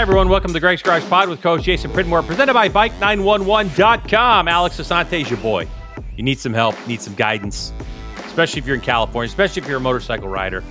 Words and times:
Hi, 0.00 0.02
everyone. 0.02 0.30
Welcome 0.30 0.54
to 0.54 0.60
Greg's 0.60 0.80
Garage 0.80 1.04
Pod 1.10 1.28
with 1.28 1.42
Coach 1.42 1.62
Jason 1.62 1.90
Pridmore, 1.90 2.22
presented 2.22 2.54
by 2.54 2.70
Bike911.com. 2.70 4.48
Alex 4.48 4.80
Asante 4.80 5.28
your 5.28 5.38
boy. 5.40 5.68
You 6.16 6.22
need 6.22 6.38
some 6.38 6.54
help, 6.54 6.74
need 6.88 7.02
some 7.02 7.14
guidance, 7.16 7.70
especially 8.24 8.60
if 8.60 8.66
you're 8.66 8.76
in 8.76 8.80
California, 8.80 9.28
especially 9.28 9.60
if 9.60 9.68
you're 9.68 9.76
a 9.76 9.80
motorcycle 9.80 10.26
rider. 10.26 10.64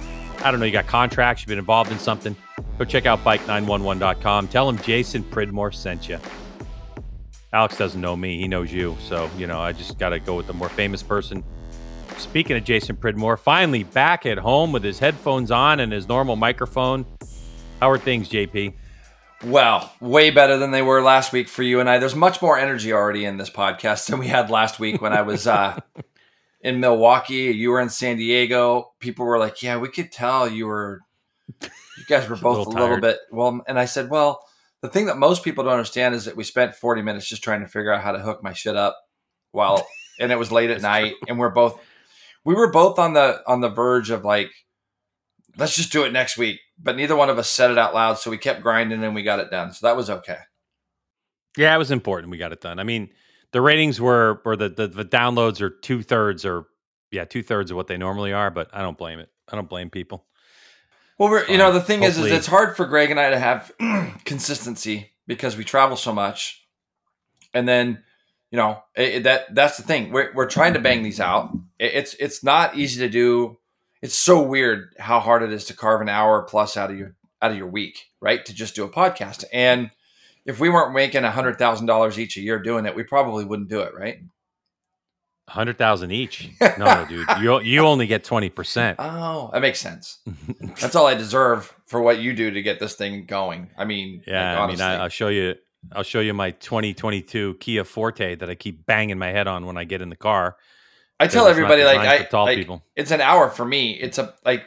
I 0.44 0.50
don't 0.50 0.60
know, 0.60 0.66
you 0.66 0.72
got 0.72 0.88
contracts, 0.88 1.44
you've 1.44 1.50
been 1.50 1.60
involved 1.60 1.92
in 1.92 2.00
something. 2.00 2.36
Go 2.80 2.86
check 2.86 3.06
out 3.06 3.24
Bike911.com. 3.24 4.48
Tell 4.48 4.68
him 4.68 4.80
Jason 4.80 5.22
Pridmore 5.22 5.72
sent 5.72 6.10
you. 6.10 6.18
Alex 7.54 7.78
doesn't 7.78 8.02
know 8.02 8.16
me, 8.16 8.40
he 8.40 8.48
knows 8.48 8.74
you. 8.74 8.98
So, 9.00 9.30
you 9.38 9.46
know, 9.46 9.60
I 9.60 9.74
just 9.74 10.00
got 10.00 10.10
to 10.10 10.20
go 10.20 10.38
with 10.38 10.48
the 10.48 10.54
more 10.54 10.70
famous 10.70 11.04
person. 11.04 11.44
Speaking 12.18 12.58
of 12.58 12.64
Jason 12.64 12.96
Pridmore, 12.96 13.38
finally 13.38 13.84
back 13.84 14.26
at 14.26 14.40
home 14.40 14.72
with 14.72 14.84
his 14.84 14.98
headphones 14.98 15.52
on 15.52 15.82
and 15.82 15.94
his 15.94 16.08
normal 16.08 16.36
microphone. 16.36 17.06
How 17.80 17.92
are 17.92 18.00
things, 18.00 18.28
JP? 18.28 18.74
Well, 19.44 19.92
way 20.02 20.32
better 20.32 20.58
than 20.58 20.72
they 20.72 20.82
were 20.82 21.02
last 21.02 21.32
week 21.32 21.48
for 21.48 21.64
you 21.64 21.80
and 21.80 21.90
I. 21.90 21.98
There's 21.98 22.16
much 22.16 22.42
more 22.42 22.58
energy 22.58 22.92
already 22.92 23.24
in 23.24 23.38
this 23.38 23.50
podcast 23.50 24.08
than 24.08 24.20
we 24.20 24.28
had 24.28 24.50
last 24.50 24.80
week 24.80 25.02
when 25.02 25.14
I 25.14 25.22
was 25.22 25.48
uh, 25.48 25.80
in 26.62 26.82
Milwaukee. 26.82 27.52
You 27.52 27.72
were 27.72 27.80
in 27.80 27.90
San 27.90 28.18
Diego. 28.18 28.92
People 29.00 29.26
were 29.26 29.40
like, 29.40 29.64
"Yeah, 29.64 29.78
we 29.78 29.88
could 29.88 30.12
tell 30.12 30.50
you 30.50 30.68
were, 30.68 31.00
you 31.62 32.06
guys 32.10 32.28
were 32.28 32.36
both 32.42 32.68
a 32.68 32.70
little, 32.70 32.74
a 32.74 32.82
little 32.82 33.00
bit 33.00 33.20
well." 33.32 33.62
And 33.66 33.80
I 33.80 33.86
said, 33.86 34.10
"Well, 34.10 34.44
the 34.82 34.90
thing 34.90 35.06
that 35.06 35.18
most 35.18 35.44
people 35.44 35.64
don't 35.64 35.74
understand 35.74 36.16
is 36.16 36.26
that 36.26 36.36
we 36.36 36.44
spent 36.44 36.76
40 36.76 37.02
minutes 37.02 37.28
just 37.28 37.44
trying 37.44 37.62
to 37.62 37.68
figure 37.68 37.94
out 37.94 38.04
how 38.04 38.12
to 38.12 38.20
hook 38.20 38.44
my 38.44 38.52
shit 38.52 38.76
up, 38.76 38.98
while 39.52 39.88
and 40.20 40.34
it 40.34 40.38
was 40.38 40.52
late 40.52 40.70
at 40.70 40.82
night, 40.82 41.12
true. 41.12 41.20
and 41.30 41.40
we're 41.40 41.50
both, 41.50 41.80
we 42.44 42.56
were 42.56 42.72
both 42.72 43.00
on 43.00 43.14
the 43.14 43.42
on 43.48 43.62
the 43.62 43.70
verge 43.70 44.10
of 44.10 44.26
like, 44.26 44.52
let's 45.60 45.76
just 45.76 45.92
do 45.92 46.04
it 46.04 46.12
next 46.12 46.38
week." 46.38 46.60
but 46.82 46.96
neither 46.96 47.16
one 47.16 47.30
of 47.30 47.38
us 47.38 47.50
said 47.50 47.72
it 47.72 47.78
out 47.78 47.94
loud. 47.94 48.18
So 48.18 48.32
we 48.32 48.38
kept 48.38 48.62
grinding 48.62 49.04
and 49.04 49.14
we 49.14 49.24
got 49.24 49.40
it 49.40 49.52
done. 49.52 49.74
So 49.74 49.86
that 49.88 49.98
was 49.98 50.10
okay. 50.10 50.38
Yeah, 51.58 51.76
it 51.76 51.78
was 51.78 51.92
important. 51.92 52.32
We 52.32 52.38
got 52.38 52.54
it 52.54 52.62
done. 52.62 52.80
I 52.80 52.84
mean, 52.84 53.10
the 53.52 53.62
ratings 53.62 54.00
were, 54.00 54.42
or 54.46 54.56
the, 54.56 54.70
the, 54.70 54.88
the 54.88 55.06
downloads 55.06 55.62
are 55.62 55.70
two 55.70 56.02
thirds 56.02 56.46
or, 56.46 56.66
yeah, 57.12 57.26
two 57.26 57.44
thirds 57.44 57.72
of 57.72 57.78
what 57.78 57.88
they 57.88 57.98
normally 57.98 58.32
are, 58.32 58.50
but 58.50 58.70
I 58.72 58.82
don't 58.82 58.98
blame 58.98 59.20
it. 59.20 59.30
I 59.52 59.56
don't 59.56 59.68
blame 59.68 59.90
people. 59.90 60.26
Well, 61.18 61.30
we're, 61.30 61.46
you 61.48 61.58
know, 61.58 61.74
the 61.74 61.82
thing 61.82 62.02
Hopefully. 62.02 62.28
is, 62.28 62.32
is 62.32 62.38
it's 62.40 62.48
hard 62.48 62.78
for 62.78 62.86
Greg 62.86 63.12
and 63.12 63.20
I 63.20 63.32
to 63.32 63.40
have 63.40 63.72
consistency 64.26 65.12
because 65.28 65.58
we 65.58 65.66
travel 65.66 65.98
so 65.98 66.14
much. 66.14 66.66
And 67.54 67.68
then, 67.68 68.04
you 68.52 68.58
know, 68.58 68.82
it, 68.96 69.24
that 69.24 69.54
that's 69.54 69.78
the 69.78 69.84
thing. 69.84 70.12
We're, 70.12 70.32
we're 70.34 70.50
trying 70.50 70.76
to 70.76 70.80
bang 70.80 71.04
these 71.04 71.20
out. 71.20 71.52
It, 71.78 71.94
it's, 71.96 72.14
it's 72.20 72.44
not 72.44 72.78
easy 72.78 73.02
to 73.02 73.10
do 73.10 73.59
it's 74.02 74.16
so 74.16 74.42
weird 74.42 74.94
how 75.00 75.20
hard 75.20 75.44
it 75.44 75.52
is 75.52 75.66
to 75.66 75.76
carve 75.76 76.02
an 76.02 76.10
hour 76.10 76.44
plus 76.44 76.78
out 76.78 76.92
of 76.92 76.98
your 76.98 77.16
out 77.42 77.52
of 77.52 77.58
your 77.58 77.68
week, 77.68 78.08
right? 78.22 78.46
To 78.46 78.54
just 78.54 78.76
do 78.76 78.84
a 78.84 78.90
podcast. 78.90 79.44
And 79.54 79.92
if 80.46 80.60
we 80.60 80.70
weren't 80.70 80.94
making 80.94 81.24
a 81.24 81.32
hundred 81.32 81.58
thousand 81.58 81.88
dollars 81.88 82.20
each 82.20 82.38
a 82.38 82.42
year 82.42 82.60
doing 82.60 82.86
it, 82.86 82.96
we 82.96 83.04
probably 83.04 83.46
wouldn't 83.46 83.70
do 83.70 83.82
it, 83.82 83.94
right? 83.96 84.20
Hundred 85.48 85.78
thousand 85.78 86.12
each? 86.12 86.50
No, 86.78 87.06
dude. 87.10 87.28
You 87.42 87.60
you 87.62 87.82
only 87.82 88.08
get 88.08 88.24
twenty 88.24 88.50
percent. 88.50 88.98
Oh, 89.00 89.50
that 89.52 89.62
makes 89.62 89.80
sense. 89.80 90.20
That's 90.80 90.96
all 90.96 91.08
I 91.08 91.16
deserve 91.16 91.74
for 91.88 92.02
what 92.02 92.20
you 92.20 92.34
do 92.34 92.52
to 92.52 92.62
get 92.62 92.80
this 92.80 92.96
thing 92.96 93.26
going. 93.26 93.70
I 93.78 93.86
mean, 93.86 94.24
yeah. 94.28 94.60
Like, 94.60 94.62
I 94.62 94.72
mean, 94.72 94.82
I, 94.82 94.96
I'll 95.04 95.10
show 95.10 95.30
you. 95.30 95.56
I'll 95.94 96.04
show 96.04 96.20
you 96.20 96.34
my 96.34 96.52
2022 96.52 97.56
Kia 97.62 97.86
Forte 97.86 98.36
that 98.36 98.50
I 98.50 98.56
keep 98.56 98.86
banging 98.86 99.18
my 99.18 99.30
head 99.30 99.48
on 99.48 99.66
when 99.66 99.78
I 99.78 99.86
get 99.86 100.02
in 100.02 100.10
the 100.10 100.16
car. 100.16 100.58
I 101.20 101.28
tell 101.28 101.48
everybody 101.48 101.84
like 101.84 102.00
I 102.00 102.24
tall 102.24 102.46
like, 102.46 102.58
people. 102.58 102.84
It's 102.96 103.12
an 103.12 103.22
hour 103.22 103.50
for 103.50 103.66
me. 103.66 103.92
It's 103.92 104.18
a 104.18 104.34
like 104.46 104.64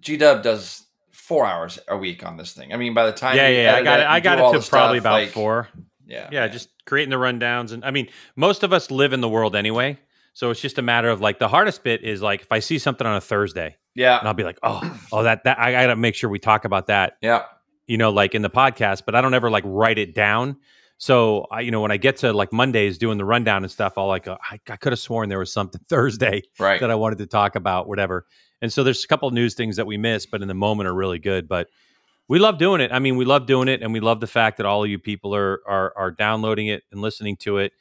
G 0.00 0.16
Dub 0.16 0.42
does 0.42 0.84
four 1.12 1.44
hours 1.44 1.78
a 1.88 1.96
week 1.96 2.24
on 2.24 2.36
this 2.36 2.52
thing. 2.52 2.72
I 2.72 2.76
mean, 2.76 2.94
by 2.94 3.06
the 3.06 3.12
time 3.12 3.36
yeah, 3.36 3.48
yeah, 3.48 3.74
I 3.74 3.82
got 3.82 4.00
it. 4.00 4.06
I 4.06 4.20
got 4.20 4.38
it 4.38 4.60
to 4.60 4.68
probably 4.68 4.98
stuff, 4.98 5.02
about 5.02 5.12
like, 5.12 5.30
four. 5.30 5.68
Yeah, 6.06 6.28
yeah, 6.30 6.46
just 6.46 6.68
creating 6.84 7.10
the 7.10 7.16
rundowns, 7.16 7.72
and 7.72 7.84
I 7.84 7.90
mean, 7.90 8.08
most 8.36 8.62
of 8.62 8.72
us 8.72 8.92
live 8.92 9.12
in 9.12 9.20
the 9.20 9.28
world 9.28 9.56
anyway, 9.56 9.98
so 10.34 10.50
it's 10.50 10.60
just 10.60 10.78
a 10.78 10.82
matter 10.82 11.08
of 11.08 11.20
like 11.20 11.40
the 11.40 11.48
hardest 11.48 11.82
bit 11.82 12.04
is 12.04 12.22
like 12.22 12.42
if 12.42 12.52
I 12.52 12.60
see 12.60 12.78
something 12.78 13.04
on 13.04 13.16
a 13.16 13.20
Thursday, 13.20 13.76
yeah, 13.94 14.18
and 14.18 14.28
I'll 14.28 14.34
be 14.34 14.44
like, 14.44 14.58
oh, 14.62 14.98
oh, 15.10 15.24
that 15.24 15.42
that 15.44 15.58
I 15.58 15.72
got 15.72 15.86
to 15.88 15.96
make 15.96 16.14
sure 16.14 16.30
we 16.30 16.38
talk 16.38 16.64
about 16.64 16.86
that, 16.86 17.16
yeah, 17.20 17.42
you 17.88 17.98
know, 17.98 18.10
like 18.10 18.36
in 18.36 18.42
the 18.42 18.50
podcast, 18.50 19.02
but 19.04 19.16
I 19.16 19.20
don't 19.20 19.34
ever 19.34 19.50
like 19.50 19.64
write 19.66 19.98
it 19.98 20.14
down 20.14 20.58
so 20.98 21.46
I, 21.50 21.60
you 21.60 21.70
know, 21.70 21.80
when 21.80 21.90
I 21.90 21.98
get 21.98 22.16
to 22.18 22.32
like 22.32 22.52
Mondays 22.52 22.98
doing 22.98 23.18
the 23.18 23.24
rundown 23.24 23.62
and 23.62 23.70
stuff, 23.70 23.94
I'll 23.96 24.06
like, 24.06 24.26
uh, 24.26 24.38
I, 24.42 24.58
I 24.68 24.76
could 24.76 24.92
have 24.92 24.98
sworn 24.98 25.28
there 25.28 25.38
was 25.38 25.52
something 25.52 25.80
Thursday 25.88 26.42
right. 26.58 26.80
that 26.80 26.90
I 26.90 26.94
wanted 26.94 27.18
to 27.18 27.26
talk 27.26 27.54
about, 27.54 27.88
whatever. 27.88 28.26
And 28.62 28.72
so 28.72 28.82
there's 28.82 29.04
a 29.04 29.08
couple 29.08 29.30
news 29.30 29.54
things 29.54 29.76
that 29.76 29.86
we 29.86 29.98
missed, 29.98 30.30
but 30.30 30.40
in 30.40 30.48
the 30.48 30.54
moment 30.54 30.88
are 30.88 30.94
really 30.94 31.18
good. 31.18 31.48
But 31.48 31.68
we 32.28 32.38
love 32.38 32.58
doing 32.58 32.80
it. 32.80 32.90
I 32.92 32.98
mean, 32.98 33.16
we 33.16 33.24
love 33.24 33.46
doing 33.46 33.68
it, 33.68 33.82
and 33.82 33.92
we 33.92 34.00
love 34.00 34.20
the 34.20 34.26
fact 34.26 34.56
that 34.56 34.66
all 34.66 34.82
of 34.82 34.90
you 34.90 34.98
people 34.98 35.34
are 35.34 35.60
are, 35.66 35.92
are 35.96 36.10
downloading 36.10 36.68
it 36.68 36.82
and 36.90 37.00
listening 37.00 37.36
to 37.38 37.58
it. 37.58 37.72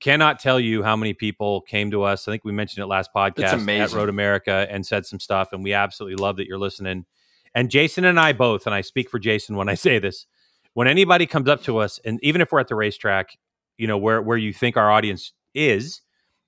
Cannot 0.00 0.40
tell 0.40 0.58
you 0.58 0.82
how 0.82 0.96
many 0.96 1.14
people 1.14 1.60
came 1.62 1.90
to 1.90 2.02
us. 2.02 2.26
I 2.26 2.32
think 2.32 2.44
we 2.44 2.52
mentioned 2.52 2.82
it 2.82 2.86
last 2.86 3.10
podcast 3.14 3.68
at 3.68 3.92
Road 3.92 4.08
America 4.08 4.66
and 4.70 4.86
said 4.86 5.04
some 5.04 5.20
stuff, 5.20 5.52
and 5.52 5.62
we 5.62 5.74
absolutely 5.74 6.16
love 6.16 6.36
that 6.36 6.46
you're 6.46 6.58
listening. 6.58 7.04
And 7.54 7.70
Jason 7.70 8.04
and 8.04 8.18
I 8.18 8.32
both, 8.32 8.66
and 8.66 8.74
I 8.74 8.80
speak 8.80 9.10
for 9.10 9.18
Jason 9.18 9.56
when 9.56 9.68
I 9.68 9.74
say 9.74 9.98
this, 9.98 10.26
when 10.74 10.88
anybody 10.88 11.26
comes 11.26 11.48
up 11.48 11.62
to 11.64 11.78
us, 11.78 12.00
and 12.04 12.18
even 12.22 12.40
if 12.40 12.52
we're 12.52 12.60
at 12.60 12.68
the 12.68 12.74
racetrack, 12.74 13.38
you 13.78 13.86
know 13.86 13.98
where 13.98 14.22
where 14.22 14.36
you 14.36 14.52
think 14.52 14.76
our 14.76 14.90
audience 14.90 15.32
is, 15.54 16.02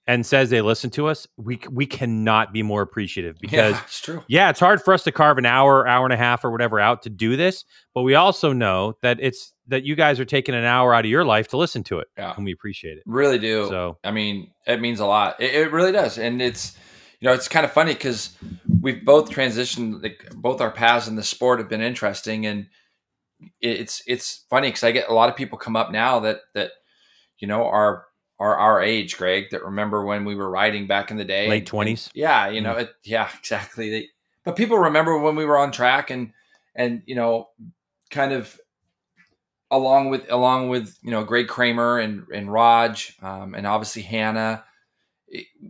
and 0.06 0.24
says 0.24 0.50
they 0.50 0.60
listen 0.60 0.90
to 0.90 1.06
us, 1.06 1.26
we 1.36 1.58
we 1.70 1.86
cannot 1.86 2.52
be 2.52 2.62
more 2.62 2.82
appreciative 2.82 3.36
because 3.40 3.74
yeah, 3.74 3.82
it's 3.82 4.00
true. 4.00 4.24
Yeah, 4.28 4.50
it's 4.50 4.60
hard 4.60 4.82
for 4.82 4.94
us 4.94 5.04
to 5.04 5.12
carve 5.12 5.38
an 5.38 5.46
hour, 5.46 5.86
hour 5.86 6.04
and 6.04 6.12
a 6.12 6.16
half, 6.16 6.44
or 6.44 6.50
whatever 6.50 6.78
out 6.80 7.02
to 7.02 7.10
do 7.10 7.36
this, 7.36 7.64
but 7.94 8.02
we 8.02 8.14
also 8.14 8.52
know 8.52 8.96
that 9.02 9.18
it's 9.20 9.52
that 9.68 9.84
you 9.84 9.94
guys 9.94 10.20
are 10.20 10.26
taking 10.26 10.54
an 10.54 10.64
hour 10.64 10.94
out 10.94 11.04
of 11.04 11.10
your 11.10 11.24
life 11.24 11.48
to 11.48 11.56
listen 11.56 11.82
to 11.84 11.98
it, 11.98 12.08
yeah. 12.16 12.34
and 12.36 12.44
we 12.44 12.52
appreciate 12.52 12.98
it. 12.98 13.02
Really 13.06 13.38
do. 13.38 13.66
So 13.68 13.98
I 14.04 14.10
mean, 14.10 14.50
it 14.66 14.80
means 14.80 15.00
a 15.00 15.06
lot. 15.06 15.40
It, 15.40 15.54
it 15.54 15.72
really 15.72 15.92
does, 15.92 16.18
and 16.18 16.40
it's 16.42 16.76
you 17.20 17.28
know 17.28 17.34
it's 17.34 17.48
kind 17.48 17.64
of 17.64 17.72
funny 17.72 17.94
because 17.94 18.36
we've 18.80 19.04
both 19.04 19.30
transitioned, 19.30 20.02
like 20.02 20.28
both 20.34 20.60
our 20.60 20.70
paths 20.70 21.08
in 21.08 21.16
the 21.16 21.22
sport 21.22 21.58
have 21.58 21.68
been 21.68 21.80
interesting, 21.80 22.44
and 22.46 22.66
it's 23.60 24.02
it's 24.06 24.44
funny 24.50 24.68
because 24.68 24.84
I 24.84 24.92
get 24.92 25.08
a 25.08 25.14
lot 25.14 25.28
of 25.28 25.36
people 25.36 25.58
come 25.58 25.76
up 25.76 25.90
now 25.90 26.20
that 26.20 26.40
that 26.54 26.72
you 27.38 27.48
know 27.48 27.66
are 27.66 28.04
are 28.38 28.56
our 28.56 28.82
age, 28.82 29.16
Greg, 29.16 29.46
that 29.50 29.64
remember 29.64 30.04
when 30.04 30.24
we 30.24 30.34
were 30.34 30.50
riding 30.50 30.86
back 30.86 31.10
in 31.10 31.16
the 31.16 31.24
day, 31.24 31.48
late 31.48 31.66
twenties. 31.66 32.10
Yeah, 32.14 32.48
you 32.48 32.60
know, 32.60 32.74
mm. 32.74 32.82
it, 32.82 32.90
yeah, 33.04 33.28
exactly. 33.38 33.90
They, 33.90 34.08
but 34.44 34.56
people 34.56 34.78
remember 34.78 35.18
when 35.18 35.36
we 35.36 35.44
were 35.44 35.58
on 35.58 35.72
track 35.72 36.10
and 36.10 36.32
and 36.74 37.02
you 37.06 37.14
know, 37.14 37.48
kind 38.10 38.32
of 38.32 38.58
along 39.70 40.10
with 40.10 40.30
along 40.30 40.68
with 40.68 40.96
you 41.02 41.10
know 41.10 41.24
Greg 41.24 41.48
Kramer 41.48 41.98
and 41.98 42.24
and 42.32 42.52
Raj 42.52 43.16
um, 43.22 43.54
and 43.54 43.66
obviously 43.66 44.02
Hannah, 44.02 44.64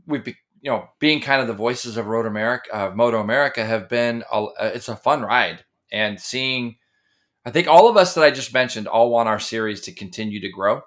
we've 0.07 0.27
you 0.27 0.71
know 0.71 0.89
being 0.99 1.21
kind 1.21 1.41
of 1.41 1.47
the 1.47 1.55
voices 1.55 1.97
of 1.97 2.07
Road 2.07 2.27
America, 2.27 2.69
uh, 2.75 2.91
Moto 2.95 3.21
America, 3.21 3.65
have 3.65 3.89
been 3.89 4.25
a, 4.33 4.47
it's 4.61 4.89
a 4.89 4.97
fun 4.97 5.23
ride 5.23 5.65
and 5.93 6.21
seeing 6.21 6.77
I 7.45 7.51
think 7.51 7.69
all 7.69 7.89
of 7.89 7.97
us 7.97 8.15
that 8.15 8.25
I 8.25 8.31
just 8.31 8.55
mentioned 8.55 8.89
all 8.89 9.11
want 9.11 9.29
our 9.29 9.39
series 9.39 9.83
to 9.83 9.93
continue 9.93 10.41
to 10.41 10.49
grow. 10.49 10.83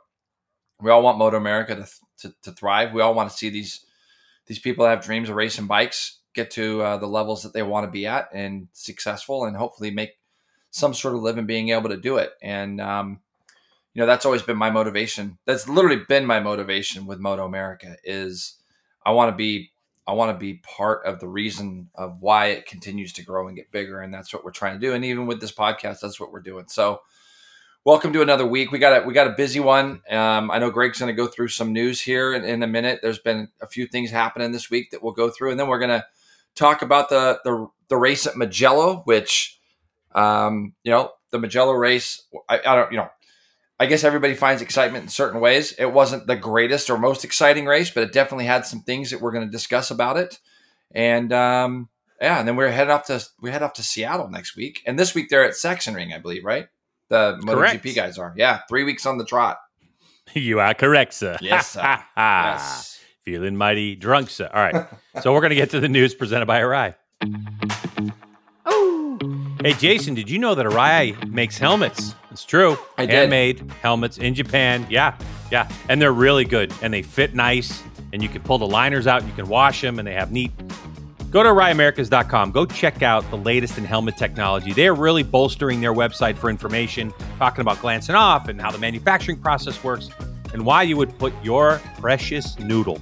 We 0.82 0.92
all 0.92 1.04
want 1.04 1.18
Moto 1.18 1.38
America 1.38 1.76
to, 1.76 1.88
to, 2.28 2.36
to 2.44 2.52
thrive. 2.52 2.94
We 2.94 3.02
all 3.02 3.14
want 3.14 3.30
to 3.30 3.38
see 3.38 3.50
these 3.50 3.82
these 4.48 4.60
people 4.60 4.86
that 4.86 4.92
have 4.92 5.04
dreams 5.04 5.30
of 5.30 5.36
racing 5.36 5.68
bikes 5.68 6.20
get 6.34 6.50
to 6.52 6.82
uh, 6.82 6.98
the 6.98 7.08
levels 7.08 7.44
that 7.44 7.52
they 7.52 7.64
want 7.64 7.86
to 7.86 7.92
be 7.92 8.08
at 8.08 8.30
and 8.34 8.70
successful, 8.72 9.46
and 9.46 9.58
hopefully 9.58 9.92
make 9.92 10.18
some 10.72 10.94
sort 10.94 11.16
of 11.16 11.22
living 11.22 11.46
being 11.46 11.70
able 11.70 11.90
to 11.90 11.98
do 11.98 12.18
it. 12.18 12.32
And 12.42 12.80
um, 12.80 13.20
you 13.94 14.00
know 14.00 14.06
that's 14.06 14.26
always 14.26 14.42
been 14.42 14.58
my 14.58 14.70
motivation. 14.70 15.38
That's 15.46 15.68
literally 15.68 16.04
been 16.08 16.26
my 16.26 16.40
motivation 16.40 17.06
with 17.06 17.20
Moto 17.20 17.46
America. 17.46 17.98
Is 18.04 18.56
I 19.06 19.12
want 19.12 19.32
to 19.32 19.36
be 19.36 19.72
I 20.08 20.14
want 20.14 20.32
to 20.32 20.38
be 20.38 20.56
part 20.56 21.06
of 21.06 21.20
the 21.20 21.28
reason 21.28 21.90
of 21.94 22.22
why 22.22 22.48
it 22.48 22.66
continues 22.66 23.12
to 23.14 23.26
grow 23.26 23.48
and 23.48 23.58
get 23.58 23.72
bigger. 23.72 24.00
And 24.00 24.14
that's 24.14 24.34
what 24.34 24.46
we're 24.46 24.52
trying 24.52 24.80
to 24.80 24.88
do. 24.88 24.94
And 24.94 25.04
even 25.04 25.28
with 25.28 25.42
this 25.42 25.52
podcast, 25.52 26.00
that's 26.00 26.18
what 26.18 26.32
we're 26.32 26.40
doing. 26.40 26.66
So 26.70 27.02
welcome 27.84 28.14
to 28.14 28.22
another 28.22 28.46
week. 28.46 28.72
We 28.72 28.80
got 28.80 29.04
a, 29.04 29.06
we 29.06 29.14
got 29.14 29.28
a 29.28 29.32
busy 29.32 29.60
one. 29.60 30.02
Um, 30.10 30.50
I 30.50 30.60
know 30.60 30.72
Greg's 30.72 31.00
going 31.00 31.14
to 31.14 31.22
go 31.22 31.28
through 31.28 31.50
some 31.50 31.74
news 31.74 32.00
here 32.00 32.34
in, 32.34 32.46
in, 32.46 32.64
a 32.64 32.68
minute. 32.68 33.00
There's 33.02 33.20
been 33.20 33.50
a 33.62 33.68
few 33.68 33.86
things 33.86 34.10
happening 34.10 34.54
this 34.54 34.70
week 34.70 34.92
that 34.92 35.04
we'll 35.04 35.12
go 35.12 35.30
through. 35.30 35.52
And 35.52 35.60
then 35.60 35.68
we're 35.68 35.80
going 35.80 35.90
to 35.90 36.06
talk 36.56 36.82
about 36.82 37.10
the, 37.10 37.42
the, 37.44 37.68
the 37.90 37.98
race 37.98 38.26
at 38.26 38.38
Mugello, 38.38 39.02
which, 39.04 39.60
um, 40.16 40.74
you 40.84 40.92
know, 40.92 41.12
the 41.32 41.40
Mugello 41.40 41.74
race, 41.74 42.24
I, 42.48 42.62
I 42.66 42.76
don't, 42.76 42.92
you 42.94 42.98
know, 42.98 43.10
I 43.80 43.86
guess 43.86 44.04
everybody 44.04 44.34
finds 44.34 44.62
excitement 44.62 45.04
in 45.04 45.10
certain 45.10 45.40
ways. 45.40 45.74
It 45.74 45.94
wasn't 45.94 46.26
the 46.26 46.36
greatest 46.36 46.90
or 46.90 46.98
most 46.98 47.24
exciting 47.24 47.66
race, 47.66 47.92
but 47.92 48.04
it 48.04 48.12
definitely 48.12 48.46
had 48.46 48.66
some 48.66 48.82
things 48.82 49.12
that 49.12 49.22
we're 49.22 49.32
going 49.32 49.46
to 49.46 49.52
discuss 49.52 49.92
about 49.92 50.18
it. 50.18 50.40
And 50.92 51.32
um, 51.32 51.90
yeah, 52.20 52.40
and 52.40 52.48
then 52.48 52.56
we're 52.56 52.72
headed 52.72 52.92
off 52.92 53.06
to 53.06 53.24
we 53.40 53.52
head 53.52 53.62
off 53.62 53.74
to 53.74 53.84
Seattle 53.84 54.30
next 54.30 54.56
week, 54.56 54.82
and 54.86 54.98
this 54.98 55.14
week 55.14 55.30
they're 55.30 55.44
at 55.46 55.52
Sachsenring, 55.52 56.14
I 56.14 56.20
believe, 56.20 56.44
right? 56.44 56.68
The 57.10 57.40
MotoGP 57.44 57.96
guys 57.96 58.18
are. 58.18 58.34
Yeah, 58.36 58.62
three 58.68 58.84
weeks 58.84 59.06
on 59.06 59.18
the 59.18 59.26
trot. 59.26 59.60
You 60.34 60.60
are 60.60 60.74
correct, 60.74 61.14
sir. 61.14 61.38
Yes, 61.42 61.70
sir. 61.72 62.04
yes. 62.18 63.00
Feeling 63.24 63.56
mighty 63.56 63.96
drunk, 63.96 64.30
sir. 64.30 64.50
All 64.54 64.62
right, 64.62 64.86
so 65.22 65.34
we're 65.34 65.40
going 65.40 65.52
to 65.52 65.56
get 65.56 65.70
to 65.70 65.80
the 65.80 65.88
news 65.88 66.14
presented 66.14 66.48
by 66.48 66.60
Arai. 66.60 66.96
Oh, 68.66 69.18
hey 69.62 69.72
Jason, 69.74 70.16
did 70.16 70.30
you 70.30 70.38
know 70.38 70.54
that 70.54 70.66
Arai 70.66 71.30
makes 71.30 71.58
helmets? 71.58 72.14
It's 72.38 72.46
true. 72.46 72.78
I 73.00 73.08
did. 73.08 73.16
Handmade 73.16 73.72
helmets 73.82 74.20
in 74.20 74.36
Japan. 74.36 74.86
Yeah, 74.92 75.18
yeah, 75.52 75.68
and 75.90 76.00
they're 76.00 76.14
really 76.14 76.46
good, 76.46 76.72
and 76.84 76.94
they 76.94 77.02
fit 77.02 77.34
nice, 77.34 77.82
and 78.14 78.22
you 78.22 78.30
can 78.30 78.44
pull 78.44 78.60
the 78.60 78.68
liners 78.68 79.08
out, 79.08 79.26
you 79.26 79.34
can 79.34 79.48
wash 79.48 79.82
them, 79.82 79.98
and 79.98 80.08
they 80.08 80.14
have 80.14 80.32
neat. 80.32 80.52
Go 81.32 81.42
to 81.42 81.50
AraiAmericas.com. 81.50 82.52
Go 82.52 82.68
check 82.68 83.02
out 83.02 83.28
the 83.32 83.38
latest 83.38 83.80
in 83.80 83.86
helmet 83.86 84.18
technology. 84.18 84.72
They 84.72 84.88
are 84.88 84.94
really 84.94 85.24
bolstering 85.24 85.82
their 85.82 85.96
website 85.96 86.38
for 86.38 86.52
information, 86.52 87.12
talking 87.40 87.62
about 87.62 87.82
glancing 87.82 88.14
off 88.14 88.50
and 88.50 88.62
how 88.62 88.70
the 88.70 88.78
manufacturing 88.78 89.42
process 89.42 89.84
works, 89.84 90.12
and 90.54 90.64
why 90.64 90.84
you 90.84 90.96
would 90.96 91.18
put 91.18 91.34
your 91.44 91.82
precious 92.00 92.60
noodle 92.60 93.02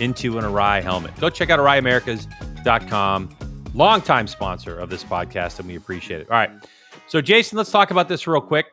into 0.00 0.36
an 0.36 0.44
Arai 0.44 0.82
helmet. 0.82 1.14
Go 1.20 1.30
check 1.30 1.48
out 1.50 1.60
AraiAmericas.com. 1.60 3.36
Longtime 3.72 4.26
sponsor 4.26 4.76
of 4.76 4.90
this 4.90 5.04
podcast, 5.04 5.60
and 5.60 5.68
we 5.68 5.76
appreciate 5.76 6.22
it. 6.22 6.28
All 6.28 6.36
right. 6.36 6.50
So, 7.08 7.22
Jason, 7.22 7.56
let's 7.56 7.70
talk 7.70 7.90
about 7.90 8.06
this 8.06 8.26
real 8.26 8.42
quick. 8.42 8.66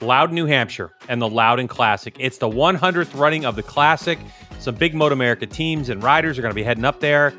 Loud, 0.00 0.32
New 0.32 0.46
Hampshire, 0.46 0.92
and 1.08 1.20
the 1.20 1.28
Loudon 1.28 1.66
Classic. 1.66 2.14
It's 2.20 2.38
the 2.38 2.48
100th 2.48 3.18
running 3.18 3.44
of 3.44 3.56
the 3.56 3.62
Classic. 3.64 4.20
Some 4.60 4.76
big 4.76 4.94
Moto 4.94 5.14
America 5.14 5.44
teams 5.44 5.88
and 5.88 6.00
riders 6.00 6.38
are 6.38 6.42
going 6.42 6.52
to 6.52 6.54
be 6.54 6.62
heading 6.62 6.84
up 6.84 7.00
there. 7.00 7.34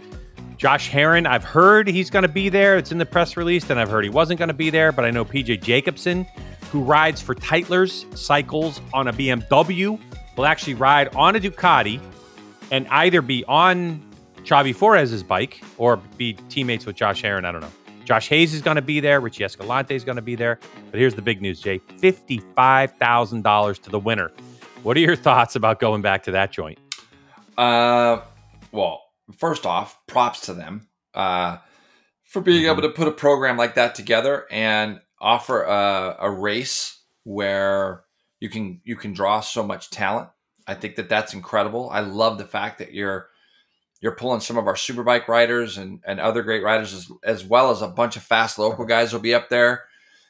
Josh 0.58 0.90
Herrin, 0.90 1.26
I've 1.26 1.46
heard 1.46 1.88
he's 1.88 2.10
going 2.10 2.24
to 2.24 2.28
be 2.28 2.50
there. 2.50 2.78
It's 2.78 2.92
in 2.92 2.98
the 2.98 3.06
press 3.06 3.38
release, 3.38 3.70
and 3.70 3.80
I've 3.80 3.90
heard 3.90 4.04
he 4.04 4.10
wasn't 4.10 4.40
going 4.40 4.50
to 4.50 4.54
be 4.54 4.70
there, 4.70 4.92
but 4.92 5.06
I 5.06 5.12
know 5.12 5.24
PJ 5.24 5.64
Jacobson, 5.64 6.26
who 6.72 6.82
rides 6.82 7.22
for 7.22 7.34
Tytler's 7.34 8.06
Cycles 8.16 8.82
on 8.94 9.08
a 9.08 9.14
BMW, 9.14 9.98
will 10.36 10.46
actually 10.46 10.74
ride 10.74 11.16
on 11.16 11.38
a 11.38 11.40
Ducati 11.40 12.02
and 12.72 12.86
either 12.90 13.22
be 13.22 13.46
on 13.46 14.06
Xavi 14.44 14.76
Forés's 14.76 15.24
bike 15.24 15.64
or 15.78 15.96
be 16.18 16.34
teammates 16.50 16.86
with 16.86 16.98
Josh 16.98 17.24
Herrin. 17.24 17.46
I 17.46 17.54
don't 17.54 17.62
know. 17.62 17.72
Josh 18.10 18.28
Hayes 18.30 18.56
is 18.56 18.64
going 18.64 18.76
to 18.76 18.82
be 18.82 19.00
there. 19.00 19.22
Richie 19.22 19.44
Escalante 19.44 19.94
is 19.94 20.04
going 20.04 20.16
to 20.16 20.24
be 20.24 20.34
there. 20.34 20.58
But 20.90 21.00
here's 21.00 21.14
the 21.14 21.22
big 21.22 21.44
news, 21.44 21.62
Jay 21.62 21.78
$55,000 21.78 23.84
to 23.84 23.90
the 23.92 24.00
winner. 24.00 24.32
What 24.82 24.98
are 24.98 25.00
your 25.00 25.16
thoughts 25.16 25.56
about 25.56 25.80
going 25.80 26.02
back 26.02 26.24
to 26.24 26.32
that 26.32 26.52
joint? 26.52 26.80
Uh, 27.56 28.22
well, 28.72 29.04
first 29.38 29.68
off, 29.68 30.00
props 30.08 30.48
to 30.48 30.56
them 30.56 30.88
uh, 31.14 31.58
for 32.24 32.42
being 32.42 32.66
able 32.66 32.82
to 32.82 32.90
put 32.90 33.08
a 33.08 33.12
program 33.12 33.58
like 33.58 33.76
that 33.76 33.94
together 33.94 34.48
and 34.50 35.02
offer 35.22 35.62
a, 35.62 36.18
a 36.20 36.32
race 36.32 37.00
where 37.26 38.06
you 38.40 38.50
can 38.50 38.82
you 38.86 38.96
can 38.96 39.14
draw 39.14 39.40
so 39.40 39.62
much 39.62 39.92
talent. 39.92 40.30
I 40.66 40.74
think 40.74 40.96
that 40.96 41.10
that's 41.10 41.36
incredible. 41.36 41.92
I 41.92 42.00
love 42.00 42.40
the 42.40 42.46
fact 42.46 42.80
that 42.80 42.92
you're 42.92 43.29
you're 44.02 44.16
pulling 44.16 44.40
some 44.40 44.58
of 44.58 44.68
our 44.68 44.76
superbike 44.76 45.28
riders 45.28 45.78
and, 45.78 46.00
and 46.06 46.20
other 46.20 46.42
great 46.42 46.64
riders 46.64 46.94
as, 46.94 47.12
as 47.24 47.44
well 47.46 47.72
as 47.72 47.82
a 47.82 47.88
bunch 47.88 48.16
of 48.16 48.24
fast 48.24 48.58
local 48.58 48.86
guys 48.86 49.12
will 49.12 49.20
be 49.20 49.34
up 49.34 49.50
there 49.50 49.84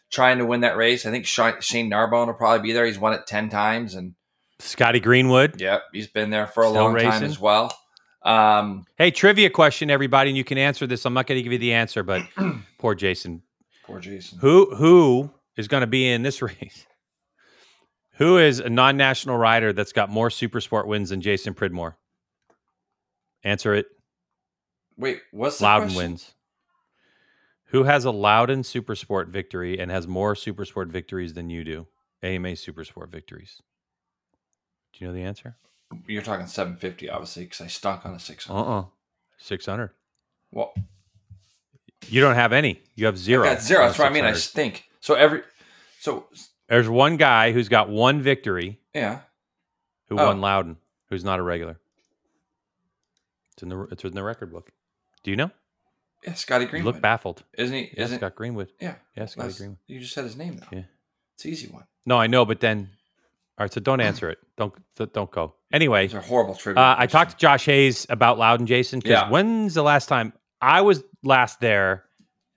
trying 0.09 0.39
to 0.39 0.45
win 0.45 0.61
that 0.61 0.75
race. 0.77 1.05
I 1.05 1.11
think 1.11 1.25
Shane 1.25 1.89
Narbonne 1.89 2.27
will 2.27 2.33
probably 2.33 2.67
be 2.67 2.73
there. 2.73 2.85
He's 2.85 2.97
won 2.97 3.13
it 3.13 3.27
10 3.27 3.49
times 3.49 3.93
and 3.95 4.15
Scotty 4.59 4.99
Greenwood. 4.99 5.61
Yep. 5.61 5.83
He's 5.93 6.07
been 6.07 6.31
there 6.31 6.47
for 6.47 6.63
a 6.63 6.69
long 6.69 6.97
time 6.97 7.23
as 7.23 7.39
well. 7.39 7.73
Um, 8.23 8.85
Hey, 8.97 9.11
trivia 9.11 9.49
question, 9.49 9.89
everybody, 9.89 10.31
and 10.31 10.37
you 10.37 10.43
can 10.43 10.57
answer 10.57 10.85
this. 10.85 11.05
I'm 11.05 11.13
not 11.13 11.27
going 11.27 11.37
to 11.37 11.43
give 11.43 11.53
you 11.53 11.59
the 11.59 11.73
answer, 11.73 12.03
but 12.03 12.23
poor 12.79 12.95
Jason. 12.95 13.43
poor 13.85 13.99
Jason. 13.99 14.39
Who 14.39 14.75
who 14.75 15.31
is 15.55 15.67
going 15.67 15.81
to 15.81 15.87
be 15.87 16.09
in 16.09 16.23
this 16.23 16.41
race? 16.41 16.85
Who 18.17 18.37
is 18.37 18.59
a 18.59 18.69
non-national 18.69 19.37
rider 19.37 19.71
that's 19.71 19.93
got 19.93 20.09
more 20.09 20.29
super 20.29 20.59
sport 20.59 20.87
wins 20.87 21.11
than 21.11 21.21
Jason 21.21 21.53
Pridmore? 21.53 21.97
Answer 23.43 23.73
it. 23.73 23.87
Wait, 24.97 25.21
what's 25.31 25.57
the 25.59 25.63
Loudon 25.63 25.87
question? 25.89 25.97
wins. 26.11 26.33
Who 27.67 27.83
has 27.83 28.03
a 28.05 28.11
Loudon 28.11 28.63
Super 28.63 28.95
Sport 28.95 29.29
victory 29.29 29.79
and 29.79 29.91
has 29.91 30.07
more 30.07 30.35
Super 30.35 30.65
Sport 30.65 30.89
victories 30.89 31.33
than 31.35 31.49
you 31.49 31.63
do? 31.63 31.87
AMA 32.23 32.55
Super 32.55 32.83
Sport 32.83 33.11
victories. 33.11 33.61
Do 34.93 35.03
you 35.05 35.07
know 35.07 35.13
the 35.13 35.23
answer? 35.23 35.55
You're 36.07 36.21
talking 36.23 36.47
750, 36.47 37.09
obviously, 37.09 37.43
because 37.45 37.61
I 37.61 37.67
stunk 37.67 38.05
on 38.05 38.13
a 38.13 38.19
600. 38.19 38.59
Uh 38.59 38.79
uh 38.79 38.85
600. 39.37 39.91
Well, 40.51 40.73
You 42.07 42.21
don't 42.21 42.35
have 42.35 42.51
any. 42.53 42.81
You 42.95 43.05
have 43.05 43.17
zero. 43.17 43.45
I 43.47 43.53
got 43.53 43.61
zero. 43.61 43.85
That's 43.85 43.99
what 43.99 44.07
I 44.09 44.13
mean. 44.13 44.25
I 44.25 44.33
600. 44.33 44.39
stink. 44.39 44.89
So 44.99 45.13
every, 45.13 45.43
so 45.99 46.27
There's 46.67 46.89
one 46.89 47.17
guy 47.17 47.51
who's 47.51 47.69
got 47.69 47.89
one 47.89 48.21
victory 48.21 48.79
yeah. 48.93 49.19
who 50.09 50.19
Oh. 50.19 50.25
won 50.25 50.41
Loudon, 50.41 50.77
who's 51.09 51.23
not 51.23 51.39
a 51.39 51.43
regular. 51.43 51.79
It's 53.59 53.63
in 53.63 53.69
the 53.69 53.79
it's 53.91 54.03
in 54.05 54.13
the 54.13 54.23
record 54.23 54.53
book. 54.53 54.71
Do 55.23 55.31
you 55.31 55.37
know? 55.37 55.51
Yeah, 56.25 56.33
Scotty 56.33 56.63
You 56.63 56.69
Greenwood. 56.71 56.95
look 56.95 57.01
baffled. 57.01 57.43
Isn't 57.57 57.75
he? 57.75 57.91
Yeah, 57.95 58.03
Isn't 58.05 58.17
Scott 58.19 58.35
Greenwood. 58.35 58.69
Yeah. 58.79 58.95
Yeah, 59.17 59.25
Scotty 59.25 59.47
that's- 59.47 59.57
Greenwood. 59.57 59.77
You 59.87 59.99
just 59.99 60.13
said 60.13 60.23
his 60.23 60.37
name 60.37 60.57
though. 60.57 60.67
Yeah. 60.77 60.83
It's 61.35 61.43
an 61.45 61.51
easy 61.51 61.67
one. 61.67 61.83
No, 62.05 62.17
I 62.17 62.27
know, 62.27 62.45
but 62.45 62.61
then, 62.61 62.89
all 63.57 63.65
right. 63.65 63.73
So 63.73 63.81
don't 63.81 63.99
answer 63.99 64.29
it. 64.29 64.37
Don't 64.55 64.73
don't 65.11 65.29
go. 65.31 65.55
Anyway, 65.73 66.07
These 66.07 66.15
are 66.15 66.21
horrible 66.21 66.55
trivia. 66.55 66.81
uh, 66.81 66.95
I 66.97 67.05
talked 67.05 67.31
to 67.31 67.37
Josh 67.37 67.65
Hayes 67.65 68.05
about 68.09 68.37
Loudon, 68.37 68.65
Jason. 68.65 68.99
Because 68.99 69.11
Yeah. 69.23 69.29
when's 69.29 69.73
the 69.73 69.83
last 69.83 70.07
time 70.07 70.31
I 70.61 70.79
was 70.79 71.03
last 71.21 71.59
there 71.59 72.05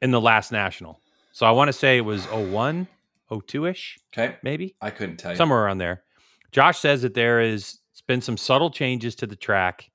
in 0.01 0.13
the 0.13 0.21
last 0.21 0.53
national? 0.53 1.01
So 1.33 1.47
I 1.47 1.51
want 1.51 1.67
to 1.69 1.73
say 1.73 1.99
it 1.99 2.03
was 2.03 2.27
01, 2.29 2.87
02 3.29 3.67
ish, 3.67 3.99
Okay. 4.17 4.37
maybe 4.45 4.77
I 4.81 4.91
couldn't 4.91 5.17
tell 5.17 5.33
you. 5.33 5.37
somewhere 5.37 5.65
around 5.65 5.79
there. 5.79 6.05
Josh 6.53 6.79
says 6.79 7.03
that 7.03 7.15
there 7.15 7.41
is 7.41 7.81
it's 7.91 8.01
been 8.03 8.21
some 8.21 8.37
subtle 8.37 8.71
changes 8.71 9.15
to 9.17 9.27
the 9.27 9.37
track 9.37 9.91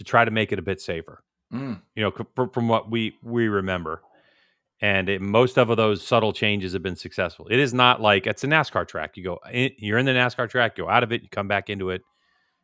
to 0.00 0.04
try 0.04 0.24
to 0.24 0.30
make 0.30 0.50
it 0.50 0.58
a 0.58 0.62
bit 0.62 0.80
safer. 0.80 1.22
Mm. 1.52 1.82
You 1.94 2.04
know, 2.04 2.26
from, 2.34 2.48
from 2.48 2.68
what 2.68 2.90
we 2.90 3.14
we 3.22 3.48
remember, 3.48 4.00
and 4.80 5.10
it, 5.10 5.20
most 5.20 5.58
of 5.58 5.68
those 5.76 6.02
subtle 6.02 6.32
changes 6.32 6.72
have 6.72 6.82
been 6.82 6.96
successful. 6.96 7.46
It 7.50 7.58
is 7.58 7.74
not 7.74 8.00
like 8.00 8.26
it's 8.26 8.42
a 8.44 8.46
NASCAR 8.46 8.88
track. 8.88 9.18
You 9.18 9.24
go, 9.24 9.38
in, 9.52 9.72
you're 9.76 9.98
in 9.98 10.06
the 10.06 10.12
NASCAR 10.12 10.48
track, 10.48 10.74
go 10.74 10.88
out 10.88 11.02
of 11.02 11.12
it, 11.12 11.22
you 11.22 11.28
come 11.28 11.48
back 11.48 11.68
into 11.68 11.90
it. 11.90 12.00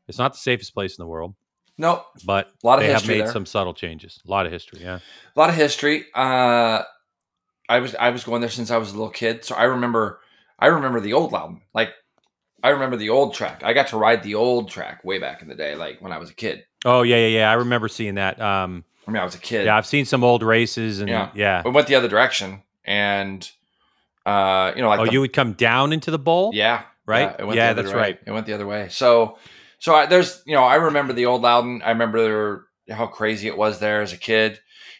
It's 0.08 0.16
not 0.16 0.32
the 0.32 0.38
safest 0.38 0.72
place 0.72 0.96
in 0.96 1.02
the 1.02 1.06
world, 1.06 1.34
No, 1.76 2.04
but 2.24 2.46
a 2.64 2.66
lot 2.66 2.78
of 2.78 2.84
they 2.84 2.86
have 2.86 3.02
history 3.02 3.16
made 3.16 3.26
there. 3.26 3.32
some 3.32 3.44
subtle 3.44 3.74
changes. 3.74 4.18
A 4.26 4.30
lot 4.30 4.46
of 4.46 4.52
history, 4.52 4.80
yeah. 4.80 5.00
a 5.34 5.38
lot 5.38 5.50
of 5.50 5.56
history. 5.56 6.06
Uh, 6.14 6.84
I 7.68 7.80
was 7.80 7.94
I 7.96 8.08
was 8.10 8.24
going 8.24 8.40
there 8.40 8.48
since 8.48 8.70
I 8.70 8.78
was 8.78 8.92
a 8.92 8.94
little 8.94 9.10
kid, 9.10 9.44
so 9.44 9.54
I 9.56 9.64
remember 9.64 10.20
I 10.58 10.68
remember 10.68 11.00
the 11.00 11.12
old 11.12 11.32
Loudon. 11.32 11.60
Like 11.74 11.90
I 12.66 12.70
remember 12.70 12.96
the 12.96 13.10
old 13.10 13.34
track. 13.34 13.62
I 13.64 13.72
got 13.72 13.88
to 13.88 13.96
ride 13.96 14.22
the 14.22 14.34
old 14.34 14.68
track 14.70 15.04
way 15.04 15.18
back 15.18 15.42
in 15.42 15.48
the 15.48 15.54
day, 15.54 15.74
like 15.76 16.00
when 16.00 16.12
I 16.12 16.18
was 16.18 16.30
a 16.30 16.34
kid. 16.34 16.64
Oh 16.84 17.02
yeah, 17.02 17.16
yeah, 17.16 17.38
yeah. 17.38 17.50
I 17.50 17.54
remember 17.54 17.88
seeing 17.88 18.16
that. 18.16 18.40
Um, 18.40 18.84
I 19.06 19.10
mean, 19.12 19.20
I 19.20 19.24
was 19.24 19.34
a 19.34 19.38
kid. 19.38 19.66
yeah, 19.66 19.76
I've 19.76 19.86
seen 19.86 20.04
some 20.04 20.24
old 20.24 20.42
races, 20.42 21.00
and 21.00 21.08
Yeah. 21.08 21.30
yeah. 21.34 21.62
We 21.64 21.70
went 21.70 21.86
the 21.86 21.94
other 21.94 22.08
direction, 22.08 22.62
and 22.84 23.48
uh, 24.24 24.72
you 24.74 24.82
know, 24.82 24.88
like 24.88 25.00
oh, 25.00 25.06
the- 25.06 25.12
you 25.12 25.20
would 25.20 25.32
come 25.32 25.52
down 25.52 25.92
into 25.92 26.10
the 26.10 26.18
bowl, 26.18 26.50
yeah, 26.54 26.82
right? 27.06 27.34
it 27.38 27.44
went 27.44 27.56
Yeah, 27.56 27.72
that's 27.72 27.90
way. 27.92 27.94
right. 27.94 28.18
It 28.26 28.32
went 28.32 28.46
the 28.46 28.52
other 28.54 28.66
way. 28.66 28.88
So, 28.90 29.38
so 29.78 29.94
I, 29.94 30.06
there's, 30.06 30.42
you 30.46 30.54
know, 30.54 30.64
I 30.64 30.74
remember 30.76 31.12
the 31.12 31.26
old 31.26 31.42
Loudon. 31.42 31.82
I 31.84 31.90
remember 31.90 32.66
how 32.90 33.06
crazy 33.06 33.46
it 33.46 33.56
was 33.56 33.78
there 33.78 34.02
as 34.02 34.12
a 34.12 34.16
kid. 34.16 34.58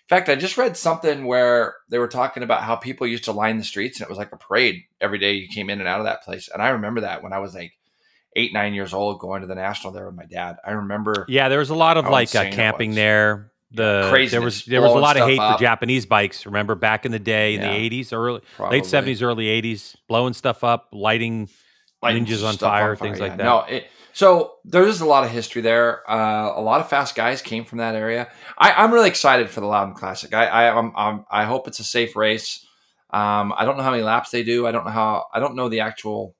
In 0.09 0.17
fact, 0.17 0.29
I 0.29 0.37
just 0.37 0.57
read 0.57 0.77
something 0.77 1.27
where 1.27 1.75
they 1.91 1.99
were 1.99 2.07
talking 2.07 2.45
about 2.45 2.63
how 2.63 2.77
people 2.77 3.09
used 3.09 3.25
to 3.25 3.33
line 3.33 3.59
the 3.59 3.65
streets, 3.65 3.99
and 3.99 4.05
it 4.07 4.09
was 4.09 4.19
like 4.19 4.31
a 4.33 4.37
parade 4.37 4.83
every 5.01 5.19
day 5.19 5.33
you 5.33 5.49
came 5.49 5.69
in 5.69 5.81
and 5.81 5.89
out 5.89 5.99
of 5.99 6.07
that 6.07 6.23
place. 6.23 6.49
And 6.53 6.63
I 6.63 6.69
remember 6.69 7.01
that 7.01 7.25
when 7.25 7.33
I 7.33 7.41
was 7.41 7.55
like 7.55 7.73
eight, 8.37 8.53
nine 8.53 8.73
years 8.73 8.95
old, 8.95 9.19
going 9.19 9.41
to 9.41 9.49
the 9.49 9.57
national 9.57 9.93
there 9.93 10.07
with 10.07 10.15
my 10.15 10.27
dad. 10.27 10.59
I 10.65 10.73
remember, 10.73 11.27
Yeah, 11.29 11.49
there 11.49 11.59
was 11.59 11.71
a 11.71 11.75
lot 11.75 11.97
of 11.97 12.05
like 12.09 12.35
uh, 12.37 12.51
camping 12.51 12.95
there. 12.95 13.51
The 13.73 14.07
Craziness, 14.11 14.31
there 14.31 14.41
was 14.41 14.65
there 14.65 14.81
was 14.81 14.93
a 14.93 14.99
lot 14.99 15.17
of 15.17 15.27
hate 15.27 15.41
up. 15.41 15.59
for 15.59 15.61
Japanese 15.61 16.07
bikes. 16.07 16.47
Remember 16.47 16.77
back 16.77 17.05
in 17.05 17.11
the 17.11 17.19
day 17.19 17.57
in 17.57 17.61
Yeah. 17.63 17.71
the 17.71 17.75
eighties, 17.77 18.13
early 18.13 18.43
probably, 18.55 18.79
late 18.79 18.87
seventies, 18.87 19.23
early 19.23 19.49
eighties, 19.49 19.97
blowing 20.09 20.35
stuff 20.35 20.63
up, 20.63 20.91
lighting. 20.93 21.49
lighting 22.01 22.27
ninjas 22.27 22.47
on 22.47 22.55
stuff 22.55 22.71
fire, 22.71 22.95
things 22.95 23.19
like 23.19 23.37
that. 23.39 23.45
No, 23.45 23.65
it, 23.65 23.89
so 24.17 24.55
there's 24.65 25.03
a 25.03 25.07
lot 25.07 25.25
of 25.25 25.31
history 25.31 25.61
there. 25.61 26.09
Uh, 26.11 26.53
a 26.57 26.63
lot 26.63 26.81
of 26.81 26.89
fast 26.89 27.15
guys 27.15 27.43
came 27.43 27.67
from 27.67 27.79
that 27.79 27.95
area. 27.95 28.29
I, 28.57 28.73
I'm 28.73 28.91
really 28.91 29.09
excited 29.11 29.51
for 29.51 29.61
the 29.61 29.67
Loudon 29.67 29.93
Classic. 29.95 30.33
I 30.33 30.47
I, 30.47 30.79
I'm, 30.79 30.91
I'm, 30.97 31.25
I 31.31 31.45
hope 31.45 31.69
it's 31.69 31.81
a 31.81 31.85
safe 31.85 32.17
race. 32.17 32.67
Um, 33.11 33.53
I 33.55 33.67
don't 33.67 33.77
know 33.77 33.83
how 33.83 33.91
many 33.91 34.03
laps 34.03 34.31
they 34.31 34.43
do. 34.43 34.67
I 34.67 34.73
don't 34.73 34.87
know 34.87 34.91
how. 34.91 35.27
I 35.35 35.39
don't 35.39 35.55
know 35.55 35.69
the 35.69 35.81
actual. 35.81 36.35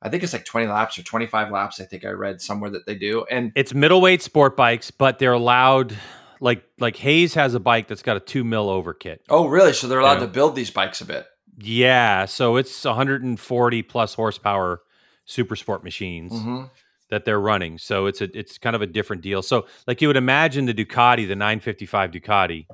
I 0.00 0.10
think 0.10 0.22
it's 0.22 0.32
like 0.32 0.44
20 0.44 0.68
laps 0.68 0.96
or 0.96 1.02
25 1.02 1.50
laps. 1.50 1.80
I 1.80 1.84
think 1.84 2.04
I 2.04 2.10
read 2.10 2.40
somewhere 2.40 2.70
that 2.70 2.86
they 2.86 2.94
do. 2.94 3.24
And 3.30 3.50
It's 3.56 3.74
middleweight 3.74 4.22
sport 4.22 4.56
bikes, 4.56 4.92
but 4.92 5.18
they're 5.18 5.32
allowed. 5.32 5.96
Like 6.40 6.62
like 6.78 6.96
Hayes 6.98 7.34
has 7.34 7.54
a 7.54 7.60
bike 7.60 7.88
that's 7.88 8.02
got 8.02 8.16
a 8.16 8.20
two 8.20 8.44
mil 8.44 8.68
over 8.70 8.94
kit. 8.94 9.22
oh, 9.28 9.48
really? 9.48 9.72
So 9.72 9.88
they're 9.88 9.98
allowed 10.00 10.14
Yeah. 10.20 10.26
to 10.26 10.28
build 10.28 10.54
these 10.54 10.70
bikes 10.70 11.00
a 11.00 11.04
bit. 11.04 11.26
Yeah, 11.58 12.26
so 12.26 12.56
it's 12.56 12.84
140 12.84 13.82
plus 13.82 14.14
horsepower 14.14 14.82
super 15.24 15.54
sport 15.54 15.84
machines 15.84 16.32
hmm 16.32 16.62
that 17.12 17.26
they're 17.26 17.38
running. 17.40 17.76
So 17.76 18.06
it's 18.06 18.20
a 18.22 18.36
it's 18.36 18.56
kind 18.58 18.74
of 18.74 18.80
a 18.82 18.86
different 18.86 19.20
deal. 19.22 19.42
So 19.42 19.66
like 19.86 20.00
you 20.00 20.08
would 20.08 20.16
imagine 20.16 20.64
the 20.64 20.72
Ducati, 20.74 21.28
the 21.28 21.36
955 21.36 22.10
Ducati, 22.10 22.66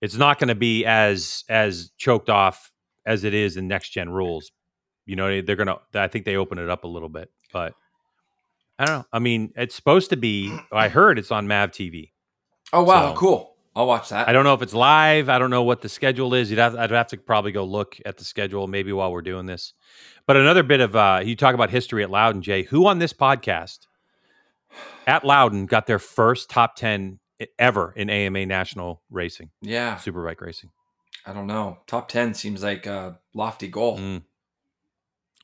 it's 0.00 0.14
not 0.16 0.38
going 0.38 0.48
to 0.48 0.54
be 0.54 0.86
as 0.86 1.44
as 1.48 1.90
choked 1.98 2.30
off 2.30 2.70
as 3.04 3.24
it 3.24 3.34
is 3.34 3.56
in 3.56 3.66
next 3.66 3.90
gen 3.90 4.08
rules. 4.08 4.52
You 5.04 5.16
know, 5.16 5.40
they're 5.42 5.56
going 5.56 5.66
to 5.66 5.78
I 5.94 6.06
think 6.08 6.24
they 6.24 6.36
open 6.36 6.58
it 6.58 6.70
up 6.70 6.84
a 6.84 6.88
little 6.88 7.08
bit, 7.08 7.28
but 7.52 7.74
I 8.78 8.84
don't 8.86 8.98
know. 8.98 9.04
I 9.12 9.18
mean, 9.18 9.52
it's 9.56 9.74
supposed 9.74 10.10
to 10.10 10.16
be 10.16 10.56
I 10.72 10.88
heard 10.88 11.18
it's 11.18 11.32
on 11.32 11.48
Mav 11.48 11.72
TV. 11.72 12.12
Oh 12.72 12.84
wow, 12.84 13.12
So- 13.14 13.18
cool. 13.18 13.55
I'll 13.76 13.86
watch 13.86 14.08
that. 14.08 14.26
I 14.26 14.32
don't 14.32 14.44
know 14.44 14.54
if 14.54 14.62
it's 14.62 14.72
live. 14.72 15.28
I 15.28 15.38
don't 15.38 15.50
know 15.50 15.62
what 15.62 15.82
the 15.82 15.90
schedule 15.90 16.32
is. 16.32 16.48
You'd 16.50 16.58
have, 16.58 16.74
I'd 16.74 16.90
have 16.92 17.08
to 17.08 17.18
probably 17.18 17.52
go 17.52 17.62
look 17.64 17.98
at 18.06 18.16
the 18.16 18.24
schedule 18.24 18.66
maybe 18.66 18.90
while 18.90 19.12
we're 19.12 19.20
doing 19.20 19.44
this. 19.44 19.74
But 20.26 20.38
another 20.38 20.62
bit 20.62 20.80
of 20.80 20.96
uh, 20.96 21.20
you 21.22 21.36
talk 21.36 21.54
about 21.54 21.68
history 21.68 22.02
at 22.02 22.10
Loudon, 22.10 22.40
Jay. 22.40 22.62
Who 22.62 22.86
on 22.86 22.98
this 23.00 23.12
podcast 23.12 23.80
at 25.06 25.24
Loudon 25.26 25.66
got 25.66 25.86
their 25.86 25.98
first 25.98 26.48
top 26.48 26.74
ten 26.74 27.18
ever 27.58 27.92
in 27.94 28.08
AMA 28.08 28.46
national 28.46 29.02
racing, 29.10 29.50
yeah, 29.60 29.96
superbike 29.96 30.40
racing? 30.40 30.70
I 31.26 31.34
don't 31.34 31.46
know. 31.46 31.76
Top 31.86 32.08
ten 32.08 32.32
seems 32.32 32.62
like 32.62 32.86
a 32.86 33.18
lofty 33.34 33.68
goal. 33.68 33.98
Mm. 33.98 34.22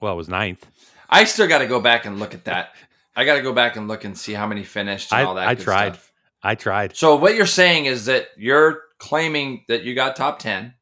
Well, 0.01 0.15
it 0.15 0.17
was 0.17 0.31
ninth. 0.31 0.67
I 1.11 1.25
still 1.25 1.47
got 1.49 1.59
to 1.59 1.67
go 1.67 1.81
back 1.81 2.07
and 2.07 2.19
look 2.19 2.33
at 2.33 2.47
that. 2.47 2.71
I 3.15 3.27
got 3.27 3.35
to 3.35 3.43
go 3.43 3.53
back 3.53 3.77
and 3.77 3.89
look 3.89 4.05
and 4.05 4.17
see 4.17 4.33
how 4.33 4.47
many 4.47 4.65
finished 4.65 5.13
and 5.13 5.21
I- 5.21 5.25
all 5.25 5.35
that. 5.35 5.47
I 5.49 5.55
tried. 5.55 5.95
stuff. 5.97 6.12
I 6.43 6.55
tried. 6.55 6.97
So 6.97 7.17
what 7.17 7.35
you're 7.35 7.47
saying 7.47 7.87
is 7.87 8.07
that 8.07 8.29
you're 8.37 8.83
claiming 8.99 9.65
that 9.69 9.83
you 9.85 9.95
got 9.95 10.17
top 10.17 10.39
ten, 10.39 10.75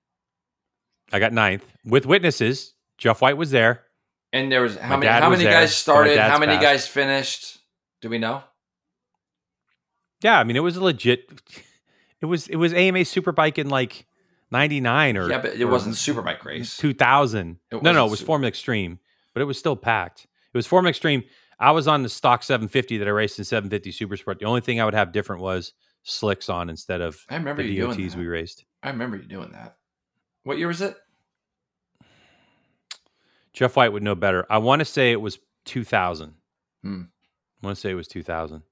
I 1.13 1.19
got 1.19 1.33
ninth 1.33 1.65
with 1.85 2.07
witnesses. 2.07 2.75
Jeff 2.99 3.21
White 3.23 3.37
was 3.37 3.51
there. 3.51 3.83
and 4.33 4.51
there 4.53 4.63
was 4.63 4.77
how 4.77 4.91
My 4.91 4.97
many? 4.97 5.11
How 5.21 5.31
many 5.31 5.45
there, 5.45 5.53
guys 5.53 5.75
started? 5.75 6.19
How 6.19 6.39
many 6.39 6.53
passed. 6.53 6.63
guys 6.63 6.87
finished? 6.87 7.59
Do 8.01 8.09
we 8.09 8.19
know? 8.19 8.43
Yeah, 10.23 10.39
I 10.39 10.45
mean 10.45 10.57
it 10.57 10.61
was 10.61 10.77
a 10.77 10.85
legit. 10.85 11.29
It 12.23 12.27
was 12.27 12.49
it 12.49 12.57
was 12.57 12.75
AMA 12.75 12.99
Superbike 12.99 13.57
in 13.57 13.71
like 13.71 14.05
'99 14.51 15.17
or 15.17 15.31
yeah, 15.31 15.39
but 15.41 15.55
it 15.55 15.65
wasn't 15.65 15.95
Superbike 15.95 16.45
race. 16.45 16.77
2000. 16.77 17.59
It 17.71 17.83
no, 17.83 17.93
no, 17.93 18.07
it 18.07 18.11
was 18.11 18.19
Super- 18.19 18.27
Formula 18.27 18.49
Extreme, 18.49 18.99
but 19.33 19.41
it 19.41 19.47
was 19.47 19.59
still 19.59 19.75
packed. 19.75 20.25
It 20.53 20.59
was 20.59 20.67
Formula 20.67 20.91
Extreme. 20.91 21.25
I 21.61 21.71
was 21.73 21.87
on 21.87 22.03
the 22.03 22.09
stock 22.09 22.43
750 22.43 22.99
that 22.99 23.07
I 23.07 23.11
raced 23.11 23.39
in 23.39 23.45
750 23.45 23.93
Super 23.93 24.17
Sport. 24.17 24.39
The 24.39 24.47
only 24.47 24.63
thing 24.63 24.81
I 24.81 24.85
would 24.87 24.95
have 24.95 25.13
different 25.13 25.43
was 25.43 25.75
slicks 26.03 26.49
on 26.49 26.71
instead 26.71 27.03
of 27.03 27.23
I 27.29 27.37
remember 27.37 27.63
the 27.63 27.69
you 27.69 27.83
doing 27.87 27.99
DOTs 28.01 28.17
we 28.17 28.27
raced. 28.27 28.65
I 28.83 28.89
remember 28.91 29.19
you 29.19 29.25
doing 29.25 29.53
that. 29.53 29.77
What 30.45 30.57
year 30.59 30.69
was 30.69 30.81
it? 30.81 30.97
Jeff 33.53 33.77
White 33.77 33.93
would 33.93 34.03
know 34.03 34.15
better. 34.15 34.47
I 34.49 34.59
want 34.59 34.81
to 34.81 34.85
say 34.85 35.13
it 35.13 35.21
was 35.21 35.39
2000. 35.67 36.35
Hmm. 36.83 37.03
I 37.63 37.67
want 37.67 37.77
to 37.77 37.81
say 37.81 37.91
it 37.91 37.95
was 37.95 38.09
2000. 38.09 38.63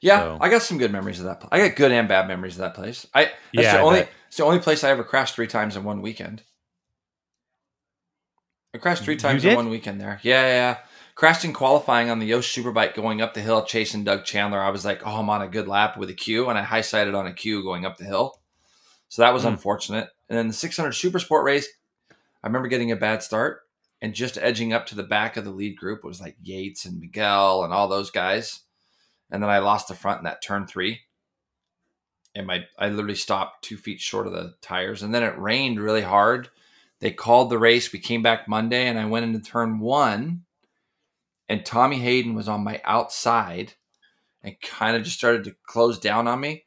Yeah, 0.00 0.20
So- 0.20 0.38
I 0.40 0.48
got 0.48 0.62
some 0.62 0.78
good 0.78 0.90
memories 0.92 1.18
of 1.20 1.26
that. 1.26 1.40
Place. 1.40 1.48
I 1.52 1.68
got 1.68 1.76
good 1.76 1.92
and 1.92 2.08
bad 2.08 2.28
memories 2.28 2.54
of 2.54 2.60
that 2.60 2.74
place. 2.74 3.06
I 3.14 3.24
that's 3.24 3.34
Yeah, 3.52 3.72
the 3.74 3.78
I 3.78 3.82
only 3.82 4.00
bet. 4.00 4.10
it's 4.28 4.36
the 4.36 4.44
only 4.44 4.58
place 4.60 4.82
I 4.84 4.90
ever 4.90 5.04
crashed 5.04 5.34
three 5.34 5.46
times 5.46 5.76
in 5.76 5.84
one 5.84 6.02
weekend. 6.02 6.42
I 8.74 8.78
crashed 8.78 9.02
three 9.04 9.16
times 9.16 9.44
in 9.44 9.56
one 9.56 9.70
weekend 9.70 10.00
there. 10.00 10.20
Yeah, 10.22 10.42
yeah, 10.42 10.48
yeah. 10.54 10.76
Crashed 11.18 11.44
in 11.44 11.52
qualifying 11.52 12.10
on 12.10 12.20
the 12.20 12.26
Yosh 12.26 12.54
Superbike 12.54 12.94
going 12.94 13.20
up 13.20 13.34
the 13.34 13.40
hill, 13.40 13.64
chasing 13.64 14.04
Doug 14.04 14.24
Chandler. 14.24 14.60
I 14.62 14.70
was 14.70 14.84
like, 14.84 15.04
oh, 15.04 15.16
I'm 15.16 15.28
on 15.28 15.42
a 15.42 15.48
good 15.48 15.66
lap 15.66 15.96
with 15.96 16.08
a 16.10 16.14
Q, 16.14 16.48
and 16.48 16.56
I 16.56 16.62
high 16.62 16.80
sided 16.80 17.12
on 17.12 17.26
a 17.26 17.32
Q 17.34 17.64
going 17.64 17.84
up 17.84 17.96
the 17.96 18.04
hill. 18.04 18.40
So 19.08 19.22
that 19.22 19.34
was 19.34 19.42
Hmm. 19.42 19.48
unfortunate. 19.48 20.10
And 20.28 20.38
then 20.38 20.46
the 20.46 20.54
600 20.54 20.92
Super 20.92 21.18
Sport 21.18 21.44
race, 21.44 21.66
I 22.12 22.46
remember 22.46 22.68
getting 22.68 22.92
a 22.92 22.96
bad 22.96 23.24
start 23.24 23.62
and 24.00 24.14
just 24.14 24.38
edging 24.38 24.72
up 24.72 24.86
to 24.86 24.94
the 24.94 25.02
back 25.02 25.36
of 25.36 25.44
the 25.44 25.50
lead 25.50 25.76
group 25.76 26.04
It 26.04 26.06
was 26.06 26.20
like 26.20 26.36
Yates 26.40 26.84
and 26.84 27.00
Miguel 27.00 27.64
and 27.64 27.72
all 27.72 27.88
those 27.88 28.12
guys. 28.12 28.60
And 29.28 29.42
then 29.42 29.50
I 29.50 29.58
lost 29.58 29.88
the 29.88 29.96
front 29.96 30.18
in 30.18 30.24
that 30.26 30.40
turn 30.40 30.68
three. 30.68 31.00
And 32.36 32.46
my 32.46 32.64
I 32.78 32.90
literally 32.90 33.16
stopped 33.16 33.64
two 33.64 33.76
feet 33.76 34.00
short 34.00 34.28
of 34.28 34.34
the 34.34 34.54
tires. 34.60 35.02
And 35.02 35.12
then 35.12 35.24
it 35.24 35.36
rained 35.36 35.80
really 35.80 36.02
hard. 36.02 36.48
They 37.00 37.10
called 37.10 37.50
the 37.50 37.58
race. 37.58 37.92
We 37.92 37.98
came 37.98 38.22
back 38.22 38.46
Monday 38.46 38.86
and 38.86 39.00
I 39.00 39.06
went 39.06 39.24
into 39.24 39.40
turn 39.40 39.80
one. 39.80 40.44
And 41.48 41.64
Tommy 41.64 41.98
Hayden 41.98 42.34
was 42.34 42.48
on 42.48 42.64
my 42.64 42.80
outside 42.84 43.74
and 44.42 44.60
kind 44.60 44.96
of 44.96 45.02
just 45.02 45.18
started 45.18 45.44
to 45.44 45.56
close 45.66 45.98
down 45.98 46.28
on 46.28 46.40
me. 46.40 46.64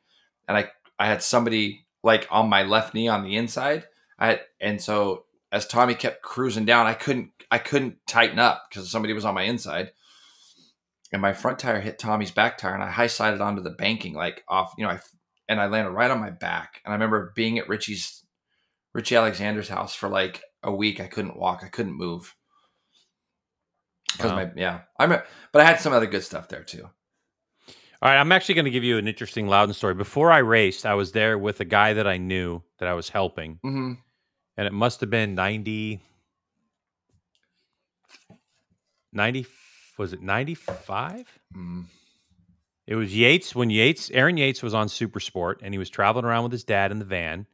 And 0.47 0.57
I 0.57 0.69
I 0.97 1.07
had 1.07 1.21
somebody 1.21 1.85
like 2.03 2.27
on 2.31 2.49
my 2.49 2.63
left 2.63 2.93
knee 2.93 3.07
on 3.07 3.23
the 3.23 3.35
inside. 3.35 3.85
I 4.19 4.27
had, 4.27 4.41
and 4.59 4.81
so 4.81 5.25
as 5.51 5.67
Tommy 5.67 5.95
kept 5.95 6.21
cruising 6.21 6.65
down, 6.65 6.87
I 6.87 6.93
couldn't 6.93 7.31
I 7.49 7.57
couldn't 7.57 7.97
tighten 8.07 8.39
up 8.39 8.63
because 8.69 8.89
somebody 8.89 9.13
was 9.13 9.25
on 9.25 9.35
my 9.35 9.43
inside. 9.43 9.91
And 11.11 11.21
my 11.21 11.33
front 11.33 11.59
tire 11.59 11.81
hit 11.81 11.99
Tommy's 11.99 12.31
back 12.31 12.57
tire, 12.57 12.73
and 12.73 12.83
I 12.83 12.89
high 12.89 13.07
sided 13.07 13.41
onto 13.41 13.61
the 13.61 13.71
banking, 13.71 14.13
like 14.13 14.43
off, 14.47 14.73
you 14.77 14.85
know, 14.85 14.91
I 14.91 14.99
and 15.49 15.59
I 15.59 15.67
landed 15.67 15.91
right 15.91 16.09
on 16.09 16.21
my 16.21 16.29
back. 16.29 16.81
And 16.85 16.93
I 16.93 16.95
remember 16.95 17.33
being 17.35 17.59
at 17.59 17.67
Richie's 17.67 18.23
Richie 18.93 19.17
Alexander's 19.17 19.69
house 19.69 19.93
for 19.93 20.07
like 20.07 20.41
a 20.63 20.73
week. 20.73 20.99
I 20.99 21.07
couldn't 21.07 21.37
walk, 21.37 21.61
I 21.63 21.67
couldn't 21.67 21.97
move 21.97 22.35
because 24.13 24.31
Wow. 24.31 24.35
my 24.35 24.51
yeah. 24.55 24.81
I 24.97 25.03
remember, 25.03 25.25
but 25.51 25.61
I 25.61 25.65
had 25.65 25.79
some 25.79 25.93
other 25.93 26.05
good 26.07 26.23
stuff 26.23 26.47
there 26.47 26.63
too. 26.63 26.89
All 28.03 28.09
right, 28.09 28.19
I'm 28.19 28.31
actually 28.31 28.55
going 28.55 28.65
to 28.65 28.71
give 28.71 28.83
you 28.83 28.97
an 28.97 29.07
interesting 29.07 29.47
Loudon 29.47 29.75
story. 29.75 29.93
Before 29.93 30.31
I 30.31 30.39
raced, 30.39 30.87
I 30.87 30.95
was 30.95 31.11
there 31.11 31.37
with 31.37 31.59
a 31.59 31.65
guy 31.65 31.93
that 31.93 32.07
I 32.07 32.17
knew 32.17 32.63
that 32.79 32.87
I 32.87 32.93
was 32.93 33.09
helping, 33.09 33.59
hmm 33.61 33.93
and 34.57 34.67
it 34.67 34.73
must 34.73 34.99
have 35.01 35.09
been 35.09 35.33
90 35.33 36.01
90 39.13 39.45
was 39.97 40.13
it 40.13 40.21
95? 40.21 41.39
mm 41.55 41.83
It 42.87 42.95
was 42.95 43.15
Yates 43.15 43.53
when 43.55 43.69
Yates, 43.69 44.09
Aaron 44.11 44.37
Yates 44.37 44.63
was 44.63 44.73
on 44.73 44.89
Super 44.89 45.19
Sport 45.19 45.59
and 45.63 45.73
he 45.73 45.77
was 45.77 45.89
traveling 45.89 46.25
around 46.25 46.43
with 46.43 46.51
his 46.51 46.63
dad 46.63 46.91
in 46.91 46.99
the 46.99 47.05
van. 47.05 47.45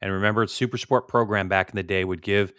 And 0.00 0.12
remember, 0.12 0.46
Super 0.46 0.78
Sport 0.78 1.06
program 1.06 1.48
back 1.48 1.70
in 1.70 1.76
the 1.76 1.82
day 1.82 2.04
would 2.04 2.22
give 2.22 2.52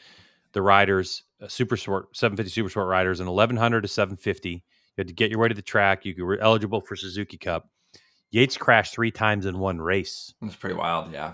the 0.54 0.62
riders, 0.62 1.24
Super 1.48 1.78
Sport, 1.78 2.16
750 2.16 2.50
Super 2.52 2.70
Sport 2.70 2.88
riders, 2.88 3.20
an 3.20 3.28
1100 3.28 3.82
to 3.82 3.88
750. 3.88 4.50
You 4.50 4.62
had 4.98 5.08
to 5.08 5.14
get 5.14 5.32
your 5.32 5.40
way 5.40 5.48
to 5.48 5.56
the 5.56 5.62
track. 5.62 6.06
You 6.06 6.26
were 6.26 6.38
eligible 6.40 6.82
for 6.82 6.96
Suzuki 6.96 7.38
Cup. 7.38 7.70
Yates 8.32 8.58
crashed 8.58 8.94
three 8.94 9.12
times 9.12 9.46
in 9.46 9.60
one 9.60 9.80
race 9.80 10.34
It's 10.42 10.56
pretty 10.56 10.76
wild, 10.76 11.12
yeah. 11.12 11.34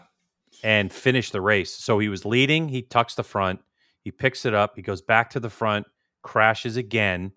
and 0.63 0.91
finished 0.91 1.31
the 1.31 1.41
race. 1.41 1.73
So 1.73 1.99
he 1.99 2.09
was 2.09 2.25
leading. 2.25 2.67
He 2.67 2.81
tucks 2.81 3.15
the 3.15 3.23
front. 3.23 3.61
He 4.03 4.11
picks 4.11 4.45
it 4.45 4.53
up. 4.53 4.73
He 4.75 4.81
goes 4.81 5.01
back 5.01 5.29
to 5.31 5.39
the 5.39 5.49
front, 5.49 5.87
crashes 6.23 6.75
again, 6.77 7.31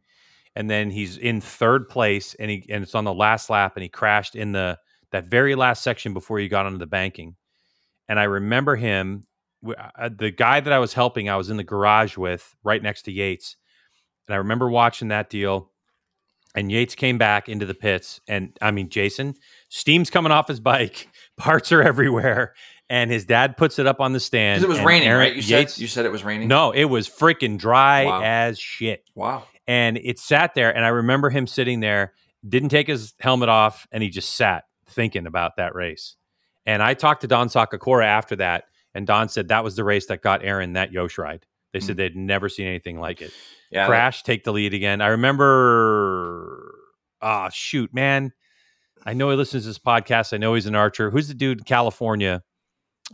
and 0.57 0.69
then 0.69 0.91
he's 0.91 1.17
in 1.17 1.41
third 1.41 1.89
place. 1.89 2.35
And 2.35 2.51
he 2.51 2.67
and 2.69 2.83
it's 2.83 2.95
on 2.95 3.05
the 3.05 3.15
last 3.15 3.51
lap, 3.51 3.73
and 3.77 3.83
he 3.83 3.89
crashed 3.89 4.35
in 4.35 4.53
the 4.53 4.79
that 5.13 5.27
very 5.27 5.55
last 5.55 5.83
section 5.83 6.13
before 6.15 6.39
he 6.39 6.49
got 6.49 6.67
onto 6.67 6.79
the 6.79 6.87
banking. 6.87 7.37
And 8.09 8.19
I 8.19 8.25
remember 8.25 8.75
him, 8.77 9.27
uh, 9.67 10.09
the 10.17 10.31
guy 10.31 10.61
that 10.61 10.73
I 10.73 10.79
was 10.79 10.95
helping. 10.95 11.29
I 11.29 11.37
was 11.37 11.51
in 11.51 11.57
the 11.57 11.65
garage 11.65 12.17
with 12.17 12.55
right 12.65 12.83
next 12.83 13.03
to 13.03 13.13
Yates, 13.13 13.57
and 14.29 14.35
I 14.35 14.39
remember 14.39 14.69
watching 14.71 15.09
that 15.09 15.31
deal. 15.31 15.71
And 16.55 16.71
Yates 16.71 16.95
came 16.95 17.17
back 17.17 17.49
into 17.49 17.65
the 17.65 17.73
pits, 17.75 18.21
and 18.29 18.55
I 18.61 18.73
mean, 18.73 18.91
Jason, 18.91 19.35
steam's 19.71 20.11
coming 20.11 20.33
off 20.33 20.49
his 20.49 20.61
bike, 20.61 21.09
parts 21.39 21.73
are 21.73 21.83
everywhere, 21.83 22.53
and 22.91 23.11
his 23.11 23.25
dad 23.25 23.57
puts 23.57 23.79
it 23.79 23.87
up 23.87 24.01
on 24.03 24.13
the 24.13 24.21
stand. 24.21 24.61
Because 24.61 24.77
it 24.77 24.79
was 24.79 24.85
raining, 24.87 25.09
Aaron- 25.09 25.21
right? 25.21 25.35
You 25.37 25.41
Yates, 25.57 25.75
said 25.75 25.81
you 25.81 25.87
said 25.89 26.05
it 26.05 26.13
was 26.13 26.25
raining. 26.25 26.49
no, 26.49 26.71
it 26.73 26.85
was 26.85 27.09
freaking 27.09 27.57
dry 27.59 28.05
Wow. 28.05 28.21
as 28.23 28.59
shit, 28.59 29.03
Wow. 29.15 29.45
and 29.67 29.97
it 29.97 30.19
sat 30.19 30.55
there. 30.55 30.77
And 30.77 30.85
I 30.85 30.89
remember 30.89 31.31
him 31.31 31.47
sitting 31.47 31.81
there, 31.81 32.13
didn't 32.47 32.69
take 32.69 32.87
his 32.87 33.15
helmet 33.19 33.49
off, 33.49 33.87
and 33.91 34.03
he 34.03 34.11
just 34.11 34.35
sat 34.37 34.65
thinking 34.91 35.27
about 35.27 35.57
that 35.57 35.75
race. 35.75 36.17
And 36.67 36.83
I 36.83 36.93
talked 36.93 37.23
to 37.23 37.27
Don 37.29 37.49
Sakakura 37.49 38.05
after 38.05 38.37
that, 38.37 38.65
and 38.95 39.07
Don 39.07 39.29
said 39.29 39.49
that 39.49 39.65
was 39.65 39.77
the 39.77 39.85
race 39.85 40.07
that 40.07 40.23
got 40.23 40.45
Aaron 40.45 40.75
that 40.75 40.93
Yosh 40.93 41.19
ride. 41.19 41.47
They 41.73 41.81
said 41.81 41.97
they'd 41.97 42.15
never 42.17 42.51
seen 42.51 42.67
anything 42.67 43.01
like 43.01 43.23
it. 43.23 43.33
Yeah. 43.71 43.87
Crash, 43.87 44.23
take 44.25 44.45
the 44.45 44.53
lead 44.53 44.75
again. 44.75 45.01
I 45.01 45.09
remember. 45.09 46.75
Ah, 47.23 47.49
shoot, 47.51 47.95
man. 47.95 48.33
I 49.05 49.15
know 49.15 49.31
he 49.31 49.37
listens 49.37 49.63
to 49.65 49.69
this 49.71 49.79
podcast. 49.79 50.33
I 50.33 50.37
know 50.37 50.55
he's 50.55 50.67
an 50.67 50.75
archer. 50.75 51.11
Who's 51.11 51.29
the 51.29 51.35
dude 51.35 51.59
in 51.59 51.65
California 51.65 52.43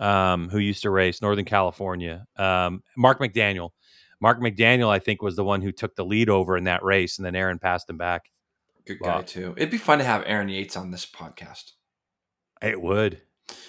um, 0.01 0.49
who 0.49 0.59
used 0.59 0.83
to 0.83 0.91
race 0.91 1.23
Northern 1.23 1.45
California? 1.45 2.27
Um, 2.37 2.83
Mark 2.97 3.21
McDaniel. 3.21 3.71
Mark 4.21 4.41
McDaniel, 4.41 4.89
I 4.89 4.99
think, 4.99 5.23
was 5.23 5.37
the 5.37 5.45
one 5.45 5.63
who 5.63 5.71
took 5.71 5.95
the 5.95 6.05
lead 6.05 6.29
over 6.29 6.57
in 6.57 6.65
that 6.65 6.83
race, 6.83 7.19
and 7.19 7.25
then 7.25 7.37
Aaron 7.37 7.59
passed 7.61 7.89
him 7.89 7.97
back. 7.99 8.25
Good 8.87 8.99
guy 8.99 9.17
Wow. 9.17 9.23
too. 9.23 9.55
It'd 9.57 9.71
be 9.71 9.79
fun 9.79 9.99
to 9.99 10.05
have 10.05 10.25
Aaron 10.27 10.49
Yates 10.49 10.77
on 10.77 10.91
this 10.91 11.07
podcast. 11.07 11.73
It 12.61 12.83
would. 12.83 13.23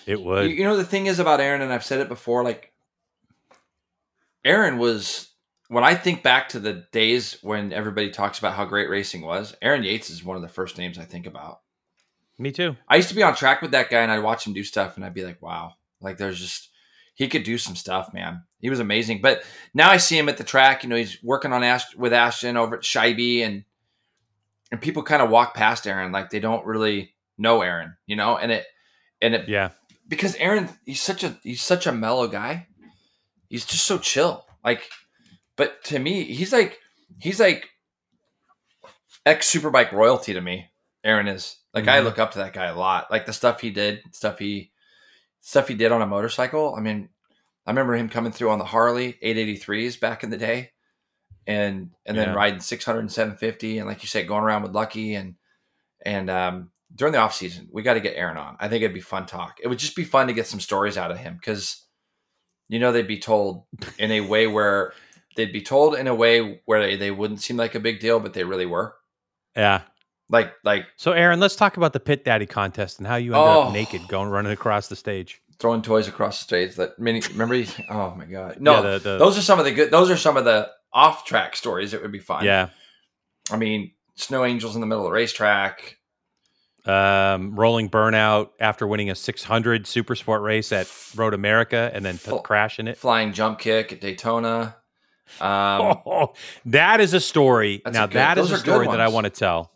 It 0.10 0.20
You, 0.20 0.26
would. 0.26 0.52
you 0.52 0.64
know 0.64 0.76
the 0.78 0.84
thing 0.84 1.06
is 1.06 1.20
about 1.20 1.40
Aaron, 1.40 1.62
and 1.62 1.72
I've 1.72 1.86
said 1.86 2.00
it 2.00 2.08
before. 2.08 2.44
Like 2.44 2.74
Aaron 4.44 4.78
was 4.78 5.30
when 5.68 5.84
I 5.84 5.96
think 5.96 6.24
back 6.24 6.50
to 6.50 6.60
the 6.60 6.86
days 6.92 7.38
when 7.42 7.72
everybody 7.74 8.10
talks 8.10 8.40
about 8.40 8.54
how 8.54 8.66
great 8.66 8.90
racing 8.90 9.22
was. 9.22 9.56
Aaron 9.62 9.84
Yates 9.84 10.10
is 10.10 10.24
one 10.24 10.36
of 10.36 10.42
the 10.42 10.48
first 10.48 10.78
names 10.78 10.98
I 10.98 11.04
think 11.06 11.28
about. 11.28 11.60
Me 12.38 12.52
too. 12.52 12.76
I 12.88 12.96
used 12.96 13.10
to 13.10 13.16
be 13.16 13.24
on 13.24 13.36
track 13.36 13.62
with 13.62 13.72
that 13.72 13.90
guy, 13.90 14.00
and 14.02 14.12
I'd 14.12 14.24
watch 14.24 14.48
him 14.48 14.54
do 14.54 14.64
stuff, 14.64 14.96
and 14.96 15.06
I'd 15.06 15.14
be 15.14 15.26
like, 15.26 15.42
"Wow!" 15.42 15.74
Like 16.02 16.18
there's 16.18 16.40
just 16.40 16.70
he 17.14 17.28
could 17.28 17.44
do 17.44 17.58
some 17.58 17.76
stuff, 17.76 18.14
man. 18.14 18.44
He 18.60 18.70
was 18.70 18.80
amazing. 18.80 19.20
But 19.22 19.44
now 19.74 19.90
I 19.92 19.98
see 19.98 20.18
him 20.18 20.30
at 20.30 20.38
the 20.38 20.44
track. 20.44 20.84
You 20.84 20.90
know, 20.90 20.96
he's 20.96 21.22
working 21.22 21.52
on 21.54 21.64
Ash 21.64 21.94
with 21.96 22.14
Ashton 22.14 22.56
over 22.58 22.78
at 22.78 22.84
Scheibe, 22.84 23.42
and 23.46 23.66
and 24.72 24.82
people 24.82 25.04
kind 25.04 25.22
of 25.22 25.30
walk 25.30 25.54
past 25.54 25.86
Aaron 25.86 26.12
like 26.12 26.30
they 26.30 26.40
don't 26.40 26.66
really 26.66 27.14
know 27.38 27.62
Aaron, 27.62 27.98
you 28.08 28.16
know, 28.16 28.38
and 28.38 28.52
it 28.52 28.66
and 29.22 29.36
it 29.36 29.50
Yeah. 29.50 29.70
Because 30.10 30.36
Aaron 30.36 30.68
he's 30.86 31.02
such 31.02 31.24
a 31.24 31.38
he's 31.44 31.62
such 31.62 31.88
a 31.88 31.92
mellow 31.94 32.28
guy. 32.28 32.68
He's 33.48 33.66
just 33.66 33.86
so 33.86 33.98
chill. 33.98 34.46
Like 34.66 34.90
but 35.56 35.84
to 35.86 36.00
me, 36.00 36.24
he's 36.26 36.52
like 36.52 36.80
he's 37.20 37.40
like 37.40 37.70
ex 39.26 39.52
superbike 39.54 39.92
royalty 39.92 40.34
to 40.34 40.42
me. 40.42 40.70
Aaron 41.04 41.28
is. 41.28 41.58
Like 41.74 41.88
I 41.88 42.00
Mhm. 42.00 42.04
look 42.06 42.20
up 42.20 42.32
to 42.32 42.40
that 42.40 42.54
guy 42.54 42.66
a 42.66 42.76
lot. 42.76 43.12
Like 43.12 43.26
the 43.26 43.34
stuff 43.34 43.62
he 43.62 43.70
did, 43.70 44.02
stuff 44.12 44.40
he 44.40 44.72
stuff 45.42 45.68
he 45.68 45.76
did 45.76 45.92
on 45.92 46.02
a 46.02 46.08
motorcycle. 46.08 46.76
I 46.76 46.82
mean, 46.82 47.10
I 47.66 47.72
remember 47.72 47.96
him 47.96 48.10
coming 48.10 48.32
through 48.32 48.50
on 48.50 48.60
the 48.60 48.66
Harley 48.66 49.18
883s 49.22 50.00
back 50.00 50.24
in 50.24 50.32
the 50.32 50.38
day, 50.38 50.72
and 51.48 51.92
and 52.06 52.18
then 52.18 52.30
Yeah. 52.30 52.34
riding 52.34 52.60
600 52.60 53.00
and 53.00 53.12
750, 53.12 53.78
and 53.78 53.88
like 53.88 54.02
you 54.02 54.08
said, 54.08 54.28
going 54.28 54.44
around 54.44 54.64
with 54.64 54.74
Lucky 54.74 55.14
and 55.16 55.36
and 56.06 56.30
um, 56.30 56.72
during 56.96 57.12
the 57.14 57.20
off 57.20 57.34
season, 57.36 57.68
we 57.72 57.84
got 57.84 57.94
to 57.96 58.00
get 58.00 58.16
Aaron 58.16 58.38
on. 58.38 58.58
I 58.60 58.68
think 58.68 58.84
it'd 58.84 58.94
be 58.94 59.00
fun 59.02 59.26
talk. 59.26 59.60
It 59.62 59.68
would 59.68 59.80
just 59.80 59.96
be 59.96 60.04
fun 60.04 60.28
to 60.28 60.34
get 60.34 60.48
some 60.48 60.60
stories 60.60 60.98
out 60.98 61.12
of 61.12 61.18
him 61.18 61.36
because 61.36 61.86
you 62.68 62.80
know 62.80 62.92
they'd 62.92 63.08
be 63.08 63.20
told 63.20 63.66
in 63.98 64.12
a 64.12 64.22
way 64.28 64.48
where 64.48 64.94
they'd 65.36 65.54
be 65.54 65.62
told 65.62 65.96
in 65.96 66.08
a 66.08 66.16
way 66.16 66.62
where 66.66 66.82
they, 66.82 66.96
they 66.96 67.12
wouldn't 67.12 67.42
seem 67.42 67.58
like 67.58 67.76
a 67.76 67.80
big 67.80 68.00
deal, 68.00 68.20
but 68.20 68.34
they 68.34 68.44
really 68.44 68.66
were. 68.66 68.96
Yeah. 69.56 69.82
Like 70.30 70.54
like 70.64 70.86
So, 70.98 71.12
Aaron, 71.14 71.40
let's 71.40 71.56
talk 71.56 71.78
about 71.78 71.94
the 71.94 72.00
Pit 72.00 72.24
Daddy 72.26 72.46
contest 72.46 73.00
and 73.00 73.08
how 73.08 73.16
you 73.16 73.34
ended 73.34 73.48
Oh. 73.48 73.62
up 73.64 73.74
naked 73.74 74.08
going 74.08 74.30
running 74.30 74.52
across 74.52 74.88
the 74.88 74.96
stage. 74.96 75.42
throwing 75.60 75.82
toys 75.82 76.08
across 76.08 76.38
the 76.40 76.44
stage. 76.44 76.76
That 76.76 77.00
many 77.00 77.22
remember? 77.32 77.56
Oh 77.90 78.14
my 78.16 78.26
god! 78.26 78.58
No, 78.60 78.76
Yeah, 78.76 78.82
the- 78.82 79.00
the- 79.00 79.18
those 79.18 79.38
are 79.38 79.42
some 79.42 79.58
of 79.60 79.66
the 79.66 79.72
good. 79.72 79.90
Those 79.92 80.10
are 80.12 80.18
some 80.18 80.38
of 80.38 80.46
the 80.46 80.70
off 80.94 81.24
track 81.26 81.56
stories 81.56 81.94
It 81.94 82.02
would 82.02 82.12
be 82.12 82.20
fun. 82.20 82.44
Yeah. 82.46 82.70
I 83.52 83.58
mean, 83.58 83.92
snow 84.16 84.44
angels 84.46 84.76
in 84.76 84.82
the 84.82 84.88
middle 84.88 85.04
of 85.04 85.10
the 85.10 85.14
racetrack. 85.16 85.98
Um, 86.86 87.56
rolling 87.60 87.90
burnout 87.90 88.50
after 88.60 88.88
winning 88.88 89.10
a 89.10 89.16
600 89.16 89.86
super 89.86 90.16
sport 90.16 90.42
race 90.42 90.72
at 90.72 90.92
Road 91.16 91.34
America 91.34 91.92
and 91.94 92.04
then 92.06 92.18
crashing 92.44 92.88
it. 92.88 92.98
flying 92.98 93.34
jump 93.34 93.60
kick 93.60 93.92
at 93.94 94.02
Daytona. 94.02 94.76
Um, 95.42 95.98
Oh, 96.06 96.34
that 96.66 97.00
is 97.02 97.14
a 97.14 97.20
story. 97.20 97.82
Now 97.86 98.06
a 98.06 98.08
good- 98.08 98.16
that 98.16 98.38
is 98.38 98.52
a 98.52 98.58
story 98.58 98.88
that 98.88 99.00
I 99.02 99.10
want 99.10 99.26
to 99.26 99.30
tell 99.30 99.72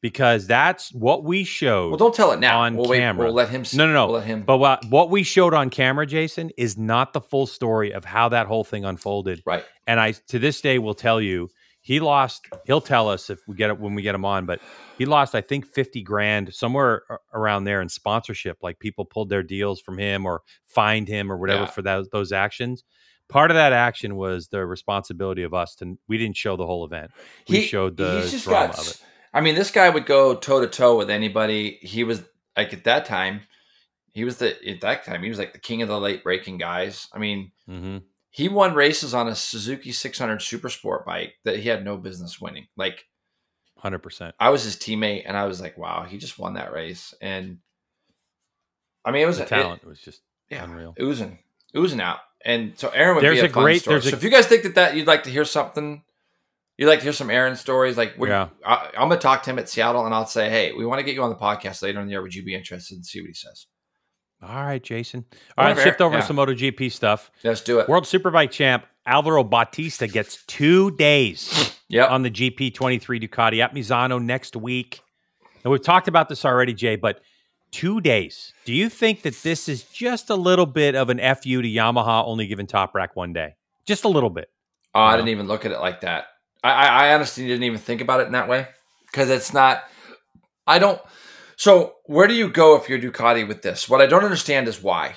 because 0.00 0.46
that's 0.46 0.92
what 0.92 1.24
we 1.24 1.44
showed. 1.44 1.90
well, 1.90 1.98
don't 1.98 2.14
tell 2.14 2.32
it 2.32 2.40
now. 2.40 2.60
on 2.62 2.76
we'll 2.76 2.88
wait. 2.88 2.98
camera. 2.98 3.26
We'll 3.26 3.34
let 3.34 3.48
him. 3.50 3.60
s- 3.60 3.74
No, 3.74 3.86
no, 3.86 3.92
no. 3.92 4.06
We'll 4.06 4.16
let 4.16 4.26
him. 4.26 4.42
but 4.42 4.58
what 4.58 4.84
what 4.86 5.10
we 5.10 5.22
showed 5.22 5.54
on 5.54 5.70
camera, 5.70 6.06
Jason, 6.06 6.50
is 6.56 6.76
not 6.76 7.12
the 7.12 7.20
full 7.20 7.46
story 7.46 7.92
of 7.92 8.04
how 8.04 8.28
that 8.30 8.46
whole 8.46 8.64
thing 8.64 8.84
unfolded. 8.84 9.42
right. 9.46 9.64
And 9.86 10.00
I 10.00 10.12
to 10.28 10.38
this 10.38 10.60
day 10.60 10.78
will 10.78 10.94
tell 10.94 11.20
you 11.20 11.48
he 11.86 12.00
lost. 12.00 12.48
He'll 12.64 12.80
tell 12.80 13.08
us 13.08 13.30
if 13.30 13.38
we 13.46 13.54
get 13.54 13.70
it 13.70 13.78
when 13.78 13.94
we 13.94 14.02
get 14.02 14.12
him 14.16 14.24
on, 14.24 14.44
but 14.44 14.60
he 14.98 15.06
lost 15.06 15.36
I 15.36 15.40
think 15.40 15.66
fifty 15.68 16.02
grand 16.02 16.52
somewhere 16.52 17.02
around 17.32 17.62
there 17.62 17.80
in 17.80 17.88
sponsorship. 17.88 18.58
Like 18.60 18.80
people 18.80 19.04
pulled 19.04 19.28
their 19.28 19.44
deals 19.44 19.80
from 19.80 19.96
him 19.96 20.26
or 20.26 20.42
fined 20.66 21.06
him 21.06 21.30
or 21.30 21.36
whatever 21.36 21.62
Yeah. 21.62 21.66
for 21.70 21.82
those 21.82 22.08
those 22.08 22.32
actions. 22.32 22.82
Part 23.28 23.52
of 23.52 23.54
that 23.54 23.72
action 23.72 24.16
was 24.16 24.48
the 24.48 24.66
responsibility 24.66 25.44
of 25.44 25.54
us 25.54 25.76
to. 25.76 25.96
We 26.08 26.18
didn't 26.18 26.36
show 26.36 26.56
the 26.56 26.66
whole 26.66 26.84
event. 26.84 27.12
We 27.48 27.60
showed 27.62 27.96
the 27.96 28.20
drama 28.42 28.68
got- 28.74 28.78
of 28.80 28.88
it. 28.88 29.02
I 29.32 29.40
mean, 29.40 29.54
this 29.54 29.70
guy 29.70 29.88
would 29.88 30.06
go 30.06 30.34
toe 30.34 30.60
to 30.60 30.66
toe 30.66 30.96
with 30.98 31.08
anybody. 31.10 31.78
He 31.82 32.02
was 32.02 32.24
like 32.56 32.72
at 32.72 32.82
that 32.84 33.04
time. 33.04 33.42
He 34.12 34.24
was 34.24 34.38
the 34.38 34.56
at 34.68 34.80
that 34.80 35.04
time. 35.04 35.22
He 35.22 35.28
was 35.28 35.38
like 35.38 35.52
the 35.52 35.60
king 35.60 35.82
of 35.82 35.88
the 35.88 36.00
late 36.00 36.24
breaking 36.24 36.58
guys. 36.58 37.06
I 37.12 37.18
mean, 37.20 37.52
hmm 37.68 37.98
he 38.36 38.50
won 38.50 38.74
races 38.74 39.14
on 39.14 39.28
a 39.28 39.34
Suzuki 39.34 39.92
600 39.92 40.42
Super 40.42 40.68
Sport 40.68 41.06
bike 41.06 41.36
that 41.44 41.58
he 41.58 41.70
had 41.70 41.82
no 41.82 41.96
business 41.96 42.38
winning. 42.38 42.66
Like 42.76 43.06
Hundred 43.78 44.00
percent. 44.00 44.34
I 44.38 44.50
was 44.50 44.62
his 44.62 44.76
teammate, 44.76 45.22
and 45.26 45.36
I 45.36 45.44
was 45.46 45.58
like, 45.58 45.78
"Wow, 45.78 46.04
he 46.04 46.18
just 46.18 46.38
won 46.38 46.54
that 46.54 46.70
race." 46.72 47.14
And 47.22 47.58
I 49.06 49.10
mean, 49.10 49.22
it 49.22 49.26
was 49.26 49.38
The 49.38 49.44
talent. 49.46 49.60
it- 49.60 49.64
talent 49.68 49.84
was 49.86 50.00
just 50.00 50.20
yeah, 50.50 50.64
unreal. 50.64 50.94
oozing, 51.00 51.38
oozing 51.76 52.00
out. 52.00 52.18
And 52.44 52.78
so 52.78 52.88
Aaron 52.90 53.14
would 53.16 53.24
There's 53.24 53.40
be 53.40 53.46
a, 53.46 53.50
a 53.50 53.52
fun 53.52 53.62
great- 53.64 53.80
story. 53.82 53.94
there's 53.94 54.06
a- 54.06 54.10
so 54.10 54.16
if 54.16 54.22
you 54.22 54.30
guys 54.30 54.46
think 54.46 54.64
that 54.64 54.74
that 54.74 54.96
you'd 54.96 55.06
like 55.06 55.22
to 55.24 55.30
hear 55.30 55.44
something, 55.46 56.02
you'd 56.76 56.88
like 56.88 56.98
to 56.98 57.04
hear 57.04 57.12
some 57.12 57.30
Aaron 57.30 57.56
stories. 57.56 57.96
Like, 57.96 58.16
we 58.18 58.28
Yeah. 58.28 58.48
I, 58.64 58.90
I'm 58.98 59.08
gonna 59.08 59.18
talk 59.20 59.42
to 59.44 59.50
him 59.50 59.58
at 59.58 59.68
Seattle, 59.68 60.04
and 60.04 60.14
I'll 60.14 60.26
say, 60.26 60.50
"Hey, 60.50 60.72
we 60.72 60.84
want 60.84 60.98
to 60.98 61.04
get 61.04 61.14
you 61.14 61.22
on 61.22 61.30
the 61.30 61.36
podcast 61.36 61.80
later 61.82 62.00
in 62.00 62.06
the 62.06 62.12
year. 62.12 62.22
Would 62.22 62.34
you 62.34 62.44
be 62.44 62.54
interested?" 62.54 62.96
And 62.96 63.06
see 63.06 63.20
what 63.20 63.28
he 63.28 63.34
says. 63.34 63.66
All 64.42 64.64
right, 64.64 64.82
Jason. 64.82 65.24
All 65.56 65.64
right, 65.64 65.70
Whatever. 65.70 65.80
shift 65.88 66.00
over 66.00 66.14
Yeah. 66.16 66.20
to 66.20 66.26
some 66.26 66.36
MotoGP 66.36 66.90
stuff. 66.92 67.30
Let's 67.42 67.62
do 67.62 67.78
it. 67.80 67.88
World 67.88 68.04
Superbike 68.04 68.50
champ 68.50 68.84
Alvaro 69.06 69.44
Bautista 69.44 70.06
gets 70.06 70.42
two 70.46 70.90
days 70.92 71.78
Yep. 71.88 72.10
on 72.10 72.22
the 72.22 72.30
GP23 72.30 73.20
Ducati 73.20 73.62
at 73.62 73.72
Misano 73.74 74.22
next 74.22 74.56
week. 74.56 75.00
And 75.64 75.70
we've 75.72 75.82
talked 75.82 76.08
about 76.08 76.28
this 76.28 76.44
already, 76.44 76.74
Jay, 76.74 76.96
but 76.96 77.20
two 77.72 78.00
days. 78.00 78.52
Do 78.64 78.72
you 78.74 78.88
think 78.88 79.22
that 79.22 79.34
this 79.42 79.68
is 79.68 79.84
just 79.84 80.28
a 80.30 80.34
little 80.36 80.66
bit 80.66 80.94
of 80.94 81.08
an 81.10 81.18
FU 81.18 81.62
to 81.62 81.68
Yamaha 81.68 82.24
only 82.26 82.46
giving 82.46 82.66
Toprak 82.66 83.08
one 83.14 83.32
day? 83.32 83.54
Just 83.86 84.04
a 84.04 84.08
little 84.08 84.30
bit. 84.30 84.50
Oh, 84.94 85.00
I 85.00 85.16
didn't 85.16 85.28
even 85.28 85.46
look 85.46 85.64
at 85.64 85.72
it 85.72 85.78
like 85.80 86.00
that. 86.02 86.26
I, 86.64 86.72
I, 86.72 86.86
I 87.08 87.14
honestly 87.14 87.46
didn't 87.46 87.62
even 87.64 87.78
think 87.78 88.00
about 88.00 88.20
it 88.20 88.26
in 88.26 88.32
that 88.32 88.48
way 88.48 88.66
because 89.06 89.30
it's 89.30 89.52
not. 89.54 89.84
I 90.66 90.78
don't. 90.78 91.00
So 91.56 91.94
where 92.04 92.26
do 92.28 92.34
you 92.34 92.48
go 92.48 92.76
if 92.76 92.88
you're 92.88 92.98
Ducati 92.98 93.46
with 93.46 93.62
this? 93.62 93.88
What 93.88 94.00
I 94.00 94.06
don't 94.06 94.24
understand 94.24 94.68
is 94.68 94.82
why. 94.82 95.14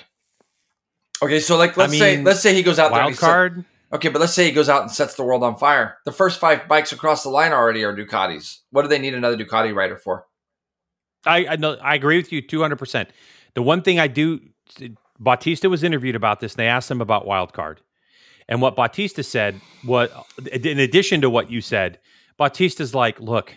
Okay, 1.22 1.38
so 1.40 1.56
like 1.56 1.76
let's 1.76 1.96
say 1.96 2.16
mean, 2.16 2.24
let's 2.24 2.40
say 2.40 2.54
he 2.54 2.62
goes 2.62 2.78
out 2.78 2.90
there. 2.90 3.00
and 3.00 3.06
Wild 3.08 3.16
set- 3.16 3.26
card? 3.26 3.64
okay, 3.92 4.08
but 4.08 4.20
let's 4.20 4.32
say 4.32 4.46
he 4.46 4.52
goes 4.52 4.68
out 4.70 4.82
and 4.82 4.90
sets 4.90 5.14
the 5.16 5.22
world 5.22 5.42
on 5.42 5.56
fire. 5.56 5.98
The 6.06 6.12
first 6.12 6.40
five 6.40 6.66
bikes 6.66 6.92
across 6.92 7.22
the 7.22 7.28
line 7.28 7.52
already 7.52 7.84
are 7.84 7.94
Ducatis. 7.94 8.60
What 8.70 8.82
do 8.82 8.88
they 8.88 8.98
need 8.98 9.14
another 9.14 9.36
Ducati 9.36 9.74
rider 9.74 9.96
for? 9.98 10.26
I 11.26 11.46
I, 11.46 11.56
know, 11.56 11.74
I 11.74 11.94
agree 11.94 12.16
with 12.16 12.32
you 12.32 12.42
200%. 12.42 13.08
The 13.54 13.62
one 13.62 13.82
thing 13.82 13.98
I 13.98 14.06
do, 14.06 14.40
Bautista 15.18 15.68
was 15.68 15.82
interviewed 15.82 16.16
about 16.16 16.40
this 16.40 16.52
and 16.54 16.60
they 16.60 16.68
asked 16.68 16.90
him 16.90 17.02
about 17.02 17.26
wild 17.26 17.52
card. 17.52 17.82
And 18.48 18.62
what 18.62 18.74
Bautista 18.74 19.22
said, 19.22 19.60
what 19.84 20.10
in 20.50 20.78
addition 20.78 21.20
to 21.20 21.28
what 21.28 21.50
you 21.50 21.60
said, 21.60 21.98
Bautista's 22.38 22.94
like, 22.94 23.20
look, 23.20 23.54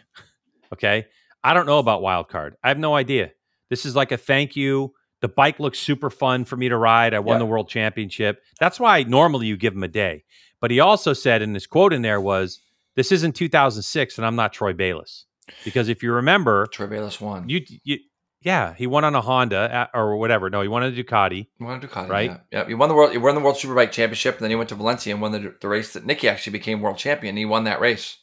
okay, 0.74 1.08
I 1.44 1.54
don't 1.54 1.66
know 1.66 1.80
about 1.80 2.02
wild 2.02 2.30
card. 2.30 2.56
I 2.64 2.70
have 2.70 2.80
no 2.80 2.96
idea. 2.96 3.32
This 3.70 3.86
is 3.86 3.96
like 3.96 4.12
a 4.12 4.18
thank 4.18 4.56
you. 4.56 4.94
The 5.22 5.28
bike 5.30 5.60
looks 5.60 5.80
super 5.80 6.10
fun 6.10 6.46
for 6.46 6.56
me 6.58 6.70
to 6.70 6.78
ride. 6.78 7.14
I 7.14 7.20
won 7.20 7.36
Yeah. 7.36 7.40
the 7.40 7.46
world 7.46 7.70
championship. 7.70 8.42
That's 8.60 8.80
why 8.80 9.04
normally 9.04 9.48
you 9.48 9.58
give 9.58 9.74
him 9.74 9.84
a 9.84 9.88
day. 9.88 10.24
But 10.60 10.72
he 10.72 10.80
also 10.80 11.14
said, 11.14 11.42
and 11.42 11.54
his 11.56 11.66
quote 11.68 11.94
in 11.94 12.02
there 12.02 12.20
was, 12.22 12.60
"This 12.96 13.12
isn't 13.12 13.34
2006, 13.36 14.18
and 14.18 14.26
I'm 14.26 14.36
not 14.36 14.54
Troy 14.54 14.74
Bayliss." 14.74 15.26
Because 15.66 15.90
if 15.90 16.04
you 16.04 16.14
remember, 16.14 16.68
Troy 16.68 16.88
Bayliss 16.88 17.20
won. 17.20 17.50
you, 17.50 17.62
you 17.84 18.00
yeah, 18.42 18.74
he 18.74 18.88
won 18.88 19.04
on 19.06 19.16
a 19.16 19.22
Honda 19.22 19.70
at, 19.72 19.90
or 19.94 20.18
whatever. 20.18 20.50
No, 20.50 20.62
he 20.62 20.68
won 20.68 20.84
on 20.84 20.94
a 20.94 20.96
Ducati. 20.96 21.48
You 21.60 21.66
won 21.66 21.82
a 21.82 21.88
Ducati, 21.88 22.10
Right? 22.10 22.30
Yeah. 22.32 22.38
yeah, 22.64 22.68
you 22.68 22.78
won 22.78 22.90
the 22.90 22.96
world. 22.96 23.12
He 23.14 23.18
won 23.18 23.36
the 23.36 23.42
World 23.42 23.56
Superbike 23.58 23.92
Championship, 23.92 24.36
and 24.36 24.44
then 24.44 24.50
he 24.52 24.56
went 24.56 24.70
to 24.70 24.76
Valencia 24.76 25.14
and 25.14 25.22
won 25.22 25.32
the, 25.32 25.56
the 25.62 25.68
race 25.70 25.94
that 25.94 26.06
Nicky 26.06 26.28
actually 26.28 26.52
became 26.52 26.82
world 26.82 26.98
champion. 26.98 27.36
He 27.38 27.46
won 27.46 27.64
that 27.66 27.80
race. 27.80 28.18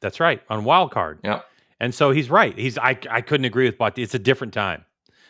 That's 0.00 0.18
right 0.20 0.42
on 0.48 0.64
wild 0.64 0.90
card. 0.92 1.20
Yeah. 1.22 1.40
And 1.80 1.94
so 1.94 2.10
he's 2.10 2.30
right. 2.30 2.56
He's 2.58 2.76
I 2.78 2.98
I 3.10 3.20
couldn't 3.22 3.46
agree 3.46 3.64
with 3.66 3.78
Bautista. 3.78 4.02
It's 4.02 4.14
a 4.14 4.18
different 4.18 4.52
time. 4.52 4.84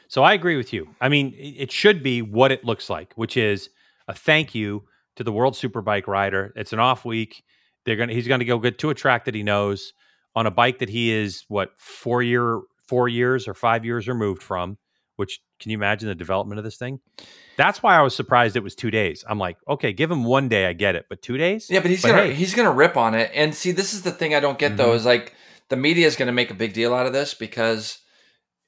So 0.09 0.25
I 0.25 0.33
agree 0.33 0.57
with 0.57 0.73
you. 0.73 0.89
I 1.01 1.09
mean, 1.09 1.33
it 1.39 1.71
should 1.71 2.03
be 2.03 2.21
what 2.21 2.51
it 2.51 2.65
looks 2.65 2.91
like, 2.91 3.13
which 3.15 3.37
is 3.37 3.71
a 4.09 4.15
thank 4.15 4.55
you 4.55 4.83
to 5.17 5.23
the 5.25 5.31
World 5.33 5.55
Superbike 5.55 6.07
rider. 6.09 6.53
It's 6.57 6.73
an 6.73 6.81
off 6.81 7.05
week. 7.05 7.45
They're 7.87 7.97
gonna 7.97 8.13
he's 8.13 8.27
gonna 8.29 8.45
go 8.45 8.59
get 8.59 8.79
to 8.81 8.91
a 8.91 8.95
track 8.95 9.25
that 9.27 9.35
he 9.35 9.43
knows 9.45 9.93
on 10.35 10.47
a 10.47 10.51
bike 10.51 10.81
that 10.81 10.89
he 10.89 11.13
is 11.13 11.45
what 11.49 11.71
four 11.79 12.23
year 12.23 12.61
four 12.89 13.09
years 13.09 13.47
or 13.47 13.55
five 13.55 13.85
years 13.85 14.09
removed 14.09 14.43
from. 14.43 14.77
Which 15.17 15.41
can 15.61 15.71
you 15.71 15.77
imagine 15.77 16.09
the 16.09 16.15
development 16.15 16.59
of 16.59 16.65
this 16.65 16.77
thing? 16.79 16.99
That's 17.59 17.83
why 17.83 17.95
I 17.95 18.01
was 18.03 18.17
surprised 18.17 18.57
it 18.57 18.63
was 18.63 18.75
two 18.75 18.91
days. 18.91 19.23
I'm 19.29 19.39
like, 19.39 19.59
okay, 19.69 19.93
give 19.93 20.11
him 20.11 20.25
one 20.25 20.49
day, 20.49 20.65
I 20.67 20.73
get 20.73 20.95
it, 20.97 21.05
but 21.11 21.21
two 21.21 21.37
days? 21.37 21.69
Yeah, 21.69 21.81
but 21.81 21.91
he's 21.91 22.01
But 22.01 22.09
gonna 22.09 22.23
hey. 22.29 22.35
he's 22.35 22.55
gonna 22.55 22.73
rip 22.73 22.97
on 22.97 23.15
it. 23.15 23.31
And 23.35 23.55
see, 23.55 23.71
this 23.71 23.93
is 23.93 24.01
the 24.03 24.11
thing 24.13 24.35
I 24.35 24.41
don't 24.41 24.59
get 24.59 24.77
though 24.79 24.93
Mhm. 24.93 24.97
is 24.97 25.05
like 25.05 25.35
the 25.71 25.77
media 25.77 26.07
is 26.07 26.17
gonna 26.17 26.33
make 26.33 26.51
a 26.51 26.55
big 26.55 26.73
deal 26.75 26.95
out 26.95 27.07
of 27.07 27.13
this 27.13 27.33
because 27.35 27.99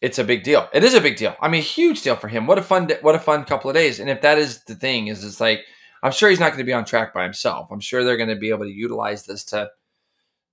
it's 0.00 0.18
a 0.18 0.24
big 0.24 0.42
deal. 0.42 0.68
It 0.72 0.82
is 0.82 0.94
a 0.94 1.00
big 1.00 1.16
deal. 1.16 1.36
I 1.40 1.48
mean, 1.48 1.62
huge 1.62 2.02
deal 2.02 2.16
for 2.16 2.28
him. 2.28 2.46
What 2.46 2.58
a 2.58 2.62
fun 2.62 2.90
what 3.02 3.14
a 3.14 3.20
fun 3.20 3.44
couple 3.44 3.70
of 3.70 3.76
days. 3.76 4.00
And 4.00 4.10
if 4.10 4.22
that 4.22 4.38
is 4.38 4.64
the 4.64 4.74
thing, 4.74 5.06
is 5.06 5.24
it's 5.24 5.40
like 5.40 5.60
I'm 6.02 6.12
sure 6.12 6.28
he's 6.30 6.40
not 6.40 6.48
going 6.48 6.58
to 6.58 6.64
be 6.64 6.72
on 6.72 6.84
track 6.84 7.14
by 7.14 7.22
himself. 7.22 7.68
I'm 7.70 7.80
sure 7.80 8.02
they're 8.02 8.16
going 8.16 8.28
to 8.28 8.36
be 8.36 8.50
able 8.50 8.64
to 8.64 8.72
utilize 8.72 9.24
this 9.24 9.44
to, 9.44 9.70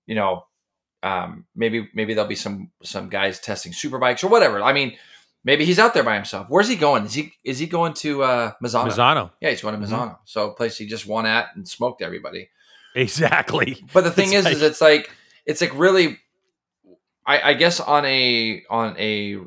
you 0.05 0.13
know, 0.13 0.45
um, 1.01 1.45
maybe 1.55 1.89
maybe 1.93 2.13
there'll 2.13 2.29
be 2.29 2.35
some 2.35 2.71
some 2.83 3.09
guys 3.09 3.39
testing 3.39 3.73
super 3.73 3.97
bikes 3.97 4.23
or 4.23 4.27
whatever. 4.27 4.61
I 4.61 4.73
mean, 4.73 4.97
maybe 5.43 5.65
he's 5.65 5.79
out 5.79 5.93
there 5.93 6.03
by 6.03 6.15
himself. 6.15 6.47
Where's 6.49 6.67
he 6.67 6.75
going? 6.75 7.05
Is 7.05 7.13
he 7.15 7.33
is 7.43 7.57
he 7.57 7.65
going 7.65 7.93
to 7.93 8.23
uh, 8.23 8.51
Misano? 8.63 8.91
Misano. 8.91 9.31
Yeah, 9.41 9.49
he's 9.49 9.61
going 9.61 9.79
to 9.79 9.87
Mhm. 9.87 10.17
So 10.25 10.51
a 10.51 10.53
place 10.53 10.77
he 10.77 10.85
just 10.85 11.07
won 11.07 11.25
at 11.25 11.47
and 11.55 11.67
smoked 11.67 12.01
everybody. 12.01 12.49
Exactly. 12.95 13.83
But 13.93 14.03
the 14.03 14.11
thing 14.11 14.33
It's 14.33 14.45
is, 14.47 14.57
is 14.57 14.61
it's 14.61 14.81
like 14.81 15.09
it's 15.45 15.61
like 15.61 15.73
really, 15.73 16.19
I, 17.29 17.49
I 17.51 17.53
guess 17.53 17.79
on 17.79 18.05
a 18.05 18.63
on 18.69 18.95
a 18.97 19.37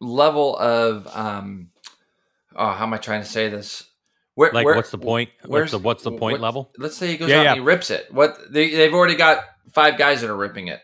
level 0.00 0.56
of 0.56 1.06
um, 1.16 1.68
oh, 2.56 2.70
how 2.72 2.84
am 2.84 2.92
I 2.94 2.98
trying 2.98 3.22
to 3.22 3.28
say 3.28 3.48
this? 3.48 3.84
Where, 4.34 4.50
Like, 4.52 4.64
where- 4.64 4.74
what's 4.76 4.90
the 4.90 4.98
point? 4.98 5.30
where's- 5.44 5.64
What's 5.64 5.72
the 5.72 5.78
what's 5.78 6.02
the 6.02 6.12
point 6.12 6.34
what- 6.34 6.40
level? 6.40 6.72
Let's 6.78 6.96
say 6.96 7.08
he 7.08 7.16
goes 7.16 7.28
Yeah, 7.28 7.38
out 7.40 7.42
yeah. 7.44 7.50
and 7.52 7.60
he 7.60 7.64
rips 7.66 7.90
it. 7.90 8.12
What 8.12 8.38
they 8.52 8.70
they've 8.70 8.94
already 8.94 9.16
got 9.16 9.44
five 9.72 9.98
guys 9.98 10.20
that 10.22 10.30
are 10.30 10.36
ripping 10.36 10.68
it. 10.68 10.80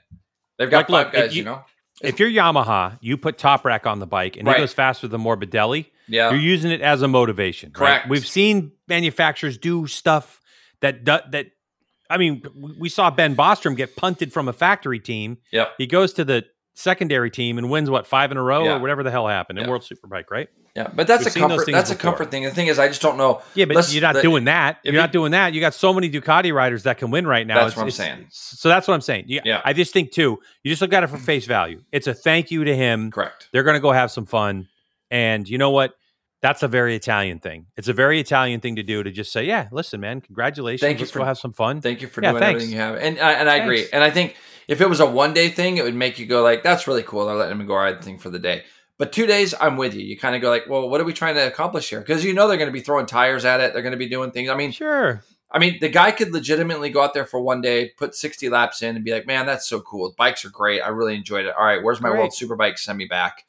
They've 0.58 0.70
got 0.70 0.88
Like, 0.90 1.06
five 1.08 1.14
look, 1.14 1.22
guys, 1.24 1.34
you, 1.36 1.40
you- 1.40 1.44
know. 1.44 1.64
If 2.02 2.20
you're 2.20 2.28
Yamaha, 2.30 2.98
you 3.00 3.16
put 3.16 3.38
Toprak 3.38 3.86
on 3.86 4.00
the 4.00 4.06
bike 4.06 4.36
and 4.36 4.46
Right. 4.46 4.58
it 4.58 4.60
goes 4.60 4.74
faster 4.74 5.08
than 5.08 5.22
Morbidelli. 5.22 5.86
Yeah, 6.08 6.30
You're 6.30 6.38
using 6.40 6.70
it 6.70 6.82
as 6.82 7.00
a 7.00 7.08
motivation. 7.08 7.70
right? 7.70 7.74
Correct. 8.02 8.08
We've 8.10 8.26
seen 8.26 8.72
manufacturers 8.86 9.56
do 9.56 9.86
stuff 9.86 10.40
that 10.82 11.04
that. 11.06 11.52
I 12.10 12.16
mean, 12.18 12.42
we 12.78 12.88
saw 12.88 13.10
Ben 13.10 13.34
Bostrom 13.36 13.76
get 13.76 13.96
punted 13.96 14.32
from 14.32 14.48
a 14.48 14.52
factory 14.52 14.98
team. 15.00 15.38
Yeah, 15.52 15.66
He 15.78 15.86
goes 15.86 16.12
to 16.14 16.24
the 16.24 16.44
secondary 16.74 17.30
team 17.30 17.56
and 17.58 17.70
wins 17.70 17.88
what 17.88 18.06
five 18.06 18.30
in 18.30 18.36
a 18.36 18.42
row 18.42 18.64
Yeah. 18.64 18.76
or 18.76 18.78
whatever 18.80 19.02
the 19.02 19.10
hell 19.10 19.26
happened 19.26 19.58
in 19.58 19.64
Yeah. 19.64 19.70
World 19.70 19.82
Superbike, 19.82 20.30
right? 20.30 20.48
Yeah, 20.74 20.88
but 20.94 21.06
that's 21.06 21.24
We've 21.24 21.34
a 21.34 21.38
comfort. 21.38 21.66
That's 21.72 21.90
a 21.90 21.96
comfort 21.96 22.30
thing. 22.30 22.44
The 22.44 22.50
thing 22.50 22.66
is, 22.66 22.78
I 22.78 22.88
just 22.88 23.00
don't 23.00 23.16
know. 23.16 23.40
Yeah, 23.54 23.64
but 23.64 23.76
Let's- 23.76 23.94
you're 23.94 24.02
not 24.02 24.14
the- 24.16 24.20
doing 24.20 24.44
that. 24.44 24.78
You're 24.84 24.92
not 24.92 25.10
doing 25.10 25.32
that. 25.32 25.54
You 25.54 25.60
got 25.62 25.72
so 25.72 25.94
many 25.94 26.10
Ducati 26.10 26.52
riders 26.52 26.82
that 26.82 26.98
can 26.98 27.10
win 27.10 27.26
right 27.26 27.46
now. 27.46 27.54
That's 27.54 27.68
It's- 27.68 27.76
what 27.78 27.84
I'm 27.84 27.90
saying. 27.92 28.26
So 28.30 28.68
that's 28.68 28.86
what 28.86 28.92
I'm 28.92 29.00
saying. 29.00 29.24
You- 29.26 29.40
Yeah. 29.42 29.62
I 29.64 29.72
just 29.72 29.94
think 29.94 30.12
too. 30.12 30.38
You 30.62 30.70
just 30.70 30.82
look 30.82 30.92
at 30.92 31.02
it 31.02 31.06
for 31.06 31.16
face 31.32 31.46
value. 31.46 31.82
It's 31.92 32.06
a 32.06 32.12
thank 32.12 32.50
you 32.50 32.64
to 32.64 32.76
him. 32.76 33.10
Correct. 33.10 33.48
They're 33.54 33.62
going 33.62 33.76
to 33.76 33.80
go 33.80 33.92
have 33.92 34.10
some 34.10 34.26
fun, 34.26 34.68
and 35.10 35.48
you 35.48 35.56
know 35.56 35.70
what? 35.70 35.94
That's 36.46 36.62
a 36.62 36.68
very 36.68 36.94
Italian 36.94 37.40
thing. 37.40 37.66
It's 37.76 37.88
a 37.88 37.92
very 37.92 38.20
Italian 38.20 38.60
thing 38.60 38.76
to 38.76 38.84
do 38.84 39.02
to 39.02 39.10
just 39.10 39.32
say, 39.32 39.42
"Yeah, 39.44 39.66
listen, 39.72 40.00
man, 40.00 40.20
congratulations. 40.20 40.80
Thank 40.80 40.98
you 41.00 41.04
Let's 41.04 41.10
for- 41.10 41.18
go 41.18 41.24
have 41.24 41.38
some 41.38 41.52
fun." 41.52 41.80
Thank 41.80 42.02
you 42.02 42.06
for 42.06 42.22
Yeah, 42.22 42.30
doing 42.30 42.40
thanks. 42.40 42.62
everything 42.62 42.74
you 42.76 42.80
have, 42.80 42.94
and 42.96 43.18
I, 43.18 43.32
and 43.32 43.50
I 43.50 43.56
agree. 43.56 43.86
And 43.92 44.04
I 44.04 44.10
think 44.10 44.36
if 44.68 44.80
it 44.80 44.88
was 44.88 45.00
a 45.00 45.06
one 45.06 45.34
day 45.34 45.48
thing, 45.48 45.76
it 45.78 45.82
would 45.82 45.96
make 45.96 46.20
you 46.20 46.26
go 46.26 46.44
like, 46.44 46.62
"That's 46.62 46.86
really 46.86 47.02
cool." 47.02 47.26
They're 47.26 47.34
letting 47.34 47.58
him 47.60 47.66
go 47.66 47.74
ride 47.74 47.98
the 47.98 48.04
thing 48.04 48.18
for 48.18 48.30
the 48.30 48.38
day. 48.38 48.62
But 48.96 49.10
two 49.12 49.26
days, 49.26 49.54
I'm 49.60 49.76
with 49.76 49.92
you. 49.94 50.02
You 50.06 50.16
kind 50.16 50.36
of 50.36 50.40
go 50.40 50.48
like, 50.48 50.68
"Well, 50.68 50.88
what 50.88 51.00
are 51.00 51.04
we 51.04 51.12
trying 51.12 51.34
to 51.34 51.46
accomplish 51.48 51.90
here?" 51.90 51.98
Because 52.00 52.24
you 52.24 52.32
know 52.32 52.46
they're 52.46 52.56
going 52.56 52.68
to 52.68 52.72
be 52.72 52.80
throwing 52.80 53.06
tires 53.06 53.44
at 53.44 53.60
it. 53.60 53.72
They're 53.72 53.82
going 53.82 53.90
to 53.90 53.98
be 53.98 54.08
doing 54.08 54.30
things. 54.30 54.48
I 54.48 54.54
mean, 54.54 54.70
Sure. 54.70 55.24
I 55.50 55.58
mean, 55.58 55.78
the 55.80 55.88
guy 55.88 56.10
could 56.12 56.32
legitimately 56.32 56.90
go 56.90 57.02
out 57.02 57.12
there 57.14 57.24
for 57.26 57.40
one 57.40 57.60
day, 57.60 57.90
put 57.96 58.14
60 58.14 58.48
laps 58.50 58.82
in, 58.82 58.94
and 58.96 59.04
be 59.04 59.12
like, 59.12 59.26
"Man, 59.26 59.46
that's 59.46 59.68
so 59.68 59.80
cool. 59.80 60.14
Bikes 60.16 60.44
are 60.44 60.50
great. 60.50 60.80
I 60.80 60.88
really 60.88 61.14
enjoyed 61.16 61.44
it. 61.46 61.54
All 61.58 61.64
right, 61.64 61.82
where's 61.82 62.00
my 62.00 62.08
Great. 62.10 62.18
World 62.20 62.30
Superbike? 62.32 62.78
Send 62.78 62.98
me 62.98 63.06
back." 63.06 63.44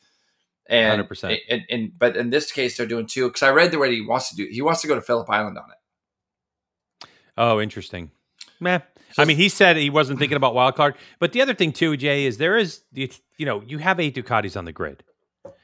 And, 0.69 1.01
100%. 1.01 1.37
and, 1.49 1.61
and 1.69 1.91
but 1.97 2.17
in 2.17 2.29
this 2.29 2.51
case, 2.51 2.77
they're 2.77 2.85
doing 2.85 3.05
two 3.05 3.27
because 3.27 3.43
I 3.43 3.51
read 3.51 3.71
the 3.71 3.79
way 3.79 3.93
he 3.93 4.01
wants 4.01 4.29
to 4.29 4.35
do. 4.35 4.47
He 4.49 4.61
wants 4.61 4.81
to 4.81 4.87
go 4.87 4.95
to 4.95 5.01
Phillip 5.01 5.29
Island 5.29 5.57
on 5.57 5.65
it. 5.69 7.07
Oh, 7.37 7.61
interesting. 7.61 8.11
Meh. 8.59 8.79
I 9.17 9.25
mean, 9.25 9.37
he 9.37 9.49
said 9.49 9.77
he 9.77 9.89
wasn't 9.89 10.19
thinking 10.19 10.35
about 10.35 10.53
wild 10.53 10.75
card, 10.75 10.95
but 11.19 11.31
the 11.31 11.41
other 11.41 11.53
thing 11.53 11.71
too, 11.71 11.95
Jay, 11.95 12.25
is 12.25 12.37
there 12.37 12.57
is 12.57 12.83
you 12.93 13.09
know 13.39 13.63
you 13.65 13.77
have 13.77 13.99
eight 13.99 14.15
Ducatis 14.15 14.57
on 14.57 14.65
the 14.65 14.73
grid. 14.73 15.03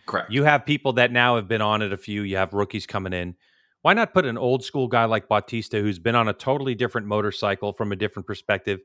Correct. 0.05 0.31
You 0.31 0.43
have 0.43 0.65
people 0.65 0.93
that 0.93 1.11
now 1.11 1.35
have 1.35 1.47
been 1.47 1.61
on 1.61 1.81
it 1.81 1.93
a 1.93 1.97
few. 1.97 2.23
You 2.23 2.37
have 2.37 2.53
rookies 2.53 2.85
coming 2.85 3.13
in. 3.13 3.35
Why 3.81 3.93
not 3.93 4.13
put 4.13 4.25
an 4.25 4.37
old 4.37 4.63
school 4.63 4.87
guy 4.87 5.05
like 5.05 5.27
Bautista, 5.27 5.79
who's 5.79 5.99
been 5.99 6.15
on 6.15 6.29
a 6.29 6.33
totally 6.33 6.75
different 6.75 7.07
motorcycle 7.07 7.73
from 7.73 7.91
a 7.91 7.97
different 7.97 8.27
perspective? 8.27 8.79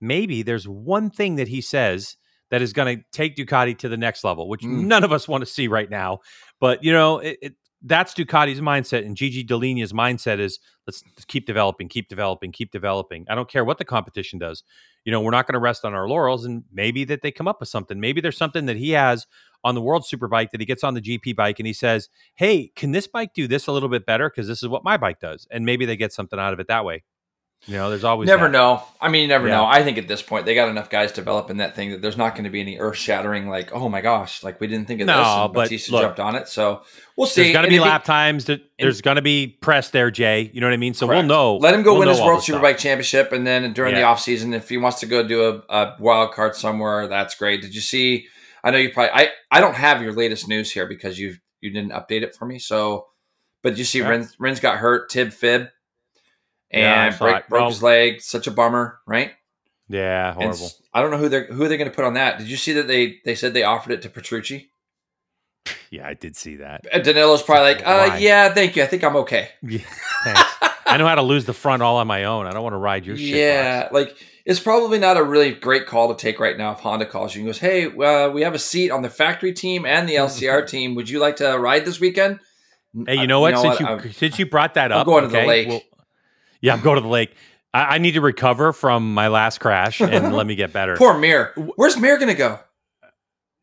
Maybe 0.00 0.42
there's 0.42 0.68
one 0.68 1.10
thing 1.10 1.36
that 1.36 1.48
he 1.48 1.60
says 1.60 2.16
that 2.52 2.62
is 2.62 2.72
going 2.72 2.98
to 2.98 3.04
take 3.12 3.34
Ducati 3.34 3.76
to 3.78 3.88
the 3.88 3.96
next 3.96 4.22
level, 4.22 4.48
which 4.48 4.60
Mm. 4.60 4.84
none 4.84 5.02
of 5.02 5.10
us 5.10 5.26
want 5.26 5.42
to 5.42 5.46
see 5.50 5.66
right 5.68 5.90
now. 5.90 6.20
But 6.60 6.84
you 6.84 6.92
know, 6.92 7.18
it, 7.18 7.38
it, 7.42 7.54
that's 7.84 8.14
Ducati's 8.14 8.60
mindset, 8.60 9.04
and 9.04 9.16
Gigi 9.16 9.42
Dall'Igna's 9.44 9.92
mindset 9.92 10.38
is 10.38 10.60
let's 10.86 11.02
keep 11.26 11.46
developing, 11.46 11.88
keep 11.88 12.08
developing, 12.08 12.52
keep 12.52 12.70
developing. 12.70 13.24
I 13.28 13.34
don't 13.34 13.48
care 13.48 13.64
what 13.64 13.78
the 13.78 13.84
competition 13.84 14.38
does. 14.38 14.62
You 15.04 15.10
know, 15.10 15.20
we're 15.20 15.32
not 15.32 15.48
going 15.48 15.54
to 15.54 15.58
rest 15.60 15.84
on 15.84 15.94
our 15.94 16.06
laurels, 16.06 16.44
and 16.44 16.62
maybe 16.72 17.04
that 17.06 17.22
they 17.22 17.32
come 17.32 17.48
up 17.48 17.58
with 17.58 17.68
something. 17.70 17.98
Maybe 17.98 18.20
there's 18.20 18.36
something 18.36 18.66
that 18.66 18.76
he 18.76 18.90
has 18.90 19.26
on 19.64 19.74
the 19.74 19.80
World 19.80 20.04
Superbike 20.04 20.50
that 20.50 20.60
he 20.60 20.66
gets 20.66 20.84
on 20.84 20.94
the 20.94 21.00
GP 21.00 21.34
bike 21.34 21.58
and 21.58 21.66
he 21.66 21.72
says, 21.72 22.08
"Hey, 22.34 22.70
can 22.76 22.92
this 22.92 23.06
bike 23.08 23.30
do 23.34 23.48
this 23.48 23.66
a 23.66 23.72
little 23.72 23.88
bit 23.88 24.04
better? 24.06 24.28
Because 24.30 24.46
this 24.46 24.62
is 24.62 24.68
what 24.68 24.84
my 24.84 24.96
bike 24.96 25.18
does." 25.20 25.46
And 25.50 25.64
maybe 25.64 25.84
they 25.86 25.96
get 25.96 26.12
something 26.12 26.38
out 26.38 26.52
of 26.52 26.60
it 26.60 26.68
that 26.68 26.84
way. 26.84 27.02
You 27.66 27.76
know, 27.76 27.90
there's 27.90 28.02
always 28.02 28.26
Never 28.26 28.46
that. 28.46 28.52
know. 28.52 28.82
I 29.00 29.08
mean, 29.08 29.22
you 29.22 29.28
never 29.28 29.46
Yeah. 29.46 29.58
know. 29.58 29.64
I 29.66 29.84
think 29.84 29.96
at 29.96 30.08
this 30.08 30.20
point 30.20 30.46
they 30.46 30.54
got 30.56 30.68
enough 30.68 30.90
guys 30.90 31.12
developing 31.12 31.58
that 31.58 31.76
thing 31.76 31.92
that 31.92 32.02
there's 32.02 32.16
not 32.16 32.34
going 32.34 32.42
to 32.42 32.50
be 32.50 32.60
any 32.60 32.78
earth 32.78 32.96
shattering. 32.96 33.48
Like, 33.48 33.72
oh 33.72 33.88
my 33.88 34.00
gosh, 34.00 34.42
like 34.42 34.60
we 34.60 34.66
didn't 34.66 34.88
think 34.88 35.00
of 35.00 35.06
this. 35.06 35.14
No, 35.14 35.44
And 35.44 35.52
but 35.52 35.62
Bautista 35.64 35.92
look, 35.92 36.02
jumped 36.02 36.18
on 36.18 36.34
it, 36.34 36.48
so 36.48 36.82
we'll 37.16 37.28
see. 37.28 37.42
There's 37.44 37.52
going 37.52 37.64
to 37.64 37.68
be 37.70 37.76
if 37.76 37.82
he- 37.82 37.88
lap 37.88 38.04
times. 38.04 38.46
That 38.46 38.62
there's 38.80 39.00
going 39.00 39.14
to 39.14 39.22
be 39.22 39.46
press 39.46 39.90
there, 39.90 40.10
Jay. 40.10 40.50
You 40.52 40.60
know 40.60 40.66
what 40.66 40.74
I 40.74 40.76
mean? 40.78 40.92
So 40.94 41.06
Correct. 41.06 41.18
we'll 41.20 41.28
know. 41.28 41.56
Let 41.58 41.72
him 41.74 41.82
go 41.82 41.92
we'll 41.92 42.00
win 42.00 42.08
his 42.08 42.20
World. 42.20 42.40
Superbike 42.42 42.78
Championship, 42.78 43.30
and 43.32 43.46
then 43.46 43.72
during 43.72 43.94
the 43.94 44.00
Yeah. 44.00 44.08
off 44.10 44.20
season, 44.20 44.54
if 44.54 44.68
he 44.68 44.76
wants 44.76 44.98
to 45.00 45.06
go 45.06 45.22
do 45.26 45.62
a, 45.68 45.74
a 45.74 45.96
wild 46.00 46.32
card 46.32 46.56
somewhere, 46.56 47.06
that's 47.06 47.36
great. 47.36 47.62
Did 47.62 47.76
you 47.76 47.80
see? 47.80 48.26
I 48.64 48.72
know 48.72 48.78
you 48.78 48.90
probably. 48.90 49.12
I 49.12 49.28
I 49.52 49.60
don't 49.60 49.74
have 49.76 50.02
your 50.02 50.12
latest 50.12 50.48
news 50.48 50.72
here 50.72 50.86
because 50.86 51.16
you 51.16 51.36
you 51.60 51.70
didn't 51.72 51.92
update 51.92 52.22
it 52.22 52.34
for 52.34 52.44
me. 52.44 52.58
So, 52.58 53.06
but 53.62 53.70
did 53.70 53.78
you 53.78 53.84
see 53.84 54.00
Yeah. 54.00 54.08
Rins, 54.08 54.34
Rins 54.40 54.58
got 54.58 54.78
hurt, 54.78 55.08
Tib 55.10 55.32
fib, 55.32 55.68
and 56.72 57.18
break, 57.18 57.48
broke 57.48 57.68
his 57.70 57.82
leg. 57.82 58.20
Such 58.20 58.46
a 58.46 58.50
bummer, 58.50 58.98
right? 59.06 59.32
Yeah, 59.88 60.28
And 60.28 60.36
horrible. 60.36 60.64
s- 60.66 60.80
I 60.94 61.02
don't 61.02 61.10
know 61.10 61.18
who 61.18 61.28
they're 61.28 61.46
who 61.46 61.68
they're 61.68 61.76
going 61.78 61.90
to 61.90 61.94
put 61.94 62.04
on 62.04 62.14
that. 62.14 62.38
Did 62.38 62.48
you 62.48 62.56
see 62.56 62.72
that 62.74 62.86
they 62.88 63.18
they 63.24 63.34
said 63.34 63.52
they 63.54 63.62
offered 63.64 63.92
it 63.92 64.02
to 64.02 64.08
Petrucci? 64.08 64.70
Yeah, 65.90 66.08
I 66.08 66.14
did 66.14 66.36
see 66.36 66.56
that. 66.56 66.86
Uh, 66.92 66.98
Danilo's 67.00 67.42
probably 67.42 67.74
like, 67.74 67.86
uh, 67.86 68.16
yeah, 68.18 68.48
thank 68.52 68.76
you. 68.76 68.82
I 68.82 68.86
think 68.86 69.04
I'm 69.04 69.14
okay. 69.16 69.50
Yeah, 69.62 69.80
thanks. 70.24 70.42
I 70.86 70.96
know 70.96 71.06
how 71.06 71.14
to 71.14 71.22
lose 71.22 71.44
the 71.44 71.52
front 71.52 71.82
all 71.82 71.96
on 71.98 72.06
my 72.06 72.24
own. 72.24 72.46
I 72.46 72.50
don't 72.50 72.62
want 72.62 72.72
to 72.72 72.78
ride 72.78 73.04
your 73.06 73.16
shit. 73.16 73.28
yeah, 73.28 73.82
box. 73.82 73.92
like 73.94 74.16
it's 74.44 74.58
probably 74.60 74.98
not 74.98 75.16
a 75.16 75.22
really 75.22 75.52
great 75.52 75.86
call 75.86 76.12
to 76.14 76.20
take 76.20 76.40
right 76.40 76.56
now. 76.58 76.72
If 76.72 76.80
Honda 76.80 77.06
calls 77.06 77.34
you 77.34 77.42
and 77.42 77.48
goes, 77.48 77.58
"Hey, 77.58 77.86
uh, 77.86 78.30
we 78.30 78.42
have 78.42 78.54
a 78.54 78.58
seat 78.58 78.90
on 78.90 79.02
the 79.02 79.08
factory 79.10 79.52
team 79.52 79.84
and 79.86 80.08
the 80.08 80.14
LCR 80.16 80.66
team. 80.68 80.94
Would 80.96 81.08
you 81.10 81.18
like 81.18 81.36
to 81.36 81.58
ride 81.58 81.84
this 81.84 82.00
weekend?" 82.00 82.40
Hey, 83.06 83.16
you 83.16 83.26
know 83.26 83.40
what? 83.40 83.56
since 83.58 83.78
you 83.80 83.86
I'm- 83.86 84.12
since 84.12 84.38
you 84.38 84.46
brought 84.46 84.74
that 84.74 84.90
I'm 84.92 85.00
up, 85.00 85.06
going 85.06 85.22
to 85.24 85.28
the 85.30 85.38
okay, 85.38 85.46
lake. 85.46 85.68
well- 85.68 85.82
yeah, 86.62 86.72
I'm 86.72 86.80
going 86.80 86.96
to 86.96 87.02
the 87.02 87.08
lake. 87.08 87.34
I, 87.74 87.96
I 87.96 87.98
need 87.98 88.12
to 88.12 88.22
recover 88.22 88.72
from 88.72 89.12
my 89.12 89.28
last 89.28 89.58
crash 89.60 90.00
and 90.00 90.32
let 90.32 90.46
me 90.46 90.54
get 90.54 90.72
better. 90.78 90.96
poor 90.96 91.18
Mir. 91.18 91.52
Where's 91.76 91.98
Mir 91.98 92.16
going 92.16 92.28
to 92.28 92.34
go? 92.34 92.58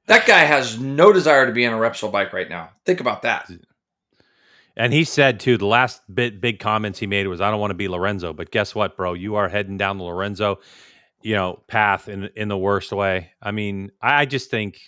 That 0.05 0.25
guy 0.27 0.39
has 0.39 0.79
no 0.79 1.11
desire 1.13 1.45
to 1.45 1.51
be 1.51 1.65
on 1.65 1.73
a 1.73 1.77
Repsol 1.77 2.11
bike 2.11 2.33
right 2.33 2.49
now. 2.49 2.69
Think 2.85 2.99
about 2.99 3.21
that. 3.23 3.49
And 4.75 4.93
he 4.93 5.03
said 5.03 5.39
too, 5.39 5.57
the 5.57 5.65
last 5.65 6.01
bit 6.13 6.39
big 6.39 6.59
comments 6.59 6.99
he 6.99 7.05
made 7.07 7.27
was, 7.27 7.41
"I 7.41 7.51
don't 7.51 7.59
want 7.59 7.71
to 7.71 7.75
be 7.75 7.87
Lorenzo," 7.87 8.33
but 8.33 8.49
guess 8.49 8.73
what, 8.73 8.95
bro? 8.95 9.13
You 9.13 9.35
are 9.35 9.49
heading 9.49 9.77
down 9.77 9.97
the 9.97 10.05
Lorenzo, 10.05 10.59
you 11.21 11.35
know, 11.35 11.61
path 11.67 12.07
in 12.07 12.29
in 12.35 12.47
the 12.47 12.57
worst 12.57 12.91
way. 12.91 13.31
I 13.41 13.51
mean, 13.51 13.91
I, 14.01 14.21
I 14.21 14.25
just 14.25 14.49
think, 14.49 14.79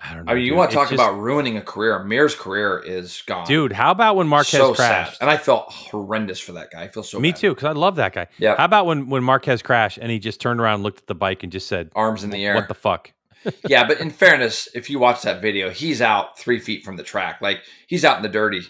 I 0.00 0.14
don't 0.14 0.24
know. 0.26 0.32
I 0.32 0.34
mean, 0.34 0.44
you 0.44 0.54
want 0.54 0.70
to 0.70 0.76
talk 0.76 0.90
just- 0.90 1.00
about 1.00 1.18
ruining 1.18 1.56
a 1.56 1.62
career? 1.62 2.02
Mir's 2.04 2.34
career 2.34 2.78
is 2.84 3.22
gone, 3.26 3.46
dude? 3.46 3.72
How 3.72 3.90
about 3.90 4.16
when 4.16 4.26
Marquez 4.28 4.50
so 4.60 4.74
crashed? 4.74 5.12
sad. 5.12 5.22
And 5.22 5.30
I 5.30 5.36
felt 5.36 5.70
horrendous 5.72 6.40
for 6.40 6.52
that 6.52 6.70
guy. 6.70 6.82
I 6.82 6.88
feel 6.88 7.02
so. 7.02 7.18
Me 7.20 7.30
bad. 7.30 7.40
too, 7.40 7.50
because 7.54 7.64
I 7.64 7.72
love 7.72 7.96
that 7.96 8.12
guy. 8.12 8.26
Yeah. 8.38 8.56
How 8.56 8.64
about 8.66 8.86
when 8.86 9.08
when 9.08 9.22
Marquez 9.24 9.62
crashed 9.62 9.98
and 9.98 10.10
he 10.10 10.18
just 10.18 10.40
turned 10.40 10.60
around, 10.60 10.82
looked 10.82 10.98
at 11.00 11.06
the 11.06 11.14
bike, 11.14 11.42
and 11.42 11.50
just 11.52 11.68
said, 11.68 11.90
Arms 11.94 12.22
in 12.24 12.30
the 12.30 12.44
air. 12.44 12.54
"What 12.54 12.68
the 12.68 12.74
fuck?" 12.74 13.12
yeah, 13.68 13.86
but 13.86 14.00
in 14.00 14.10
fairness, 14.10 14.68
if 14.74 14.90
you 14.90 14.98
watch 14.98 15.22
that 15.22 15.40
video, 15.42 15.70
he's 15.70 16.00
out 16.02 16.38
three 16.38 16.58
feet 16.58 16.84
from 16.84 16.96
the 16.96 17.02
track. 17.02 17.40
Like 17.40 17.60
he's 17.86 18.04
out 18.04 18.16
in 18.16 18.22
the 18.22 18.28
dirty. 18.28 18.62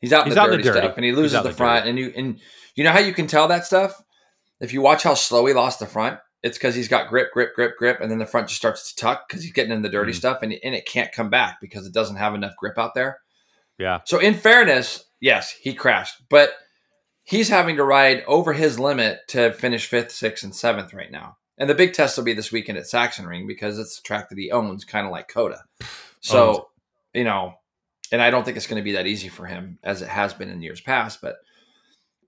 He's 0.00 0.12
out 0.12 0.22
in 0.22 0.26
He's 0.26 0.34
the 0.34 0.40
out 0.42 0.46
in 0.46 0.50
the 0.52 0.56
dirty 0.58 0.68
dirty. 0.68 0.86
stuff, 0.86 0.96
and 0.96 1.04
he 1.04 1.12
loses 1.12 1.32
the 1.42 1.48
the 1.48 1.52
front. 1.52 1.86
And 1.86 1.98
you 1.98 2.12
and 2.16 2.40
you 2.74 2.84
know 2.84 2.90
how 2.92 2.98
you 2.98 3.12
can 3.14 3.26
tell 3.26 3.48
that 3.48 3.64
stuff 3.64 3.94
if 4.60 4.72
you 4.74 4.82
watch 4.82 5.02
how 5.02 5.14
slow 5.14 5.46
he 5.46 5.54
lost 5.54 5.78
the 5.78 5.86
front. 5.86 6.18
It's 6.46 6.56
because 6.58 6.74
he's 6.74 6.88
got 6.88 7.08
grip, 7.08 7.32
grip, 7.32 7.54
grip, 7.54 7.76
grip, 7.76 8.00
and 8.00 8.10
then 8.10 8.18
the 8.18 8.26
front 8.26 8.48
just 8.48 8.58
starts 8.58 8.90
to 8.92 8.96
tuck 8.96 9.28
because 9.28 9.42
he's 9.42 9.52
getting 9.52 9.72
in 9.72 9.82
the 9.82 9.88
dirty 9.88 10.12
Mhm. 10.12 10.16
stuff, 10.16 10.38
and 10.42 10.52
and 10.52 10.74
it 10.74 10.86
can't 10.86 11.12
come 11.12 11.28
back 11.28 11.58
because 11.60 11.86
it 11.86 11.92
doesn't 11.92 12.16
have 12.16 12.34
enough 12.34 12.56
grip 12.56 12.78
out 12.78 12.94
there. 12.94 13.18
Yeah, 13.78 14.00
So 14.04 14.18
in 14.18 14.34
fairness, 14.34 15.04
yes, 15.20 15.50
he 15.50 15.74
crashed, 15.74 16.22
but 16.30 16.54
he's 17.24 17.48
having 17.50 17.76
to 17.76 17.84
ride 17.84 18.22
over 18.26 18.52
his 18.54 18.78
limit 18.78 19.20
to 19.28 19.52
finish 19.52 19.86
fifth, 19.86 20.12
sixth, 20.12 20.44
and 20.44 20.54
seventh 20.54 20.94
right 20.94 21.10
now. 21.10 21.36
And 21.58 21.68
the 21.68 21.74
big 21.74 21.92
test 21.92 22.16
will 22.16 22.24
be 22.24 22.32
this 22.32 22.52
weekend 22.52 22.78
at 22.78 22.84
Sachsenring 22.84 23.46
because 23.46 23.78
it's 23.78 23.98
a 23.98 24.02
track 24.02 24.28
that 24.28 24.38
he 24.38 24.50
owns, 24.50 24.84
kind 24.84 25.04
of 25.06 25.12
like 25.12 25.28
COTA. 25.28 25.64
So, 26.20 26.48
Owns. 26.48 26.58
you 27.12 27.24
know, 27.24 27.54
and 28.12 28.22
I 28.22 28.30
don't 28.30 28.44
think 28.44 28.56
it's 28.56 28.66
going 28.66 28.80
to 28.80 28.84
be 28.84 28.92
that 28.92 29.06
easy 29.06 29.28
for 29.28 29.46
him 29.46 29.78
as 29.82 30.00
it 30.00 30.08
has 30.08 30.32
been 30.32 30.48
in 30.48 30.62
years 30.62 30.80
past. 30.80 31.20
But, 31.20 31.36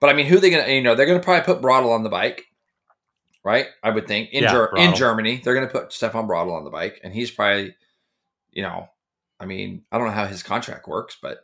but 0.00 0.10
I 0.10 0.12
mean, 0.14 0.26
who 0.26 0.38
they 0.38 0.50
going 0.50 0.64
to? 0.64 0.72
You 0.72 0.82
know, 0.82 0.94
they're 0.94 1.06
going 1.06 1.20
to 1.20 1.24
probably 1.24 1.44
put 1.44 1.62
Bradl 1.62 1.94
on 1.94 2.02
the 2.02 2.10
bike, 2.10 2.44
right? 3.48 3.66
I 3.82 3.90
would 3.90 4.06
think 4.06 4.30
in 4.32 4.42
Yeah, 4.44 4.52
Ger- 4.52 4.76
in 4.76 4.94
Germany 4.94 5.40
they're 5.42 5.54
going 5.54 5.66
to 5.66 5.72
put 5.72 5.92
Stefan 5.92 6.28
Bradl 6.28 6.52
on 6.52 6.64
the 6.64 6.70
bike, 6.70 7.00
and 7.02 7.14
he's 7.14 7.30
probably, 7.30 7.74
you 8.50 8.62
know, 8.62 8.88
I 9.40 9.46
mean, 9.46 9.84
I 9.90 9.96
don't 9.96 10.06
know 10.06 10.12
how 10.12 10.26
his 10.26 10.42
contract 10.42 10.86
works, 10.86 11.16
but 11.20 11.38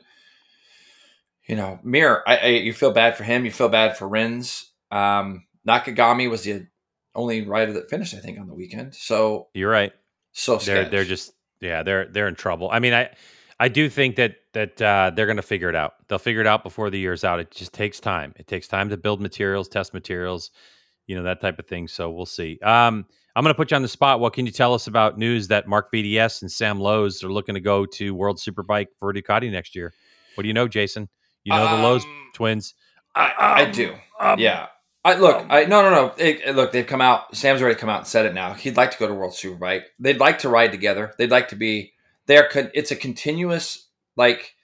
you 1.48 1.56
know, 1.56 1.78
Mir, 1.82 2.22
I, 2.26 2.36
I 2.36 2.46
you 2.46 2.72
feel 2.72 2.92
bad 2.92 3.16
for 3.16 3.24
him. 3.24 3.44
You 3.44 3.50
feel 3.50 3.68
bad 3.68 3.96
for 3.96 4.08
Rins. 4.08 4.70
Um, 4.90 5.46
Nakagami 5.66 6.28
was 6.30 6.42
the 6.44 6.66
only 7.14 7.42
rider 7.42 7.72
that 7.74 7.90
finished, 7.90 8.14
I 8.14 8.18
think, 8.18 8.38
on 8.38 8.46
the 8.46 8.54
weekend. 8.54 8.94
So 8.94 9.48
you're 9.54 9.70
right. 9.70 9.92
so 10.32 10.58
They're 10.58 10.88
they're 10.88 11.04
just 11.04 11.32
yeah 11.60 11.82
they're 11.82 12.06
they're 12.06 12.28
in 12.28 12.34
trouble. 12.34 12.68
I 12.70 12.78
mean, 12.80 12.94
I 12.94 13.10
I 13.58 13.68
do 13.68 13.88
think 13.88 14.16
that 14.16 14.36
that 14.52 14.80
uh, 14.80 15.12
they're 15.14 15.26
going 15.26 15.36
to 15.36 15.42
figure 15.42 15.68
it 15.68 15.76
out. 15.76 15.94
They'll 16.08 16.18
figure 16.18 16.40
it 16.40 16.46
out 16.46 16.62
before 16.62 16.90
the 16.90 16.98
year's 16.98 17.24
out. 17.24 17.40
It 17.40 17.50
just 17.50 17.72
takes 17.72 18.00
time. 18.00 18.34
It 18.36 18.46
takes 18.46 18.66
time 18.66 18.88
to 18.90 18.96
build 18.96 19.20
materials, 19.20 19.68
test 19.68 19.94
materials, 19.94 20.50
you 21.06 21.16
know 21.16 21.22
that 21.24 21.40
type 21.40 21.58
of 21.58 21.66
thing. 21.66 21.88
So 21.88 22.10
we'll 22.10 22.26
see. 22.26 22.58
Um, 22.62 23.06
I'm 23.36 23.42
going 23.42 23.52
to 23.52 23.56
put 23.56 23.70
you 23.72 23.74
on 23.76 23.82
the 23.82 23.88
spot. 23.88 24.20
What 24.20 24.32
can 24.32 24.46
you 24.46 24.52
tell 24.52 24.74
us 24.74 24.86
about 24.86 25.18
news 25.18 25.48
that 25.48 25.66
Marc 25.66 25.90
VDS 25.92 26.42
and 26.42 26.50
Sam 26.50 26.78
Lowes 26.78 27.24
are 27.24 27.32
looking 27.32 27.56
to 27.56 27.60
go 27.60 27.84
to 27.86 28.14
World 28.14 28.38
Superbike 28.38 28.86
for 28.98 29.12
Ducati 29.12 29.50
next 29.50 29.74
year? 29.74 29.92
What 30.36 30.42
do 30.42 30.48
you 30.48 30.54
know, 30.54 30.68
Jason? 30.68 31.08
You 31.42 31.52
know 31.52 31.76
the 31.76 31.82
Lowes 31.82 32.04
Um, 32.04 32.30
twins. 32.32 32.74
I, 33.14 33.32
I 33.38 33.70
do. 33.70 33.94
yeah. 34.38 34.66
I 35.04 35.16
look. 35.16 35.44
I 35.50 35.64
no 35.66 35.82
no 35.82 35.90
no. 35.90 36.14
It, 36.16 36.40
it- 36.46 36.54
look, 36.56 36.72
they've 36.72 36.86
come 36.86 37.02
out. 37.02 37.36
Sam's 37.36 37.60
already 37.60 37.78
come 37.78 37.90
out 37.90 37.98
and 37.98 38.06
said 38.06 38.24
it. 38.24 38.32
Now 38.34 38.54
he'd 38.54 38.76
like 38.76 38.90
to 38.92 38.98
go 38.98 39.06
to 39.06 39.12
World 39.12 39.32
Superbike. 39.34 39.82
They'd 39.98 40.18
like 40.18 40.38
to 40.40 40.48
ride 40.48 40.72
together. 40.72 41.12
They'd 41.18 41.30
like 41.30 41.48
to 41.48 41.56
be. 41.56 41.92
They're. 42.26 42.48
con- 42.48 42.70
It's 42.72 42.90
a 42.90 42.96
continuous 42.96 43.86
like. 44.16 44.54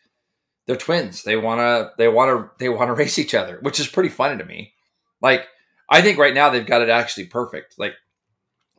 They're 0.67 0.77
twins. 0.77 1.25
They 1.25 1.37
wanna. 1.37 1.91
They 1.99 2.09
wanna. 2.09 2.51
They 2.59 2.71
wanna 2.71 2.95
race 3.03 3.19
each 3.19 3.35
other, 3.35 3.59
which 3.61 3.79
is 3.81 3.87
pretty 3.89 4.09
funny 4.09 4.39
to 4.39 4.45
me. 4.45 4.73
Like 5.21 5.47
I 5.91 6.03
think 6.03 6.19
right 6.19 6.35
now 6.35 6.51
they've 6.51 6.67
got 6.67 6.83
it 6.83 6.89
actually 6.89 7.27
perfect. 7.27 7.79
Like 7.79 7.95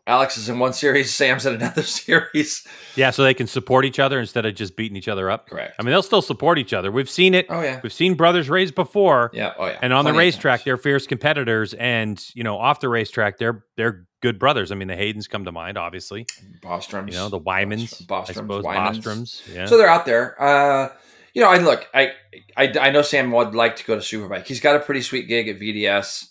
Alex 0.08 0.38
is 0.38 0.50
in 0.50 0.60
one 0.60 0.74
series, 0.74 1.14
Sam's 1.16 1.46
in 1.46 1.56
another 1.56 1.84
series. 1.84 2.66
Yeah, 2.96 3.12
so 3.12 3.24
they 3.24 3.34
can 3.34 3.48
support 3.48 3.86
each 3.86 4.00
other 4.00 4.20
instead 4.20 4.46
of 4.46 4.56
just 4.56 4.76
beating 4.76 4.98
each 4.98 5.08
other 5.08 5.30
up. 5.30 5.50
Correct. 5.50 5.76
I 5.80 5.84
mean, 5.84 5.92
they'll 5.92 6.02
still 6.02 6.22
support 6.22 6.58
each 6.58 6.74
other. 6.74 6.92
We've 6.92 7.10
seen 7.10 7.34
it. 7.34 7.46
Oh 7.50 7.62
yeah. 7.62 7.80
We've 7.84 7.94
seen 7.94 8.16
brothers 8.16 8.50
raise 8.50 8.72
before. 8.72 9.32
Yeah. 9.34 9.54
Oh 9.58 9.68
yeah. 9.68 9.80
And 9.82 9.94
on 9.94 10.04
Plenty 10.04 10.16
the 10.16 10.20
racetrack, 10.20 10.64
they're 10.64 10.78
fierce 10.78 11.06
competitors, 11.06 11.74
and 11.74 12.24
you 12.34 12.44
know, 12.44 12.58
off 12.58 12.80
the 12.80 12.90
racetrack, 12.90 13.38
they're 13.38 13.64
they're 13.78 14.08
good 14.22 14.40
brothers. 14.40 14.72
I 14.72 14.76
mean, 14.76 14.88
the 14.88 14.96
Haydens 14.96 15.30
come 15.30 15.46
to 15.46 15.52
mind, 15.52 15.78
obviously. 15.78 16.26
Bostrom's. 16.62 17.14
You 17.14 17.20
know, 17.20 17.30
the 17.30 17.40
Wymans, 17.40 18.06
Bostrom's, 18.08 18.30
I 18.30 18.34
suppose, 18.34 18.66
Wymans. 18.66 19.02
Bostroms. 19.04 19.54
Yeah. 19.54 19.66
So 19.66 19.78
they're 19.78 19.90
out 19.90 20.06
there. 20.06 20.42
Uh, 20.42 20.90
you 21.34 21.42
know, 21.42 21.50
I 21.50 21.58
look. 21.60 21.88
I, 21.94 22.14
I 22.58 22.74
I 22.80 22.90
know 22.90 23.02
Sam 23.02 23.32
would 23.32 23.56
like 23.56 23.78
to 23.78 23.86
go 23.86 23.96
to 23.96 24.02
Superbike. 24.02 24.46
He's 24.48 24.60
got 24.60 24.76
a 24.76 24.80
pretty 24.80 25.02
sweet 25.02 25.28
gig 25.28 25.48
at 25.48 25.60
VDS 25.60 26.31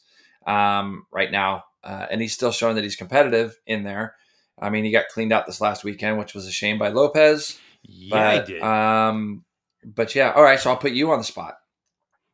um, 0.50 1.06
right 1.12 1.30
now, 1.30 1.64
uh, 1.84 2.06
and 2.10 2.20
he's 2.20 2.32
still 2.32 2.52
showing 2.52 2.74
that 2.74 2.84
he's 2.84 2.96
competitive 2.96 3.58
in 3.66 3.84
there. 3.84 4.14
I 4.58 4.70
mean, 4.70 4.84
he 4.84 4.90
got 4.90 5.08
cleaned 5.08 5.32
out 5.32 5.46
this 5.46 5.60
last 5.60 5.84
weekend, 5.84 6.18
which 6.18 6.34
was 6.34 6.46
a 6.46 6.52
shame 6.52 6.78
by 6.78 6.88
Lopez. 6.88 7.58
yeah, 7.82 8.10
but, 8.10 8.26
I 8.26 8.44
did. 8.44 8.62
Um, 8.62 9.44
but 9.84 10.14
yeah, 10.14 10.32
all 10.32 10.42
right. 10.42 10.60
So 10.60 10.70
I'll 10.70 10.76
put 10.76 10.92
you 10.92 11.10
on 11.12 11.18
the 11.18 11.24
spot. 11.24 11.54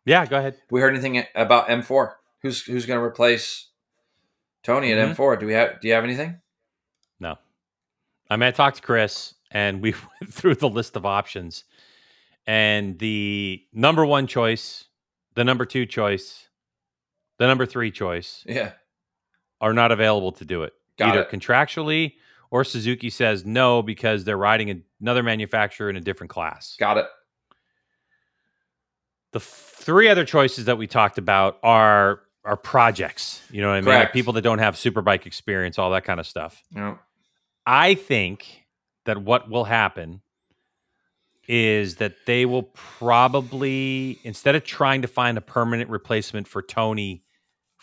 yeah, 0.04 0.26
go 0.26 0.38
ahead. 0.38 0.56
We 0.70 0.80
heard 0.80 0.94
anything 0.94 1.24
about 1.34 1.68
M4? 1.68 2.14
Who's 2.42 2.62
who's 2.62 2.86
going 2.86 2.98
to 2.98 3.04
replace 3.04 3.68
Tony 4.62 4.92
at 4.92 5.16
M4? 5.16 5.38
Do 5.38 5.46
we 5.46 5.52
have 5.52 5.80
Do 5.80 5.88
you 5.88 5.94
have 5.94 6.04
anything? 6.04 6.40
No. 7.20 7.36
I 8.28 8.36
mean, 8.36 8.48
I 8.48 8.50
talked 8.50 8.76
to 8.76 8.82
Chris 8.82 9.34
and 9.50 9.80
we 9.80 9.92
went 10.20 10.32
through 10.32 10.56
the 10.56 10.68
list 10.68 10.96
of 10.96 11.06
options. 11.06 11.64
And 12.46 12.98
the 12.98 13.62
number 13.72 14.06
one 14.06 14.26
choice, 14.26 14.84
the 15.34 15.44
number 15.44 15.64
two 15.64 15.86
choice, 15.86 16.45
the 17.38 17.46
number 17.46 17.66
three 17.66 17.90
choice 17.90 18.44
Yeah, 18.46 18.72
are 19.60 19.72
not 19.72 19.92
available 19.92 20.32
to 20.32 20.44
do 20.44 20.62
it. 20.62 20.72
Got 20.98 21.10
either 21.10 21.22
it. 21.22 21.30
contractually 21.30 22.14
or 22.50 22.64
Suzuki 22.64 23.10
says 23.10 23.44
no 23.44 23.82
because 23.82 24.24
they're 24.24 24.36
riding 24.38 24.82
another 25.00 25.22
manufacturer 25.22 25.90
in 25.90 25.96
a 25.96 26.00
different 26.00 26.30
class. 26.30 26.76
got 26.78 26.96
it. 26.96 27.06
The 29.32 29.40
three 29.40 30.08
other 30.08 30.24
choices 30.24 30.64
that 30.66 30.78
we 30.78 30.86
talked 30.86 31.18
about 31.18 31.58
are 31.62 32.20
are 32.44 32.56
projects. 32.56 33.42
You 33.50 33.60
know 33.60 33.68
what 33.68 33.74
I 33.74 33.80
mean? 33.80 33.88
Like 33.94 34.12
people 34.12 34.32
that 34.34 34.42
don't 34.42 34.60
have 34.60 34.76
superbike 34.76 35.26
experience, 35.26 35.78
all 35.78 35.90
that 35.90 36.04
kind 36.04 36.20
of 36.20 36.26
stuff. 36.26 36.62
No. 36.70 36.98
I 37.66 37.94
think 37.94 38.64
that 39.04 39.18
what 39.18 39.50
will 39.50 39.64
happen 39.64 40.20
is 41.48 41.96
that 41.96 42.14
they 42.26 42.46
will 42.46 42.62
probably 42.62 44.18
instead 44.22 44.54
of 44.54 44.64
trying 44.64 45.02
to 45.02 45.08
find 45.08 45.36
a 45.36 45.40
permanent 45.40 45.90
replacement 45.90 46.46
for 46.48 46.62
Tony 46.62 47.24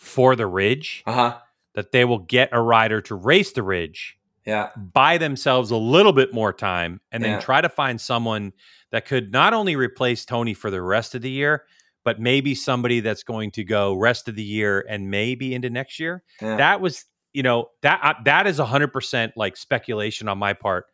for 0.04 0.36
the 0.36 0.46
Ridge, 0.48 1.02
Uh 1.06 1.14
huh. 1.14 1.38
that 1.76 1.92
they 1.92 2.06
will 2.06 2.20
get 2.20 2.50
a 2.52 2.62
rider 2.62 3.02
to 3.02 3.16
race 3.16 3.52
the 3.54 3.64
Ridge, 3.64 4.18
Yeah. 4.46 4.70
buy 4.76 5.18
themselves 5.18 5.72
a 5.72 5.78
little 5.78 6.14
bit 6.14 6.34
more 6.34 6.52
time, 6.54 7.00
and 7.12 7.24
then 7.24 7.32
Yeah. 7.34 7.40
try 7.40 7.62
to 7.62 7.70
find 7.70 8.00
someone 8.00 8.54
that 8.92 9.06
could 9.06 9.32
not 9.32 9.54
only 9.54 9.76
replace 9.76 10.26
Tony 10.26 10.54
for 10.54 10.70
the 10.70 10.82
rest 10.82 11.16
of 11.16 11.22
the 11.22 11.30
year, 11.32 11.64
but 12.04 12.20
maybe 12.20 12.54
somebody 12.54 13.00
that's 13.00 13.24
going 13.24 13.50
to 13.52 13.64
go 13.64 13.94
rest 13.94 14.28
of 14.28 14.36
the 14.36 14.44
year 14.44 14.86
and 14.90 15.10
maybe 15.10 15.56
into 15.56 15.70
next 15.70 16.00
year 16.00 16.22
Yeah. 16.42 16.58
that 16.58 16.82
was 16.82 17.06
you 17.32 17.42
know 17.42 17.70
that 17.82 18.00
uh, 18.04 18.14
that 18.26 18.46
is 18.46 18.60
100% 18.60 19.32
like 19.38 19.56
speculation 19.58 20.28
on 20.28 20.38
my 20.38 20.52
part 20.54 20.86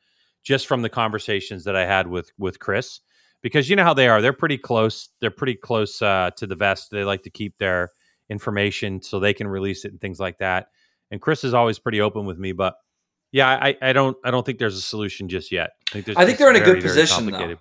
just 0.44 0.68
from 0.68 0.82
the 0.84 0.88
conversations 0.90 1.64
that 1.66 1.76
i 1.76 1.84
had 1.86 2.08
with 2.08 2.32
with 2.38 2.60
chris 2.60 3.02
because 3.42 3.70
you 3.70 3.76
know 3.76 3.84
how 3.84 3.94
they 3.94 4.08
are 4.08 4.22
they're 4.22 4.32
pretty 4.32 4.58
close 4.58 5.10
they're 5.20 5.32
pretty 5.32 5.56
close 5.56 6.02
uh, 6.02 6.30
to 6.38 6.46
the 6.48 6.56
vest 6.56 6.92
they 6.92 7.04
like 7.04 7.24
to 7.24 7.30
keep 7.32 7.58
their 7.58 7.90
information 8.30 9.02
so 9.02 9.20
they 9.20 9.34
can 9.34 9.48
release 9.48 9.86
it 9.86 9.92
and 9.92 10.00
things 10.02 10.20
like 10.20 10.38
that 10.38 10.68
and 11.12 11.22
chris 11.22 11.44
is 11.44 11.54
always 11.54 11.80
pretty 11.80 12.00
open 12.02 12.26
with 12.26 12.38
me 12.38 12.52
but 12.52 12.76
yeah 13.32 13.48
i 13.48 13.76
i 13.82 13.94
don't 13.94 14.18
i 14.24 14.32
don't 14.32 14.46
think 14.46 14.60
there's 14.60 14.78
a 14.78 14.82
solution 14.82 15.28
just 15.30 15.52
yet 15.52 15.72
i 15.90 15.94
think, 15.94 16.06
there's 16.06 16.18
I 16.18 16.26
think 16.26 16.38
they're 16.38 16.50
in 16.50 16.56
a 16.56 16.60
very, 16.60 16.80
good 16.80 16.84
position, 16.84 17.26
though. 17.32 17.56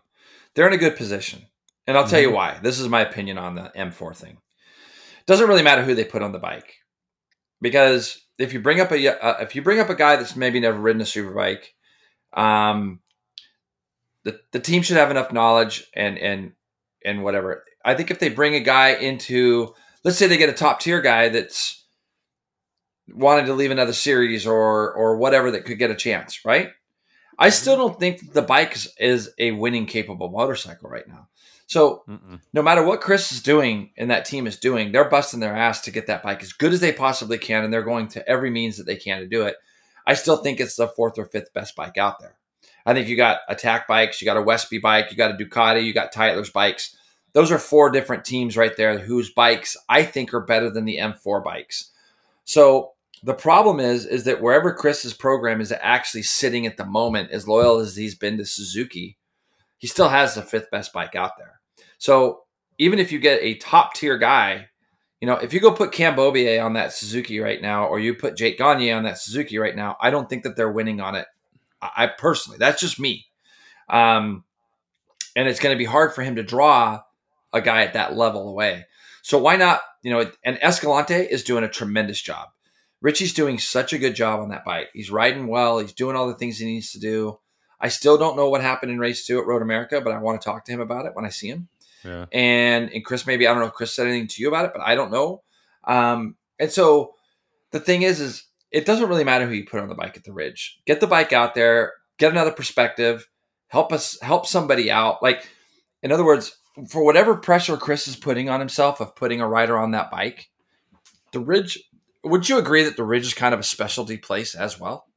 They're 0.55 0.67
in 0.67 0.73
a 0.73 0.79
good 0.79 0.97
position. 0.97 1.47
And 1.87 1.97
I'll 1.97 2.07
tell 2.07 2.21
you 2.21 2.31
Mhm. 2.31 2.35
why. 2.35 2.59
This 2.63 2.79
is 2.81 2.89
my 2.89 3.01
opinion 3.01 3.39
on 3.39 3.55
the 3.55 3.71
M4 3.75 4.15
thing. 4.15 4.39
Doesn't 5.27 5.49
really 5.49 5.63
matter 5.63 5.83
who 5.83 5.95
they 5.95 6.05
put 6.05 6.21
on 6.23 6.33
the 6.33 6.39
bike. 6.39 6.75
Because 7.63 8.27
if 8.39 8.53
you 8.53 8.61
bring 8.61 8.81
up 8.81 8.93
a 8.93 9.09
uh, 9.09 9.39
if 9.41 9.55
you 9.57 9.63
bring 9.63 9.81
up 9.81 9.89
a 9.89 9.95
guy 9.95 10.17
that's 10.17 10.37
maybe 10.37 10.61
never 10.61 10.79
ridden 10.79 11.01
a 11.01 11.05
superbike, 11.05 11.65
um 12.35 13.01
the 14.25 14.41
the 14.53 14.61
team 14.61 14.83
should 14.83 14.97
have 14.97 15.11
enough 15.11 15.33
knowledge 15.33 15.87
and 15.95 16.19
and 16.19 16.53
and 17.05 17.23
whatever. 17.23 17.65
I 17.85 17.95
think 17.95 18.11
if 18.11 18.19
they 18.19 18.29
bring 18.29 18.55
a 18.55 18.61
guy 18.61 18.91
into 18.91 19.75
let's 20.05 20.17
say 20.17 20.27
they 20.27 20.37
get 20.37 20.49
a 20.49 20.55
top 20.55 20.81
tier 20.81 21.01
guy 21.01 21.29
that's 21.29 21.85
wanted 23.09 23.47
to 23.47 23.55
leave 23.55 23.71
another 23.71 23.93
series 23.93 24.47
or 24.47 24.93
or 24.93 25.17
whatever 25.17 25.51
that 25.51 25.65
could 25.65 25.79
get 25.79 25.91
a 25.91 25.97
chance, 25.97 26.45
right? 26.45 26.71
I 27.39 27.49
mm-hmm. 27.49 27.53
still 27.53 27.77
don't 27.77 27.99
think 27.99 28.33
the 28.33 28.43
bike 28.43 28.75
is, 28.75 28.93
is 28.99 29.31
a 29.39 29.53
winning 29.53 29.87
capable 29.87 30.29
motorcycle 30.29 30.91
right 30.91 31.07
now. 31.07 31.29
So 31.67 32.03
Mm-mm. 32.09 32.41
no 32.55 32.63
matter 32.63 32.83
what 32.83 33.03
Chris 33.03 33.31
is 33.31 33.43
doing 33.43 33.91
and 33.99 34.11
that 34.11 34.25
team 34.25 34.47
is 34.47 34.57
doing, 34.57 34.91
they're 34.91 35.09
busting 35.09 35.41
their 35.41 35.55
ass 35.55 35.83
to 35.83 35.91
get 35.91 36.07
that 36.07 36.23
bike 36.23 36.43
as 36.43 36.55
good 36.55 36.73
as 36.73 36.81
they 36.81 36.93
possibly 36.93 37.37
can, 37.37 37.63
and 37.63 37.73
they're 37.73 37.83
going 37.83 38.09
to 38.09 38.27
every 38.29 38.51
means 38.51 38.79
that 38.79 38.87
they 38.87 38.97
can 38.97 39.21
to 39.21 39.27
do 39.27 39.43
it. 39.43 39.57
I 40.07 40.15
still 40.15 40.39
think 40.39 40.59
it's 40.59 40.77
the 40.77 40.89
fourth 40.89 41.19
or 41.19 41.27
fifth 41.27 41.53
best 41.53 41.77
bike 41.77 41.99
out 41.99 42.21
there. 42.21 42.37
I 42.87 42.95
think 42.95 43.07
you 43.07 43.17
got 43.17 43.41
attack 43.51 43.87
bikes, 43.87 44.23
you 44.23 44.25
got 44.25 44.39
a 44.39 44.43
Westby 44.43 44.79
bike, 44.79 45.11
you 45.11 45.17
got 45.19 45.31
a 45.31 45.35
Ducati, 45.35 45.85
you 45.85 45.93
got 45.93 46.11
Tyler's 46.11 46.49
bikes. 46.49 46.97
Those 47.39 47.53
are 47.53 47.59
four 47.61 47.89
different 47.91 48.25
teams 48.25 48.57
right 48.57 48.77
there 48.77 48.99
whose 48.99 49.31
bikes 49.31 49.77
I 49.89 50.03
think 50.03 50.35
are 50.35 50.41
better 50.41 50.71
than 50.71 50.85
the 50.85 50.99
M4 50.99 51.45
bikes. 51.45 51.93
So 52.43 52.95
the 53.23 53.33
problem 53.33 53.79
is, 53.79 54.05
is 54.07 54.25
that 54.25 54.43
wherever 54.43 54.75
Chris's 54.75 55.15
program 55.15 55.61
is 55.61 55.73
actually 55.81 56.25
sitting 56.25 56.67
at 56.67 56.77
the 56.77 56.85
moment, 56.85 57.31
as 57.31 57.47
loyal 57.47 57.79
as 57.79 57.95
he's 57.95 58.17
been 58.17 58.39
to 58.39 58.45
Suzuki, 58.45 59.19
he 59.77 59.87
still 59.87 60.09
has 60.09 60.35
the 60.35 60.43
fifth 60.43 60.69
best 60.73 60.93
bike 60.93 61.15
out 61.15 61.39
there. 61.39 61.61
So 61.99 62.43
even 62.77 62.99
if 62.99 63.13
you 63.13 63.21
get 63.21 63.41
a 63.41 63.55
top 63.55 63.95
tier 63.95 64.19
guy, 64.19 64.67
you 65.21 65.29
know, 65.29 65.35
if 65.35 65.53
you 65.53 65.61
go 65.61 65.71
put 65.71 65.93
Cam 65.93 66.17
Beaubier 66.17 66.65
on 66.65 66.73
that 66.73 66.93
Suzuki 66.93 67.39
right 67.39 67.63
now, 67.63 67.87
or 67.87 68.01
you 68.01 68.17
put 68.17 68.37
Jake 68.37 68.59
Gagne 68.59 68.91
on 68.91 69.05
that 69.05 69.19
Suzuki 69.19 69.59
right 69.59 69.77
now, 69.77 69.97
I 70.01 70.11
don't 70.11 70.29
think 70.29 70.43
that 70.43 70.57
they're 70.57 70.73
winning 70.73 71.01
on 71.01 71.15
it. 71.15 71.29
I, 71.81 71.91
I 71.99 72.07
personally, 72.09 72.59
that's 72.59 72.81
just 72.81 72.99
me. 72.99 73.27
Um, 73.89 74.43
and 75.37 75.47
it's 75.47 75.61
going 75.61 75.73
to 75.73 75.79
be 75.79 75.85
hard 75.85 76.13
for 76.17 76.23
him 76.23 76.35
to 76.35 76.43
draw 76.43 77.03
a 77.53 77.61
guy 77.61 77.83
at 77.83 77.95
that 77.95 78.17
level 78.17 78.49
away. 78.49 78.87
So 79.23 79.39
why 79.39 79.57
not? 79.57 79.81
You 80.03 80.13
know, 80.13 80.31
and 80.45 80.59
Escalante 80.63 81.15
is 81.15 81.45
doing 81.45 81.65
a 81.65 81.69
tremendous 81.69 82.21
job. 82.21 82.49
Richie's 83.01 83.33
doing 83.35 83.59
such 83.59 83.93
a 83.93 83.99
good 83.99 84.15
job 84.15 84.41
on 84.41 84.49
that 84.49 84.65
bike. 84.65 84.89
He's 84.93 85.11
riding 85.11 85.47
well. 85.47 85.79
He's 85.79 85.93
doing 85.93 86.17
all 86.17 86.27
the 86.27 86.35
things 86.35 86.59
he 86.59 86.67
needs 86.67 86.93
to 86.93 86.99
do. 86.99 87.39
I 87.81 87.89
still 87.89 88.19
don't 88.19 88.37
know 88.37 88.49
what 88.49 88.61
happened 88.61 88.91
in 88.91 88.99
race 88.99 89.25
two 89.25 89.39
at 89.39 89.47
Road 89.47 89.63
America, 89.63 90.01
but 90.01 90.13
I 90.13 90.19
want 90.19 90.41
to 90.41 90.45
talk 90.45 90.65
to 90.65 90.73
him 90.73 90.81
about 90.81 91.07
it 91.07 91.15
when 91.15 91.25
I 91.25 91.29
see 91.29 91.49
him. 91.49 91.69
yeah 92.05 92.27
And 92.33 92.91
and 92.91 93.05
Chris, 93.05 93.27
maybe 93.27 93.47
I 93.47 93.53
don't 93.53 93.61
know 93.61 93.69
if 93.69 93.75
Chris 93.75 93.95
said 93.95 94.07
anything 94.07 94.27
to 94.29 94.43
you 94.43 94.49
about 94.49 94.65
it, 94.65 94.73
but 94.75 94.83
I 94.83 94.95
don't 94.95 95.13
know. 95.13 95.43
Um, 95.85 96.37
and 96.59 96.73
so 96.73 97.15
the 97.71 97.81
thing 97.81 98.03
is, 98.03 98.21
is 98.21 98.45
it 98.71 98.85
doesn't 98.85 99.09
really 99.09 99.25
matter 99.25 99.47
who 99.47 99.55
you 99.55 99.65
put 99.65 99.81
on 99.81 99.89
the 99.89 99.95
bike 99.95 100.17
at 100.17 100.25
the 100.25 100.33
ridge. 100.33 100.81
Get 100.87 101.01
the 101.01 101.07
bike 101.07 101.33
out 101.33 101.55
there, 101.55 101.93
get 102.19 102.33
another 102.33 102.51
perspective, 102.51 103.29
help 103.69 103.93
us 103.93 104.19
help 104.21 104.47
somebody 104.47 104.91
out. 104.91 105.23
Like, 105.23 105.49
in 106.03 106.13
other 106.13 106.25
words, 106.25 106.58
for 106.87 107.05
whatever 107.05 107.37
pressure 107.37 107.77
Chris 107.77 108.07
is 108.07 108.17
putting 108.17 108.49
on 108.49 108.61
himself 108.61 109.01
of 109.01 109.17
putting 109.17 109.41
a 109.41 109.49
rider 109.49 109.77
on 109.79 109.93
that 109.93 110.11
bike, 110.11 110.51
the 111.33 111.41
ridge. 111.41 111.83
Would 112.25 112.49
you 112.49 112.59
agree 112.59 112.85
that 112.85 112.97
the 112.97 113.05
ridge 113.05 113.27
is 113.27 113.35
kind 113.35 113.55
of 113.55 113.61
a 113.61 113.65
specialty 113.65 114.17
place 114.17 114.55
as 114.55 114.79
well? 114.79 115.09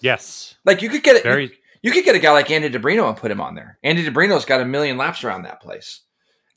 yes 0.00 0.56
Like 0.64 0.82
you 0.82 0.88
could 0.88 1.02
get 1.02 1.16
it. 1.16 1.22
very 1.22 1.52
You 1.82 1.90
could 1.92 2.04
get 2.04 2.16
a 2.16 2.18
guy 2.18 2.32
like 2.32 2.50
Andy 2.50 2.68
DiBrino 2.68 3.08
and 3.08 3.16
put 3.16 3.30
him 3.30 3.40
on 3.40 3.54
there. 3.54 3.78
Andy 3.82 4.04
DiBrino's 4.04 4.44
got 4.44 4.60
a 4.60 4.64
million 4.64 4.96
laps 4.96 5.24
around 5.24 5.42
that 5.42 5.62
place. 5.62 6.02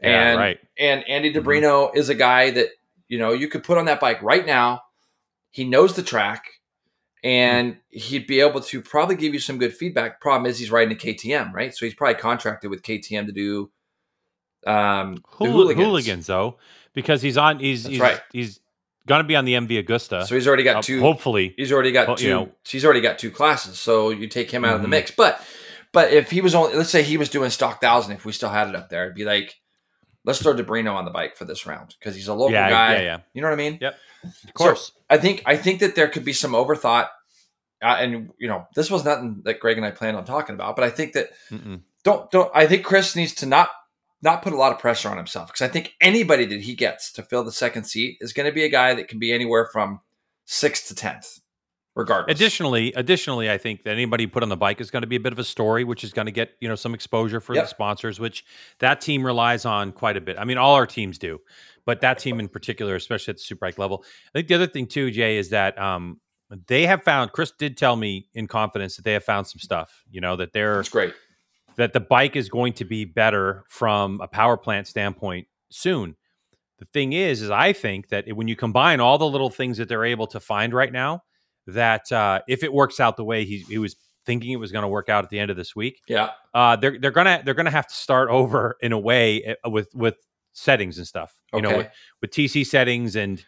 yeah, 0.02 0.32
and 0.32 0.40
right 0.40 0.60
and 0.78 1.08
Andy 1.08 1.32
mm-hmm. 1.32 1.48
DiBrino 1.48 1.96
is 1.96 2.10
a 2.10 2.16
guy 2.16 2.52
that 2.52 2.70
you 3.08 3.18
know 3.18 3.32
you 3.34 3.48
could 3.48 3.64
put 3.64 3.78
on 3.78 3.86
that 3.86 4.00
bike 4.00 4.22
right 4.22 4.46
now. 4.46 4.82
He 5.52 5.64
knows 5.64 5.96
the 5.96 6.04
track, 6.04 6.46
and 7.24 7.74
mm-hmm. 7.74 8.00
he'd 8.00 8.28
be 8.28 8.40
able 8.40 8.62
to 8.62 8.82
probably 8.82 9.16
give 9.16 9.34
you 9.34 9.40
some 9.40 9.58
good 9.58 9.76
feedback. 9.76 10.22
Problem 10.22 10.50
is, 10.50 10.60
he's 10.60 10.72
riding 10.72 10.94
a 10.94 11.00
KTM, 11.00 11.54
right? 11.54 11.74
So 11.76 11.86
he's 11.86 11.96
probably 11.96 12.20
contracted 12.20 12.70
with 12.70 12.84
KTM 12.84 13.26
to 13.26 13.32
do 13.32 13.72
um, 14.68 15.24
Hool- 15.28 15.52
hooligans. 15.52 15.86
hooligans. 15.86 16.28
though, 16.28 16.58
because 16.94 17.22
he's 17.22 17.38
on. 17.38 17.60
He's 17.60 17.84
That's 17.84 17.92
he's, 17.94 18.00
right. 18.02 18.22
he's 18.34 18.60
gonna 19.08 19.24
be 19.24 19.36
on 19.36 19.46
the 19.46 19.54
MV 19.54 19.86
Agusta. 19.86 20.26
So 20.26 20.36
he's 20.36 20.48
already 20.48 20.64
got 20.64 20.78
uh, 20.78 20.82
two. 20.82 21.00
hopefully, 21.02 21.54
He's 21.58 21.72
already 21.72 21.92
got 21.92 22.18
two. 22.18 22.26
you 22.26 22.30
know- 22.32 22.52
he's 22.68 22.86
already 22.86 23.02
got 23.02 23.18
two 23.20 23.32
classes. 23.32 23.80
So 23.80 24.10
you 24.12 24.28
take 24.28 24.52
him 24.52 24.64
out 24.66 24.76
of 24.76 24.82
the 24.82 24.88
Mhm. 24.88 24.92
mix. 24.92 25.12
But 25.12 25.42
but 25.92 26.12
if 26.14 26.30
he 26.30 26.42
was 26.42 26.54
only, 26.54 26.76
let's 26.76 26.90
say 26.90 27.02
he 27.04 27.18
was 27.18 27.30
doing 27.30 27.50
stock 27.50 27.82
thousand, 27.82 28.14
if 28.14 28.26
we 28.26 28.32
still 28.32 28.50
had 28.50 28.68
it 28.70 28.76
up 28.76 28.90
there, 28.90 29.06
it'd 29.06 29.16
be 29.16 29.26
like, 29.26 29.56
let's 30.26 30.40
throw 30.42 30.54
DiBrino 30.54 30.94
on 30.94 31.06
the 31.06 31.12
bike 31.12 31.36
for 31.38 31.46
this 31.46 31.66
round 31.66 31.96
because 32.00 32.16
he's 32.16 32.28
a 32.28 32.34
local 32.34 32.52
yeah, 32.54 32.70
guy. 32.70 32.94
yeah, 32.96 33.02
yeah, 33.02 33.18
You 33.34 33.42
know 33.42 33.48
what 33.48 33.54
I 33.54 33.58
mean? 33.58 33.80
Yep. 33.82 33.96
of 34.48 34.54
course. 34.54 34.92
I 35.10 35.18
think 35.18 35.42
I 35.46 35.58
think 35.58 35.80
that 35.80 35.96
there 35.96 36.08
could 36.10 36.26
be 36.26 36.34
some 36.34 36.52
overthought, 36.52 37.08
uh, 37.82 37.98
and 38.00 38.30
you 38.38 38.48
know, 38.48 38.68
this 38.76 38.92
was 38.92 39.04
nothing 39.06 39.42
that 39.46 39.60
Greg 39.60 39.78
and 39.78 39.86
I 39.86 39.92
planned 39.92 40.18
on 40.18 40.26
talking 40.26 40.54
about, 40.54 40.76
but 40.76 40.84
I 40.86 40.90
think 40.92 41.14
that 41.14 41.30
Mm-mm. 41.50 41.82
don't 42.04 42.30
don't. 42.30 42.52
I 42.54 42.68
think 42.68 42.84
Chris 42.86 43.16
needs 43.16 43.34
to 43.36 43.46
not 43.48 43.70
not 44.22 44.42
put 44.42 44.54
a 44.54 44.58
lot 44.58 44.72
of 44.72 44.80
pressure 44.80 45.10
on 45.10 45.18
himself 45.18 45.48
because 45.48 45.62
I 45.62 45.70
think 45.70 45.94
anybody 46.02 46.46
that 46.46 46.62
he 46.62 46.76
gets 46.76 47.12
to 47.14 47.24
fill 47.24 47.44
the 47.44 47.52
second 47.52 47.86
seat 47.86 48.18
is 48.22 48.34
going 48.34 48.48
to 48.48 48.54
be 48.54 48.64
a 48.66 48.70
guy 48.70 48.94
that 48.94 49.08
can 49.08 49.20
be 49.20 49.32
anywhere 49.32 49.70
from 49.72 50.02
sixth 50.46 50.88
to 50.90 50.96
tenth, 50.96 51.40
regardless. 51.96 52.36
Additionally, 52.36 52.92
additionally, 52.94 53.50
I 53.50 53.58
think 53.58 53.84
that 53.84 53.92
anybody 53.92 54.28
put 54.28 54.44
on 54.44 54.50
the 54.50 54.58
bike 54.58 54.82
is 54.82 54.92
going 54.92 55.04
to 55.04 55.08
be 55.08 55.16
a 55.16 55.20
bit 55.20 55.32
of 55.32 55.40
a 55.40 55.44
story, 55.44 55.84
which 55.84 56.04
is 56.04 56.12
going 56.12 56.26
to 56.26 56.32
get 56.32 56.52
you 56.60 56.68
know 56.68 56.76
some 56.76 56.94
exposure 56.94 57.40
for 57.40 57.56
Yep. 57.56 57.64
the 57.64 57.68
sponsors, 57.70 58.20
which 58.20 58.44
that 58.80 59.00
team 59.02 59.26
relies 59.26 59.66
on 59.66 59.92
quite 59.92 60.18
a 60.18 60.22
bit. 60.22 60.38
I 60.38 60.44
mean, 60.46 60.58
all 60.58 60.76
our 60.76 60.88
teams 60.88 61.18
do, 61.18 61.40
but 61.86 62.02
that 62.02 62.20
team 62.20 62.40
in 62.40 62.50
particular, 62.50 62.96
especially 62.96 63.32
at 63.32 63.38
the 63.38 63.44
super 63.44 63.68
bike 63.68 63.78
level. 63.78 64.04
I 64.28 64.40
think 64.40 64.48
the 64.48 64.56
other 64.56 64.68
thing 64.68 64.88
too, 64.88 65.12
Jay, 65.12 65.38
is 65.38 65.50
that 65.50 65.80
um, 65.80 66.20
they 66.68 66.86
have 66.88 67.04
found. 67.04 67.32
Chris 67.32 67.52
did 67.52 67.78
tell 67.78 67.96
me 67.96 68.28
in 68.34 68.48
confidence 68.48 68.96
that 68.98 69.06
they 69.06 69.14
have 69.14 69.24
found 69.24 69.48
some 69.48 69.60
stuff. 69.60 70.04
You 70.10 70.20
know 70.20 70.36
that 70.36 70.52
they're 70.52 70.82
It's 70.82 70.90
great. 70.90 71.14
That 71.80 71.94
the 71.94 72.00
bike 72.00 72.36
is 72.36 72.50
going 72.50 72.74
to 72.74 72.86
be 72.86 73.06
better 73.06 73.64
from 73.70 74.22
a 74.22 74.28
power 74.28 74.58
plant 74.58 74.86
standpoint 74.88 75.48
soon. 75.72 76.16
The 76.80 76.86
thing 76.94 77.14
is, 77.14 77.42
is 77.42 77.50
I 77.50 77.74
think 77.74 78.10
that 78.10 78.26
when 78.36 78.48
you 78.48 78.56
combine 78.56 79.00
all 79.00 79.18
the 79.18 79.28
little 79.28 79.50
things 79.50 79.78
that 79.80 79.90
they're 79.90 80.06
able 80.06 80.28
to 80.28 80.40
find 80.40 80.74
right 80.74 80.92
now, 80.94 81.24
that 81.68 82.12
uh, 82.12 82.40
if 82.48 82.64
it 82.64 82.72
works 82.72 83.00
out 83.00 83.18
the 83.18 83.24
way 83.24 83.46
he, 83.46 83.60
he 83.70 83.78
was 83.78 83.96
thinking 84.26 84.52
it 84.52 84.58
was 84.58 84.72
going 84.72 84.84
to 84.84 84.88
work 84.88 85.10
out 85.10 85.24
at 85.24 85.30
the 85.30 85.40
end 85.40 85.52
of 85.52 85.58
this 85.58 85.76
week, 85.76 86.02
Yeah. 86.08 86.32
uh, 86.54 86.76
they're 86.76 86.98
they're 87.00 87.12
gonna 87.12 87.42
they're 87.44 87.54
gonna 87.54 87.70
have 87.72 87.88
to 87.88 87.94
start 87.96 88.30
over 88.30 88.78
in 88.82 88.92
a 88.92 89.00
way 89.00 89.56
uh, 89.66 89.70
with 89.70 89.90
with 89.94 90.16
settings 90.54 90.98
and 90.98 91.06
stuff. 91.08 91.34
You 91.54 91.62
know, 91.62 91.78
with, 91.78 91.88
with 92.22 92.32
TC 92.32 92.66
settings 92.66 93.16
and 93.16 93.44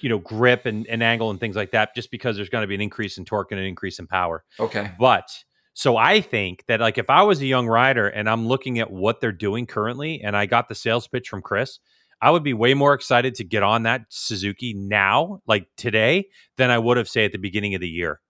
you 0.00 0.08
know 0.08 0.18
grip 0.18 0.66
and, 0.66 0.86
and 0.86 1.02
angle 1.02 1.30
and 1.30 1.40
things 1.40 1.56
like 1.56 1.70
that. 1.72 1.94
Just 1.94 2.10
because 2.10 2.36
there's 2.36 2.48
going 2.50 2.62
to 2.62 2.68
be 2.68 2.74
an 2.74 2.80
increase 2.80 3.18
in 3.18 3.24
torque 3.24 3.52
and 3.52 3.60
an 3.60 3.66
increase 3.66 3.98
in 3.98 4.06
power. 4.06 4.44
Okay. 4.60 4.90
But 4.98 5.28
so 5.76 5.98
I 5.98 6.22
think 6.22 6.64
that 6.68 6.80
like 6.80 6.96
if 6.96 7.10
I 7.10 7.22
was 7.22 7.42
a 7.42 7.46
young 7.46 7.66
rider 7.66 8.08
and 8.08 8.30
I'm 8.30 8.48
looking 8.48 8.78
at 8.78 8.90
what 8.90 9.20
they're 9.20 9.30
doing 9.30 9.66
currently 9.66 10.22
and 10.22 10.34
I 10.34 10.46
got 10.46 10.70
the 10.70 10.74
sales 10.74 11.06
pitch 11.06 11.28
from 11.28 11.42
Chris, 11.42 11.80
I 12.22 12.30
would 12.30 12.42
be 12.42 12.54
way 12.54 12.72
more 12.72 12.94
excited 12.94 13.34
to 13.34 13.44
get 13.44 13.62
on 13.62 13.82
that 13.82 14.06
Suzuki 14.08 14.72
now, 14.72 15.42
like 15.46 15.68
today, 15.76 16.28
than 16.56 16.70
I 16.70 16.78
would 16.78 16.96
have 16.96 17.10
say 17.10 17.26
at 17.26 17.32
the 17.32 17.38
beginning 17.38 17.74
of 17.74 17.82
the 17.82 17.88
year. 17.90 18.22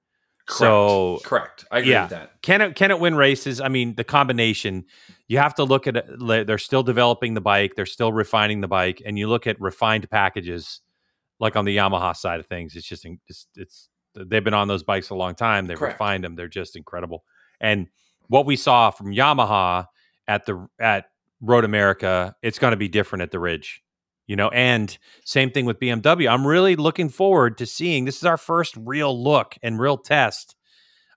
Correct. 0.48 0.58
So 0.58 1.20
correct. 1.22 1.64
I 1.70 1.78
agree 1.78 1.92
yeah. 1.92 2.02
with 2.02 2.10
that. 2.10 2.42
can 2.42 2.62
it 2.62 2.74
can 2.74 2.90
it 2.90 2.98
win 2.98 3.14
races? 3.14 3.60
I 3.60 3.68
mean, 3.68 3.94
the 3.94 4.02
combination. 4.02 4.84
You 5.28 5.38
have 5.38 5.54
to 5.54 5.62
look 5.62 5.86
at 5.86 5.96
it. 5.96 6.06
They're 6.18 6.58
still 6.58 6.82
developing 6.82 7.34
the 7.34 7.40
bike. 7.40 7.76
They're 7.76 7.86
still 7.86 8.12
refining 8.12 8.60
the 8.60 8.68
bike, 8.68 9.00
and 9.06 9.16
you 9.16 9.28
look 9.28 9.46
at 9.46 9.60
refined 9.60 10.10
packages, 10.10 10.80
like 11.38 11.54
on 11.54 11.64
the 11.64 11.76
Yamaha 11.76 12.16
side 12.16 12.40
of 12.40 12.46
things. 12.46 12.74
It's 12.74 12.88
just 12.88 13.06
it's, 13.28 13.46
it's 13.54 13.88
they've 14.16 14.42
been 14.42 14.52
on 14.52 14.66
those 14.66 14.82
bikes 14.82 15.10
a 15.10 15.14
long 15.14 15.36
time. 15.36 15.68
They've 15.68 15.78
Correct. 15.78 15.94
refined 15.94 16.24
them. 16.24 16.34
They're 16.34 16.48
just 16.48 16.74
incredible. 16.74 17.22
And 17.60 17.88
what 18.28 18.46
we 18.46 18.56
saw 18.56 18.90
from 18.90 19.12
Yamaha 19.12 19.86
at 20.28 20.46
the 20.46 20.68
at 20.80 21.06
Road 21.40 21.64
America, 21.64 22.34
it's 22.42 22.58
going 22.58 22.72
to 22.72 22.76
be 22.76 22.88
different 22.88 23.22
at 23.22 23.30
the 23.30 23.38
Ridge. 23.38 23.82
You 24.26 24.34
know, 24.34 24.48
and 24.48 24.96
same 25.24 25.50
thing 25.52 25.66
with 25.66 25.78
BMW. 25.78 26.28
I'm 26.28 26.44
really 26.44 26.74
looking 26.74 27.08
forward 27.08 27.58
to 27.58 27.66
seeing. 27.66 28.06
This 28.06 28.16
is 28.16 28.24
our 28.24 28.36
first 28.36 28.74
real 28.76 29.22
look 29.22 29.56
and 29.62 29.78
real 29.78 29.96
test 29.96 30.56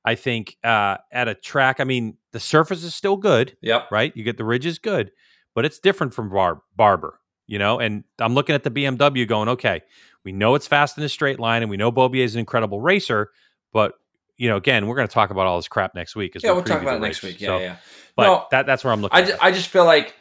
I 0.05 0.15
think 0.15 0.57
uh, 0.63 0.97
at 1.11 1.27
a 1.27 1.35
track, 1.35 1.79
I 1.79 1.83
mean, 1.83 2.17
the 2.31 2.39
surface 2.39 2.83
is 2.83 2.95
still 2.95 3.17
good, 3.17 3.57
Yep. 3.61 3.91
right? 3.91 4.15
You 4.15 4.23
get 4.23 4.37
the 4.37 4.45
ridge 4.45 4.65
is 4.65 4.79
good, 4.79 5.11
but 5.53 5.65
it's 5.65 5.77
different 5.77 6.13
from 6.13 6.29
Bar- 6.29 6.61
Barber, 6.75 7.19
you 7.47 7.59
know. 7.59 7.79
And 7.79 8.05
I'm 8.17 8.33
looking 8.33 8.55
at 8.55 8.63
the 8.63 8.71
BMW, 8.71 9.27
going, 9.27 9.49
okay, 9.49 9.81
we 10.23 10.31
know 10.31 10.55
it's 10.55 10.67
fast 10.67 10.97
in 10.97 11.03
a 11.03 11.09
straight 11.09 11.37
line, 11.39 11.61
and 11.63 11.69
we 11.69 11.75
know 11.77 11.91
Beaubier 11.91 12.23
is 12.23 12.33
an 12.33 12.39
incredible 12.39 12.79
racer, 12.79 13.29
but 13.73 13.93
you 14.39 14.49
know, 14.49 14.55
again, 14.57 14.87
we're 14.87 14.95
going 14.95 15.07
to 15.07 15.13
talk 15.13 15.29
about 15.29 15.45
all 15.45 15.57
this 15.57 15.67
crap 15.67 15.93
next 15.93 16.15
week. 16.15 16.35
As 16.35 16.43
Yeah, 16.43 16.51
we 16.51 16.55
we'll 16.55 16.63
talk 16.63 16.81
about 16.81 16.95
it 16.97 17.01
next 17.01 17.21
week. 17.21 17.39
Yeah, 17.41 17.47
So- 17.47 17.59
yeah. 17.59 17.75
But 18.15 18.23
No, 18.23 18.45
that, 18.51 18.65
that's 18.65 18.83
where 18.83 18.91
I'm 18.91 19.01
looking. 19.01 19.17
I 19.17 19.21
just. 19.25 19.43
I 19.43 19.51
just 19.51 19.69
feel 19.69 19.85
like 19.85 20.13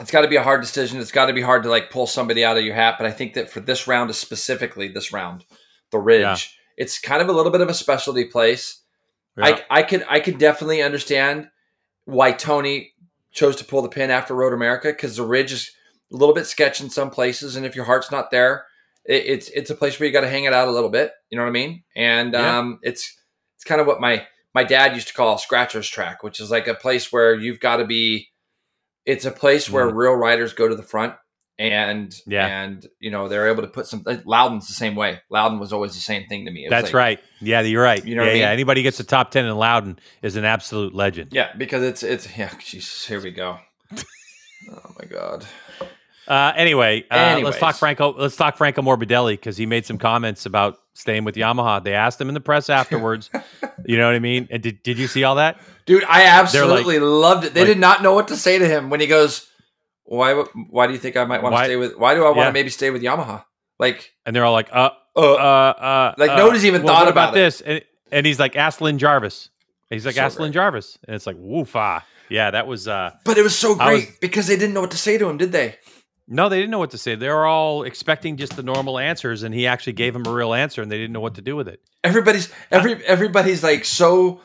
it's 0.00 0.10
got 0.10 0.22
to 0.22 0.28
be 0.28 0.36
a 0.36 0.42
hard 0.42 0.60
decision. 0.62 0.98
It's 1.00 1.12
got 1.12 1.26
to 1.26 1.32
be 1.32 1.42
hard 1.42 1.62
to 1.64 1.68
like 1.68 1.90
pull 1.90 2.06
somebody 2.06 2.44
out 2.44 2.56
of 2.56 2.64
your 2.64 2.74
hat. 2.74 2.96
But 2.98 3.06
I 3.06 3.12
think 3.12 3.34
that 3.34 3.50
for 3.50 3.60
this 3.60 3.86
round, 3.86 4.12
specifically 4.14 4.88
this 4.88 5.12
round, 5.12 5.44
the 5.92 5.98
Ridge, 5.98 6.20
Yeah. 6.22 6.36
it's 6.76 6.98
kind 6.98 7.22
of 7.22 7.28
a 7.28 7.32
little 7.32 7.52
bit 7.52 7.60
of 7.60 7.68
a 7.68 7.74
specialty 7.74 8.24
place. 8.24 8.80
Yeah. 9.36 9.44
I, 9.70 9.78
I 9.78 9.82
could 9.82 10.04
I 10.08 10.18
could 10.20 10.38
definitely 10.38 10.82
understand 10.82 11.48
why 12.06 12.32
Tony 12.32 12.92
chose 13.32 13.56
to 13.56 13.64
pull 13.64 13.82
the 13.82 13.88
pin 13.88 14.10
after 14.10 14.34
Road 14.34 14.52
America 14.52 14.88
because 14.88 15.16
the 15.16 15.24
Ridge 15.26 15.52
is 15.52 15.70
a 16.12 16.16
little 16.16 16.34
bit 16.34 16.46
sketch 16.46 16.80
in 16.80 16.90
some 16.90 17.10
places, 17.10 17.54
and 17.56 17.64
if 17.66 17.74
your 17.76 17.84
heart's 17.84 18.10
not 18.10 18.30
there, 18.32 18.66
it, 19.04 19.24
it's 19.26 19.48
it's 19.50 19.70
a 19.70 19.74
place 19.76 19.98
where 20.00 20.06
you 20.06 20.12
got 20.12 20.20
to 20.22 20.28
hang 20.28 20.44
it 20.44 20.52
out 20.52 20.66
a 20.68 20.72
little 20.72 20.90
bit. 20.90 21.12
You 21.30 21.38
know 21.38 21.44
what 21.44 21.48
I 21.50 21.52
mean? 21.52 21.84
And 21.94 22.32
Yeah. 22.32 22.58
um, 22.58 22.78
it's 22.82 23.16
it's 23.64 23.68
kind 23.70 23.80
of 23.80 23.86
what 23.86 23.98
my 24.00 24.26
my 24.54 24.62
dad 24.62 24.94
used 24.94 25.08
to 25.08 25.14
call 25.14 25.34
a 25.34 25.38
scratcher's 25.38 25.88
track, 25.88 26.22
which 26.22 26.38
is 26.38 26.50
like 26.50 26.68
a 26.68 26.74
place 26.74 27.10
where 27.10 27.34
you've 27.34 27.60
got 27.60 27.78
to 27.78 27.86
be. 27.86 28.28
It's 29.06 29.24
a 29.24 29.30
place 29.30 29.70
where 29.70 29.88
real 29.92 30.12
riders 30.14 30.52
go 30.52 30.68
to 30.68 30.74
the 30.74 30.82
front, 30.82 31.14
and 31.58 32.10
Mm. 32.10 32.20
Yeah. 32.26 32.46
and 32.62 32.86
you 33.00 33.10
know 33.10 33.28
they're 33.28 33.48
able 33.48 33.62
to 33.62 33.68
put 33.68 33.86
some. 33.86 34.04
Loudon's 34.26 34.68
the 34.68 34.74
same 34.74 34.94
way. 34.96 35.20
Loudon 35.30 35.58
was 35.58 35.72
always 35.72 35.94
the 35.94 36.00
same 36.00 36.26
thing 36.28 36.44
to 36.44 36.50
me. 36.50 36.66
It 36.66 36.70
that's 36.70 36.88
like- 36.88 36.94
right. 36.94 37.20
Yeah, 37.40 37.62
you're 37.62 37.82
right. 37.82 38.04
You 38.04 38.16
know 38.16 38.24
yeah, 38.24 38.30
I 38.30 38.34
yeah. 38.34 38.40
mean? 38.44 38.52
Anybody 38.52 38.82
gets 38.82 39.00
a 39.00 39.04
top 39.04 39.30
ten 39.30 39.46
in 39.46 39.56
Loudon 39.56 39.98
is 40.22 40.36
an 40.36 40.44
absolute 40.44 40.94
legend. 40.94 41.30
Yeah, 41.32 41.50
because 41.56 41.82
it's 41.82 42.02
it's 42.02 42.28
yeah. 42.36 42.52
Jesus, 42.58 43.06
here 43.06 43.20
we 43.22 43.30
go. 43.30 43.58
oh 43.92 44.94
my 44.98 45.06
god. 45.06 45.46
Uh, 46.26 46.52
anyway, 46.56 47.04
uh, 47.10 47.38
let's 47.42 47.58
talk 47.58 47.76
Franco. 47.76 48.14
Let's 48.14 48.36
talk 48.36 48.56
Franco 48.56 48.80
Morbidelli 48.82 49.32
because 49.32 49.56
he 49.56 49.66
made 49.66 49.84
some 49.84 49.98
comments 49.98 50.46
about 50.46 50.78
staying 50.94 51.24
with 51.24 51.34
Yamaha. 51.34 51.82
They 51.84 51.94
asked 51.94 52.20
him 52.20 52.28
in 52.28 52.34
the 52.34 52.40
press 52.40 52.70
afterwards. 52.80 53.30
you 53.86 53.96
know 53.98 54.06
what 54.06 54.14
I 54.14 54.20
mean? 54.20 54.48
And 54.50 54.62
did, 54.62 54.82
did 54.82 54.98
you 54.98 55.06
see 55.06 55.24
all 55.24 55.36
that? 55.36 55.60
Dude, 55.86 56.04
I 56.04 56.24
absolutely 56.24 56.98
loved 56.98 57.44
it. 57.44 57.54
They 57.54 57.60
like- 57.60 57.68
did 57.68 57.78
not 57.78 58.02
know 58.02 58.14
what 58.14 58.28
to 58.28 58.36
say 58.36 58.58
to 58.58 58.66
him 58.66 58.88
when 58.90 59.00
he 59.00 59.06
goes, 59.06 59.46
"Why? 60.04 60.32
Why 60.70 60.86
do 60.86 60.92
you 60.92 60.98
think 60.98 61.16
I 61.16 61.24
might 61.24 61.42
want 61.42 61.54
to 61.56 61.64
stay 61.64 61.76
with? 61.76 61.96
Why 61.98 62.14
do 62.14 62.20
I 62.22 62.28
want 62.28 62.36
to 62.38 62.42
Yeah. 62.46 62.50
maybe 62.52 62.70
stay 62.70 62.90
with 62.90 63.02
Yamaha? 63.02 63.44
Like, 63.78 64.12
And 64.24 64.34
they're 64.34 64.44
all 64.44 64.52
like, 64.52 64.68
uh, 64.72 64.90
uh, 65.16 65.20
uh, 65.20 65.34
uh, 65.34 66.14
Like, 66.16 66.30
uh, 66.30 66.36
nobody's 66.36 66.64
even 66.64 66.82
well, 66.84 66.94
thought 66.94 67.08
about 67.08 67.32
it. 67.34 67.38
this. 67.40 67.60
And, 67.60 67.82
and 68.12 68.24
he's 68.24 68.38
like, 68.38 68.54
ask 68.56 68.80
Lin 68.80 68.98
Jarvis. 68.98 69.48
He's 69.90 70.06
like, 70.06 70.14
So 70.14 70.22
ask 70.22 70.38
Lin. 70.38 70.52
Jarvis. 70.52 70.96
And 71.06 71.14
it's 71.16 71.26
like, 71.26 71.36
woofa. 71.36 72.02
Yeah, 72.30 72.52
that 72.52 72.66
was. 72.66 72.86
uh 72.88 73.10
but 73.24 73.36
it 73.36 73.42
was 73.42 73.56
so 73.58 73.74
great 73.74 74.08
was- 74.08 74.16
because 74.20 74.46
they 74.46 74.56
didn't 74.56 74.74
know 74.74 74.80
what 74.80 74.92
to 74.92 74.96
say 74.96 75.18
to 75.18 75.28
him, 75.28 75.36
did 75.38 75.50
they? 75.52 75.76
No, 76.26 76.48
they 76.48 76.56
didn't 76.56 76.70
know 76.70 76.78
what 76.78 76.92
to 76.92 76.98
say. 76.98 77.16
They 77.16 77.28
were 77.28 77.46
all 77.46 77.82
expecting 77.82 78.36
just 78.36 78.56
the 78.56 78.62
normal 78.62 78.98
answers, 78.98 79.42
and 79.42 79.54
he 79.54 79.66
actually 79.66 79.92
gave 79.92 80.14
them 80.14 80.26
a 80.26 80.32
real 80.32 80.54
answer, 80.54 80.80
and 80.80 80.90
they 80.90 80.96
didn't 80.96 81.12
know 81.12 81.20
what 81.20 81.34
to 81.34 81.42
do 81.42 81.54
with 81.54 81.68
it. 81.68 81.80
Everybody's 82.02 82.50
every 82.70 83.04
everybody's 83.04 83.62
like 83.62 83.84
so. 83.84 84.40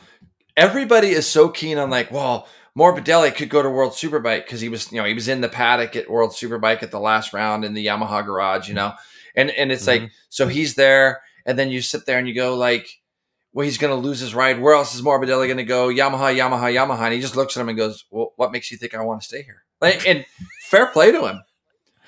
Everybody 0.58 1.10
is 1.10 1.26
so 1.26 1.48
keen 1.48 1.78
on 1.78 1.90
like, 1.90 2.12
well, 2.12 2.48
Morbidelli 2.78 3.34
could 3.34 3.50
go 3.50 3.62
to 3.62 3.70
World 3.70 3.94
Superbike 3.94 4.44
because 4.44 4.60
he 4.60 4.68
was, 4.68 4.92
you 4.92 5.00
know, 5.00 5.08
he 5.08 5.14
was 5.14 5.30
in 5.30 5.40
the 5.40 5.48
paddock 5.48 5.96
at 5.96 6.10
World 6.10 6.32
Superbike 6.32 6.84
at 6.84 6.92
the 6.92 7.00
last 7.00 7.32
round 7.32 7.64
in 7.64 7.74
the 7.74 7.86
Yamaha 7.86 8.26
garage, 8.26 8.68
you 8.68 8.76
mm-hmm. 8.76 8.90
know, 8.90 8.96
and 9.36 9.50
and 9.52 9.72
it's 9.72 9.88
like, 9.88 10.02
mm-hmm. 10.02 10.14
so 10.28 10.48
he's 10.48 10.76
there, 10.76 11.22
and 11.46 11.58
then 11.58 11.70
you 11.70 11.82
sit 11.82 12.06
there 12.06 12.20
and 12.20 12.28
you 12.28 12.36
go 12.36 12.56
like, 12.56 12.90
well, 13.54 13.66
he's 13.66 13.78
going 13.78 13.96
to 13.96 14.08
lose 14.08 14.20
his 14.20 14.36
ride. 14.36 14.62
Where 14.62 14.76
else 14.76 14.96
is 14.96 15.02
Morbidelli 15.02 15.48
going 15.48 15.58
to 15.58 15.64
go? 15.64 15.88
Yamaha, 15.88 16.36
Yamaha, 16.36 16.74
Yamaha, 16.74 17.04
and 17.04 17.14
he 17.14 17.22
just 17.22 17.36
looks 17.36 17.56
at 17.56 17.62
him 17.62 17.70
and 17.70 17.78
goes, 17.78 18.06
well, 18.12 18.34
what 18.36 18.52
makes 18.52 18.72
you 18.72 18.78
think 18.78 18.94
I 18.94 19.02
want 19.02 19.22
to 19.22 19.26
stay 19.28 19.44
here? 19.44 19.64
Like, 19.82 20.06
and 20.06 20.26
fair 20.64 20.88
play 20.88 21.12
to 21.12 21.26
him. 21.26 21.42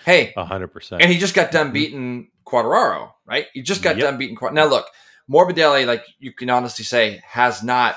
Hey, 0.06 0.34
A 0.38 0.46
hundred 0.46 0.70
percent. 0.70 1.02
and 1.02 1.12
he 1.12 1.18
just 1.20 1.34
got 1.36 1.52
done 1.52 1.72
beating 1.72 2.30
Quartararo, 2.46 3.12
right? 3.26 3.48
He 3.54 3.62
just 3.62 3.82
got 3.84 3.98
Yep. 3.98 4.04
done 4.06 4.18
beating 4.18 4.36
Quartararo. 4.36 4.54
Now 4.54 4.66
look, 4.66 4.88
Morbidelli, 5.30 5.86
like 5.86 6.06
you 6.20 6.34
can 6.34 6.50
honestly 6.50 6.84
say, 6.86 7.22
has 7.26 7.64
not 7.64 7.96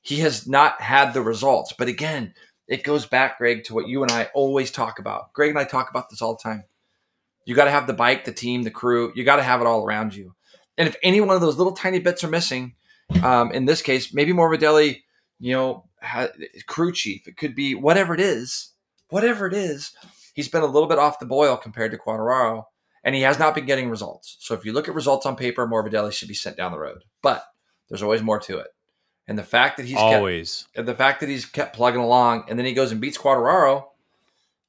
he 0.00 0.16
has 0.18 0.48
not 0.48 0.80
had 0.80 1.14
the 1.14 1.22
results. 1.22 1.72
But 1.78 1.86
again, 1.88 2.34
it 2.66 2.82
goes 2.82 3.06
back, 3.06 3.38
Greg, 3.38 3.62
to 3.64 3.74
what 3.74 3.86
you 3.86 4.02
and 4.02 4.10
I 4.10 4.30
always 4.34 4.70
talk 4.72 4.98
about. 4.98 5.32
Greg 5.32 5.50
and 5.50 5.58
I 5.58 5.64
talk 5.64 5.90
about 5.90 6.10
this 6.10 6.20
all 6.20 6.34
the 6.34 6.42
time. 6.42 6.64
You 7.44 7.54
got 7.54 7.66
to 7.66 7.70
have 7.70 7.86
the 7.86 7.92
bike, 7.92 8.24
the 8.24 8.32
team, 8.32 8.62
the 8.62 8.70
crew. 8.70 9.12
You 9.14 9.22
got 9.24 9.36
to 9.36 9.42
have 9.44 9.60
it 9.60 9.66
all 9.66 9.84
around 9.84 10.14
you. 10.14 10.34
And 10.76 10.88
if 10.88 10.96
any 11.04 11.20
one 11.20 11.36
of 11.36 11.40
those 11.40 11.56
little 11.56 11.72
tiny 11.74 12.00
bits 12.00 12.24
are 12.24 12.28
missing, 12.28 12.74
um, 13.22 13.52
in 13.52 13.64
this 13.66 13.80
case, 13.82 14.12
maybe 14.12 14.32
Morbidelli, 14.32 15.02
you 15.38 15.52
know, 15.52 15.84
ha- 16.00 16.28
crew 16.66 16.92
chief. 16.92 17.28
It 17.28 17.36
could 17.36 17.54
be 17.54 17.74
whatever 17.76 18.12
it 18.14 18.20
is. 18.20 18.70
Whatever 19.10 19.46
it 19.46 19.54
is, 19.54 19.92
he's 20.32 20.48
been 20.48 20.62
a 20.62 20.66
little 20.66 20.88
bit 20.88 20.98
off 20.98 21.18
the 21.18 21.26
boil 21.26 21.56
compared 21.56 21.90
to 21.92 21.98
Quartararo, 21.98 22.64
and 23.04 23.14
he 23.14 23.22
has 23.22 23.38
not 23.38 23.54
been 23.54 23.66
getting 23.66 23.90
results. 23.90 24.36
So 24.40 24.54
if 24.54 24.64
you 24.64 24.72
look 24.72 24.88
at 24.88 24.94
results 24.94 25.26
on 25.26 25.36
paper, 25.36 25.66
Morbidelli 25.66 26.12
should 26.12 26.28
be 26.28 26.34
sent 26.34 26.56
down 26.56 26.72
the 26.72 26.78
road. 26.78 27.02
But 27.22 27.44
there's 27.88 28.02
always 28.02 28.22
more 28.22 28.38
to 28.40 28.58
it. 28.58 28.68
And 29.28 29.38
the 29.38 29.42
fact 29.44 29.76
that 29.76 29.86
he's 29.86 29.96
kept, 29.96 30.14
Always. 30.16 30.66
and 30.74 30.86
the 30.86 30.94
fact 30.94 31.20
that 31.20 31.28
he's 31.28 31.44
kept 31.46 31.76
plugging 31.76 32.00
along, 32.00 32.44
and 32.48 32.58
then 32.58 32.66
he 32.66 32.72
goes 32.74 32.90
and 32.92 33.00
beats 33.00 33.16
Quartararo. 33.18 33.84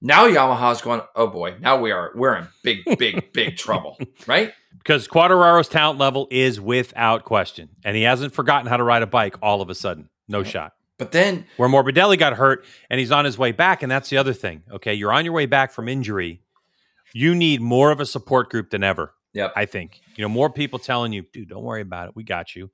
Now 0.02 0.28
Yamaha's 0.28 0.82
going, 0.82 1.02
oh 1.16 1.28
boy, 1.28 1.56
now 1.62 1.80
we 1.80 1.92
are 1.92 2.12
we're 2.14 2.36
in 2.36 2.48
big, 2.62 2.80
big, 3.00 3.32
big 3.32 3.56
trouble, 3.58 3.98
right? 4.28 4.54
because 4.78 5.08
Quartararo's 5.08 5.70
talent 5.70 5.98
level 5.98 6.28
is 6.30 6.60
without 6.60 7.24
question, 7.24 7.70
and 7.86 7.96
he 7.96 8.04
hasn't 8.04 8.34
forgotten 8.34 8.68
how 8.68 8.76
to 8.78 8.84
ride 8.84 9.02
a 9.02 9.08
bike. 9.08 9.38
All 9.42 9.62
of 9.62 9.70
a 9.70 9.76
sudden, 9.76 10.10
no 10.28 10.40
Yep. 10.40 10.48
shot. 10.48 10.74
But 11.04 11.12
then, 11.12 11.46
Where 11.58 11.68
Morbidelli 11.68 12.18
got 12.18 12.34
hurt, 12.34 12.66
and 12.90 12.98
he's 12.98 13.12
on 13.12 13.26
his 13.26 13.38
way 13.38 13.52
back, 13.52 13.84
and 13.84 13.92
that's 13.92 14.10
the 14.10 14.18
other 14.18 14.32
thing. 14.32 14.64
Okay, 14.72 14.94
you're 14.94 15.12
on 15.12 15.26
your 15.26 15.34
way 15.34 15.46
back 15.46 15.74
from 15.74 15.90
injury. 15.90 16.42
You 17.14 17.36
need 17.36 17.60
more 17.60 17.92
of 17.92 18.00
a 18.00 18.06
support 18.06 18.50
group 18.50 18.70
than 18.70 18.86
ever. 18.86 19.14
yep, 19.34 19.52
I 19.54 19.66
think 19.66 20.00
you 20.16 20.22
know 20.22 20.30
more 20.30 20.50
people 20.50 20.80
telling 20.80 21.12
you, 21.12 21.26
dude, 21.34 21.50
don't 21.50 21.64
worry 21.64 21.82
about 21.82 22.08
it, 22.08 22.16
we 22.16 22.24
got 22.24 22.56
you. 22.56 22.72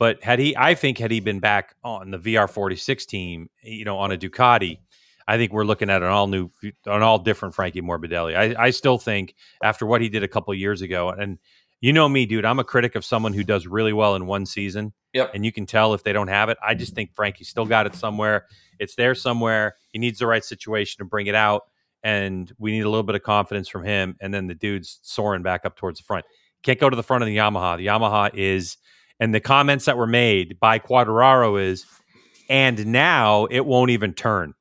But 0.00 0.24
had 0.24 0.40
he, 0.40 0.56
I 0.56 0.74
think, 0.74 0.98
had 0.98 1.12
he 1.12 1.20
been 1.20 1.38
back 1.38 1.76
on 1.84 2.10
the 2.10 2.18
VR46 2.18 3.06
team, 3.06 3.50
you 3.62 3.84
know, 3.84 3.98
on 3.98 4.10
a 4.10 4.16
Ducati, 4.16 4.78
I 5.28 5.36
think 5.36 5.52
we're 5.52 5.64
looking 5.64 5.90
at 5.90 6.02
an 6.02 6.08
all 6.08 6.26
new, 6.26 6.50
an 6.86 7.02
all 7.02 7.20
different 7.20 7.54
Frankie 7.54 7.82
Morbidelli. 7.82 8.36
I, 8.36 8.64
I 8.64 8.70
still 8.70 8.98
think 8.98 9.36
after 9.62 9.86
what 9.86 10.00
he 10.00 10.08
did 10.08 10.24
a 10.24 10.28
couple 10.28 10.52
years 10.54 10.82
ago, 10.82 11.10
and 11.10 11.38
you 11.80 11.92
know 11.92 12.08
me, 12.08 12.26
dude. 12.26 12.44
I'm 12.44 12.58
a 12.58 12.64
critic 12.64 12.96
of 12.96 13.04
someone 13.04 13.32
who 13.32 13.44
does 13.44 13.68
really 13.68 13.92
well 13.92 14.16
in 14.16 14.26
one 14.26 14.44
season. 14.44 14.92
Yep. 15.12 15.32
And 15.34 15.44
you 15.44 15.52
can 15.52 15.66
tell 15.66 15.94
if 15.94 16.02
they 16.02 16.12
don't 16.12 16.28
have 16.28 16.48
it. 16.48 16.58
I 16.62 16.74
just 16.74 16.92
mm-hmm. 16.92 16.96
think 16.96 17.14
Frankie 17.14 17.44
still 17.44 17.66
got 17.66 17.86
it 17.86 17.94
somewhere. 17.94 18.46
It's 18.78 18.94
there 18.94 19.14
somewhere. 19.14 19.76
He 19.92 19.98
needs 19.98 20.18
the 20.18 20.26
right 20.26 20.44
situation 20.44 20.98
to 20.98 21.04
bring 21.04 21.26
it 21.26 21.34
out. 21.34 21.62
And 22.02 22.50
we 22.58 22.70
need 22.72 22.80
a 22.80 22.88
little 22.88 23.02
bit 23.02 23.14
of 23.14 23.22
confidence 23.22 23.68
from 23.68 23.84
him. 23.84 24.16
And 24.20 24.32
then 24.32 24.46
the 24.46 24.54
dude's 24.54 25.00
soaring 25.02 25.42
back 25.42 25.64
up 25.64 25.76
towards 25.76 25.98
the 25.98 26.04
front. 26.04 26.24
Can't 26.62 26.78
go 26.78 26.88
to 26.88 26.96
the 26.96 27.02
front 27.02 27.22
of 27.22 27.26
the 27.26 27.36
Yamaha. 27.36 27.76
The 27.76 27.86
Yamaha 27.86 28.30
is, 28.34 28.76
and 29.18 29.34
the 29.34 29.40
comments 29.40 29.84
that 29.86 29.96
were 29.96 30.06
made 30.06 30.58
by 30.60 30.78
Quartararo 30.78 31.60
is, 31.60 31.84
and 32.48 32.86
now 32.86 33.46
it 33.46 33.66
won't 33.66 33.90
even 33.90 34.14
turn. 34.14 34.54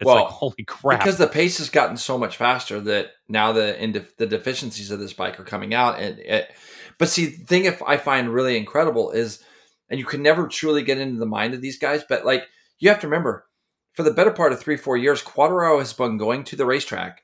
It's 0.00 0.06
Well, 0.06 0.24
like, 0.24 0.26
holy 0.26 0.64
crap. 0.66 1.00
because 1.00 1.18
the 1.18 1.26
pace 1.26 1.58
has 1.58 1.70
gotten 1.70 1.96
so 1.96 2.18
much 2.18 2.36
faster 2.36 2.80
that 2.80 3.12
now 3.28 3.52
the 3.52 4.04
the 4.18 4.26
deficiencies 4.26 4.90
of 4.90 4.98
this 4.98 5.12
bike 5.12 5.38
are 5.38 5.44
coming 5.44 5.72
out 5.72 5.98
and 5.98 6.18
it, 6.18 6.52
but 6.98 7.08
see 7.08 7.26
the 7.26 7.44
thing 7.44 7.64
if 7.64 7.82
i 7.82 7.96
find 7.96 8.28
really 8.28 8.56
incredible 8.56 9.12
is 9.12 9.42
and 9.90 9.98
you 9.98 10.06
can 10.06 10.22
never 10.22 10.46
truly 10.46 10.82
get 10.82 10.98
into 10.98 11.18
the 11.18 11.26
mind 11.26 11.54
of 11.54 11.60
these 11.60 11.78
guys 11.78 12.02
but 12.08 12.24
like 12.24 12.44
you 12.78 12.88
have 12.88 13.00
to 13.00 13.06
remember 13.06 13.46
for 13.92 14.02
the 14.02 14.10
better 14.10 14.30
part 14.30 14.52
of 14.52 14.60
three 14.60 14.76
four 14.76 14.96
years 14.96 15.22
Quartararo 15.22 15.78
has 15.78 15.92
been 15.92 16.16
going 16.16 16.44
to 16.44 16.56
the 16.56 16.66
racetrack 16.66 17.22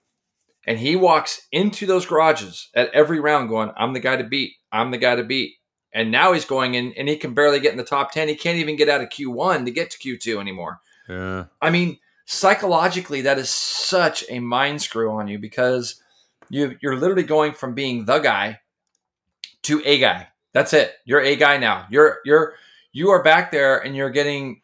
and 0.67 0.79
he 0.79 0.97
walks 0.97 1.49
into 1.53 1.87
those 1.87 2.07
garages 2.07 2.69
at 2.75 2.93
every 2.95 3.21
round 3.21 3.49
going 3.49 3.73
i'm 3.77 3.93
the 3.93 4.01
guy 4.01 4.17
to 4.17 4.25
beat 4.25 4.53
i'm 4.73 4.91
the 4.91 4.99
guy 4.99 5.17
to 5.17 5.25
beat 5.25 5.55
and 5.93 6.11
now 6.11 6.33
he's 6.33 6.45
going 6.45 6.75
in 6.75 6.93
and 6.97 7.09
he 7.09 7.17
can 7.17 7.35
barely 7.35 7.61
get 7.61 7.73
in 7.73 7.79
the 7.79 7.85
top 7.85 8.13
10 8.13 8.29
he 8.29 8.35
can't 8.35 8.59
even 8.59 8.77
get 8.77 8.89
out 8.89 9.01
of 9.01 9.09
q1 9.09 9.65
to 9.65 9.71
get 9.71 9.91
to 9.91 9.99
q2 9.99 10.41
anymore 10.41 10.81
yeah. 11.11 11.47
I 11.61 11.71
mean, 11.71 11.99
psychologically, 12.25 13.23
that 13.23 13.39
is 13.39 13.51
such 13.51 14.25
a 14.29 14.39
mind 14.39 14.81
screw 14.81 15.11
on 15.11 15.27
you 15.27 15.39
because 15.39 16.01
you 16.49 16.77
you're 16.81 16.97
literally 16.97 17.25
going 17.25 17.53
from 17.53 17.75
being 17.75 18.05
the 18.05 18.21
guy 18.21 18.61
to 19.63 19.83
a 19.85 19.99
guy. 19.99 20.29
That's 20.53 20.73
it. 20.73 20.95
You're 21.05 21.21
a 21.21 21.37
guy 21.37 21.59
now. 21.59 21.87
You're 21.91 22.19
you're 22.25 22.55
you 22.93 23.11
are 23.11 23.23
back 23.23 23.53
there 23.53 23.79
and 23.79 23.95
you're 23.95 24.11
getting, 24.11 24.63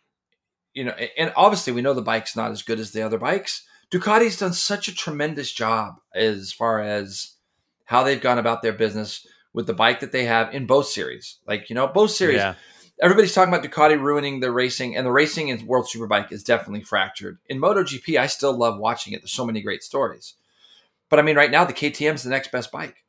you 0.74 0.84
know, 0.84 0.94
and 1.16 1.32
obviously 1.36 1.72
we 1.72 1.82
know 1.82 1.94
the 1.94 2.02
bike's 2.02 2.34
not 2.36 2.50
as 2.50 2.62
good 2.62 2.80
as 2.80 2.90
the 2.90 3.02
other 3.02 3.18
bikes. 3.18 3.62
Ducati's 3.90 4.36
done 4.38 4.52
such 4.52 4.88
a 4.88 4.94
tremendous 4.94 5.52
job 5.52 6.00
as 6.14 6.52
far 6.52 6.80
as 6.80 7.34
how 7.84 8.02
they've 8.02 8.20
gone 8.20 8.38
about 8.38 8.62
their 8.62 8.72
business 8.72 9.24
with 9.52 9.68
the 9.68 9.72
bike 9.74 10.00
that 10.00 10.10
they 10.10 10.24
have 10.24 10.52
in 10.52 10.66
both 10.66 10.86
series. 10.88 11.36
Like, 11.46 11.70
you 11.70 11.74
know, 11.74 11.86
both 11.86 12.10
series 12.10 12.38
Yeah. 12.38 12.54
everybody's 13.00 13.32
talking 13.32 13.54
about 13.54 13.64
Ducati 13.64 13.98
ruining 13.98 14.40
the 14.40 14.50
racing, 14.50 14.96
and 14.96 15.06
the 15.06 15.12
racing 15.12 15.48
in 15.48 15.64
World 15.66 15.86
Superbike 15.86 16.32
is 16.32 16.42
definitely 16.42 16.82
fractured. 16.82 17.38
In 17.48 17.60
MotoGP, 17.60 18.18
I 18.18 18.26
still 18.26 18.52
love 18.52 18.76
watching 18.78 19.12
it. 19.12 19.22
There's 19.22 19.32
so 19.32 19.46
many 19.46 19.60
great 19.60 19.84
stories. 19.84 20.34
But 21.08 21.20
I 21.20 21.22
mean, 21.22 21.36
right 21.36 21.50
now, 21.50 21.64
the 21.64 21.72
KTM 21.72 22.14
is 22.14 22.24
the 22.24 22.30
next 22.30 22.50
best 22.50 22.72
bike. 22.72 23.04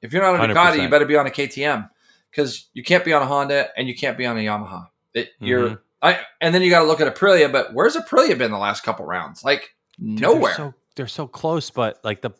If 0.00 0.14
you're 0.14 0.22
not 0.22 0.40
on 0.40 0.50
a 0.50 0.54
Ducati, 0.54 0.76
100%. 0.78 0.82
you 0.82 0.88
better 0.88 1.04
be 1.04 1.16
on 1.16 1.26
a 1.26 1.30
KTM 1.30 1.90
because 2.30 2.68
you 2.74 2.82
can't 2.82 3.04
be 3.04 3.12
on 3.12 3.22
a 3.22 3.26
Honda 3.26 3.68
and 3.76 3.88
you 3.88 3.94
can't 3.94 4.16
be 4.18 4.26
on 4.26 4.36
a 4.36 4.40
Yamaha. 4.40 4.88
It, 5.14 5.30
You're 5.40 5.70
Mhm. 5.70 5.78
I, 6.02 6.20
and 6.40 6.54
then 6.54 6.60
you 6.62 6.68
got 6.70 6.80
to 6.80 6.84
look 6.86 7.00
at 7.00 7.12
Aprilia, 7.12 7.50
but 7.50 7.72
where's 7.72 7.96
Aprilia 7.96 8.36
been 8.36 8.50
the 8.50 8.58
last 8.58 8.82
couple 8.84 9.06
rounds? 9.06 9.42
Like 9.42 9.70
Dude, 9.98 10.20
nowhere. 10.20 10.54
They're 10.56 10.66
so, 10.66 10.74
they're 10.94 11.06
so 11.06 11.26
close, 11.26 11.70
but 11.70 11.98
like 12.04 12.20
the 12.22 12.30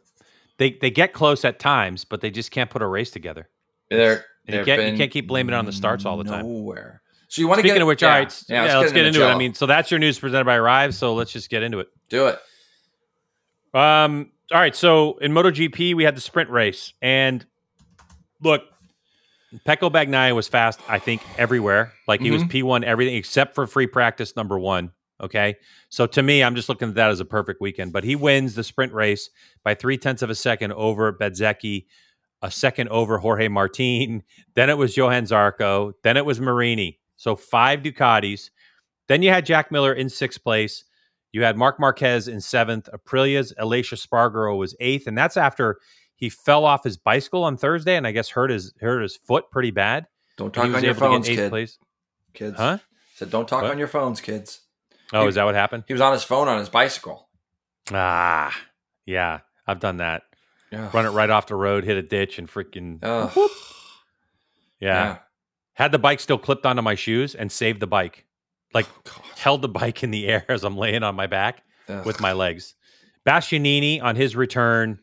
they 0.59 0.72
they 0.80 0.91
get 0.91 1.12
close 1.12 1.45
at 1.45 1.59
times, 1.59 2.05
but 2.05 2.20
they 2.20 2.30
just 2.30 2.51
can't 2.51 2.68
put 2.70 2.82
a 2.82 2.87
race 2.87 3.11
together. 3.11 3.49
They're, 3.91 4.24
you 4.47 4.64
can't- 4.64 4.93
you 4.93 4.97
can't 4.99 5.11
keep 5.11 5.26
blaming 5.26 5.55
it 5.55 5.57
on 5.57 5.64
the 5.64 5.72
starts 5.72 6.05
all 6.05 6.16
the 6.18 6.24
time. 6.24 6.43
Nowhere. 6.47 7.03
So 7.28 7.41
you 7.41 7.49
want 7.49 7.61
to 7.61 7.66
get 7.66 7.80
of 7.80 7.89
which, 7.89 8.03
yeah, 8.03 8.09
all 8.09 8.14
right, 8.20 8.43
yeah, 8.49 8.78
let's, 8.78 8.93
get, 8.93 9.05
into 9.05 9.22
it. 9.22 9.26
I 9.28 9.37
mean, 9.37 9.53
so 9.55 9.66
that's 9.66 9.91
your 9.91 9.99
news 9.99 10.16
presented 10.18 10.45
by 10.45 10.57
Arai. 10.59 10.93
So 10.95 11.14
let's 11.14 11.32
just 11.32 11.51
get 11.51 11.62
into 11.64 11.80
it. 11.80 11.89
do 12.09 12.28
it. 12.28 12.39
Um, 13.74 14.30
all 14.53 14.61
right. 14.61 14.76
So 14.76 15.18
in 15.18 15.32
MotoGP, 15.32 15.95
we 15.95 16.05
had 16.05 16.16
the 16.16 16.20
sprint 16.20 16.51
race, 16.51 16.93
and 17.03 17.45
look, 18.43 18.62
Pecco 19.64 19.90
Bagnaia 19.90 20.34
was 20.34 20.49
fast. 20.49 20.80
I 20.88 20.99
think 20.99 21.22
everywhere. 21.38 21.92
Like 22.09 22.20
he 22.20 22.30
was 22.30 22.42
Mhm. 22.42 22.51
P 22.51 22.62
one 22.62 22.84
everything 22.84 23.14
except 23.16 23.55
for 23.55 23.66
free 23.66 23.86
practice 23.86 24.36
number 24.36 24.59
one. 24.59 24.92
Okay. 25.20 25.57
So 25.88 26.07
to 26.07 26.22
me, 26.22 26.42
I'm 26.42 26.55
just 26.57 26.68
looking 26.68 26.88
at 26.88 26.94
that 26.97 27.11
as 27.11 27.20
a 27.20 27.24
perfect 27.24 27.61
weekend. 27.61 27.92
But 27.92 28.05
he 28.05 28.16
wins 28.16 28.55
the 28.55 28.64
sprint 28.64 28.92
race 28.92 29.30
by 29.64 29.74
three 29.74 29.97
tenths 29.97 30.22
of 30.22 30.28
a 30.30 30.34
second 30.34 30.72
over 30.72 31.12
Bezzecchi, 31.12 31.86
a 32.42 32.51
second 32.51 32.88
over 32.90 33.18
Jorge 33.18 33.49
Martin. 33.49 34.22
Then 34.55 34.68
it 34.68 34.76
was 34.78 34.97
Johann 34.97 35.24
Zarco. 35.24 35.92
Then 36.03 36.16
it 36.16 36.26
was 36.26 36.40
Marini. 36.40 36.99
So 37.16 37.34
five 37.36 37.80
Ducatis. 37.82 38.51
Then 39.09 39.22
you 39.22 39.30
had 39.30 39.47
Jack 39.47 39.70
Miller 39.70 39.92
in 39.92 40.09
sixth 40.11 40.42
place. 40.42 40.84
You 41.32 41.44
had 41.44 41.57
Marc 41.57 41.78
Marquez 41.78 42.28
in 42.28 42.40
seventh. 42.40 42.88
Aprilia's 42.92 43.53
Aleix 43.61 43.92
Espargaro 43.94 44.59
was 44.59 44.74
eighth, 44.80 45.07
and 45.07 45.16
that's 45.16 45.36
after 45.36 45.78
he 46.17 46.29
fell 46.31 46.64
off 46.64 46.83
his 46.85 46.97
bicycle 46.97 47.45
on 47.45 47.57
Thursday 47.57 47.97
and 47.97 48.07
I 48.07 48.12
guess 48.12 48.29
hurt 48.31 48.51
his 48.51 48.73
hurt 48.81 49.03
his 49.03 49.17
foot 49.17 49.51
pretty 49.51 49.71
bad. 49.71 50.07
Don't 50.37 50.53
talk 50.53 50.64
on 50.64 50.71
your 50.71 50.79
able 50.79 50.83
to 50.85 50.93
get 50.93 50.99
phones, 50.99 51.27
kid. 51.29 51.51
place. 51.51 51.79
Kids. 52.35 52.57
Huh? 52.59 52.79
Said 53.14 53.31
don't 53.31 53.49
talk 53.49 53.62
What? 53.62 53.71
on 53.71 53.79
your 53.79 53.89
phones, 53.89 54.21
kids. 54.21 54.61
Oh, 55.12 55.27
is 55.29 55.37
that 55.37 55.45
what 55.45 55.55
happened? 55.55 55.85
He 55.87 55.93
was 55.95 56.03
on 56.03 56.12
his 56.12 56.25
phone 56.25 56.49
on 56.49 56.59
his 56.59 56.69
bicycle. 56.69 57.29
Ah, 57.93 58.55
yeah, 59.07 59.41
I've 59.67 59.79
done 59.81 59.99
that. 59.99 60.23
Yeah. 60.73 60.91
Run 60.93 61.07
it 61.07 61.11
right 61.11 61.31
off 61.31 61.47
the 61.47 61.55
road, 61.55 61.85
hit 61.85 61.97
a 61.97 62.03
ditch, 62.03 62.39
and 62.41 62.49
freaking 62.49 62.99
Ugh. 63.03 63.51
yeah. 64.81 65.19
Had 65.75 65.93
the 65.93 65.99
bike 65.99 66.21
still 66.21 66.39
clipped 66.39 66.67
onto 66.67 66.83
my 66.83 66.95
shoes 66.95 67.35
and 67.35 67.53
saved 67.53 67.81
the 67.81 67.87
bike. 67.87 68.25
Like 68.75 68.87
Oh, 69.07 69.23
held 69.37 69.62
the 69.62 69.69
bike 69.69 70.03
in 70.03 70.11
the 70.11 70.27
air 70.27 70.45
as 70.51 70.64
I'm 70.64 70.77
laying 70.77 71.03
on 71.03 71.14
my 71.14 71.27
back 71.27 71.62
Ugh. 71.89 72.05
with 72.05 72.21
my 72.21 72.33
legs. 72.33 72.75
Bastianini 73.27 74.03
on 74.03 74.17
his 74.17 74.35
return, 74.37 74.99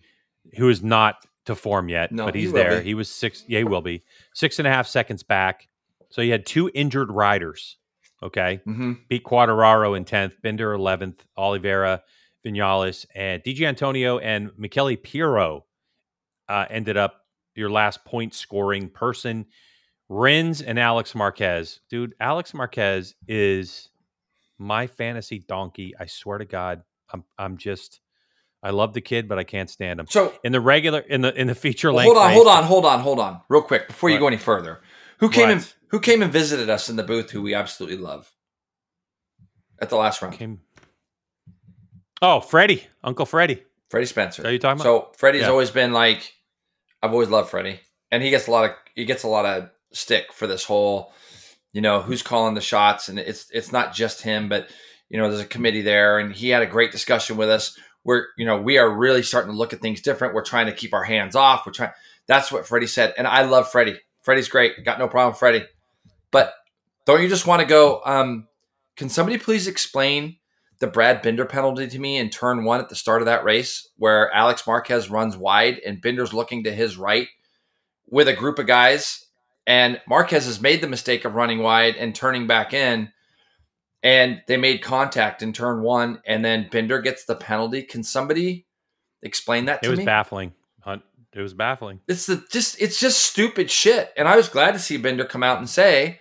who 0.55 0.69
is 0.69 0.83
not 0.83 1.25
to 1.45 1.55
form 1.55 1.89
yet, 1.89 2.11
No, 2.11 2.25
but 2.25 2.35
he's 2.35 2.51
will 2.51 2.63
there. 2.63 2.79
be. 2.79 2.85
He 2.85 2.93
was 2.93 3.09
six. 3.09 3.43
Yeah, 3.47 3.59
he 3.59 3.63
will 3.65 3.81
be 3.81 4.03
six 4.33 4.59
and 4.59 4.67
a 4.67 4.71
half 4.71 4.87
seconds 4.87 5.23
back. 5.23 5.67
So 6.09 6.21
he 6.21 6.29
had 6.29 6.45
two 6.45 6.69
injured 6.73 7.11
riders. 7.11 7.77
Okay, 8.21 8.61
Mhm. 8.65 9.05
beat 9.09 9.23
Quartararo 9.25 9.97
in 9.97 10.05
tenth, 10.05 10.41
Binder 10.41 10.71
eleventh, 10.71 11.25
Oliveira, 11.35 12.03
Vinales, 12.45 13.05
and 13.13 13.43
Di 13.43 13.53
Giannantonio 13.53 14.19
and 14.23 14.51
Michele 14.57 14.95
Pirro 14.95 15.65
uh, 16.47 16.65
ended 16.69 16.95
up 16.95 17.25
your 17.55 17.69
last 17.69 18.05
point 18.05 18.33
scoring 18.33 18.89
person. 18.89 19.45
Rins 20.09 20.61
and 20.61 20.79
Alex 20.79 21.15
Marquez, 21.15 21.79
dude. 21.89 22.13
Alex 22.19 22.53
Marquez 22.53 23.15
is 23.27 23.89
my 24.57 24.87
fantasy 24.87 25.39
donkey. 25.39 25.93
I 25.99 26.05
swear 26.05 26.37
to 26.37 26.45
God, 26.45 26.83
I'm 27.11 27.23
I'm 27.37 27.57
just 27.57 27.99
I 28.63 28.69
love 28.69 28.93
the 28.93 29.01
kid, 29.01 29.27
but 29.27 29.37
I 29.37 29.43
can't 29.43 29.69
stand 29.69 29.99
him. 29.99 30.07
So 30.09 30.33
In 30.43 30.51
the 30.53 30.61
regular 30.61 30.99
in 30.99 31.21
the 31.21 31.33
in 31.39 31.47
the 31.47 31.55
feature 31.55 31.89
well, 31.89 31.97
length, 31.97 32.07
hold 32.15 32.17
on, 32.17 32.27
race- 32.29 32.35
hold 32.37 32.47
on, 32.47 32.63
hold 32.63 32.85
on, 32.85 32.99
hold 33.01 33.19
on, 33.19 33.41
real 33.49 33.61
quick 33.61 33.87
before 33.87 34.09
you 34.09 34.15
What? 34.15 34.19
go 34.21 34.27
any 34.27 34.37
further. 34.37 34.81
Who 35.19 35.29
came 35.29 35.49
and 35.49 35.73
who 35.89 35.99
came 35.99 36.21
and 36.23 36.31
visited 36.31 36.69
us 36.69 36.89
in 36.89 36.95
the 36.95 37.03
booth? 37.03 37.29
Who 37.31 37.41
we 37.41 37.53
absolutely 37.53 37.97
love 37.97 38.31
at 39.81 39.89
the 39.89 39.97
last 39.97 40.21
round. 40.21 40.35
Came. 40.35 40.61
Oh, 42.21 42.39
Freddie, 42.39 42.87
Uncle 43.03 43.25
Freddie. 43.25 43.63
Freddie 43.89 44.05
Spencer. 44.05 44.45
Are 44.47 44.51
you 44.51 44.59
talking 44.59 44.81
about? 44.81 44.83
So 44.83 45.11
Freddie's 45.17 45.41
Yeah. 45.41 45.49
always 45.49 45.71
been 45.71 45.91
like, 45.93 46.33
I've 47.01 47.11
always 47.11 47.29
loved 47.29 47.49
Freddie, 47.49 47.79
and 48.11 48.23
he 48.23 48.29
gets 48.29 48.47
a 48.47 48.51
lot 48.51 48.65
of 48.65 48.71
he 48.95 49.05
gets 49.05 49.23
a 49.23 49.27
lot 49.27 49.45
of 49.45 49.69
stick 49.91 50.31
for 50.33 50.47
this 50.47 50.63
whole, 50.63 51.11
you 51.73 51.81
know, 51.81 52.01
who's 52.01 52.23
calling 52.23 52.53
the 52.55 52.61
shots, 52.61 53.09
and 53.09 53.19
it's 53.19 53.47
it's 53.51 53.71
not 53.71 53.93
just 53.93 54.21
him, 54.21 54.47
but 54.49 54.69
you 55.09 55.19
know, 55.19 55.29
there's 55.29 55.41
a 55.41 55.45
committee 55.45 55.81
there, 55.81 56.17
and 56.17 56.33
he 56.33 56.49
had 56.49 56.63
a 56.63 56.67
great 56.67 56.91
discussion 56.91 57.37
with 57.37 57.49
us. 57.49 57.77
Where 58.03 58.27
you 58.37 58.45
know 58.45 58.61
we 58.61 58.77
are 58.77 58.89
really 58.89 59.23
starting 59.23 59.51
to 59.51 59.57
look 59.57 59.73
at 59.73 59.81
things 59.81 60.01
different. 60.01 60.33
We're 60.33 60.43
trying 60.43 60.67
to 60.67 60.73
keep 60.73 60.93
our 60.93 61.03
hands 61.03 61.35
off. 61.35 61.65
We're 61.65 61.73
trying. 61.73 61.91
That's 62.27 62.51
what 62.51 62.67
Freddie 62.67 62.87
said, 62.87 63.13
and 63.17 63.27
I 63.27 63.43
love 63.43 63.71
Freddie. 63.71 63.99
Freddie's 64.21 64.47
great. 64.47 64.83
Got 64.85 64.99
no 64.99 65.07
problem, 65.07 65.35
Freddie. 65.35 65.65
But 66.31 66.53
don't 67.05 67.21
you 67.21 67.29
just 67.29 67.47
want 67.47 67.61
to 67.61 67.67
go? 67.67 68.01
Um, 68.05 68.47
can 68.95 69.09
somebody 69.09 69.37
please 69.37 69.67
explain 69.67 70.37
the 70.79 70.87
Brad 70.87 71.21
Binder 71.21 71.45
penalty 71.45 71.87
to 71.87 71.99
me 71.99 72.17
in 72.17 72.29
turn 72.29 72.65
one 72.65 72.79
at 72.79 72.89
the 72.89 72.95
start 72.95 73.21
of 73.21 73.25
that 73.27 73.43
race, 73.43 73.87
where 73.97 74.31
Alex 74.33 74.67
Marquez 74.67 75.09
runs 75.09 75.37
wide 75.37 75.79
and 75.85 76.01
Binder's 76.01 76.33
looking 76.33 76.63
to 76.65 76.73
his 76.73 76.97
right 76.97 77.27
with 78.09 78.27
a 78.27 78.33
group 78.33 78.59
of 78.59 78.67
guys, 78.67 79.25
and 79.65 80.01
Marquez 80.07 80.45
has 80.45 80.61
made 80.61 80.81
the 80.81 80.87
mistake 80.87 81.25
of 81.25 81.35
running 81.35 81.59
wide 81.59 81.95
and 81.95 82.13
turning 82.13 82.47
back 82.47 82.73
in, 82.73 83.11
and 84.03 84.41
they 84.47 84.57
made 84.57 84.83
contact 84.83 85.41
in 85.41 85.53
turn 85.53 85.81
one, 85.81 86.21
and 86.27 86.43
then 86.43 86.67
Binder 86.69 87.01
gets 87.01 87.23
the 87.25 87.35
penalty. 87.35 87.81
Can 87.83 88.03
somebody 88.03 88.67
explain 89.21 89.65
that 89.65 89.81
to 89.81 89.87
me? 89.87 89.89
It 89.89 89.91
was 89.91 89.99
me? 89.99 90.05
baffling. 90.05 90.53
Hunt. 90.81 91.01
It 91.33 91.41
was 91.41 91.53
baffling. 91.53 92.01
it's 92.07 92.27
the 92.27 92.43
just 92.51 92.79
it's 92.79 92.99
just 92.99 93.23
stupid 93.23 93.71
shit. 93.71 94.11
And 94.15 94.27
I 94.27 94.35
was 94.35 94.49
glad 94.49 94.73
to 94.73 94.79
see 94.79 94.97
Binder 94.97 95.25
come 95.25 95.41
out 95.41 95.57
and 95.57 95.67
say 95.67 96.19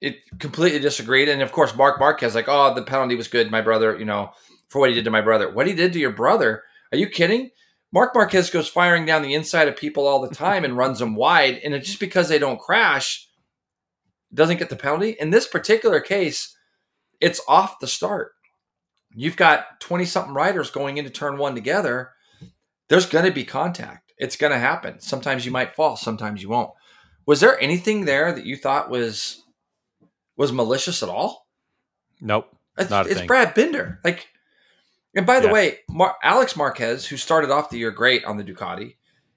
it 0.00 0.16
completely 0.40 0.80
disagreed. 0.80 1.28
And 1.28 1.42
of 1.42 1.52
course, 1.52 1.76
Marc 1.76 2.00
Marquez 2.00 2.34
like, 2.34 2.48
oh, 2.48 2.74
the 2.74 2.82
penalty 2.82 3.14
was 3.14 3.28
good, 3.28 3.50
my 3.50 3.60
brother. 3.60 3.96
You 3.96 4.06
know, 4.06 4.30
for 4.68 4.80
what 4.80 4.88
he 4.88 4.94
did 4.94 5.04
to 5.04 5.10
my 5.10 5.20
brother. 5.20 5.52
What 5.52 5.66
he 5.66 5.74
did 5.74 5.92
to 5.92 6.00
your 6.00 6.12
brother? 6.12 6.64
Are 6.90 6.98
you 6.98 7.08
kidding? 7.08 7.50
Marc 7.92 8.14
Marquez 8.14 8.50
goes 8.50 8.68
firing 8.68 9.06
down 9.06 9.22
the 9.22 9.34
inside 9.34 9.68
of 9.68 9.76
people 9.76 10.06
all 10.06 10.20
the 10.20 10.34
time 10.34 10.64
and 10.64 10.76
runs 10.76 10.98
them 10.98 11.14
wide, 11.14 11.58
and 11.64 11.74
it's 11.74 11.86
just 11.86 12.00
because 12.00 12.28
they 12.28 12.38
don't 12.38 12.60
crash, 12.60 13.28
doesn't 14.34 14.58
get 14.58 14.68
the 14.68 14.76
penalty. 14.76 15.16
In 15.18 15.30
this 15.30 15.46
particular 15.46 16.00
case, 16.00 16.54
it's 17.20 17.40
off 17.48 17.80
the 17.80 17.86
start. 17.86 18.32
You've 19.14 19.36
got 19.36 19.80
twenty 19.80 20.04
something 20.04 20.34
riders 20.34 20.70
going 20.70 20.98
into 20.98 21.10
turn 21.10 21.38
one 21.38 21.54
together. 21.54 22.10
There's 22.88 23.06
going 23.06 23.24
to 23.26 23.30
be 23.30 23.44
contact 23.44 24.12
It's 24.18 24.36
going 24.36 24.52
to 24.52 24.58
happen. 24.58 25.00
Sometimes 25.00 25.44
you 25.46 25.52
might 25.52 25.74
fall, 25.74 25.96
sometimes 25.96 26.42
you 26.42 26.48
won't. 26.48 26.70
Was 27.26 27.40
there 27.40 27.60
anything 27.60 28.04
there 28.04 28.32
that 28.32 28.46
you 28.46 28.56
thought 28.56 28.90
was 28.90 29.42
was 30.36 30.52
malicious 30.52 31.02
at 31.02 31.08
all? 31.08 31.46
Nope. 32.20 32.48
It's, 32.76 32.90
it's. 32.90 33.22
Brad 33.22 33.54
Binder. 33.54 34.00
Like, 34.04 34.28
and 35.14 35.26
by 35.26 35.40
the 35.40 35.48
Yeah. 35.48 35.52
way, 35.52 35.78
Mar- 35.88 36.16
Alex 36.22 36.56
Marquez, 36.56 37.06
who 37.06 37.16
started 37.16 37.50
off 37.50 37.70
the 37.70 37.78
year 37.78 37.90
great 37.90 38.24
on 38.24 38.36
the 38.36 38.44
Ducati, 38.44 38.96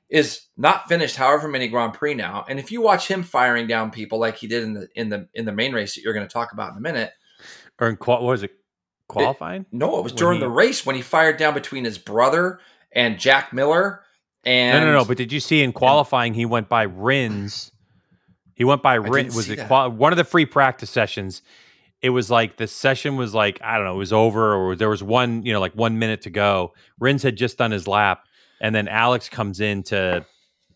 is 0.09 0.47
not 0.57 0.87
finished 0.87 1.15
however 1.15 1.47
many 1.47 1.67
Grand 1.67 1.93
Prix 1.93 2.13
now. 2.13 2.45
And 2.47 2.59
if 2.59 2.71
you 2.71 2.81
watch 2.81 3.07
him 3.07 3.23
firing 3.23 3.67
down 3.67 3.91
people 3.91 4.19
like 4.19 4.37
he 4.37 4.47
did 4.47 4.63
in 4.63 4.73
the 4.73 4.87
in 4.95 5.09
the 5.09 5.27
in 5.33 5.45
the 5.45 5.51
main 5.51 5.73
race 5.73 5.95
that 5.95 6.01
you're 6.01 6.13
going 6.13 6.27
to 6.27 6.31
talk 6.33 6.51
about 6.53 6.71
in 6.71 6.77
a 6.77 6.81
minute, 6.81 7.11
Or 7.81 7.89
in 7.89 7.97
qual- 7.97 8.21
what 8.23 8.29
was 8.31 8.43
it? 8.43 8.51
Qualifying? 9.09 9.65
no, 9.73 9.97
it 9.97 10.03
was 10.03 10.13
during 10.13 10.37
he- 10.37 10.45
the 10.45 10.49
race 10.49 10.85
when 10.85 10.95
he 10.95 11.01
fired 11.01 11.35
down 11.35 11.53
between 11.53 11.83
his 11.83 11.97
brother 11.97 12.61
and 12.93 13.19
Jack 13.19 13.51
Miller. 13.51 14.03
And 14.45 14.79
no, 14.79 14.85
no, 14.85 14.99
no. 14.99 15.05
But 15.05 15.17
did 15.17 15.33
you 15.33 15.41
see 15.41 15.61
in 15.61 15.73
qualifying 15.73 16.33
he 16.33 16.45
went 16.45 16.69
by 16.69 16.83
Rins? 16.83 17.71
He 18.55 18.63
went 18.63 18.81
by 18.81 18.93
Rins. 18.95 19.35
Was 19.35 19.49
it 19.49 19.57
qual- 19.67 19.89
one 19.91 20.13
of 20.13 20.17
the 20.17 20.23
free 20.23 20.45
practice 20.45 20.89
sessions? 20.89 21.41
It 22.01 22.09
was 22.11 22.31
like 22.31 22.55
the 22.57 22.67
session 22.67 23.17
was 23.17 23.33
like 23.33 23.59
I 23.61 23.75
don't 23.77 23.85
know. 23.85 23.95
It 23.95 23.97
was 23.97 24.13
over, 24.13 24.55
or 24.55 24.75
there 24.75 24.89
was 24.89 25.03
one, 25.03 25.43
you 25.45 25.51
know, 25.53 25.59
like 25.59 25.73
one 25.73 25.99
minute 25.99 26.21
to 26.21 26.29
go. 26.29 26.73
Rins 26.99 27.21
had 27.23 27.35
just 27.35 27.57
done 27.57 27.71
his 27.71 27.87
lap, 27.87 28.23
and 28.61 28.73
then 28.73 28.87
Alex 28.87 29.27
comes 29.29 29.59
in 29.59 29.83
to. 29.83 30.25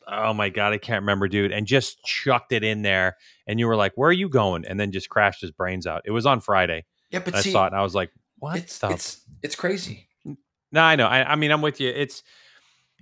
Oh 0.08 0.34
my 0.36 0.50
god, 0.50 0.72
I 0.74 0.78
can't 0.78 1.02
remember, 1.02 1.28
dude, 1.28 1.52
and 1.52 1.66
just 1.66 2.04
chucked 2.04 2.52
it 2.52 2.64
in 2.64 2.84
there. 2.84 3.16
And 3.48 3.60
you 3.60 3.66
were 3.66 3.76
like, 3.76 3.94
"Where 3.96 4.10
are 4.10 4.14
you 4.14 4.30
going?" 4.30 4.64
And 4.66 4.80
then 4.80 4.92
just 4.92 5.10
crashed 5.10 5.42
his 5.42 5.50
brains 5.52 5.88
out. 5.88 6.04
It 6.06 6.12
was 6.12 6.28
on 6.28 6.42
Friday. 6.42 6.86
Yeah, 7.16 7.22
but 7.26 7.36
I 7.36 7.42
see, 7.42 7.52
saw 7.52 7.64
it, 7.66 7.68
and 7.68 7.76
I 7.78 7.82
was 7.82 7.96
like, 7.96 8.12
"What 8.40 8.58
it's 8.58 8.78
the 8.80 8.90
it's 8.90 9.22
it's 9.42 9.56
crazy. 9.56 10.08
No, 10.72 10.82
I 10.82 10.96
know. 10.96 11.08
I, 11.08 11.32
I 11.32 11.36
mean, 11.36 11.52
I'm 11.52 11.62
with 11.62 11.80
you. 11.80 11.90
It's 11.90 12.22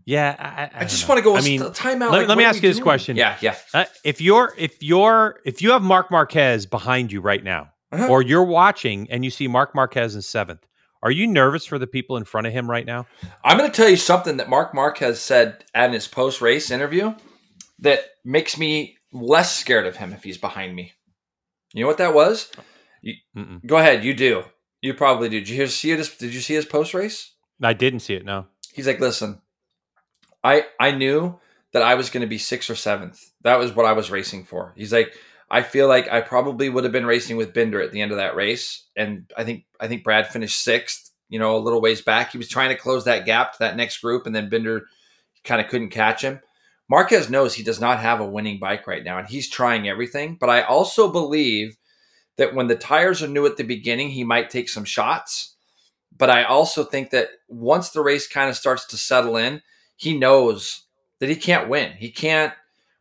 yeah. 0.06 0.36
I, 0.38 0.78
I, 0.78 0.82
I, 0.82 0.86
just 0.86 1.04
know. 1.08 1.14
want 1.16 1.20
to 1.20 1.24
go. 1.24 1.36
I 1.36 1.42
mean, 1.42 1.74
time 1.74 2.02
out. 2.02 2.12
let- 2.12 2.20
like, 2.20 2.28
let 2.28 2.38
me 2.38 2.44
ask 2.44 2.62
you 2.62 2.70
this 2.70 2.78
doing? 2.78 2.84
question. 2.84 3.18
Yeah, 3.18 3.38
yeah. 3.42 3.56
uh, 3.74 3.86
if 4.04 4.22
you're 4.22 4.54
if 4.58 4.82
you're 4.84 5.40
if 5.46 5.62
you 5.62 5.72
have 5.72 5.82
Marc 5.82 6.12
Marquez 6.12 6.66
behind 6.66 7.12
you 7.12 7.22
right 7.22 7.44
now, 7.44 7.72
Uh-huh. 7.92 8.08
or 8.10 8.22
you're 8.22 8.44
watching 8.44 9.10
and 9.10 9.24
you 9.26 9.32
see 9.32 9.48
Marc 9.48 9.74
Marquez 9.74 10.16
in 10.16 10.22
seventh, 10.22 10.66
are 11.02 11.12
you 11.12 11.26
nervous 11.28 11.66
for 11.66 11.80
the 11.80 11.88
people 11.88 12.18
in 12.18 12.24
front 12.26 12.48
of 12.48 12.54
him 12.54 12.70
right 12.70 12.86
now? 12.86 13.08
I'm 13.44 13.58
going 13.58 13.70
to 13.70 13.76
tell 13.76 13.90
you 13.90 13.98
something 13.98 14.38
that 14.38 14.50
Marc 14.50 14.74
Marquez 14.74 15.20
said 15.20 15.64
at 15.74 15.92
his 15.92 16.08
post 16.08 16.42
race 16.42 16.70
interview 16.70 17.16
that 17.80 18.02
makes 18.24 18.58
me 18.58 18.98
less 19.12 19.58
scared 19.58 19.86
of 19.88 19.98
him 19.98 20.14
if 20.14 20.24
he's 20.24 20.38
behind 20.38 20.76
me. 20.76 20.94
You 21.74 21.82
know 21.82 21.88
what 21.88 21.98
that 21.98 22.14
was? 22.14 22.52
Mm-mm. 23.36 23.66
Go 23.66 23.78
ahead, 23.78 24.04
you 24.04 24.14
do. 24.14 24.44
You 24.82 24.94
probably 24.94 25.30
do. 25.30 25.40
Did 25.40 25.50
you 25.50 25.56
hear, 25.56 25.68
see 25.68 25.92
it? 25.92 26.16
Did 26.20 26.34
you 26.34 26.42
see 26.42 26.54
his 26.54 26.66
post 26.66 26.94
race? 26.94 27.34
I 27.62 27.74
didn't 27.74 28.02
see 28.02 28.16
it. 28.16 28.26
No. 28.26 28.48
He's 28.74 28.88
like, 28.88 29.00
listen, 29.00 29.42
I 30.44 30.66
I 30.80 30.92
knew 30.92 31.40
that 31.72 31.84
I 31.84 31.96
was 31.96 32.10
going 32.10 32.22
to 32.22 32.28
be 32.28 32.38
sixth 32.38 32.70
or 32.70 32.76
seventh. 32.76 33.32
That 33.42 33.60
was 33.60 33.76
what 33.76 33.86
I 33.86 33.94
was 33.94 34.12
racing 34.12 34.46
for. 34.46 34.74
He's 34.76 34.92
like, 34.92 35.14
I 35.50 35.62
feel 35.62 35.88
like 35.88 36.10
I 36.10 36.22
probably 36.22 36.70
would 36.70 36.84
have 36.84 36.94
been 36.94 37.06
racing 37.06 37.38
with 37.38 37.54
Binder 37.54 37.82
at 37.82 37.92
the 37.92 38.02
end 38.02 38.12
of 38.12 38.18
that 38.18 38.36
race, 38.36 38.88
and 38.96 39.32
I 39.38 39.44
think 39.44 39.66
I 39.80 39.88
think 39.88 40.04
Brad 40.04 40.28
finished 40.28 40.64
sixth. 40.64 41.12
You 41.30 41.40
know, 41.40 41.56
a 41.56 41.60
little 41.60 41.82
ways 41.82 42.02
back. 42.02 42.32
He 42.32 42.38
was 42.38 42.50
trying 42.50 42.70
to 42.70 42.76
close 42.76 43.06
that 43.06 43.26
gap 43.26 43.54
to 43.54 43.60
that 43.60 43.78
next 43.78 44.00
group, 44.00 44.26
and 44.26 44.36
then 44.36 44.50
Binder 44.50 44.86
kind 45.44 45.62
of 45.62 45.68
couldn't 45.68 45.90
catch 45.90 46.22
him. 46.22 46.42
Marquez 46.90 47.30
knows 47.30 47.54
he 47.54 47.64
does 47.64 47.80
not 47.80 48.00
have 48.00 48.20
a 48.20 48.30
winning 48.30 48.60
bike 48.60 48.86
right 48.86 49.04
now, 49.04 49.18
and 49.18 49.28
he's 49.28 49.50
trying 49.50 49.88
everything. 49.88 50.38
But 50.40 50.50
I 50.50 50.62
also 50.62 51.12
believe 51.12 51.78
that 52.38 52.56
when 52.56 52.68
the 52.68 52.76
tires 52.76 53.22
are 53.22 53.28
new 53.28 53.46
at 53.46 53.58
the 53.58 53.64
beginning, 53.64 54.10
he 54.10 54.24
might 54.24 54.50
take 54.50 54.70
some 54.70 54.86
shots. 54.86 55.56
But 56.16 56.30
I 56.30 56.44
also 56.44 56.84
think 56.84 57.10
that 57.12 57.30
once 57.48 57.90
the 57.90 58.02
race 58.02 58.28
kind 58.28 58.50
of 58.50 58.56
starts 58.56 58.86
to 58.88 58.98
settle 58.98 59.38
in, 59.38 59.62
he 59.96 60.18
knows 60.18 60.86
that 61.20 61.30
he 61.30 61.36
can't 61.36 61.70
win. 61.70 61.94
He 61.94 62.12
can't. 62.12 62.54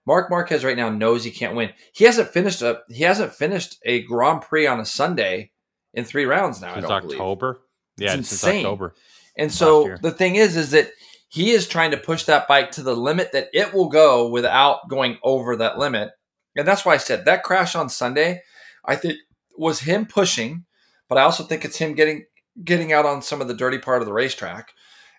Marc 0.07 0.31
Marquez 0.31 0.65
right 0.65 0.77
now 0.77 0.89
knows 0.89 1.23
he 1.23 1.31
can't 1.31 1.55
win. 1.55 1.71
He 1.93 2.05
hasn't 2.05 2.31
finished 2.31 2.63
a 2.63 2.81
he 2.89 3.05
hasn't 3.05 3.35
finished 3.35 3.79
a 3.85 4.03
Grand 4.03 4.43
Prix 4.43 4.67
on 4.67 4.81
a 4.81 4.87
Sunday 4.87 5.53
in 5.95 6.05
three 6.05 6.25
rounds 6.25 6.61
now. 6.61 6.73
I 6.73 6.75
Since 6.75 6.89
don't 6.89 7.03
believe. 7.03 7.21
October. 7.21 7.61
Yeah, 7.97 8.15
It's 8.15 8.29
since 8.29 8.33
insane. 8.33 8.67
October. 8.67 8.95
And 9.37 9.53
so 9.53 9.97
the 10.03 10.11
thing 10.11 10.37
is, 10.37 10.57
is 10.57 10.73
that 10.73 10.91
he 11.29 11.51
is 11.53 11.67
trying 11.67 11.93
to 11.93 11.97
push 11.97 12.25
that 12.25 12.47
bike 12.47 12.73
to 12.73 12.83
the 12.83 12.95
limit 12.95 13.33
that 13.33 13.49
it 13.55 13.73
will 13.73 13.89
go 13.89 14.29
without 14.29 14.89
going 14.89 15.19
over 15.23 15.57
that 15.57 15.79
limit. 15.79 16.11
And 16.57 16.69
that's 16.69 16.85
why 16.85 16.95
I 16.95 16.99
said 16.99 17.25
that 17.25 17.43
crash 17.43 17.75
on 17.75 17.89
Sunday, 17.89 18.43
I 18.85 18.97
think 18.97 19.17
was 19.57 19.81
him 19.81 20.07
pushing, 20.07 20.65
but 21.09 21.19
I 21.19 21.23
also 21.23 21.45
think 21.45 21.65
it's 21.65 21.77
him 21.79 21.95
getting 21.95 22.25
getting 22.65 22.93
out 22.93 23.07
on 23.07 23.23
some 23.23 23.41
of 23.41 23.49
the 23.49 23.55
dirty 23.55 23.79
part 23.79 24.03
of 24.03 24.07
the 24.07 24.13
racetrack. 24.13 24.73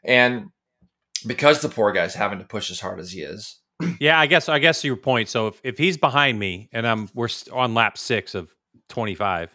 And 0.04 0.48
because 1.26 1.62
the 1.62 1.70
poor 1.70 1.92
guy's 1.92 2.14
having 2.16 2.40
to 2.40 2.46
push 2.46 2.70
as 2.70 2.80
hard 2.80 3.00
as 3.00 3.12
he 3.12 3.22
is. 3.22 3.60
Yeah, 4.00 4.20
I 4.20 4.28
guess 4.28 4.50
I 4.50 4.60
guess 4.60 4.84
your 4.84 4.96
point. 4.98 5.30
So 5.30 5.48
if, 5.48 5.60
if 5.64 5.78
he's 5.78 5.98
behind 5.98 6.38
me 6.40 6.70
and 6.74 6.88
I'm 6.88 7.10
we're 7.14 7.30
on 7.52 7.74
lap 7.74 7.98
six 7.98 8.36
of 8.36 8.54
25, 8.90 9.50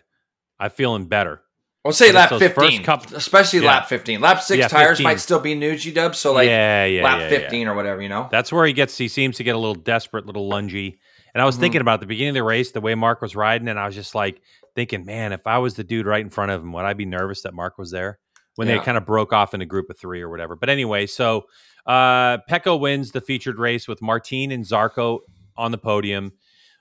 I'm 0.58 0.70
feeling 0.70 1.06
better. 1.06 1.40
I'll 1.84 1.92
say 1.92 2.12
lap 2.12 2.32
it's 2.32 2.40
those 2.40 2.50
first 2.52 2.60
15, 2.70 2.82
couple- 2.84 3.16
especially 3.16 3.60
Yeah. 3.60 3.66
lap 3.68 3.88
15. 3.88 4.20
Lap 4.20 4.42
six 4.42 4.58
Yeah, 4.58 4.68
tires 4.68 4.98
15. 4.98 5.04
might 5.04 5.20
still 5.20 5.38
be 5.40 5.54
new 5.54 5.76
G 5.76 5.92
dub. 5.92 6.14
So 6.14 6.32
like 6.32 6.46
yeah, 6.46 6.84
yeah, 6.84 7.02
lap 7.04 7.20
yeah. 7.20 7.28
15 7.28 7.68
or 7.68 7.74
whatever, 7.74 8.02
you 8.02 8.08
know? 8.08 8.28
That's 8.30 8.52
where 8.52 8.66
he 8.66 8.72
gets. 8.72 8.98
He 8.98 9.08
seems 9.08 9.36
to 9.36 9.44
get 9.44 9.54
a 9.54 9.58
little 9.58 9.74
desperate, 9.76 10.26
little 10.26 10.50
lungy. 10.50 10.98
And 11.34 11.42
I 11.42 11.44
was 11.44 11.56
Mhm. 11.56 11.60
thinking 11.60 11.80
about 11.80 12.00
the 12.00 12.06
beginning 12.06 12.30
of 12.30 12.34
the 12.34 12.42
race, 12.44 12.72
the 12.72 12.80
way 12.80 12.94
Marc 12.94 13.20
was 13.22 13.36
riding, 13.36 13.68
and 13.68 13.78
I 13.78 13.86
was 13.86 13.94
just 13.94 14.14
like 14.14 14.40
thinking, 14.74 15.04
man, 15.04 15.32
if 15.32 15.46
I 15.46 15.58
was 15.58 15.74
the 15.74 15.84
dude 15.84 16.06
right 16.06 16.20
in 16.24 16.30
front 16.30 16.50
of 16.50 16.62
him, 16.62 16.72
would 16.72 16.84
I 16.84 16.94
be 16.94 17.04
nervous 17.04 17.42
that 17.42 17.54
Marc 17.54 17.78
was 17.78 17.90
there 17.90 18.18
when 18.56 18.66
they 18.68 18.78
kind 18.84 18.96
of 18.98 19.04
broke 19.06 19.32
off 19.32 19.54
in 19.54 19.60
a 19.60 19.66
group 19.66 19.90
of 19.90 19.98
three 19.98 20.22
or 20.22 20.28
whatever? 20.30 20.56
But 20.56 20.70
anyway, 20.70 21.06
so 21.06 21.46
uh, 21.86 22.38
Pecco 22.50 22.78
wins 22.78 23.12
the 23.12 23.20
featured 23.20 23.58
race 23.58 23.88
with 23.88 24.02
Martin 24.02 24.52
and 24.52 24.64
Zarco 24.64 25.20
on 25.56 25.70
the 25.72 25.78
podium. 25.78 26.32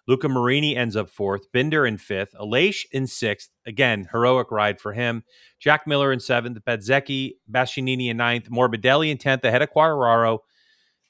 Luca 0.08 0.30
Marini 0.30 0.76
ends 0.76 0.96
up 0.96 1.10
fourth, 1.10 1.52
Binder 1.52 1.86
in 1.86 1.98
fifth, 1.98 2.34
Aleix 2.40 2.86
in 2.92 3.08
sixth. 3.08 3.50
Again, 3.66 4.08
heroic 4.12 4.52
ride 4.52 4.80
for 4.80 4.94
him. 4.94 5.24
Jack 5.60 5.86
Miller 5.86 6.14
in 6.14 6.20
seventh, 6.22 6.58
Bezzecchi, 6.66 7.34
Bastianini 7.52 8.10
in 8.10 8.16
ninth, 8.18 8.50
Morbidelli 8.50 9.12
in 9.12 9.18
tenth, 9.18 9.44
ahead 9.44 9.62
of 9.62 9.70
Quartararo. 9.70 10.40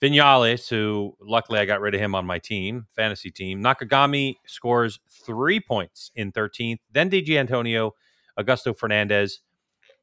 Vinales, 0.01 0.69
who 0.69 1.15
luckily 1.21 1.59
I 1.59 1.65
got 1.65 1.81
rid 1.81 1.95
of 1.95 2.01
him 2.01 2.13
on 2.15 2.25
my 2.25 2.39
team, 2.39 2.85
fantasy 2.95 3.31
team. 3.31 3.63
Nakagami 3.63 4.35
scores 4.45 4.99
three 5.25 5.59
points 5.59 6.11
in 6.15 6.31
13th. 6.31 6.77
Then 6.91 7.09
Di 7.09 7.23
Giannantonio, 7.23 7.91
Augusto 8.39 8.77
Fernandez. 8.77 9.39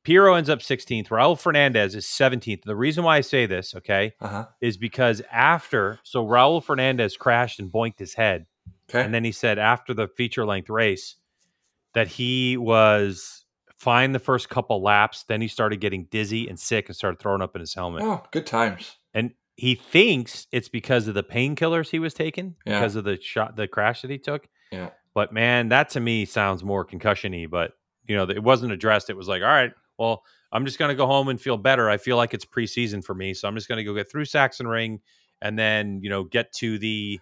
Pirro 0.03 0.35
ends 0.35 0.51
up 0.51 0.59
16th. 0.59 1.09
Raul 1.09 1.39
Fernandez 1.39 1.95
is 1.95 2.05
17th. 2.07 2.63
The 2.65 2.77
reason 2.77 3.05
why 3.05 3.17
I 3.17 3.21
say 3.23 3.47
this, 3.47 3.75
okay, 3.75 4.13
Uh-huh. 4.21 4.47
is 4.61 4.77
because 4.77 5.23
after, 5.33 5.99
so 6.03 6.25
Raul 6.27 6.63
Fernandez 6.63 7.17
crashed 7.17 7.59
and 7.59 7.73
boinked 7.73 7.99
his 8.01 8.15
head. 8.15 8.45
Okay. 8.91 9.03
And 9.03 9.15
then 9.15 9.25
he 9.25 9.33
said 9.33 9.59
after 9.59 9.95
the 9.95 10.09
feature 10.09 10.45
length 10.45 10.69
race 10.69 11.17
that 11.95 12.09
he 12.09 12.57
was 12.59 13.47
fine 13.79 14.13
the 14.13 14.19
first 14.19 14.51
couple 14.51 14.83
laps. 14.83 15.25
Then 15.27 15.41
he 15.41 15.49
started 15.49 15.81
getting 15.81 16.05
dizzy 16.11 16.49
and 16.49 16.59
sick 16.59 16.89
and 16.89 16.97
started 16.97 17.19
throwing 17.19 17.41
up 17.41 17.55
in 17.55 17.61
his 17.61 17.73
helmet. 17.75 18.03
oh, 18.03 18.25
good 18.31 18.47
times. 18.47 18.97
And 19.15 19.31
he 19.57 19.75
thinks 19.75 20.47
it's 20.53 20.69
because 20.69 21.07
of 21.09 21.15
the 21.15 21.23
painkillers 21.23 21.91
he 21.91 21.99
was 21.99 22.13
taking 22.15 22.57
Yeah. 22.67 22.79
because 22.81 22.97
of 22.97 23.05
the 23.05 23.21
shot, 23.21 23.57
the 23.57 23.69
crash 23.69 24.03
that 24.03 24.11
he 24.11 24.19
took. 24.19 24.49
Yeah. 24.73 24.91
But 25.15 25.33
man, 25.33 25.69
that 25.69 25.91
to 25.91 26.01
me 26.01 26.25
sounds 26.25 26.65
more 26.65 26.85
concussion-y. 26.85 27.47
But 27.51 27.73
you 28.07 28.17
know, 28.17 28.25
it 28.29 28.43
wasn't 28.43 28.73
addressed. 28.73 29.11
It 29.11 29.17
was 29.17 29.29
like, 29.29 29.43
all 29.43 29.49
right, 29.49 29.73
well, 29.99 30.25
I'm 30.53 30.67
just 30.67 30.79
going 30.79 30.91
to 30.91 30.95
go 30.95 31.07
home 31.07 31.29
and 31.29 31.41
feel 31.41 31.57
better. 31.57 31.89
I 31.89 31.97
feel 31.97 32.17
like 32.17 32.35
it's 32.35 32.45
preseason 32.45 33.03
for 33.05 33.15
me, 33.15 33.33
so 33.35 33.49
I'm 33.49 33.55
just 33.55 33.69
going 33.69 33.79
to 33.79 33.85
go 33.85 33.95
get 33.95 34.11
through 34.11 34.25
Sachsenring 34.25 34.99
and 35.43 35.59
then 35.59 36.01
you 36.03 36.11
know 36.11 36.25
get 36.25 36.53
to 36.53 36.79
the 36.79 37.21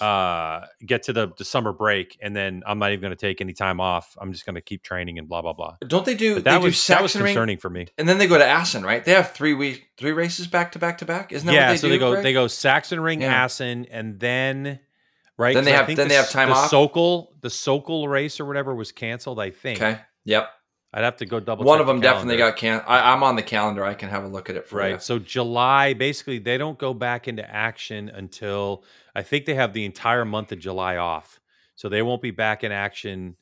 uh 0.00 0.60
get 0.86 1.02
to 1.04 1.12
the, 1.12 1.32
the 1.38 1.44
summer 1.44 1.72
break 1.72 2.16
and 2.22 2.34
then 2.36 2.62
i'm 2.66 2.78
not 2.78 2.92
even 2.92 3.00
going 3.00 3.10
to 3.10 3.16
take 3.16 3.40
any 3.40 3.52
time 3.52 3.80
off 3.80 4.16
i'm 4.20 4.32
just 4.32 4.46
going 4.46 4.54
to 4.54 4.60
keep 4.60 4.82
training 4.82 5.18
and 5.18 5.28
blah 5.28 5.42
blah 5.42 5.52
blah 5.52 5.76
Don't 5.86 6.04
they 6.04 6.14
do 6.14 6.36
but 6.36 6.44
they 6.44 6.50
that 6.52 6.58
do 6.58 6.64
was 6.66 6.86
that 6.86 7.02
was 7.02 7.12
Sachsenring, 7.14 7.24
concerning 7.26 7.58
for 7.58 7.70
me 7.70 7.86
and 7.98 8.08
then 8.08 8.18
they 8.18 8.26
go 8.26 8.38
to 8.38 8.44
Assen, 8.46 8.82
right? 8.84 9.04
They 9.04 9.12
have 9.12 9.32
three 9.32 9.54
week 9.54 9.88
three 9.96 10.12
races 10.12 10.46
back 10.46 10.72
to 10.72 10.78
back 10.78 10.98
to 10.98 11.04
back. 11.04 11.32
Isn't 11.32 11.46
that 11.46 11.52
yeah 11.54 11.66
what 11.68 11.72
they 11.72 11.76
so 11.78 11.86
do? 11.88 11.92
they 11.92 11.98
go 11.98 12.10
Greg? 12.12 12.22
they 12.22 12.32
go 12.32 12.46
Sachsenring 12.46 13.20
Yeah. 13.22 13.44
assen 13.44 13.86
and 13.90 14.20
then 14.20 14.78
right 15.36 15.54
Then 15.54 15.64
they 15.64 15.72
have- 15.72 15.86
then 15.88 15.96
the, 15.96 16.04
they 16.04 16.14
have 16.14 16.30
time 16.30 16.48
the 16.50 16.54
off? 16.54 16.70
sokol 16.70 17.32
the 17.40 17.50
sokol 17.50 18.08
race 18.08 18.38
or 18.40 18.44
whatever 18.44 18.74
was 18.74 18.92
canceled 18.92 19.40
i 19.40 19.50
think 19.50 19.80
Okay. 19.82 20.00
Yep. 20.24 20.48
I'd 20.92 21.04
have 21.04 21.16
to 21.16 21.26
go 21.26 21.38
double 21.38 21.64
One 21.64 21.80
of 21.80 21.86
the 21.86 21.92
them 21.92 22.00
definitely 22.00 22.38
got 22.38 22.56
can. 22.56 22.82
I, 22.86 23.12
I'm 23.12 23.22
on 23.22 23.36
the 23.36 23.42
calendar. 23.42 23.84
I 23.84 23.94
can 23.94 24.08
have 24.08 24.24
a 24.24 24.28
look 24.28 24.48
at 24.48 24.56
it 24.56 24.66
for 24.66 24.76
Right. 24.76 24.94
you. 24.94 24.98
So 25.00 25.18
July, 25.18 25.92
basically, 25.92 26.38
they 26.38 26.56
don't 26.56 26.78
go 26.78 26.94
back 26.94 27.28
into 27.28 27.48
action 27.48 28.08
until 28.08 28.84
I 29.14 29.22
think 29.22 29.44
they 29.44 29.54
have 29.54 29.74
the 29.74 29.84
entire 29.84 30.24
month 30.24 30.50
of 30.52 30.58
July 30.58 30.96
off. 30.96 31.40
So 31.74 31.88
they 31.88 32.00
won't 32.02 32.22
be 32.22 32.30
back 32.30 32.64
in 32.64 32.72
action 32.72 33.36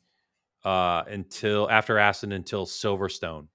uh, 0.64 1.05
until 1.09 1.70
after 1.70 1.99
Assen 1.99 2.32
until 2.32 2.66
Silverstone. 2.66 3.47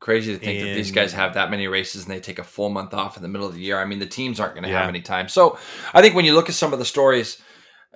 Crazy 0.00 0.32
to 0.32 0.38
think 0.38 0.60
that 0.60 0.74
these 0.74 0.90
guys 0.90 1.12
have 1.12 1.34
that 1.34 1.50
many 1.50 1.66
races 1.66 2.04
and 2.04 2.12
they 2.12 2.20
take 2.20 2.38
a 2.38 2.44
full 2.44 2.68
month 2.70 2.92
off 2.94 3.16
in 3.16 3.22
the 3.22 3.28
middle 3.28 3.46
of 3.46 3.54
the 3.54 3.60
year. 3.60 3.78
I 3.78 3.84
mean, 3.84 3.98
the 3.98 4.06
teams 4.06 4.40
aren't 4.40 4.54
going 4.54 4.64
to 4.64 4.70
Yeah. 4.70 4.80
have 4.80 4.88
any 4.88 5.00
time. 5.00 5.28
So 5.28 5.58
I 5.94 6.02
think 6.02 6.14
when 6.14 6.24
you 6.24 6.34
look 6.34 6.48
at 6.48 6.54
some 6.54 6.72
of 6.72 6.78
the 6.78 6.84
stories, 6.84 7.40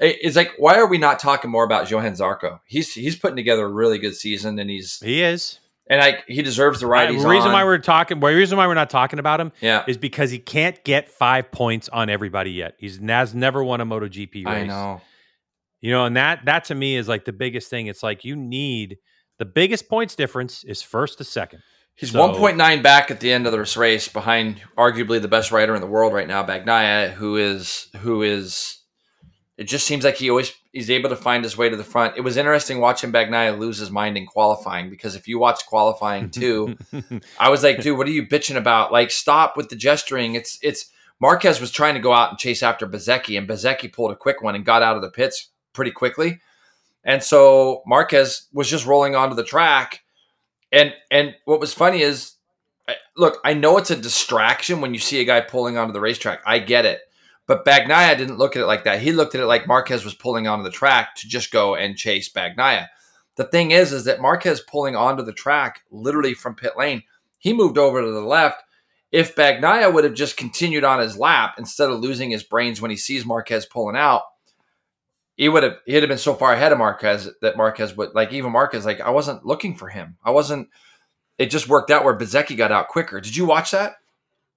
it's 0.01 0.37
like, 0.37 0.53
why 0.59 0.77
are 0.77 0.87
we 0.87 0.99
not 0.99 1.19
talking 1.19 1.51
more 1.51 1.65
about 1.65 1.91
Johann 1.91 2.13
Zarco? 2.13 2.61
He's 2.65 2.93
he's 2.93 3.17
putting 3.17 3.37
together 3.37 3.65
a 3.65 3.69
really 3.69 3.99
good 3.99 4.15
season, 4.17 4.59
and 4.59 4.71
he's 4.71 5.01
He 5.01 5.23
is. 5.23 5.59
and 5.89 6.01
I 6.01 6.23
he 6.27 6.43
deserves 6.43 6.81
the 6.81 6.87
right. 6.87 7.09
the 7.09 7.29
reason 7.29 7.49
on. 7.49 7.53
why 7.53 7.65
we're 7.65 7.79
talking, 7.79 8.21
the 8.21 8.27
reason 8.27 8.59
why 8.59 8.67
we're 8.67 8.75
not 8.75 8.91
talking 8.91 9.19
about 9.19 9.41
him, 9.41 9.53
yeah. 9.61 9.85
is 9.87 9.97
because 9.97 10.31
he 10.31 10.39
can't 10.39 10.83
get 10.85 11.09
five 11.09 11.51
points 11.51 11.89
on 11.89 12.11
everybody 12.11 12.53
yet. 12.53 12.75
He's 12.79 12.99
has 12.99 13.35
never 13.35 13.63
won 13.63 13.81
a 13.81 13.87
MotoGP 13.87 14.47
race. 14.47 14.47
I 14.47 14.67
know. 14.67 15.01
You 15.81 15.93
know, 15.93 16.07
and 16.07 16.17
that 16.17 16.45
that 16.47 16.65
to 16.65 16.75
me 16.75 16.97
is 16.97 17.09
like 17.09 17.25
the 17.25 17.33
biggest 17.33 17.71
thing. 17.71 17.87
It's 17.87 18.03
like 18.03 18.25
you 18.25 18.37
need 18.37 18.99
the 19.39 19.45
biggest 19.45 19.89
points 19.89 20.15
difference 20.15 20.65
is 20.65 20.83
first 20.83 21.19
to 21.19 21.25
second. 21.25 21.63
He's 21.95 22.13
so, 22.13 22.21
1.9 22.21 22.83
back 22.83 23.11
at 23.11 23.19
the 23.19 23.33
end 23.33 23.47
of 23.47 23.53
this 23.53 23.77
race 23.77 24.07
behind 24.07 24.63
arguably 24.77 25.21
the 25.21 25.27
best 25.27 25.51
rider 25.51 25.75
in 25.75 25.81
the 25.81 25.87
world 25.89 26.13
right 26.13 26.29
now, 26.29 26.45
Bagnaia, 26.45 27.13
who 27.13 27.37
is 27.37 27.89
who 27.97 28.23
is 28.23 28.78
it 29.59 29.65
just 29.65 29.89
seems 29.89 30.05
like 30.05 30.17
he 30.17 30.31
always 30.31 30.55
is 30.73 30.89
able 30.89 31.11
to 31.11 31.17
find 31.17 31.43
his 31.43 31.57
way 31.57 31.69
to 31.69 31.77
the 31.77 31.83
front. 31.83 32.17
It 32.17 32.21
was 32.21 32.37
interesting 32.37 32.79
watching 32.79 33.11
Bagnaia 33.11 33.59
lose 33.59 33.77
his 33.79 33.91
mind 33.91 34.17
in 34.17 34.25
qualifying 34.25 34.89
because 34.89 35.17
if 35.17 35.27
you 35.27 35.41
watch 35.41 35.67
qualifying 35.67 36.31
too, 36.31 36.79
I 37.41 37.51
was 37.51 37.65
like, 37.65 37.83
dude, 37.83 37.99
what 37.99 38.07
are 38.07 38.13
you 38.13 38.25
bitching 38.25 38.57
about? 38.57 38.93
Like, 38.93 39.11
stop 39.11 39.57
with 39.57 39.69
the 39.69 39.77
gesturing. 39.77 40.37
It's 40.37 40.61
it's 40.63 40.87
Marquez 41.21 41.61
was 41.61 41.73
trying 41.73 41.95
to 41.95 42.01
go 42.01 42.13
out 42.13 42.31
and 42.31 42.39
chase 42.39 42.63
after 42.63 42.87
Bezzecchi, 42.87 43.37
and 43.37 43.49
Bezzecchi 43.49 43.93
pulled 43.93 44.13
a 44.13 44.17
quick 44.17 44.41
one 44.43 44.55
and 44.55 44.65
got 44.65 44.83
out 44.83 44.95
of 44.95 45.03
the 45.03 45.11
pits 45.11 45.49
pretty 45.73 45.91
quickly. 45.91 46.41
And 47.03 47.21
so 47.21 47.83
Marquez 47.85 48.47
was 48.53 48.71
just 48.71 48.87
rolling 48.87 49.17
onto 49.17 49.35
the 49.35 49.45
track. 49.45 50.03
And 50.71 50.95
and 51.11 51.35
what 51.47 51.59
was 51.59 51.75
funny 51.75 52.03
is 52.03 52.35
look, 53.17 53.41
I 53.45 53.55
know 53.55 53.77
it's 53.77 53.91
a 53.91 53.97
distraction 53.97 54.81
when 54.81 54.95
you 54.95 55.01
see 55.01 55.21
a 55.21 55.25
guy 55.25 55.41
pulling 55.41 55.77
onto 55.77 55.93
the 55.93 56.01
racetrack. 56.01 56.43
I 56.47 56.61
get 56.61 56.87
it. 56.87 57.01
But 57.49 57.65
Bagnaia 57.65 58.17
didn't 58.17 58.37
look 58.37 58.55
at 58.55 58.63
it 58.63 58.67
like 58.67 58.85
that. 58.85 59.01
He 59.01 59.11
looked 59.11 59.35
at 59.35 59.41
it 59.41 59.47
like 59.47 59.67
Marquez 59.67 60.05
was 60.05 60.15
pulling 60.15 60.47
onto 60.47 60.63
the 60.63 60.71
track 60.71 61.17
to 61.17 61.27
just 61.27 61.51
go 61.51 61.75
and 61.75 61.97
chase 61.97 62.29
Bagnaia. 62.29 62.89
The 63.37 63.45
thing 63.45 63.71
is, 63.71 63.91
is 63.91 64.05
that 64.05 64.21
Marquez 64.21 64.61
pulling 64.61 64.95
onto 64.95 65.25
the 65.25 65.33
track 65.33 65.81
literally 65.91 66.35
from 66.35 66.55
pit 66.55 66.75
lane, 66.77 67.03
he 67.39 67.55
moved 67.55 67.79
over 67.79 68.03
to 68.03 68.11
the 68.11 68.21
left. 68.21 68.63
If 69.11 69.35
Bagnaia 69.35 69.93
would 69.93 70.05
have 70.05 70.13
just 70.13 70.37
continued 70.37 70.85
on 70.85 71.01
his 71.01 71.17
lap 71.17 71.55
instead 71.57 71.89
of 71.89 72.01
losing 72.01 72.31
his 72.31 72.43
brains 72.43 72.83
when 72.83 72.91
he 72.91 72.99
sees 72.99 73.25
Marquez 73.25 73.65
pulling 73.65 73.97
out, 73.97 74.25
he 75.37 75.49
would 75.49 75.63
have 75.63 75.77
he'd 75.87 76.03
have 76.03 76.09
been 76.09 76.19
so 76.19 76.35
far 76.35 76.53
ahead 76.53 76.73
of 76.73 76.79
Marquez 76.79 77.31
that 77.41 77.57
Marquez 77.57 77.97
would 77.97 78.15
like 78.15 78.33
even 78.33 78.53
Marquez 78.53 78.85
like 78.85 79.01
I 79.01 79.11
wasn't 79.11 79.47
looking 79.47 79.75
for 79.75 79.89
him. 79.89 80.19
I 80.23 80.33
wasn't. 80.33 80.69
It 81.39 81.47
just 81.47 81.69
worked 81.69 81.91
out 81.91 82.05
where 82.05 82.19
Bezzecchi 82.19 82.57
got 82.57 82.73
out 82.73 82.89
quicker. 82.89 83.21
Did 83.21 83.37
you 83.37 83.47
watch 83.47 83.71
that? 83.71 83.95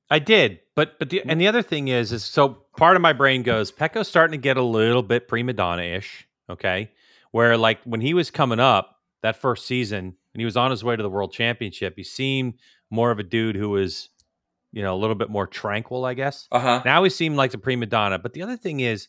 I 0.10 0.20
did, 0.20 0.61
but 0.76 0.98
but 1.00 1.10
the 1.10 1.22
and 1.26 1.40
the 1.40 1.48
other 1.48 1.62
thing 1.62 1.88
is 1.88 2.12
is 2.12 2.24
so 2.24 2.64
part 2.78 2.96
of 2.96 3.02
my 3.02 3.14
brain 3.14 3.44
goes 3.44 3.72
Pecco's 3.72 4.08
starting 4.08 4.40
to 4.40 4.42
get 4.42 4.58
a 4.58 4.64
little 4.64 5.04
bit 5.04 5.28
prima 5.28 5.54
donna 5.54 5.84
ish, 5.84 6.28
okay? 6.50 6.92
Where 7.32 7.58
like 7.58 7.80
when 7.84 8.02
he 8.02 8.14
was 8.14 8.32
coming 8.32 8.60
up 8.60 8.98
that 9.22 9.36
first 9.36 9.66
season 9.66 10.16
and 10.34 10.42
he 10.42 10.46
was 10.46 10.58
on 10.58 10.72
his 10.72 10.84
way 10.84 10.96
to 10.96 11.04
the 11.04 11.10
world 11.10 11.34
championship, 11.34 11.94
he 11.96 12.04
seemed 12.04 12.56
more 12.90 13.12
of 13.12 13.20
a 13.20 13.24
dude 13.24 13.56
who 13.56 13.70
was, 13.70 14.10
you 14.72 14.82
know, 14.82 14.94
a 14.96 15.00
little 15.00 15.16
bit 15.16 15.30
more 15.30 15.48
tranquil, 15.48 16.06
I 16.06 16.14
guess. 16.14 16.48
Uh-huh. 16.52 16.82
Now 16.84 17.04
he 17.04 17.10
seemed 17.10 17.38
like 17.38 17.52
the 17.52 17.58
prima 17.58 17.86
donna. 17.86 18.20
But 18.20 18.34
the 18.34 18.42
other 18.44 18.58
thing 18.58 18.80
is, 18.82 19.08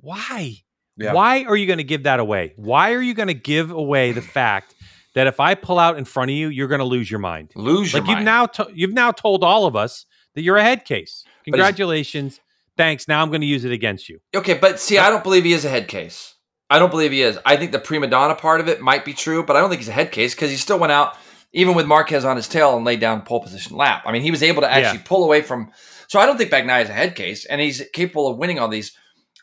why? 0.00 0.56
Yeah. 0.96 1.12
Why 1.12 1.44
are 1.44 1.56
you 1.56 1.66
going 1.66 1.78
to 1.78 1.84
give 1.84 2.04
that 2.04 2.20
away? 2.20 2.52
Why 2.56 2.92
are 2.92 3.02
you 3.02 3.14
going 3.14 3.28
to 3.28 3.34
give 3.34 3.70
away 3.70 4.12
the 4.12 4.22
fact 4.22 4.74
that 5.14 5.26
if 5.26 5.40
I 5.40 5.54
pull 5.54 5.78
out 5.78 5.98
in 5.98 6.04
front 6.04 6.30
of 6.30 6.36
you, 6.36 6.48
you're 6.48 6.68
going 6.68 6.80
to 6.80 6.84
lose 6.84 7.10
your 7.10 7.20
mind? 7.20 7.50
Lose 7.54 7.92
your 7.92 8.02
like 8.02 8.08
mind. 8.08 8.18
you've 8.18 8.24
now 8.24 8.46
to- 8.46 8.70
you've 8.74 8.92
now 8.92 9.10
told 9.10 9.42
all 9.42 9.66
of 9.66 9.74
us 9.74 10.06
that 10.34 10.42
you're 10.42 10.56
a 10.56 10.62
head 10.62 10.84
case. 10.84 11.24
Congratulations. 11.44 12.40
Thanks. 12.76 13.06
Now 13.06 13.22
I'm 13.22 13.28
going 13.28 13.40
to 13.40 13.46
use 13.46 13.64
it 13.64 13.72
against 13.72 14.08
you. 14.08 14.20
Okay, 14.34 14.54
but 14.54 14.80
see, 14.80 14.98
I 14.98 15.10
don't 15.10 15.22
believe 15.22 15.44
he 15.44 15.52
is 15.52 15.64
a 15.64 15.68
head 15.68 15.88
case. 15.88 16.34
I 16.70 16.78
don't 16.78 16.90
believe 16.90 17.12
he 17.12 17.22
is. 17.22 17.38
I 17.44 17.56
think 17.56 17.72
the 17.72 17.78
prima 17.78 18.06
donna 18.06 18.34
part 18.34 18.60
of 18.60 18.68
it 18.68 18.80
might 18.80 19.04
be 19.04 19.12
true, 19.12 19.44
but 19.44 19.54
I 19.54 19.60
don't 19.60 19.68
think 19.68 19.80
he's 19.80 19.88
a 19.88 19.92
head 19.92 20.10
case 20.10 20.34
because 20.34 20.50
he 20.50 20.56
still 20.56 20.78
went 20.78 20.92
out, 20.92 21.16
even 21.52 21.74
with 21.74 21.86
Marquez 21.86 22.24
on 22.24 22.36
his 22.36 22.48
tail, 22.48 22.76
and 22.76 22.84
laid 22.84 23.00
down 23.00 23.22
pole 23.22 23.42
position 23.42 23.76
lap. 23.76 24.02
I 24.06 24.12
mean, 24.12 24.22
he 24.22 24.30
was 24.30 24.42
able 24.42 24.62
to 24.62 24.70
actually 24.70 24.98
yeah. 24.98 25.06
pull 25.06 25.24
away 25.24 25.42
from. 25.42 25.70
So 26.08 26.18
I 26.18 26.26
don't 26.26 26.36
think 26.36 26.50
Bagnaia 26.50 26.82
is 26.82 26.88
a 26.88 26.94
head 26.94 27.14
case, 27.14 27.44
and 27.44 27.60
he's 27.60 27.82
capable 27.92 28.28
of 28.28 28.38
winning 28.38 28.58
all 28.58 28.68
these. 28.68 28.96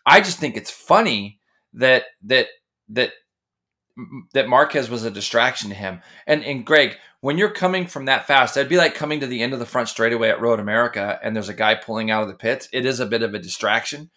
I 0.05 0.19
just 0.19 0.39
think 0.39 0.57
it's 0.57 0.71
funny 0.71 1.39
that 1.73 2.05
that 2.23 2.47
that 2.89 3.11
that 4.33 4.47
Marquez 4.47 4.89
was 4.89 5.05
a 5.05 5.11
distraction 5.11 5.69
to 5.69 5.75
him. 5.75 6.01
And 6.27 6.43
and 6.43 6.65
Greg, 6.65 6.97
when 7.21 7.37
you're 7.37 7.51
coming 7.51 7.87
from 7.87 8.05
that 8.05 8.27
fast, 8.27 8.55
that'd 8.55 8.69
be 8.69 8.77
like 8.77 8.95
coming 8.95 9.19
to 9.21 9.27
the 9.27 9.41
end 9.41 9.53
of 9.53 9.59
the 9.59 9.65
front 9.65 9.89
straightaway 9.89 10.29
at 10.29 10.41
Road 10.41 10.59
America 10.59 11.19
and 11.23 11.35
there's 11.35 11.49
a 11.49 11.53
guy 11.53 11.75
pulling 11.75 12.11
out 12.11 12.23
of 12.23 12.27
the 12.27 12.35
pits. 12.35 12.67
It 12.73 12.85
is 12.85 12.99
a 12.99 13.05
bit 13.05 13.23
of 13.23 13.33
a 13.33 13.39
distraction. 13.39 14.09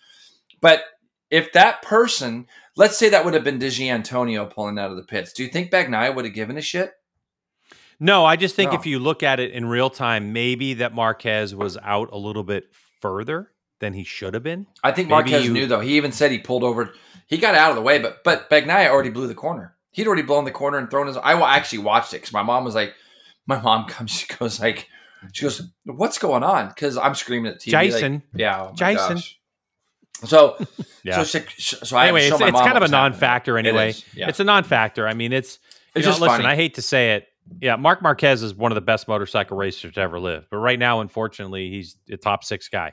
But 0.60 0.82
if 1.30 1.52
that 1.52 1.82
person, 1.82 2.46
let's 2.76 2.96
say 2.96 3.10
that 3.10 3.24
would 3.24 3.34
have 3.34 3.44
been 3.44 3.58
Di 3.58 3.68
Giannantonio 3.68 4.50
pulling 4.50 4.78
out 4.78 4.90
of 4.90 4.96
the 4.96 5.02
pits, 5.02 5.32
do 5.32 5.44
you 5.44 5.50
think 5.50 5.70
Bagnaia 5.70 6.14
would 6.14 6.24
have 6.24 6.34
given 6.34 6.56
a 6.56 6.62
shit? 6.62 6.92
No, 8.00 8.24
I 8.24 8.36
just 8.36 8.56
think 8.56 8.72
no. 8.72 8.78
if 8.78 8.86
you 8.86 8.98
look 8.98 9.22
at 9.22 9.38
it 9.38 9.52
in 9.52 9.66
real 9.66 9.90
time, 9.90 10.32
maybe 10.32 10.74
that 10.74 10.94
Marquez 10.94 11.54
was 11.54 11.78
out 11.82 12.08
a 12.12 12.18
little 12.18 12.42
bit 12.42 12.64
further 13.00 13.52
than 13.80 13.92
he 13.92 14.02
should 14.02 14.34
have 14.34 14.42
been. 14.42 14.66
I 14.82 14.92
think 14.92 15.08
maybe 15.08 15.30
Marquez 15.30 15.46
you... 15.46 15.52
knew 15.52 15.66
though. 15.66 15.80
He 15.80 15.96
even 15.96 16.10
said 16.10 16.32
he 16.32 16.38
pulled 16.38 16.64
over 16.64 16.92
he 17.26 17.38
got 17.38 17.54
out 17.54 17.70
of 17.70 17.76
the 17.76 17.82
way, 17.82 17.98
but 17.98 18.22
but 18.24 18.50
Bagnaia 18.50 18.88
already 18.88 19.10
blew 19.10 19.26
the 19.26 19.34
corner. 19.34 19.73
He'd 19.94 20.08
already 20.08 20.22
blown 20.22 20.44
the 20.44 20.50
corner 20.50 20.76
and 20.76 20.90
thrown 20.90 21.06
his. 21.06 21.16
I 21.16 21.40
actually 21.56 21.78
watched 21.78 22.12
it 22.12 22.16
because 22.16 22.32
my 22.32 22.42
mom 22.42 22.64
was 22.64 22.74
like, 22.74 22.94
my 23.46 23.60
mom 23.60 23.84
comes, 23.88 24.10
she 24.10 24.26
goes 24.26 24.60
like, 24.60 24.88
she 25.32 25.44
goes, 25.44 25.62
"What's 25.84 26.18
going 26.18 26.42
on?" 26.42 26.68
Because 26.68 26.98
I'm 26.98 27.14
screaming 27.14 27.52
at 27.52 27.60
TV. 27.60 27.70
Jason, 27.70 28.12
like, 28.14 28.22
yeah, 28.34 28.62
oh 28.62 28.74
Jason. 28.74 29.14
Gosh. 29.14 29.38
So, 30.24 30.56
yeah. 31.04 31.22
So, 31.22 31.40
she, 31.40 31.76
so 31.76 31.96
anyway, 31.96 32.26
it's, 32.26 32.40
it's 32.40 32.60
kind 32.60 32.76
of 32.76 32.82
a 32.82 32.88
non-factor 32.88 33.56
happening. 33.56 33.70
anyway. 33.70 33.90
It 33.90 34.04
yeah. 34.14 34.28
It's 34.28 34.40
a 34.40 34.44
non-factor. 34.44 35.06
I 35.06 35.14
mean, 35.14 35.32
it's. 35.32 35.58
It's 35.94 36.04
know, 36.04 36.10
just 36.10 36.20
listen. 36.20 36.38
Funny. 36.38 36.48
I 36.48 36.56
hate 36.56 36.74
to 36.74 36.82
say 36.82 37.14
it. 37.14 37.28
Yeah, 37.60 37.76
Marc 37.76 38.02
Marquez 38.02 38.42
is 38.42 38.54
one 38.54 38.72
of 38.72 38.74
the 38.74 38.80
best 38.80 39.06
motorcycle 39.06 39.56
racers 39.56 39.94
to 39.94 40.00
ever 40.00 40.18
live, 40.18 40.46
but 40.50 40.56
right 40.56 40.78
now, 40.78 41.00
unfortunately, 41.00 41.70
he's 41.70 41.96
a 42.10 42.16
top 42.16 42.42
six 42.42 42.68
guy. 42.68 42.92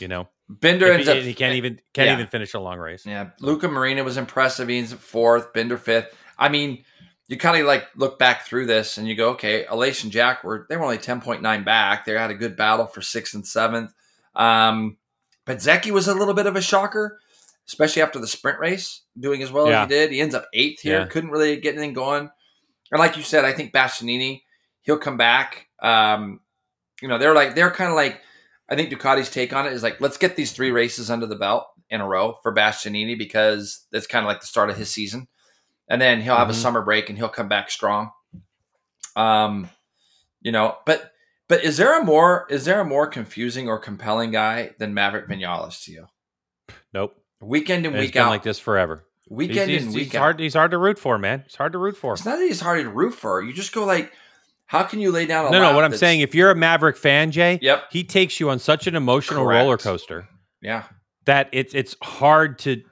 You 0.00 0.08
know, 0.08 0.28
Binder 0.48 0.90
ends 0.90 1.06
he, 1.06 1.12
up. 1.12 1.18
He 1.18 1.34
can't 1.34 1.52
eh, 1.52 1.56
even 1.56 1.80
can't 1.94 2.08
yeah. 2.08 2.14
even 2.14 2.26
finish 2.26 2.54
a 2.54 2.60
long 2.60 2.78
race. 2.78 3.06
Yeah, 3.06 3.30
Luca 3.40 3.68
Marini 3.68 4.02
was 4.02 4.16
impressive. 4.16 4.68
He's 4.68 4.92
fourth. 4.92 5.52
Binder 5.52 5.78
fifth. 5.78 6.14
I 6.42 6.48
mean, 6.48 6.84
you 7.28 7.38
kind 7.38 7.60
of 7.60 7.66
like 7.66 7.86
look 7.96 8.18
back 8.18 8.44
through 8.46 8.66
this 8.66 8.98
and 8.98 9.06
you 9.06 9.14
go, 9.14 9.30
okay, 9.30 9.64
and 9.64 10.12
Jack 10.12 10.44
were 10.44 10.66
they 10.68 10.76
were 10.76 10.84
only 10.84 10.98
ten 10.98 11.20
point 11.20 11.40
nine 11.40 11.64
back. 11.64 12.04
They 12.04 12.12
had 12.12 12.30
a 12.30 12.34
good 12.34 12.56
battle 12.56 12.86
for 12.86 13.00
sixth 13.00 13.34
and 13.34 13.46
seventh. 13.46 13.92
Um, 14.34 14.96
Bezzecchi 15.46 15.90
was 15.90 16.08
a 16.08 16.14
little 16.14 16.34
bit 16.34 16.46
of 16.46 16.56
a 16.56 16.60
shocker, 16.60 17.20
especially 17.66 18.02
after 18.02 18.18
the 18.18 18.26
sprint 18.26 18.58
race, 18.58 19.02
doing 19.18 19.42
as 19.42 19.52
well 19.52 19.68
yeah. 19.68 19.84
as 19.84 19.88
he 19.88 19.94
did. 19.94 20.10
He 20.10 20.20
ends 20.20 20.34
up 20.34 20.46
eighth 20.52 20.80
here. 20.80 21.00
Yeah. 21.00 21.06
Couldn't 21.06 21.30
really 21.30 21.56
get 21.58 21.74
anything 21.74 21.92
going. 21.92 22.28
And 22.90 22.98
like 22.98 23.16
you 23.16 23.22
said, 23.22 23.44
I 23.44 23.52
think 23.52 23.72
Bastianini 23.72 24.42
he'll 24.82 24.98
come 24.98 25.16
back. 25.16 25.68
Um, 25.80 26.40
you 27.00 27.08
know, 27.08 27.18
they're 27.18 27.34
like 27.34 27.54
they're 27.54 27.70
kind 27.70 27.90
of 27.90 27.96
like 27.96 28.20
I 28.68 28.74
think 28.74 28.90
Ducati's 28.90 29.30
take 29.30 29.52
on 29.52 29.66
it 29.66 29.72
is 29.72 29.82
like, 29.82 30.00
let's 30.00 30.16
get 30.16 30.36
these 30.36 30.52
three 30.52 30.70
races 30.70 31.10
under 31.10 31.26
the 31.26 31.36
belt 31.36 31.66
in 31.90 32.00
a 32.00 32.06
row 32.06 32.38
for 32.42 32.54
Bastianini 32.54 33.16
because 33.18 33.86
it's 33.92 34.06
kind 34.06 34.24
of 34.24 34.28
like 34.28 34.40
the 34.40 34.46
start 34.46 34.70
of 34.70 34.76
his 34.76 34.90
season, 34.90 35.28
and 35.92 36.00
then 36.00 36.22
he'll 36.22 36.34
have 36.34 36.48
mm-hmm. 36.48 36.52
a 36.52 36.54
summer 36.54 36.80
break 36.80 37.10
and 37.10 37.18
he'll 37.18 37.28
come 37.28 37.48
back 37.48 37.70
strong. 37.70 38.12
Um, 39.14 39.68
you 40.40 40.50
know, 40.50 40.78
but 40.86 41.12
but 41.48 41.62
is 41.62 41.76
there 41.76 42.00
a 42.00 42.02
more 42.02 42.46
is 42.48 42.64
there 42.64 42.80
a 42.80 42.84
more 42.84 43.06
confusing 43.06 43.68
or 43.68 43.78
compelling 43.78 44.30
guy 44.30 44.70
than 44.78 44.94
Maverick 44.94 45.28
Vinales 45.28 45.84
to 45.84 45.92
you? 45.92 46.06
Nope. 46.94 47.14
Weekend 47.42 47.84
and 47.84 47.94
it's 47.94 48.06
week 48.06 48.16
out 48.16 48.30
like 48.30 48.42
this 48.42 48.58
forever. 48.58 49.04
Weekend 49.28 49.70
he's, 49.70 49.82
and 49.82 49.90
he's, 49.90 49.94
week 49.94 50.12
he's 50.12 50.16
hard. 50.16 50.40
He's 50.40 50.54
hard 50.54 50.70
to 50.70 50.78
root 50.78 50.98
for, 50.98 51.18
man. 51.18 51.42
It's 51.44 51.56
hard 51.56 51.72
to 51.72 51.78
root 51.78 51.96
for. 51.98 52.14
It's 52.14 52.24
not 52.24 52.36
that 52.36 52.46
he's 52.46 52.60
hard 52.60 52.82
to 52.82 52.88
root 52.88 53.12
for. 53.12 53.42
You 53.42 53.52
just 53.52 53.74
go 53.74 53.84
like, 53.84 54.12
how 54.64 54.84
can 54.84 54.98
you 54.98 55.12
lay 55.12 55.26
down 55.26 55.46
a 55.46 55.50
No, 55.50 55.60
no, 55.60 55.74
what 55.74 55.84
I'm 55.84 55.94
saying, 55.94 56.20
if 56.20 56.34
you're 56.34 56.50
a 56.50 56.56
Maverick 56.56 56.96
fan, 56.96 57.32
Jay, 57.32 57.58
yep. 57.60 57.84
he 57.90 58.02
takes 58.02 58.40
you 58.40 58.48
on 58.48 58.58
such 58.58 58.86
an 58.86 58.96
emotional 58.96 59.44
Correct. 59.44 59.58
roller 59.62 59.76
coaster. 59.76 60.26
Yeah. 60.62 60.84
That 61.26 61.50
it's 61.52 61.74
it's 61.74 61.96
hard 62.02 62.58
to, 62.60 62.82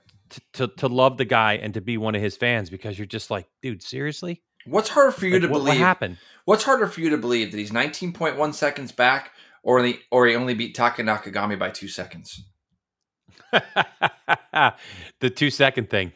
to 0.55 0.69
to 0.69 0.89
love 0.89 1.17
the 1.17 1.25
guy 1.25 1.55
and 1.55 1.75
to 1.75 1.81
be 1.81 1.97
one 1.97 2.15
of 2.15 2.23
his 2.23 2.37
fans 2.37 2.71
because 2.71 2.99
you're 2.99 3.07
just 3.07 3.31
like, 3.31 3.47
dude, 3.63 3.83
seriously? 3.83 4.43
What's 4.67 4.89
harder 4.91 5.13
for 5.13 5.27
you 5.27 5.35
like, 5.35 5.43
to 5.43 5.49
what, 5.49 5.59
believe? 5.59 5.69
What 5.69 5.77
happened? 5.79 6.19
What's 6.45 6.65
harder 6.65 6.87
for 6.87 7.01
you 7.01 7.11
to 7.11 7.19
believe 7.19 7.51
that 7.51 7.59
he's 7.59 7.71
19.1 7.71 8.55
seconds 8.55 8.93
back 8.93 9.33
or 9.63 9.83
the 9.83 9.99
or 10.11 10.27
he 10.27 10.35
only 10.35 10.55
beat 10.55 10.75
Taka 10.75 11.03
Nakagami 11.03 11.59
by 11.59 11.71
2 11.71 11.89
seconds? 11.89 12.43
the 15.21 15.31
2 15.31 15.51
second 15.51 15.91
thing. 15.91 16.13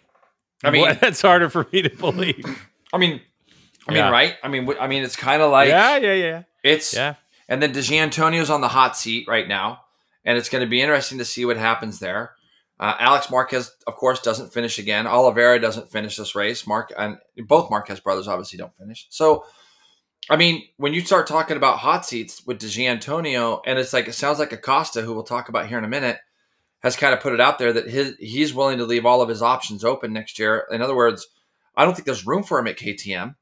I 0.62 0.71
mean, 0.71 0.97
that's 1.01 1.23
harder 1.23 1.51
for 1.51 1.67
me 1.73 1.83
to 1.83 1.91
believe. 1.91 2.69
I 2.93 2.99
mean, 2.99 3.21
I 3.89 3.93
mean, 3.93 3.99
yeah. 3.99 4.11
right? 4.11 4.35
I 4.43 4.49
mean, 4.49 4.69
I 4.81 4.87
mean, 4.87 5.03
it's 5.03 5.17
kind 5.17 5.43
of 5.43 5.51
like 5.51 5.69
yeah, 5.69 5.97
yeah, 5.97 6.15
yeah. 6.15 6.43
It's 6.62 6.95
yeah. 6.95 7.15
And 7.49 7.62
then 7.62 7.77
Antonio's 7.77 8.49
on 8.49 8.62
the 8.62 8.69
hot 8.69 8.97
seat 8.97 9.29
right 9.29 9.47
now, 9.47 9.83
and 10.25 10.39
it's 10.39 10.49
going 10.49 10.65
to 10.65 10.71
be 10.71 10.81
interesting 10.81 11.19
to 11.19 11.25
see 11.25 11.45
what 11.45 11.59
happens 11.59 11.99
there. 11.99 12.33
Uh, 12.81 12.95
Alex 12.99 13.31
Marquez, 13.31 13.70
of 13.87 13.95
course, 13.95 14.20
doesn't 14.20 14.53
finish 14.53 14.79
again. 14.79 15.07
Oliveira 15.07 15.61
doesn't 15.61 15.91
finish 15.93 16.16
this 16.16 16.35
race. 16.35 16.66
Marc 16.66 16.93
and 16.99 17.18
both 17.47 17.70
Marquez 17.70 18.01
brothers 18.01 18.27
obviously 18.27 18.59
don't 18.59 18.77
finish. 18.77 19.07
So, 19.11 19.45
I 20.29 20.37
mean, 20.37 20.62
when 20.77 20.93
you 20.93 21.01
start 21.01 21.27
talking 21.27 21.57
about 21.57 21.79
hot 21.79 22.05
seats 22.05 22.43
with 22.47 22.62
Antonio, 22.79 23.62
and 23.64 23.79
it's 23.79 23.93
like 23.93 24.09
it 24.09 24.14
sounds 24.14 24.39
like 24.39 24.53
Acosta, 24.53 25.03
who 25.03 25.14
we'll 25.14 25.22
talk 25.22 25.49
about 25.49 25.68
here 25.68 25.79
in 25.79 25.85
a 25.85 25.89
minute, 25.89 26.18
has 26.83 26.97
kind 26.97 27.14
of 27.14 27.20
put 27.20 27.33
it 27.33 27.41
out 27.41 27.59
there 27.59 27.72
that 27.72 27.89
his 27.89 28.16
he's 28.18 28.53
willing 28.53 28.79
to 28.79 28.85
leave 28.85 29.07
all 29.07 29.22
of 29.22 29.29
his 29.29 29.41
options 29.41 29.85
open 29.85 30.12
next 30.12 30.39
year. 30.39 30.66
In 30.70 30.83
other 30.83 30.97
words, 30.97 31.27
I 31.77 31.85
don't 31.85 31.95
think 31.95 32.07
there's 32.07 32.27
room 32.27 32.43
for 32.43 32.59
him 32.59 32.66
at 32.66 32.77
KTM. 32.77 33.37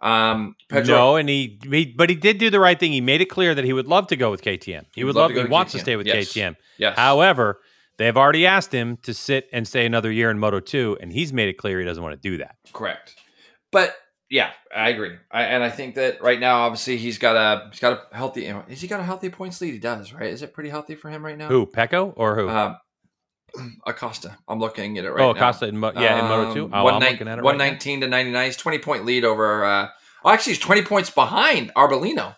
Um, 0.00 0.56
Pedro, 0.68 0.96
No, 0.96 1.16
and 1.16 1.28
he, 1.28 1.60
he, 1.70 1.86
but 1.96 2.10
he 2.10 2.16
did 2.16 2.38
do 2.38 2.50
the 2.50 2.58
right 2.58 2.78
thing. 2.78 2.90
He 2.92 3.00
made 3.00 3.20
it 3.20 3.26
clear 3.26 3.54
that 3.54 3.64
he 3.64 3.72
would 3.72 3.86
love 3.86 4.08
to 4.08 4.16
go 4.16 4.30
with 4.32 4.42
KTM. 4.42 4.86
He 4.94 5.04
would 5.04 5.14
love. 5.14 5.30
to 5.30 5.36
he 5.36 5.42
to 5.44 5.48
wants 5.48 5.72
to 5.72 5.78
stay 5.78 5.94
with 5.96 6.06
Yes. 6.08 6.32
KTM. 6.32 6.56
yes. 6.76 6.96
However, 6.96 7.60
they've 7.98 8.16
already 8.16 8.46
asked 8.46 8.72
him 8.72 8.96
to 9.02 9.14
sit 9.14 9.48
and 9.52 9.66
stay 9.66 9.86
another 9.86 10.10
year 10.10 10.30
in 10.30 10.38
Moto 10.38 10.60
Two, 10.60 10.96
and 11.00 11.12
he's 11.12 11.32
made 11.32 11.48
it 11.48 11.54
clear 11.54 11.78
he 11.78 11.84
doesn't 11.84 12.02
want 12.02 12.20
to 12.20 12.28
do 12.30 12.38
that. 12.38 12.56
Correct. 12.72 13.14
But 13.70 13.94
yeah, 14.30 14.50
I 14.74 14.88
agree. 14.90 15.16
I, 15.30 15.44
and 15.44 15.62
I 15.62 15.70
think 15.70 15.94
that 15.96 16.22
right 16.22 16.40
now, 16.40 16.62
obviously, 16.62 16.96
he's 16.96 17.18
got 17.18 17.36
a 17.36 17.68
he's 17.70 17.80
got 17.80 18.04
a 18.12 18.16
healthy. 18.16 18.44
Has 18.46 18.80
he 18.80 18.88
got 18.88 19.00
a 19.00 19.04
healthy 19.04 19.28
points 19.30 19.60
lead? 19.60 19.72
He 19.74 19.78
does, 19.78 20.12
right? 20.12 20.30
Is 20.30 20.42
it 20.42 20.54
pretty 20.54 20.70
healthy 20.70 20.94
for 20.94 21.10
him 21.10 21.24
right 21.24 21.36
now? 21.36 21.48
Who 21.48 21.66
Pecco 21.66 22.12
or 22.16 22.36
who? 22.36 22.48
Um, 22.48 22.76
Acosta. 23.86 24.38
I'm 24.48 24.58
looking 24.58 24.96
at 24.98 25.04
it 25.04 25.10
right 25.10 25.22
oh, 25.22 25.32
now. 25.32 25.38
Acosta 25.38 25.66
in 25.66 25.76
Mo- 25.76 25.92
yeah 25.94 26.20
in 26.20 26.24
Moto 26.26 26.54
Two. 26.54 26.64
Um, 26.66 26.70
Oh, 26.74 26.84
one 26.84 26.94
I'm 26.94 27.00
nine- 27.00 27.12
looking 27.12 27.28
at 27.28 27.38
it. 27.38 27.42
Right 27.42 27.56
now. 27.56 27.64
119 27.64 28.00
to 28.02 28.08
99. 28.08 28.44
He's 28.46 28.56
20 28.56 28.78
point 28.78 29.04
lead 29.04 29.24
over. 29.24 29.64
Uh, 29.64 29.88
oh, 30.24 30.30
actually, 30.30 30.52
he's 30.54 30.60
20 30.60 30.82
points 30.82 31.10
behind 31.10 31.70
Arbolino. 31.74 32.36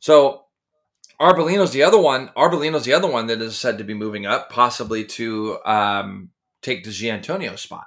So 0.00 0.43
Arbolino's 1.20 1.72
the 1.72 1.82
other 1.82 2.00
one. 2.00 2.30
Arbolino's 2.36 2.84
the 2.84 2.92
other 2.92 3.10
one 3.10 3.26
that 3.28 3.40
is 3.40 3.56
said 3.56 3.78
to 3.78 3.84
be 3.84 3.94
moving 3.94 4.26
up, 4.26 4.50
possibly 4.50 5.04
to 5.04 5.58
um, 5.64 6.30
take 6.62 6.84
the 6.84 6.90
Giannantonio's 6.90 7.60
spot. 7.60 7.86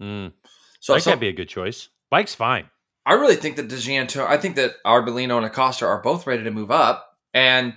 Mm. 0.00 0.32
So 0.80 0.94
Bike 0.94 1.02
some- 1.02 1.10
that'd 1.12 1.20
be 1.20 1.28
a 1.28 1.32
good 1.32 1.48
choice. 1.48 1.88
Bike's 2.10 2.34
fine. 2.34 2.70
I 3.06 3.14
really 3.14 3.36
think 3.36 3.56
that 3.56 3.68
DeGianto, 3.68 4.26
I 4.26 4.38
think 4.38 4.56
that 4.56 4.76
Arbolino 4.86 5.36
and 5.36 5.44
Acosta 5.44 5.84
are 5.86 6.00
both 6.00 6.26
ready 6.26 6.44
to 6.44 6.50
move 6.50 6.70
up. 6.70 7.18
And 7.34 7.74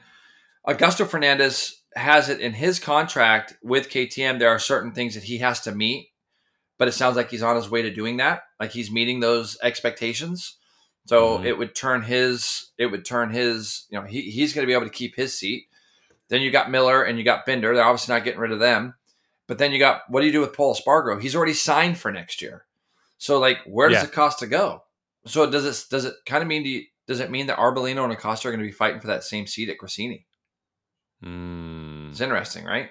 Augusto 0.66 1.08
Fernandez 1.08 1.82
has 1.96 2.30
it 2.30 2.40
in 2.40 2.54
his 2.54 2.80
contract 2.80 3.56
with 3.62 3.90
KTM. 3.90 4.40
There 4.40 4.50
are 4.50 4.60
certain 4.60 4.94
things 4.94 5.16
that 5.16 5.24
he 5.24 5.40
has 5.40 5.60
to 5.62 5.74
meet, 5.74 6.10
but 6.78 6.88
it 6.88 6.94
sounds 6.94 7.16
like 7.16 7.30
he's 7.30 7.44
on 7.44 7.56
his 7.56 7.70
way 7.70 7.82
to 7.82 7.90
doing 7.94 8.18
that. 8.18 8.44
Like 8.60 8.72
he's 8.72 8.92
meeting 8.92 9.20
those 9.20 9.58
expectations. 9.62 10.58
So 11.08 11.40
Mhm. 11.40 11.46
it 11.46 11.58
would 11.58 11.74
turn 11.74 12.02
his, 12.04 12.72
it 12.78 12.86
would 12.88 13.06
turn 13.06 13.32
his, 13.32 13.86
you 13.90 14.00
know, 14.00 14.06
he, 14.06 14.22
he's 14.30 14.54
going 14.54 14.64
to 14.64 14.68
be 14.68 14.74
able 14.74 14.86
to 14.86 14.92
keep 14.94 15.16
his 15.16 15.38
seat. 15.38 15.68
Then 16.28 16.42
you 16.42 16.52
got 16.52 16.70
Miller 16.70 17.04
and 17.04 17.18
you 17.18 17.24
got 17.24 17.46
Binder. 17.46 17.74
They're 17.74 17.84
obviously 17.84 18.14
not 18.14 18.24
getting 18.26 18.40
rid 18.42 18.52
of 18.52 18.60
them. 18.60 18.94
But 19.48 19.58
then 19.58 19.72
you 19.72 19.80
got, 19.80 20.02
what 20.10 20.20
do 20.20 20.26
you 20.26 20.34
do 20.34 20.42
with 20.42 20.52
Paul 20.54 20.76
Spargo? 20.76 21.18
He's 21.18 21.36
already 21.36 21.54
signed 21.54 21.98
for 21.98 22.12
next 22.12 22.42
year. 22.42 22.66
So 23.18 23.40
like, 23.40 23.60
where 23.66 23.88
does 23.90 24.04
Yeah. 24.04 24.10
Acosta 24.10 24.46
go? 24.48 24.84
So 25.26 25.50
does 25.50 25.66
it 25.66 25.90
does 25.90 26.06
it 26.06 26.14
kind 26.26 26.42
of 26.42 26.48
mean 26.48 26.64
do 26.64 26.70
you, 26.70 26.84
does 27.08 27.20
it 27.22 27.32
mean 27.32 27.48
that 27.48 27.58
Arbolino 27.58 28.04
and 28.04 28.12
Acosta 28.14 28.48
are 28.50 28.52
going 28.52 28.60
to 28.60 28.66
be 28.66 28.72
fighting 28.72 29.00
for 29.00 29.08
that 29.08 29.24
same 29.24 29.48
seat 29.48 29.70
at 29.70 29.78
Gresini? 29.78 30.26
Mm. 31.24 32.12
It's 32.12 32.22
interesting, 32.22 32.66
right? 32.66 32.90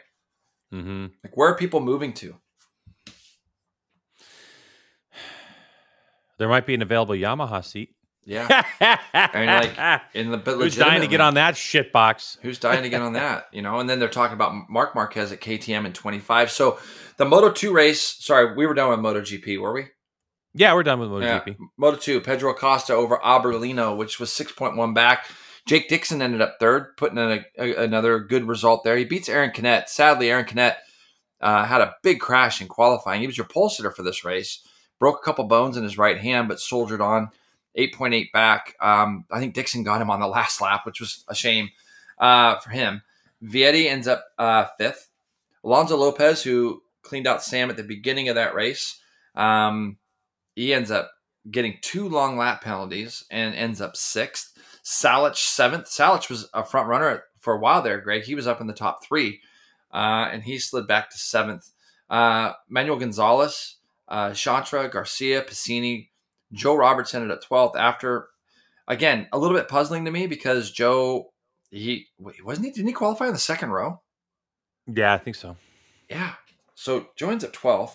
Mm-hmm. 0.72 1.06
Like 1.22 1.36
where 1.36 1.50
are 1.50 1.56
people 1.56 1.80
moving 1.80 2.12
to? 2.14 2.34
There 6.38 6.48
might 6.48 6.66
be 6.66 6.74
an 6.74 6.82
available 6.82 7.14
Yamaha 7.14 7.64
seat. 7.64 7.95
Yeah, 8.28 8.64
and 9.14 9.46
like, 9.78 10.00
in 10.14 10.32
the 10.32 10.36
but 10.36 10.56
who's 10.56 10.76
dying 10.76 11.00
to 11.02 11.06
get 11.06 11.20
on 11.20 11.34
that 11.34 11.56
shit 11.56 11.92
box? 11.92 12.36
Who's 12.42 12.58
dying 12.58 12.82
to 12.82 12.88
get 12.88 13.00
on 13.00 13.12
that? 13.12 13.46
You 13.52 13.62
know, 13.62 13.78
and 13.78 13.88
then 13.88 14.00
they're 14.00 14.08
talking 14.08 14.34
about 14.34 14.68
Marc 14.68 14.96
Marquez 14.96 15.30
at 15.30 15.40
KTM 15.40 15.86
in 15.86 15.92
twenty 15.92 16.18
five. 16.18 16.50
So 16.50 16.78
the 17.18 17.24
Moto 17.24 17.52
two 17.52 17.72
race. 17.72 18.02
Sorry, 18.02 18.54
we 18.56 18.66
were 18.66 18.74
done 18.74 18.90
with 18.90 18.98
Moto 18.98 19.20
GP, 19.20 19.60
were 19.60 19.72
we? 19.72 19.86
Yeah, 20.54 20.74
we're 20.74 20.82
done 20.82 20.98
with 20.98 21.22
Yeah. 21.22 21.38
MotoGP. 21.40 21.56
Moto 21.78 21.96
two, 21.98 22.20
Pedro 22.20 22.50
Acosta 22.50 22.94
over 22.94 23.16
Arbolino, 23.18 23.96
which 23.96 24.18
was 24.18 24.32
six 24.32 24.50
point 24.50 24.76
one 24.76 24.92
back. 24.92 25.26
Jake 25.66 25.88
Dixon 25.88 26.20
ended 26.22 26.40
up 26.40 26.56
third, 26.58 26.96
putting 26.96 27.18
in 27.18 27.30
a, 27.30 27.44
a- 27.58 27.84
another 27.84 28.18
good 28.20 28.48
result 28.48 28.82
there. 28.82 28.96
He 28.96 29.04
beats 29.04 29.28
Aaron 29.28 29.50
Canet. 29.50 29.88
Sadly, 29.88 30.30
Aaron 30.30 30.44
Canet 30.46 30.76
uh, 31.40 31.64
had 31.64 31.80
a 31.80 31.94
big 32.02 32.18
crash 32.20 32.60
in 32.60 32.66
qualifying. 32.68 33.20
He 33.20 33.26
was 33.28 33.36
your 33.36 33.46
pole 33.46 33.68
sitter 33.68 33.90
for 33.90 34.02
this 34.02 34.24
race. 34.24 34.66
Broke 34.98 35.18
a 35.20 35.24
couple 35.24 35.44
bones 35.44 35.76
in 35.76 35.82
his 35.84 35.98
right 35.98 36.18
hand, 36.18 36.48
but 36.48 36.58
soldiered 36.60 37.00
on. 37.00 37.28
8.8 37.76 38.32
back. 38.32 38.76
Um, 38.80 39.24
I 39.30 39.38
think 39.38 39.54
Dixon 39.54 39.82
got 39.82 40.00
him 40.00 40.10
on 40.10 40.20
the 40.20 40.26
last 40.38 40.60
lap, 40.60 40.86
which 40.86 41.00
was 41.00 41.24
a 41.28 41.34
shame 41.34 41.70
uh, 42.18 42.58
for 42.58 42.70
him. 42.70 43.02
Vietti 43.42 43.86
ends 43.86 44.08
up 44.08 44.24
uh, 44.38 44.66
fifth. 44.78 45.10
Alonso 45.64 45.96
Lopez, 45.96 46.42
who 46.42 46.82
cleaned 47.02 47.26
out 47.26 47.42
Sam 47.42 47.70
at 47.70 47.76
the 47.76 47.82
beginning 47.82 48.28
of 48.28 48.36
that 48.36 48.54
race, 48.54 49.00
um, 49.34 49.98
he 50.54 50.72
ends 50.72 50.90
up 50.90 51.10
getting 51.50 51.78
two 51.80 52.08
long 52.08 52.36
lap 52.36 52.62
penalties 52.62 53.24
and 53.30 53.54
ends 53.54 53.80
up 53.80 53.96
sixth. 53.96 54.52
Salač 54.84 55.36
seventh. 55.36 55.86
Salač 55.86 56.30
was 56.30 56.48
a 56.54 56.64
front 56.64 56.88
runner 56.88 57.24
for 57.38 57.54
a 57.54 57.58
while 57.58 57.82
there, 57.82 58.00
Greg. 58.00 58.24
He 58.24 58.34
was 58.34 58.46
up 58.46 58.60
in 58.60 58.66
the 58.66 58.72
top 58.72 59.04
three, 59.04 59.40
uh, 59.92 60.28
and 60.32 60.42
he 60.42 60.58
slid 60.58 60.86
back 60.86 61.10
to 61.10 61.18
seventh. 61.18 61.70
Uh, 62.08 62.52
Manuel 62.68 62.98
Gonzalez, 62.98 63.76
uh, 64.08 64.30
Chantra, 64.30 64.90
Garcia, 64.90 65.42
Pasini, 65.42 66.08
Joe 66.56 66.74
Roberts 66.74 67.14
ended 67.14 67.30
at 67.30 67.42
12th 67.42 67.76
after, 67.76 68.28
again, 68.88 69.28
a 69.32 69.38
little 69.38 69.56
bit 69.56 69.68
puzzling 69.68 70.04
to 70.04 70.10
me 70.10 70.26
because 70.26 70.70
Joe, 70.70 71.32
he 71.70 72.06
wait, 72.18 72.44
wasn't 72.44 72.66
he, 72.66 72.72
didn't 72.72 72.88
he 72.88 72.92
qualify 72.92 73.26
in 73.26 73.32
the 73.32 73.38
second 73.38 73.70
row? 73.70 74.00
Yeah, 74.86 75.12
I 75.14 75.18
think 75.18 75.36
so. 75.36 75.56
Yeah. 76.08 76.34
So 76.74 77.08
joins 77.16 77.44
at 77.44 77.52
12th. 77.52 77.94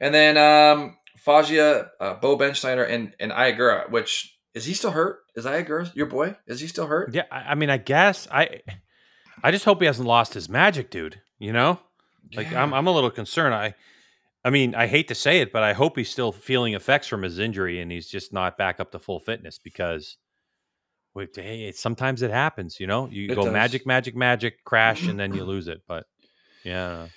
And 0.00 0.14
then 0.14 0.36
um 0.36 0.96
Foggia, 1.18 1.90
uh, 2.00 2.14
Bo 2.14 2.38
Bendsneyder, 2.38 2.88
and, 2.88 3.14
and 3.20 3.30
Ogura, 3.30 3.90
which 3.90 4.38
is 4.54 4.64
he 4.64 4.72
still 4.72 4.92
hurt? 4.92 5.20
Is 5.34 5.44
Ogura 5.44 5.94
your 5.94 6.06
boy? 6.06 6.36
Is 6.46 6.60
he 6.60 6.66
still 6.66 6.86
hurt? 6.86 7.14
Yeah, 7.14 7.24
I, 7.30 7.50
I 7.50 7.54
mean, 7.54 7.68
I 7.68 7.76
guess 7.76 8.26
I, 8.32 8.60
I 9.42 9.50
just 9.50 9.64
hope 9.66 9.80
he 9.80 9.86
hasn't 9.86 10.08
lost 10.08 10.32
his 10.34 10.48
magic, 10.48 10.90
dude. 10.90 11.20
You 11.38 11.52
know, 11.52 11.78
like 12.34 12.50
Yeah. 12.50 12.62
I'm, 12.62 12.72
I'm 12.72 12.86
a 12.86 12.90
little 12.90 13.10
concerned. 13.10 13.54
I, 13.54 13.74
I 14.44 14.50
mean, 14.50 14.74
I 14.74 14.86
hate 14.86 15.08
to 15.08 15.14
say 15.14 15.40
it, 15.40 15.52
but 15.52 15.62
I 15.62 15.72
hope 15.74 15.96
he's 15.98 16.08
still 16.10 16.32
feeling 16.32 16.74
effects 16.74 17.06
from 17.06 17.22
his 17.22 17.38
injury 17.38 17.80
and 17.80 17.92
he's 17.92 18.08
just 18.08 18.32
not 18.32 18.56
back 18.56 18.80
up 18.80 18.92
to 18.92 18.98
full 18.98 19.20
fitness 19.20 19.58
because, 19.58 20.16
wait, 21.14 21.30
hey, 21.36 21.72
sometimes 21.72 22.22
it 22.22 22.30
happens. 22.30 22.80
You 22.80 22.86
know, 22.86 23.06
you 23.10 23.30
It 23.30 23.34
go 23.34 23.44
does. 23.44 23.52
magic, 23.52 23.86
magic, 23.86 24.16
magic, 24.16 24.64
crash, 24.64 25.06
and 25.06 25.20
then 25.20 25.34
you 25.34 25.44
lose 25.52 25.68
it. 25.68 25.82
But 25.86 26.06
yeah, 26.64 27.08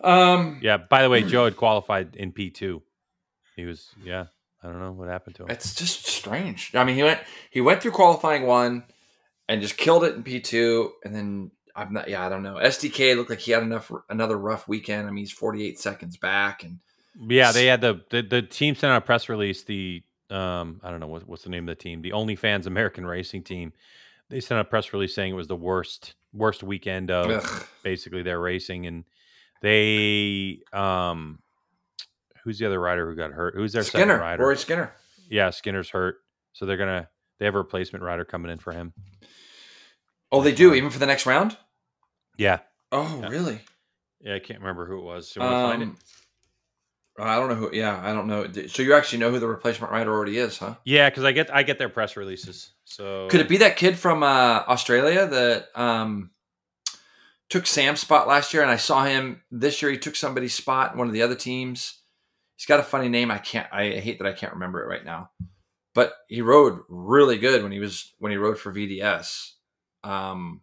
Um 0.00 0.60
yeah. 0.62 0.76
By 0.76 1.02
the 1.02 1.10
way, 1.10 1.22
Joe 1.24 1.46
had 1.46 1.56
qualified 1.64 2.14
in 2.14 2.30
P 2.32 2.50
two. 2.50 2.82
He 3.56 3.64
was, 3.64 3.88
yeah. 4.04 4.26
I 4.62 4.68
don't 4.68 4.80
know 4.80 4.92
what 4.92 5.08
happened 5.08 5.36
to 5.36 5.42
him. 5.44 5.50
it's 5.50 5.74
just 5.74 6.06
strange. 6.06 6.72
I 6.74 6.84
mean, 6.84 6.94
he 6.96 7.02
went 7.02 7.20
he 7.50 7.60
went 7.60 7.82
through 7.82 7.92
qualifying 7.92 8.44
one 8.46 8.84
and 9.48 9.62
just 9.62 9.76
killed 9.76 10.04
it 10.04 10.14
in 10.14 10.22
P 10.22 10.38
two, 10.40 10.92
and 11.04 11.12
then 11.14 11.50
I'm 11.74 11.92
not. 11.92 12.08
Yeah, 12.08 12.24
I 12.24 12.28
don't 12.28 12.42
know. 12.42 12.54
SDK 12.54 13.16
looked 13.16 13.30
like 13.30 13.40
he 13.40 13.52
had 13.52 13.62
enough 13.62 13.90
another 14.08 14.36
rough 14.36 14.68
weekend. 14.68 15.06
I 15.06 15.10
mean, 15.10 15.24
he's 15.24 15.32
48 15.32 15.78
seconds 15.78 16.16
back, 16.16 16.62
and 16.62 16.78
Yeah, 17.28 17.52
they 17.52 17.66
had 17.66 17.80
the, 17.80 18.02
the 18.10 18.22
the 18.22 18.42
team 18.42 18.74
sent 18.74 18.92
out 18.92 18.98
a 18.98 19.00
press 19.06 19.28
release. 19.28 19.64
The 19.64 20.02
um, 20.30 20.80
I 20.82 20.90
don't 20.90 21.00
know 21.00 21.06
what, 21.06 21.28
what's 21.28 21.44
the 21.44 21.50
name 21.50 21.68
of 21.68 21.76
the 21.76 21.82
team. 21.82 22.02
The 22.02 22.10
OnlyFans 22.10 22.66
American 22.66 23.06
Racing 23.06 23.44
Team. 23.44 23.72
They 24.28 24.40
sent 24.40 24.58
out 24.58 24.66
a 24.66 24.68
press 24.68 24.92
release 24.92 25.14
saying 25.14 25.32
it 25.32 25.36
was 25.36 25.48
the 25.48 25.56
worst 25.56 26.14
worst 26.32 26.62
weekend 26.62 27.10
of 27.10 27.30
ugh, 27.30 27.66
basically 27.82 28.22
their 28.22 28.38
racing, 28.38 28.86
and 28.86 29.04
they 29.62 30.60
um, 30.72 31.38
who's 32.44 32.58
the 32.58 32.66
other 32.66 32.80
rider 32.80 33.08
who 33.08 33.16
got 33.16 33.32
hurt? 33.32 33.54
Who's 33.54 33.72
their 33.72 33.82
second 33.82 34.08
rider? 34.08 34.42
Rory 34.42 34.56
Skinner. 34.56 34.92
Yeah, 35.30 35.50
Skinner's 35.50 35.90
hurt, 35.90 36.16
so 36.52 36.66
they're 36.66 36.76
gonna 36.76 37.08
they 37.38 37.44
have 37.44 37.54
a 37.54 37.58
replacement 37.58 38.04
rider 38.04 38.24
coming 38.24 38.50
in 38.50 38.58
for 38.58 38.72
him. 38.72 38.92
Oh, 40.30 40.42
they 40.42 40.52
do 40.52 40.74
even 40.74 40.90
for 40.90 40.98
the 40.98 41.06
next 41.06 41.26
round. 41.26 41.56
Yeah, 42.36 42.60
Oh, 42.92 43.20
Yeah. 43.22 43.28
really? 43.28 43.60
yeah, 44.20 44.34
I 44.34 44.38
can't 44.38 44.60
remember 44.60 44.86
who 44.86 44.98
it 44.98 45.04
was. 45.04 45.32
We 45.34 45.40
find 45.42 45.82
it. 45.82 45.86
Um, 45.88 45.98
I 47.20 47.34
don't 47.36 47.48
know 47.48 47.54
who. 47.56 47.70
Yeah, 47.72 48.00
I 48.02 48.12
don't 48.12 48.28
know. 48.28 48.46
So 48.68 48.82
you 48.82 48.94
actually 48.94 49.18
know 49.18 49.30
who 49.30 49.40
the 49.40 49.48
replacement 49.48 49.92
rider 49.92 50.12
already 50.12 50.38
is, 50.38 50.56
huh? 50.58 50.76
Yeah, 50.84 51.10
because 51.10 51.24
I 51.24 51.32
get 51.32 51.52
I 51.52 51.64
get 51.64 51.78
their 51.78 51.88
press 51.88 52.16
releases. 52.16 52.70
So 52.84 53.26
Could 53.28 53.40
it 53.40 53.48
be 53.48 53.56
that 53.58 53.76
kid 53.76 53.98
from 53.98 54.22
uh, 54.22 54.62
Australia 54.68 55.26
that 55.26 55.68
um, 55.74 56.30
took 57.48 57.66
Sam's 57.66 57.98
spot 58.00 58.28
last 58.28 58.54
year? 58.54 58.62
And 58.62 58.70
I 58.70 58.76
saw 58.76 59.04
him 59.04 59.42
this 59.50 59.82
year. 59.82 59.90
He 59.90 59.98
took 59.98 60.14
somebody's 60.14 60.54
spot 60.54 60.92
in 60.92 60.98
one 60.98 61.08
of 61.08 61.12
the 61.12 61.22
other 61.22 61.34
teams. 61.34 61.98
He's 62.56 62.66
got 62.66 62.80
a 62.80 62.84
funny 62.84 63.08
name. 63.08 63.32
I 63.32 63.38
can't. 63.38 63.66
I 63.72 63.98
hate 63.98 64.18
that 64.18 64.28
I 64.28 64.32
can't 64.32 64.52
remember 64.52 64.80
it 64.84 64.88
right 64.88 65.04
now. 65.04 65.30
But 65.94 66.12
he 66.28 66.40
rode 66.42 66.80
really 66.88 67.38
good 67.38 67.64
when 67.64 67.72
he 67.72 67.80
was 67.80 68.12
when 68.18 68.30
he 68.30 68.38
rode 68.38 68.58
for 68.60 68.72
VDS. 68.72 69.54
Um, 70.08 70.62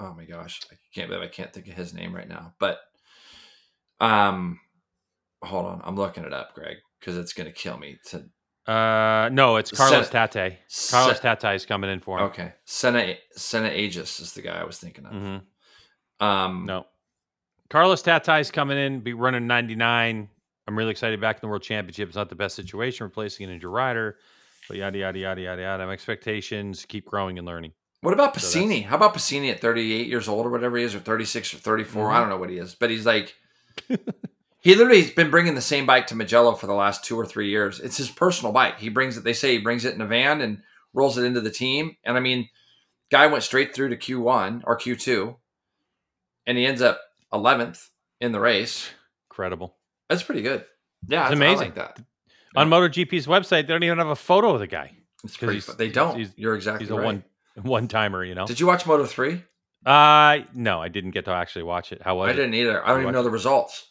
oh 0.00 0.12
my 0.14 0.24
gosh, 0.24 0.60
I 0.70 0.76
can't 0.94 1.08
believe 1.08 1.22
I 1.24 1.28
can't 1.28 1.52
think 1.52 1.68
of 1.68 1.74
his 1.74 1.94
name 1.94 2.14
right 2.14 2.28
now. 2.28 2.54
But 2.58 2.78
um, 4.00 4.60
hold 5.42 5.66
on, 5.66 5.80
I'm 5.84 5.96
looking 5.96 6.24
it 6.24 6.32
up, 6.32 6.54
Greg, 6.54 6.76
because 7.00 7.16
it's 7.16 7.32
gonna 7.32 7.52
kill 7.52 7.78
me. 7.78 7.98
To 8.10 8.24
Uh, 8.70 9.28
no, 9.32 9.56
it's 9.56 9.70
Carlos 9.70 10.08
Sen- 10.08 10.28
Tatay. 10.28 10.56
Carlos 10.90 11.20
Sen- 11.20 11.36
Tatay 11.36 11.54
is 11.56 11.66
coming 11.66 11.90
in 11.90 12.00
for 12.00 12.18
him. 12.18 12.24
Okay, 12.26 12.52
Senna 12.64 13.14
Senna 13.32 13.70
Agius 13.70 14.20
is 14.20 14.32
the 14.32 14.42
guy 14.42 14.60
I 14.60 14.64
was 14.64 14.78
thinking 14.78 15.06
of. 15.06 15.12
hmm 15.12 15.36
Um, 16.24 16.66
No. 16.66 16.86
Carlos 17.70 18.02
Tatay 18.02 18.40
is 18.40 18.50
coming 18.50 18.76
in, 18.78 19.00
be 19.00 19.14
running 19.14 19.46
99. 19.46 20.28
I'm 20.66 20.78
really 20.78 20.90
excited 20.90 21.20
back 21.20 21.36
in 21.36 21.40
the 21.40 21.48
world 21.48 21.62
championship. 21.62 22.08
It's 22.08 22.16
not 22.16 22.28
the 22.28 22.34
best 22.34 22.54
situation, 22.56 23.04
replacing 23.04 23.46
an 23.46 23.52
injured 23.52 23.70
rider, 23.70 24.18
but 24.68 24.76
yada, 24.76 24.98
yada, 24.98 25.18
yada, 25.18 25.40
yada, 25.40 25.62
yada. 25.62 25.86
My 25.86 25.92
expectations 25.92 26.84
keep 26.86 27.06
growing 27.06 27.38
and 27.38 27.46
learning. 27.46 27.72
What 28.04 28.12
about 28.12 28.38
So 28.38 28.68
How 28.82 28.96
about 28.96 29.14
Pasini 29.14 29.50
at 29.50 29.60
38 29.60 30.06
years 30.08 30.28
old 30.28 30.44
or 30.44 30.50
whatever 30.50 30.76
he 30.76 30.84
is, 30.84 30.94
or 30.94 30.98
36 31.00 31.54
or 31.54 31.56
34? 31.56 32.10
I 32.10 32.16
Mhm. 32.16 32.20
don't 32.20 32.28
know 32.28 32.36
what 32.36 32.50
he 32.50 32.58
is, 32.58 32.74
but 32.74 32.90
he's 32.90 33.06
like, 33.06 33.34
He 34.60 34.74
literally 34.74 35.00
has 35.02 35.10
been 35.10 35.30
bringing 35.30 35.54
the 35.54 35.60
same 35.62 35.84
bike 35.86 36.06
to 36.08 36.14
Mugello 36.14 36.54
for 36.54 36.66
the 36.66 36.74
last 36.74 37.04
two 37.04 37.16
or 37.18 37.26
three 37.26 37.48
years. 37.50 37.80
It's 37.80 37.96
his 37.98 38.10
personal 38.10 38.52
bike. 38.52 38.78
He 38.78 38.88
brings 38.88 39.16
it. 39.16 39.24
They 39.24 39.32
say 39.34 39.52
he 39.52 39.58
brings 39.58 39.84
it 39.84 39.94
in 39.94 40.00
a 40.00 40.06
van 40.06 40.40
and 40.40 40.62
rolls 40.94 41.18
it 41.18 41.24
into 41.24 41.40
the 41.42 41.50
team. 41.50 41.96
And 42.04 42.16
I 42.16 42.20
mean, 42.20 42.48
guy 43.10 43.26
went 43.26 43.42
straight 43.42 43.74
through 43.74 43.88
to 43.90 43.96
Q1 43.96 44.62
or 44.66 44.78
Q2, 44.78 45.36
and 46.46 46.56
he 46.58 46.64
ends 46.66 46.80
up 46.82 47.00
11th 47.32 47.90
in 48.20 48.32
the 48.32 48.40
race. 48.40 48.90
Incredible. 49.30 49.76
That's 50.08 50.22
pretty 50.22 50.42
good. 50.42 50.64
Yeah, 51.08 51.22
It's 51.24 51.30
I 51.32 51.34
amazing. 51.34 51.58
like 51.68 51.74
that. 51.76 52.00
On 52.56 52.68
MotoGP's 52.70 53.26
website, 53.26 53.66
they 53.66 53.72
don't 53.74 53.82
even 53.82 53.98
have 53.98 54.08
a 54.08 54.16
photo 54.16 54.50
of 54.54 54.60
the 54.60 54.66
guy. 54.66 54.92
It's 55.24 55.36
pretty. 55.38 55.60
they 55.78 55.88
don't. 55.90 56.16
he's- 56.18 56.32
You're 56.36 56.54
exactly 56.54 56.84
He's 56.86 56.90
a 56.92 56.96
right. 56.96 57.04
one 57.04 57.24
one 57.62 57.88
timer, 57.88 58.24
you 58.24 58.34
know. 58.34 58.46
Did 58.46 58.60
you 58.60 58.66
watch 58.66 58.86
Moto 58.86 59.04
three? 59.06 59.42
Uh 59.86 60.38
no, 60.54 60.80
I 60.80 60.88
didn't 60.88 61.10
get 61.10 61.26
to 61.26 61.30
actually 61.32 61.64
watch 61.64 61.92
it. 61.92 62.00
How 62.02 62.16
was 62.16 62.28
I 62.28 62.32
it? 62.32 62.36
didn't 62.36 62.54
either. 62.54 62.84
I 62.84 62.88
don't 62.92 63.02
even 63.02 63.12
know 63.14 63.22
the 63.22 63.30
results. 63.30 63.86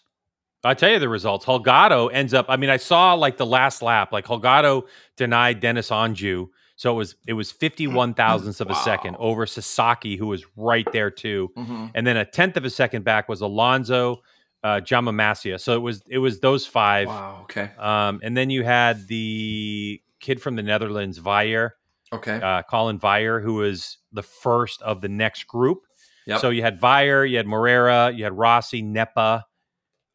I'll 0.63 0.73
tell 0.75 0.91
you 0.91 0.97
the 0.99 1.09
results. 1.09 1.45
Holgado 1.45 2.09
ends 2.11 2.33
up. 2.33 2.45
I 2.49 2.55
mean, 2.57 2.69
I 2.69 2.77
saw 2.77 3.13
like 3.13 3.37
the 3.37 3.45
last 3.45 3.81
lap. 3.81 4.11
Like 4.13 4.25
Holgado 4.25 4.83
denied 5.17 5.61
Deniz 5.61 5.89
Öncü, 5.91 6.47
so 6.77 6.93
it 6.93 6.95
was 6.95 7.15
it 7.27 7.33
was 7.33 7.51
fifty 7.51 7.85
one 7.85 8.13
thousandths 8.13 8.59
of 8.61 8.69
a 8.71 8.75
second 8.75 9.17
over 9.19 9.45
Sasaki, 9.45 10.15
who 10.15 10.27
was 10.27 10.43
right 10.55 10.89
there 10.93 11.11
too, 11.11 11.51
Mhm. 11.57 11.91
and 11.93 12.07
then 12.07 12.15
a 12.17 12.25
tenth 12.25 12.55
of 12.57 12.63
a 12.65 12.69
second 12.69 13.03
back 13.03 13.27
was 13.27 13.41
Alonso, 13.41 14.23
uh, 14.63 14.79
Jaume 14.79 15.13
Masià. 15.13 15.59
So 15.59 15.73
it 15.75 15.81
was 15.81 16.01
it 16.09 16.19
was 16.19 16.39
those 16.39 16.65
five. 16.65 17.07
Wow. 17.09 17.39
Okay. 17.43 17.69
Um, 17.77 18.21
and 18.23 18.35
then 18.35 18.49
you 18.49 18.63
had 18.63 19.05
the 19.07 20.01
kid 20.21 20.41
from 20.41 20.55
the 20.55 20.63
Netherlands, 20.63 21.19
Veijer, 21.19 21.71
Okay. 22.13 22.39
uh, 22.41 22.61
Collin 22.69 22.99
Veijer, 22.99 23.41
who 23.41 23.55
was 23.55 23.97
the 24.11 24.23
first 24.23 24.81
of 24.81 25.01
the 25.01 25.09
next 25.09 25.47
group. 25.47 25.79
Yep. 26.27 26.39
So 26.39 26.49
you 26.49 26.61
had 26.61 26.79
Veijer, 26.79 27.29
you 27.29 27.37
had 27.37 27.47
Moreira, 27.47 28.11
you 28.11 28.23
had 28.23 28.33
Rossi, 28.37 28.81
Nepa, 28.81 29.43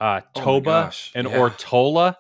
uh, 0.01 0.21
Oh 0.35 0.41
Toba, 0.41 0.65
gosh, 0.65 1.13
and 1.15 1.29
yeah. 1.29 1.37
Ortola, 1.37 2.15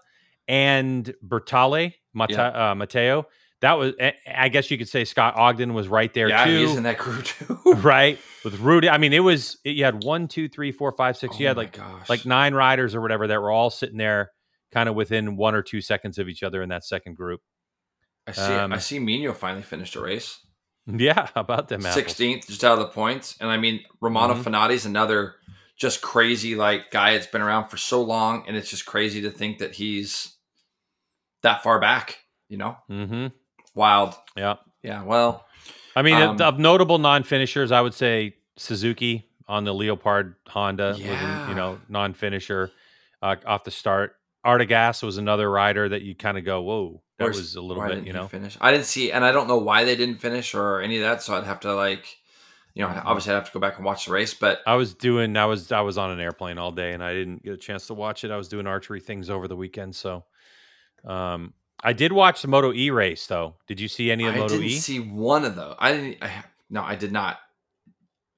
and 0.47 1.14
Bertelle, 1.26 1.95
Mate- 2.14 2.31
Yeah. 2.31 2.70
uh, 2.70 2.74
Mateo. 2.74 3.26
That 3.61 3.72
was, 3.74 3.95
I- 4.26 4.49
guess 4.51 4.70
you 4.70 4.79
could 4.79 4.89
say 4.89 5.05
Scott 5.05 5.35
Ogden 5.37 5.74
was 5.74 5.89
right 5.89 6.12
there 6.14 6.29
yeah, 6.29 6.45
too, 6.45 6.59
he's 6.66 6.76
in 6.76 6.85
that 6.85 6.99
group 6.99 7.24
too. 7.24 7.59
right? 7.83 8.18
With 8.45 8.61
Rudy. 8.61 8.89
I 8.89 8.99
mean, 8.99 9.12
it 9.12 9.18
was, 9.20 9.59
you 9.64 9.85
had 9.85 10.05
one, 10.05 10.29
two, 10.29 10.49
three, 10.49 10.70
four, 10.70 10.93
five, 10.93 11.16
six. 11.16 11.35
Oh 11.37 11.39
you 11.41 11.49
had 11.49 11.57
like 11.57 11.72
gosh. 11.76 12.09
like 12.09 12.24
nine 12.24 12.55
riders 12.55 12.95
or 12.95 13.01
whatever 13.01 13.26
that 13.26 13.41
were 13.43 13.51
all 13.51 13.70
sitting 13.70 13.97
there 13.99 14.31
kind 14.72 14.89
of 14.89 14.95
within 14.95 15.37
one 15.37 15.55
or 15.57 15.62
two 15.62 15.81
seconds 15.81 16.18
of 16.18 16.29
each 16.29 16.43
other 16.45 16.62
in 16.62 16.68
that 16.68 16.85
second 16.85 17.16
group. 17.16 17.41
I 18.29 18.33
see. 18.33 18.43
I 18.43 18.62
um, 18.64 18.79
see. 18.81 18.99
Migno 18.99 19.35
finally 19.35 19.62
finished 19.62 19.97
a 19.97 20.01
race. 20.01 20.39
Yeah, 20.87 21.29
about 21.35 21.68
them? 21.68 21.83
Sixteenth, 21.83 22.47
just 22.47 22.64
out 22.64 22.74
of 22.74 22.79
the 22.81 22.87
points. 22.93 23.37
And 23.41 23.51
I 23.51 23.57
mean, 23.59 23.81
Romano 24.01 24.35
Mhm. 24.35 24.43
Fanati's 24.45 24.87
another 24.87 25.35
just 25.76 26.01
crazy 26.03 26.55
like 26.55 26.91
guy 26.91 27.12
that's 27.14 27.26
been 27.26 27.43
around 27.43 27.68
for 27.68 27.76
so 27.76 28.03
long, 28.03 28.45
and 28.49 28.57
it's 28.57 28.70
just 28.70 28.87
crazy 28.87 29.20
to 29.22 29.31
think 29.31 29.59
that 29.59 29.74
he's 29.74 30.37
that 31.43 31.62
far 31.62 31.81
back. 31.81 32.18
You 32.49 32.57
know, 32.57 32.76
Mm-hmm. 32.91 33.26
wild. 33.74 34.14
Yeah. 34.37 34.57
Yeah. 34.83 35.03
Well, 35.05 35.45
I 35.95 36.03
mean, 36.03 36.14
Um, 36.14 36.41
of 36.41 36.59
notable 36.59 36.99
non-finishers, 36.99 37.70
I 37.72 37.81
would 37.83 37.93
say 37.95 38.37
Suzuki 38.57 39.29
on 39.47 39.64
the 39.64 39.74
Leopard 39.74 40.37
Honda 40.49 40.91
was, 40.93 41.01
a, 41.01 41.05
Yeah. 41.05 41.49
you 41.51 41.55
know, 41.55 41.81
non-finisher 41.89 42.70
uh, 43.20 43.37
off 43.45 43.64
the 43.64 43.70
start. 43.70 44.14
Artigas 44.47 45.03
was 45.03 45.18
another 45.18 45.51
rider 45.51 45.89
that 45.89 46.03
you 46.03 46.14
kind 46.14 46.39
of 46.39 46.45
go, 46.45 46.62
whoa, 46.62 47.03
that 47.18 47.24
where's- 47.24 47.36
was 47.36 47.54
a 47.56 47.60
little 47.62 47.82
bit, 47.82 47.90
didn't 47.96 48.06
you 48.06 48.12
know. 48.12 48.28
finish. 48.28 48.56
I 48.60 48.70
didn't 48.72 48.86
see, 48.86 49.12
and 49.12 49.24
I 49.24 49.32
don't 49.32 49.46
know 49.48 49.58
why 49.58 49.84
they 49.84 49.96
didn't 49.96 50.16
finish 50.18 50.54
or 50.54 50.80
any 50.80 50.96
of 50.96 51.02
that. 51.02 51.22
So 51.22 51.34
I'd 51.36 51.44
have 51.44 51.60
to 51.60 51.74
like, 51.74 52.18
you 52.74 52.82
know, 52.82 52.88
obviously 53.04 53.32
I'd 53.32 53.36
have 53.36 53.46
to 53.46 53.52
go 53.52 53.60
back 53.60 53.76
and 53.76 53.84
watch 53.84 54.06
the 54.06 54.12
race. 54.12 54.34
But 54.34 54.60
I 54.66 54.76
was 54.76 54.94
doing, 54.94 55.36
I 55.36 55.46
was, 55.46 55.70
I 55.72 55.80
was 55.82 55.98
on 55.98 56.10
an 56.10 56.20
airplane 56.20 56.58
all 56.58 56.72
day, 56.72 56.92
and 56.92 57.02
I 57.02 57.12
didn't 57.12 57.42
get 57.42 57.52
a 57.54 57.56
chance 57.56 57.86
to 57.88 57.94
watch 57.94 58.24
it. 58.24 58.30
I 58.30 58.36
was 58.36 58.48
doing 58.48 58.66
archery 58.66 59.00
things 59.00 59.28
over 59.30 59.46
the 59.48 59.56
weekend, 59.56 59.94
so. 59.96 60.24
Um, 61.04 61.54
I 61.82 61.92
did 61.92 62.12
watch 62.12 62.42
the 62.42 62.48
Moto 62.48 62.72
E 62.72 62.90
race 62.90 63.26
though. 63.28 63.54
Did 63.68 63.78
you 63.78 63.86
see 63.86 64.10
any 64.10 64.26
of 64.26 64.34
I 64.34 64.38
Moto 64.38 64.54
didn't 64.54 64.66
E? 64.66 64.78
see 64.78 64.98
one 64.98 65.44
of 65.44 65.54
those. 65.54 65.76
I 65.78 65.92
didn't. 65.92 66.16
I, 66.22 66.44
no, 66.70 66.82
I 66.82 66.96
did 66.96 67.12
not. 67.12 67.38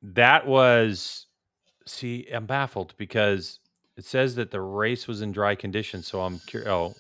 That 0.02 0.46
was 0.46 1.26
see, 1.86 2.26
I'm 2.32 2.44
baffled 2.46 2.94
because 2.98 3.58
it 3.96 4.04
says 4.04 4.34
that 4.36 4.50
the 4.50 4.60
race 4.60 5.08
was 5.08 5.22
in 5.22 5.32
dry 5.32 5.54
conditions. 5.54 6.06
So 6.06 6.20
I'm 6.20 6.38
curious. 6.40 6.68
Oh, 6.70 6.94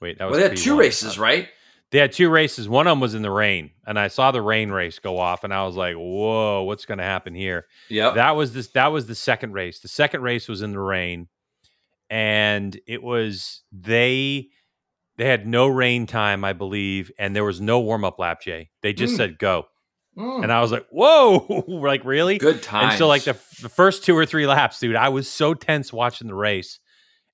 wait, 0.00 0.18
that 0.18 0.24
was 0.26 0.32
Well, 0.32 0.40
they 0.42 0.48
had 0.48 0.56
two 0.58 0.74
P1. 0.74 0.78
races, 0.78 1.18
right? 1.18 1.48
They 1.90 1.98
had 1.98 2.12
two 2.12 2.28
races. 2.28 2.68
One 2.68 2.86
of 2.86 2.90
them 2.92 3.00
was 3.00 3.14
in 3.14 3.22
the 3.22 3.30
rain, 3.30 3.70
and 3.86 3.98
I 3.98 4.08
saw 4.08 4.30
the 4.30 4.42
rain 4.42 4.70
race 4.70 4.98
go 4.98 5.18
off, 5.18 5.42
and 5.42 5.54
I 5.54 5.64
was 5.64 5.74
like, 5.74 5.94
"Whoa, 5.96 6.62
what's 6.64 6.84
going 6.84 6.98
to 6.98 7.04
happen 7.04 7.34
here?" 7.34 7.66
Yeah, 7.88 8.10
That 8.10 8.36
was 8.36 8.52
this. 8.52 8.68
That 8.68 8.88
was 8.88 9.06
the 9.06 9.14
second 9.14 9.52
race. 9.54 9.80
The 9.80 9.88
second 9.88 10.20
race 10.22 10.48
was 10.48 10.60
in 10.60 10.72
the 10.72 10.80
rain, 10.80 11.28
and 12.10 12.78
it 12.86 13.02
was 13.02 13.62
they. 13.72 14.48
They 15.16 15.24
had 15.26 15.48
no 15.48 15.66
rain 15.66 16.06
time, 16.06 16.44
I 16.44 16.52
believe, 16.52 17.10
and 17.18 17.34
there 17.34 17.42
was 17.44 17.60
no 17.60 17.80
warm 17.80 18.04
up 18.04 18.20
lap. 18.20 18.40
Jay, 18.40 18.70
they 18.82 18.92
just 18.92 19.14
Mm. 19.14 19.16
said 19.16 19.38
go, 19.38 19.66
Mm. 20.16 20.44
and 20.44 20.52
I 20.52 20.60
was 20.60 20.70
like, 20.70 20.86
"Whoa!" 20.90 21.64
like 21.66 22.04
really? 22.04 22.38
good 22.38 22.62
time. 22.62 22.90
And 22.90 22.98
so, 22.98 23.08
like 23.08 23.24
the, 23.24 23.32
the 23.60 23.68
first 23.68 24.04
two 24.04 24.16
or 24.16 24.24
three 24.26 24.46
laps, 24.46 24.78
dude, 24.78 24.94
I 24.94 25.08
was 25.08 25.26
so 25.28 25.54
tense 25.54 25.92
watching 25.92 26.28
the 26.28 26.34
race. 26.36 26.78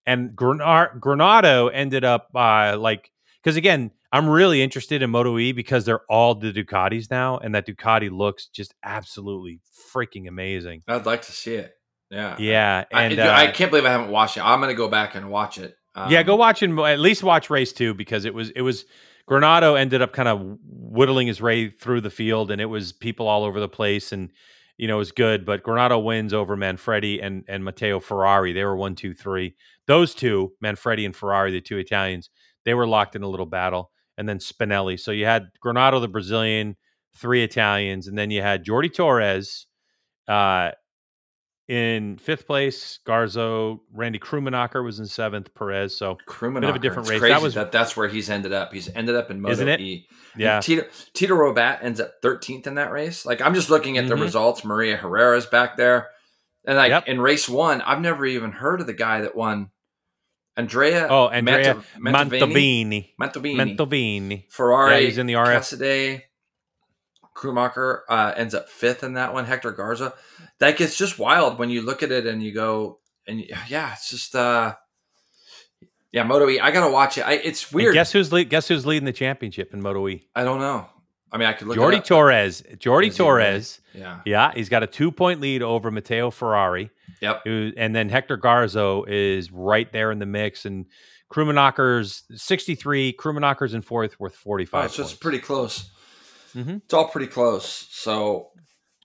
And 0.06 0.30
Granado 0.30 1.70
ended 1.72 2.04
up 2.04 2.28
uh, 2.34 2.76
like, 2.78 3.10
because 3.42 3.56
again, 3.56 3.90
I'm 4.12 4.28
really 4.28 4.62
interested 4.62 5.02
in 5.02 5.10
Moto 5.10 5.38
E 5.38 5.52
because 5.52 5.84
they're 5.84 6.04
all 6.08 6.34
the 6.34 6.52
Ducatis 6.52 7.10
now, 7.10 7.38
and 7.38 7.54
that 7.54 7.66
Ducati 7.66 8.10
looks 8.10 8.46
just 8.46 8.74
absolutely 8.82 9.60
freaking 9.92 10.28
amazing. 10.28 10.82
I'd 10.86 11.06
like 11.06 11.22
to 11.22 11.32
see 11.32 11.54
it. 11.54 11.74
Yeah. 12.10 12.36
Yeah, 12.38 12.84
I, 12.92 13.04
and 13.04 13.20
I 13.20 13.46
uh, 13.46 13.52
can't 13.52 13.70
believe 13.70 13.86
I 13.86 13.90
haven't 13.90 14.10
watched 14.10 14.36
it. 14.36 14.44
I'm 14.44 14.60
going 14.60 14.70
to 14.70 14.76
go 14.76 14.88
back 14.88 15.14
and 15.14 15.30
watch 15.30 15.58
it. 15.58 15.76
Um, 15.96 16.10
yeah, 16.10 16.22
go 16.22 16.36
watch 16.36 16.62
and 16.62 16.78
at 16.78 17.00
least 17.00 17.22
watch 17.22 17.50
race 17.50 17.72
two 17.72 17.94
because 17.94 18.24
it 18.24 18.34
was 18.34 18.50
it 18.50 18.62
was 18.62 18.84
Granado 19.28 19.78
ended 19.78 20.02
up 20.02 20.12
kind 20.12 20.28
of 20.28 20.58
whittling 20.62 21.26
his 21.26 21.40
way 21.40 21.70
through 21.70 22.02
the 22.02 22.10
field, 22.10 22.50
and 22.50 22.60
it 22.60 22.66
was 22.66 22.92
people 22.92 23.26
all 23.26 23.44
over 23.44 23.58
the 23.58 23.68
place, 23.68 24.12
and 24.12 24.30
you 24.76 24.88
know 24.88 24.98
was 24.98 25.12
good. 25.12 25.44
But 25.44 25.62
Granado 25.62 26.02
wins 26.02 26.32
over 26.32 26.56
Manfredi 26.56 27.20
and 27.20 27.44
and 27.48 27.64
Matteo 27.64 28.00
Ferrari. 28.00 28.52
They 28.52 28.64
were 28.64 28.76
one, 28.76 28.94
two, 28.94 29.14
three. 29.14 29.54
Those 29.86 30.14
two, 30.14 30.52
Manfredi 30.60 31.04
and 31.04 31.14
Ferrari, 31.14 31.52
the 31.52 31.60
two 31.60 31.78
Italians, 31.78 32.30
they 32.64 32.74
were 32.74 32.86
locked 32.86 33.16
in 33.16 33.22
a 33.22 33.28
little 33.28 33.46
battle, 33.46 33.90
and 34.16 34.28
then 34.28 34.38
Spinelli. 34.38 34.98
So 34.98 35.10
you 35.10 35.26
had 35.26 35.48
Granado, 35.64 36.00
the 36.00 36.08
Brazilian, 36.08 36.76
three 37.16 37.42
Italians, 37.42 38.06
and 38.06 38.16
then 38.16 38.30
you 38.30 38.42
had 38.42 38.64
Jordi 38.64 38.92
Torres. 38.92 39.66
Uh, 40.26 40.70
in 41.68 42.18
fifth 42.18 42.46
place, 42.46 42.98
Garzo, 43.06 43.80
Randy 43.92 44.18
Krummenacher 44.18 44.84
was 44.84 45.00
in 45.00 45.06
seventh, 45.06 45.54
Perez. 45.54 45.96
So 45.96 46.18
Krummenacher. 46.28 46.60
bit 46.60 46.70
of 46.70 46.76
a 46.76 46.78
different 46.78 47.08
race. 47.08 47.20
That 47.22 47.40
was- 47.40 47.54
that 47.54 47.72
that's 47.72 47.96
where 47.96 48.08
he's 48.08 48.28
ended 48.28 48.52
up. 48.52 48.72
He's 48.72 48.88
ended 48.94 49.14
up 49.16 49.30
in 49.30 49.40
Moto 49.40 49.52
Isn't 49.52 49.68
it? 49.68 49.80
E. 49.80 50.06
yeah, 50.36 50.56
And 50.56 50.64
Tito, 50.64 50.82
Tito 51.14 51.34
Rabat 51.34 51.78
ends 51.82 52.00
up 52.00 52.20
13th 52.22 52.66
in 52.66 52.74
that 52.74 52.92
race. 52.92 53.24
Like 53.24 53.40
I'm 53.40 53.54
just 53.54 53.70
looking 53.70 53.96
at 53.96 54.08
the 54.08 54.14
Mhm. 54.14 54.20
results. 54.22 54.64
Maria 54.64 54.96
Herrera's 54.98 55.46
back 55.46 55.76
there, 55.78 56.10
and 56.66 56.76
like 56.76 56.90
Yep. 56.90 57.08
in 57.08 57.20
race 57.20 57.48
one, 57.48 57.80
I've 57.80 58.00
never 58.00 58.26
even 58.26 58.52
heard 58.52 58.80
of 58.82 58.86
the 58.86 58.92
guy 58.92 59.22
that 59.22 59.34
won. 59.34 59.70
Andrea. 60.56 61.08
Oh, 61.10 61.28
Andrea 61.28 61.82
Manta- 61.98 62.36
Mantovani. 62.36 63.10
Mantovani. 63.20 63.56
Mantovani. 63.76 64.44
Ferrari. 64.52 64.92
Yeah, 64.94 65.00
he's 65.00 65.18
in 65.18 65.26
the 65.26 65.34
RF. 65.34 65.52
Cassidy. 65.54 66.24
Krummenacher 67.34 68.00
uh, 68.08 68.32
ends 68.36 68.54
up 68.54 68.68
fifth 68.68 69.02
in 69.02 69.14
that 69.14 69.32
one. 69.34 69.44
Hector 69.44 69.72
Garzo. 69.72 70.12
That 70.60 70.76
gets 70.76 70.96
just 70.96 71.18
wild 71.18 71.58
when 71.58 71.70
you 71.70 71.82
look 71.82 72.02
at 72.02 72.12
it 72.12 72.26
and 72.26 72.42
you 72.42 72.52
go, 72.52 73.00
and 73.26 73.40
yeah, 73.68 73.92
it's 73.92 74.08
just, 74.10 74.34
uh, 74.36 74.74
yeah, 76.12 76.22
Moto 76.22 76.48
E. 76.48 76.60
I 76.60 76.70
gotta 76.70 76.92
watch 76.92 77.18
it. 77.18 77.22
I, 77.22 77.32
it's 77.34 77.66
And 77.70 77.74
weird. 77.74 77.94
guess 77.94 78.12
who's 78.12 78.32
lead, 78.32 78.48
guess 78.50 78.68
who's 78.68 78.86
leading 78.86 79.04
the 79.04 79.12
championship 79.12 79.74
in 79.74 79.82
Moto 79.82 80.06
E? 80.08 80.28
I 80.34 80.44
don't 80.44 80.60
know. 80.60 80.86
I 81.32 81.36
mean, 81.38 81.48
I 81.48 81.52
could 81.54 81.66
look. 81.66 81.76
it 81.76 81.80
Jordi 81.80 81.98
up. 81.98 82.04
Torres. 82.04 82.62
Jordi? 82.76 83.14
Torres. 83.14 83.80
Yeah. 83.92 84.20
Yeah, 84.24 84.52
he's 84.54 84.68
got 84.68 84.84
a 84.84 84.86
two 84.86 85.10
point 85.10 85.40
lead 85.40 85.62
over 85.62 85.90
Matteo 85.90 86.30
Ferrari. 86.30 86.90
Yep. 87.20 87.40
Who, 87.44 87.72
and 87.76 87.96
then 87.96 88.08
Hector 88.08 88.38
Garzo 88.38 89.04
is 89.08 89.50
right 89.50 89.90
there 89.92 90.12
in 90.12 90.20
the 90.20 90.26
mix. 90.26 90.64
And 90.64 90.86
Krummenacher's 91.32 92.22
63, 92.34 93.14
Krummenacher's 93.18 93.74
in 93.74 93.82
fourth 93.82 94.20
with 94.20 94.36
45. 94.36 94.80
Oh, 94.80 94.84
it's 94.86 94.96
just 94.96 95.20
pretty 95.20 95.40
close. 95.40 95.90
Mhm. 96.54 96.82
It's 96.84 96.94
all 96.94 97.08
pretty 97.08 97.26
close. 97.26 97.88
So, 97.90 98.50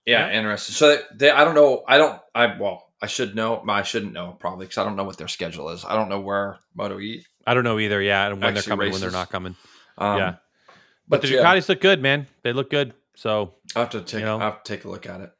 yeah, 0.06 0.28
Yeah. 0.28 0.38
interesting. 0.38 0.74
So 0.74 0.98
they, 1.14 1.30
I 1.30 1.44
don't 1.44 1.54
know. 1.54 1.84
I 1.88 1.98
don't. 1.98 2.20
I 2.34 2.58
well, 2.58 2.92
I 3.02 3.06
should 3.06 3.34
know. 3.34 3.62
I 3.68 3.82
shouldn't 3.82 4.12
know 4.12 4.36
probably 4.38 4.66
because 4.66 4.78
I 4.78 4.84
don't 4.84 4.96
know 4.96 5.04
what 5.04 5.18
their 5.18 5.28
schedule 5.28 5.70
is. 5.70 5.84
I 5.84 5.94
don't 5.96 6.08
know 6.08 6.20
where 6.20 6.58
Moto 6.74 6.98
E. 7.00 7.24
I 7.46 7.54
don't 7.54 7.64
know 7.64 7.78
either. 7.78 8.00
Yeah, 8.02 8.26
and 8.28 8.40
when 8.42 8.54
they're 8.54 8.62
coming, 8.62 8.90
when 8.92 9.00
they're 9.00 9.10
not 9.10 9.30
coming. 9.30 9.56
Um, 9.98 10.18
Yeah. 10.18 10.30
But, 11.08 11.22
but, 11.22 11.22
the 11.22 11.28
yeah, 11.34 11.42
Ducatis 11.42 11.68
look 11.68 11.80
good, 11.80 12.00
man. 12.00 12.28
They 12.42 12.52
look 12.52 12.70
good. 12.70 12.94
So 13.16 13.54
I 13.74 13.80
have 13.80 13.90
to 13.90 14.00
take. 14.02 14.20
you 14.20 14.26
know. 14.26 14.38
I 14.38 14.44
have 14.44 14.62
to 14.62 14.72
take 14.76 14.84
a 14.84 14.88
look 14.88 15.06
at 15.06 15.20
it. 15.20 15.30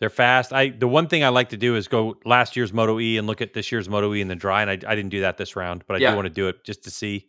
They're 0.00 0.10
fast. 0.10 0.52
I 0.52 0.68
the 0.70 0.88
one 0.88 1.08
thing 1.08 1.24
I 1.24 1.28
like 1.28 1.50
to 1.50 1.56
do 1.56 1.76
is 1.76 1.88
go 1.88 2.16
last 2.24 2.56
year's 2.56 2.72
Moto 2.72 2.98
E 3.00 3.16
and 3.18 3.26
look 3.26 3.40
at 3.42 3.52
this 3.54 3.70
year's 3.72 3.88
Moto 3.88 4.14
E 4.14 4.20
in 4.20 4.28
the 4.28 4.34
dry, 4.34 4.62
and 4.62 4.70
I, 4.70 4.74
I 4.90 4.94
didn't 4.94 5.10
do 5.10 5.20
that 5.22 5.36
this 5.36 5.56
round, 5.56 5.84
but 5.86 5.96
I 5.96 5.98
Yeah. 6.00 6.10
do 6.10 6.16
want 6.16 6.26
to 6.26 6.30
do 6.34 6.48
it 6.48 6.64
just 6.64 6.84
to 6.84 6.90
see. 6.90 7.28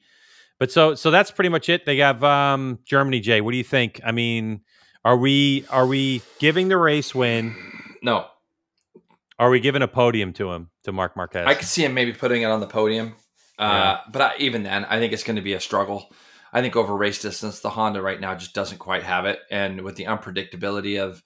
But 0.61 0.71
so 0.71 0.93
so 0.93 1.09
that's 1.09 1.31
pretty 1.31 1.49
much 1.49 1.69
it. 1.69 1.87
They 1.87 1.97
have 1.97 2.23
um, 2.23 2.77
Germany. 2.85 3.19
Jay, 3.19 3.41
what 3.41 3.49
do 3.49 3.57
you 3.57 3.63
think? 3.63 3.99
I 4.05 4.11
mean, 4.11 4.61
are 5.03 5.17
we 5.17 5.65
are 5.71 5.87
we 5.87 6.21
giving 6.37 6.67
the 6.67 6.77
race 6.77 7.15
win? 7.15 7.55
No, 8.03 8.27
Are 9.39 9.49
we 9.49 9.59
giving 9.59 9.81
a 9.81 9.87
podium 9.87 10.33
to 10.33 10.51
him 10.51 10.69
to 10.83 10.91
Marc 10.91 11.17
Marquez? 11.17 11.47
I 11.47 11.55
could 11.55 11.67
see 11.67 11.83
him 11.83 11.95
maybe 11.95 12.13
putting 12.13 12.43
it 12.43 12.45
on 12.45 12.59
the 12.59 12.67
podium, 12.67 13.15
uh, 13.57 13.63
Yeah. 13.63 13.99
but 14.11 14.21
I, 14.21 14.33
even 14.37 14.61
then, 14.61 14.85
I 14.85 14.99
think 14.99 15.13
it's 15.13 15.23
going 15.23 15.37
to 15.37 15.41
be 15.41 15.53
a 15.53 15.59
struggle. 15.59 16.13
I 16.53 16.61
think 16.61 16.75
over 16.75 16.95
race 16.95 17.19
distance, 17.19 17.59
the 17.61 17.71
Honda 17.71 17.99
right 17.99 18.19
now 18.21 18.35
just 18.35 18.53
doesn't 18.53 18.77
quite 18.77 19.01
have 19.01 19.25
it, 19.25 19.39
and 19.49 19.81
with 19.81 19.95
the 19.95 20.05
unpredictability 20.05 21.01
of 21.01 21.23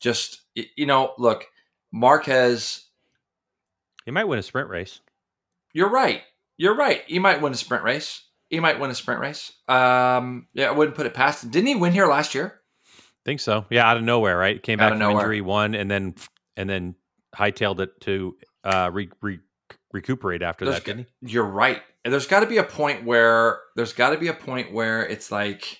just 0.00 0.40
you 0.56 0.86
know, 0.86 1.14
look, 1.16 1.46
Marquez, 1.92 2.86
he 4.04 4.10
might 4.10 4.24
win 4.24 4.40
a 4.40 4.42
sprint 4.42 4.68
race. 4.68 4.98
you're 5.72 5.90
right, 5.90 6.22
you're 6.56 6.74
right. 6.76 7.02
He 7.06 7.20
might 7.20 7.40
win 7.40 7.52
a 7.52 7.56
sprint 7.56 7.84
race. 7.84 8.24
He 8.48 8.60
might 8.60 8.80
win 8.80 8.90
a 8.90 8.94
sprint 8.94 9.20
race. 9.20 9.52
Um, 9.68 10.46
yeah, 10.54 10.68
I 10.68 10.70
wouldn't 10.72 10.96
put 10.96 11.06
it 11.06 11.14
past 11.14 11.44
him. 11.44 11.50
Didn't 11.50 11.66
he 11.68 11.74
win 11.74 11.92
here 11.92 12.06
last 12.06 12.34
year? 12.34 12.60
Think 13.24 13.40
so? 13.40 13.66
Yeah, 13.68 13.88
out 13.88 13.98
of 13.98 14.02
nowhere, 14.02 14.38
right? 14.38 14.62
Came 14.62 14.80
Out 14.80 14.90
back 14.92 15.00
from 15.00 15.10
injury, 15.16 15.40
won, 15.42 15.74
and 15.74 15.90
then 15.90 16.14
and 16.56 16.68
then 16.68 16.94
hightailed 17.36 17.80
it 17.80 18.00
to 18.02 18.36
uh, 18.64 18.90
re, 18.92 19.10
re, 19.20 19.38
recuperate 19.92 20.42
after 20.42 20.64
There's 20.64 20.78
that, 20.78 20.84
didn't 20.86 21.06
he? 21.22 21.32
You're 21.32 21.44
right. 21.44 21.82
And 22.04 22.12
there's 22.12 22.26
got 22.26 22.40
to 22.40 22.46
be 22.46 22.56
a 22.56 22.64
point 22.64 23.04
where 23.04 23.60
there's 23.76 23.92
got 23.92 24.10
to 24.10 24.18
be 24.18 24.28
a 24.28 24.34
point 24.34 24.72
where 24.72 25.06
it's 25.06 25.30
like 25.30 25.78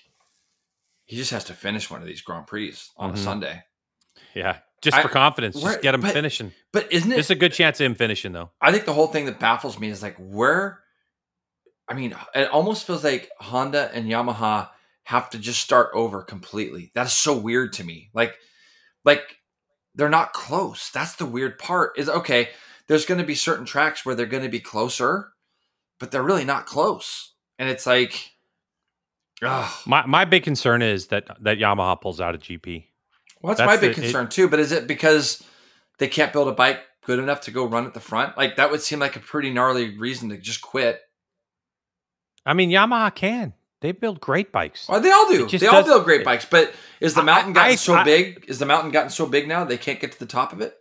he 1.05 1.15
just 1.15 1.31
has 1.31 1.45
to 1.45 1.53
finish 1.53 1.89
one 1.89 2.01
of 2.01 2.07
these 2.07 2.21
Grand 2.21 2.45
Prix 2.45 2.75
on 2.97 3.11
Mhm. 3.11 3.15
a 3.15 3.17
Sunday. 3.17 3.63
Yeah, 4.35 4.57
just 4.83 4.95
I- 4.97 5.01
for 5.01 5.09
confidence, 5.09 5.55
where- 5.55 5.71
just 5.73 5.81
get 5.81 5.95
him 5.95 6.01
but- 6.01 6.13
finishing. 6.13 6.51
But 6.71 6.91
isn't 6.93 7.11
it? 7.11 7.15
There's 7.15 7.31
a 7.31 7.35
good 7.35 7.53
chance 7.53 7.79
of 7.79 7.85
him 7.87 7.95
finishing 7.95 8.31
though. 8.31 8.51
I 8.61 8.71
think 8.71 8.85
the 8.85 8.93
whole 8.93 9.07
thing 9.07 9.25
that 9.25 9.39
baffles 9.39 9.79
me 9.79 9.89
is 9.89 10.03
like 10.03 10.17
where. 10.19 10.83
I 11.89 11.93
mean, 11.95 12.15
it 12.35 12.49
almost 12.49 12.85
feels 12.85 13.03
like 13.03 13.29
Honda 13.39 13.89
and 13.93 14.05
Yamaha 14.07 14.69
have 15.05 15.29
to 15.31 15.39
just 15.39 15.59
start 15.59 15.89
over 15.93 16.21
completely. 16.21 16.91
That 16.93 17.07
is 17.07 17.13
so 17.13 17.35
weird 17.35 17.73
to 17.73 17.83
me. 17.83 18.09
Like, 18.13 18.35
like 19.03 19.37
they're 19.95 20.09
not 20.09 20.33
close. 20.33 20.91
That's 20.91 21.15
the 21.15 21.25
weird 21.25 21.57
part. 21.57 21.97
Is 21.97 22.07
okay. 22.09 22.49
There's 22.87 23.05
going 23.05 23.19
to 23.19 23.25
be 23.25 23.35
certain 23.35 23.65
tracks 23.65 24.05
where 24.05 24.15
they're 24.15 24.25
going 24.25 24.43
to 24.43 24.49
be 24.49 24.59
closer, 24.59 25.29
but 25.99 26.11
they're 26.11 26.23
really 26.23 26.45
not 26.45 26.65
close. 26.65 27.33
And 27.57 27.69
it's 27.69 27.85
like, 27.85 28.31
ugh. 29.43 29.71
My 29.85 30.05
my 30.05 30.25
big 30.25 30.43
concern 30.43 30.81
is 30.81 31.07
that 31.07 31.27
that 31.41 31.57
Yamaha 31.57 31.99
pulls 31.99 32.21
out 32.21 32.35
a 32.35 32.37
GP. 32.37 32.85
Well, 33.41 33.55
that's, 33.55 33.59
That's 33.59 33.67
my 33.67 33.77
big 33.77 33.95
the- 33.95 34.01
it- 34.01 34.03
concern 34.03 34.29
too. 34.29 34.47
But 34.47 34.59
is 34.59 34.71
it 34.71 34.85
because 34.87 35.41
they 35.97 36.07
can't 36.07 36.33
build 36.33 36.47
a 36.47 36.53
bike 36.53 36.81
good 37.05 37.19
enough 37.19 37.41
to 37.41 37.51
go 37.51 37.65
run 37.65 37.85
at 37.85 37.93
the 37.93 37.99
front? 37.99 38.37
Like 38.37 38.57
that 38.57 38.69
would 38.71 38.81
seem 38.81 38.99
like 38.99 39.15
a 39.15 39.19
pretty 39.19 39.49
gnarly 39.51 39.97
reason 39.97 40.29
to 40.29 40.37
just 40.37 40.61
quit. 40.61 41.01
I 42.45 42.53
mean, 42.53 42.69
Yamaha 42.69 43.13
can. 43.13 43.53
They 43.81 43.91
build 43.93 44.19
great 44.19 44.51
bikes. 44.51 44.87
Well, 44.89 44.99
they 44.99 45.11
all 45.11 45.29
do. 45.31 45.45
It 45.47 45.59
They 45.59 45.67
all 45.67 45.83
build 45.83 46.03
great 46.03 46.25
bikes. 46.25 46.45
But 46.45 46.73
is 46.99 47.13
the 47.13 47.21
I- 47.21 47.25
mountain 47.25 47.53
gotten 47.53 47.71
I- 47.71 47.75
so 47.75 47.93
I- 47.93 48.03
big? 48.03 48.45
Is 48.47 48.59
the 48.59 48.65
mountain 48.65 48.91
gotten 48.91 49.09
so 49.09 49.25
big 49.25 49.47
now 49.47 49.63
they 49.63 49.77
can't 49.77 49.99
get 49.99 50.11
to 50.11 50.19
the 50.19 50.25
top 50.25 50.51
of 50.51 50.59
it? 50.61 50.75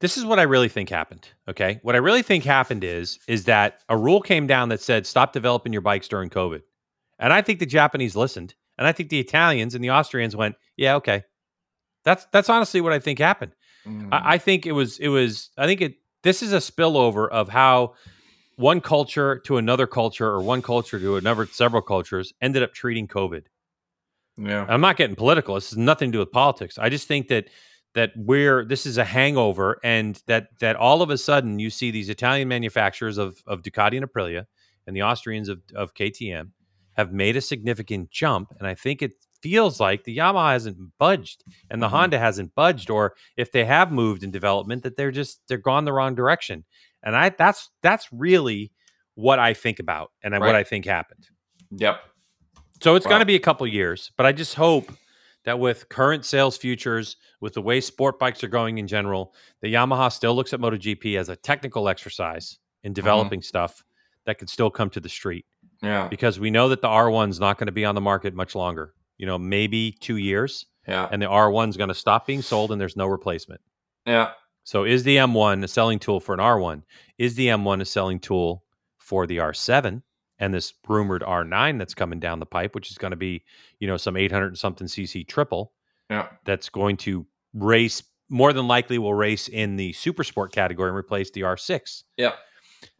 This 0.00 0.16
is 0.16 0.24
what 0.24 0.38
I 0.40 0.42
really 0.42 0.68
think 0.68 0.88
happened. 0.88 1.28
Okay, 1.48 1.78
what 1.82 1.94
I 1.94 1.98
really 1.98 2.22
think 2.22 2.44
happened 2.44 2.82
is 2.84 3.18
is 3.28 3.44
that 3.44 3.80
a 3.88 3.96
rule 3.96 4.20
came 4.20 4.46
down 4.48 4.68
that 4.70 4.80
said 4.80 5.06
stop 5.06 5.32
developing 5.32 5.72
your 5.72 5.82
bikes 5.82 6.08
during 6.08 6.28
COVID, 6.28 6.62
and 7.20 7.32
I 7.32 7.40
think 7.42 7.60
the 7.60 7.66
Japanese 7.66 8.16
listened, 8.16 8.54
and 8.78 8.86
I 8.86 8.90
think 8.92 9.10
the 9.10 9.20
Italians 9.20 9.76
and 9.76 9.82
the 9.84 9.90
Austrians 9.90 10.34
went, 10.34 10.56
yeah, 10.76 10.96
okay. 10.96 11.22
That's 12.04 12.26
that's 12.32 12.48
honestly 12.48 12.80
what 12.80 12.92
I 12.92 12.98
think 12.98 13.20
happened. 13.20 13.52
Mm. 13.86 14.08
I, 14.10 14.34
I 14.34 14.38
think 14.38 14.66
it 14.66 14.72
was 14.72 14.98
it 14.98 15.06
was 15.08 15.50
I 15.56 15.66
think 15.66 15.80
it 15.80 15.94
this 16.24 16.42
is 16.42 16.52
a 16.52 16.56
spillover 16.58 17.28
of 17.28 17.48
how 17.48 17.94
one 18.62 18.80
culture 18.80 19.38
to 19.46 19.58
another 19.58 19.86
culture 19.86 20.26
or 20.28 20.40
one 20.42 20.62
culture 20.62 20.98
to 21.00 21.16
another 21.16 21.46
several 21.46 21.82
cultures 21.82 22.32
ended 22.40 22.62
up 22.62 22.72
treating 22.72 23.08
COVID. 23.08 23.44
yeah. 24.38 24.64
I'm 24.68 24.80
not 24.80 24.96
getting 24.96 25.16
political. 25.16 25.54
This 25.54 25.70
has 25.70 25.78
nothing 25.78 26.10
to 26.10 26.16
do 26.16 26.18
with 26.20 26.32
politics. 26.32 26.78
I 26.78 26.88
just 26.88 27.08
think 27.08 27.28
that 27.28 27.48
that 27.94 28.12
we're 28.16 28.64
this 28.64 28.86
is 28.86 28.96
a 28.96 29.04
hangover, 29.04 29.78
and 29.84 30.22
that 30.26 30.48
that 30.60 30.76
all 30.76 31.02
of 31.02 31.10
a 31.10 31.18
sudden 31.18 31.58
you 31.58 31.68
see 31.70 31.90
these 31.90 32.08
Italian 32.08 32.48
manufacturers 32.48 33.18
of 33.18 33.42
of 33.46 33.62
Ducati 33.62 33.96
and 33.98 34.06
Aprilia 34.10 34.46
and 34.86 34.96
the 34.96 35.02
Austrians 35.02 35.48
of 35.50 35.60
of 35.74 35.92
KTM 35.94 36.50
have 36.94 37.12
made 37.12 37.36
a 37.36 37.40
significant 37.40 38.10
jump, 38.10 38.52
and 38.58 38.66
I 38.66 38.74
think 38.74 39.02
it 39.02 39.12
feels 39.42 39.80
like 39.80 40.04
the 40.04 40.16
Yamaha 40.16 40.52
hasn't 40.52 40.78
budged 40.98 41.42
and 41.68 41.82
the 41.82 41.88
Mhm. 41.88 41.90
Honda 41.90 42.18
hasn't 42.18 42.54
budged, 42.54 42.88
or 42.90 43.14
if 43.36 43.50
they 43.52 43.64
have 43.64 43.90
moved 43.92 44.22
in 44.22 44.30
development, 44.30 44.84
that 44.84 44.96
they're 44.96 45.10
just 45.10 45.40
they're 45.48 45.58
gone 45.58 45.84
the 45.84 45.92
wrong 45.92 46.14
direction. 46.14 46.64
And 47.02 47.16
I 47.16 47.30
that's 47.30 47.70
that's 47.82 48.08
really 48.12 48.72
what 49.14 49.38
I 49.38 49.54
think 49.54 49.78
about 49.78 50.12
and 50.22 50.38
what 50.38 50.54
I 50.54 50.64
think 50.64 50.86
happened. 50.86 51.28
Yep. 51.72 52.00
So 52.80 52.94
it's 52.96 53.06
Wow. 53.06 53.10
going 53.10 53.20
to 53.20 53.26
be 53.26 53.36
a 53.36 53.40
couple 53.40 53.66
years, 53.66 54.10
but 54.16 54.26
I 54.26 54.32
just 54.32 54.54
hope 54.54 54.90
that 55.44 55.58
with 55.58 55.88
current 55.88 56.24
sales 56.24 56.56
futures, 56.56 57.16
with 57.40 57.54
the 57.54 57.62
way 57.62 57.80
sport 57.80 58.18
bikes 58.18 58.42
are 58.44 58.48
going 58.48 58.78
in 58.78 58.86
general, 58.86 59.34
the 59.60 59.72
Yamaha 59.72 60.10
still 60.12 60.34
looks 60.34 60.52
at 60.52 60.60
MotoGP 60.60 61.18
as 61.18 61.28
a 61.28 61.36
technical 61.36 61.88
exercise 61.88 62.58
in 62.82 62.90
mm-hmm. 62.90 62.94
developing 62.94 63.42
stuff 63.42 63.84
that 64.24 64.38
could 64.38 64.48
still 64.48 64.70
come 64.70 64.88
to 64.90 65.00
the 65.00 65.08
street 65.08 65.44
Yeah. 65.82 66.08
because 66.08 66.38
we 66.38 66.50
know 66.50 66.68
that 66.68 66.80
the 66.80 66.88
R1's 66.88 67.40
not 67.40 67.58
going 67.58 67.66
to 67.66 67.72
be 67.72 67.84
on 67.84 67.94
the 67.94 68.00
market 68.00 68.34
much 68.34 68.54
longer. 68.54 68.94
You 69.18 69.26
know, 69.26 69.38
maybe 69.38 69.92
2 70.00 70.16
years 70.16 70.66
Yeah. 70.86 71.08
and 71.10 71.20
the 71.20 71.26
R1's 71.26 71.76
going 71.76 71.88
to 71.88 71.94
stop 71.94 72.26
being 72.26 72.42
sold 72.42 72.70
and 72.72 72.80
there's 72.80 72.96
no 72.96 73.06
replacement. 73.06 73.60
Yeah. 74.06 74.30
So 74.64 74.84
is 74.84 75.02
the 75.02 75.16
M1 75.16 75.64
a 75.64 75.68
selling 75.68 75.98
tool 75.98 76.20
for 76.20 76.34
an 76.34 76.40
R1? 76.40 76.82
Is 77.18 77.34
the 77.34 77.48
M1 77.48 77.80
a 77.80 77.84
selling 77.84 78.18
tool 78.20 78.64
for 78.98 79.26
the 79.26 79.38
R7 79.38 80.02
and 80.38 80.54
this 80.54 80.74
rumored 80.88 81.22
R9 81.22 81.78
that's 81.78 81.94
coming 81.94 82.20
down 82.20 82.40
the 82.40 82.46
pipe, 82.46 82.74
which 82.74 82.90
is 82.90 82.98
going 82.98 83.10
to 83.12 83.16
be, 83.16 83.44
you 83.80 83.86
know, 83.86 83.96
some 83.96 84.16
800 84.16 84.46
and 84.48 84.58
something 84.58 84.86
cc 84.86 85.26
triple 85.28 85.72
Yeah. 86.10 86.28
that's 86.44 86.68
going 86.68 86.96
to 86.98 87.26
race 87.54 88.02
more 88.28 88.52
than 88.52 88.66
likely 88.66 88.98
will 88.98 89.14
race 89.14 89.48
in 89.48 89.76
the 89.76 89.92
super 89.92 90.24
sport 90.24 90.52
category 90.52 90.88
and 90.88 90.96
replace 90.96 91.30
the 91.30 91.42
R6. 91.42 92.02
Yeah. 92.16 92.32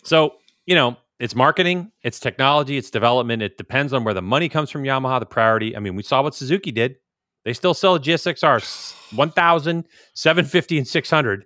So, 0.04 0.34
you 0.66 0.74
know, 0.74 0.96
it's 1.18 1.34
marketing, 1.34 1.90
it's 2.02 2.20
technology, 2.20 2.76
it's 2.76 2.90
development. 2.90 3.42
It 3.42 3.56
depends 3.56 3.92
on 3.92 4.04
where 4.04 4.12
the 4.14 4.20
money 4.22 4.48
comes 4.48 4.70
from 4.70 4.82
Yamaha, 4.82 5.20
the 5.20 5.26
priority. 5.26 5.76
I 5.76 5.80
mean, 5.80 5.94
we 5.96 6.02
saw 6.02 6.22
what 6.22 6.34
Suzuki 6.34 6.70
did. 6.72 6.96
They 7.44 7.52
still 7.54 7.74
sell 7.74 7.94
a 7.94 8.00
GSXR 8.00 9.14
1000, 9.16 9.84
750 10.14 10.78
and 10.78 10.86
600 10.86 11.44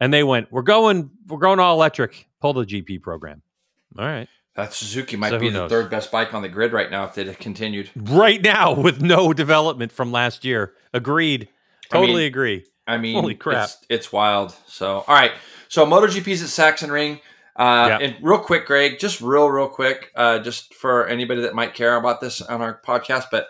and 0.00 0.12
they 0.12 0.22
went, 0.22 0.50
"We're 0.52 0.62
going 0.62 1.10
we're 1.26 1.38
going 1.38 1.58
all 1.60 1.74
electric. 1.74 2.28
Pull 2.40 2.52
the 2.54 2.64
GP 2.64 3.02
program." 3.02 3.42
All 3.98 4.04
right. 4.04 4.28
That 4.56 4.72
Suzuki 4.72 5.16
might 5.16 5.30
So 5.30 5.38
be 5.38 5.50
the 5.50 5.58
knows? 5.60 5.70
third 5.70 5.90
best 5.90 6.10
bike 6.10 6.32
on 6.32 6.40
the 6.42 6.48
grid 6.48 6.72
right 6.72 6.90
now 6.90 7.04
if 7.04 7.14
they'd 7.14 7.26
have 7.26 7.38
continued. 7.38 7.90
Right 7.94 8.40
now 8.42 8.72
with 8.74 9.02
no 9.02 9.32
development 9.34 9.92
from 9.92 10.12
last 10.12 10.44
year. 10.46 10.72
Agreed. 10.94 11.48
I 11.92 11.96
mean, 11.98 12.02
Totally 12.06 12.24
agree. 12.26 12.64
I 12.86 12.96
mean, 12.96 13.14
Holy 13.20 13.34
crap. 13.34 13.64
It's, 13.64 13.78
it's 13.90 14.12
wild. 14.12 14.54
So, 14.66 15.04
all 15.06 15.14
right. 15.14 15.32
So, 15.68 15.84
MotoGP's 15.84 16.42
at 16.42 16.48
Sachsenring. 16.78 17.20
Uh, 17.54 17.86
Yeah. 17.88 17.98
And 18.00 18.16
real 18.22 18.38
quick, 18.38 18.64
Greg, 18.66 18.98
just 18.98 19.20
real, 19.20 19.48
real 19.50 19.68
quick, 19.68 20.10
uh, 20.16 20.38
just 20.38 20.72
for 20.74 21.06
anybody 21.06 21.42
that 21.42 21.54
might 21.54 21.74
care 21.74 21.96
about 21.96 22.20
this 22.20 22.40
on 22.40 22.62
our 22.62 22.80
podcast, 22.86 23.24
but 23.30 23.48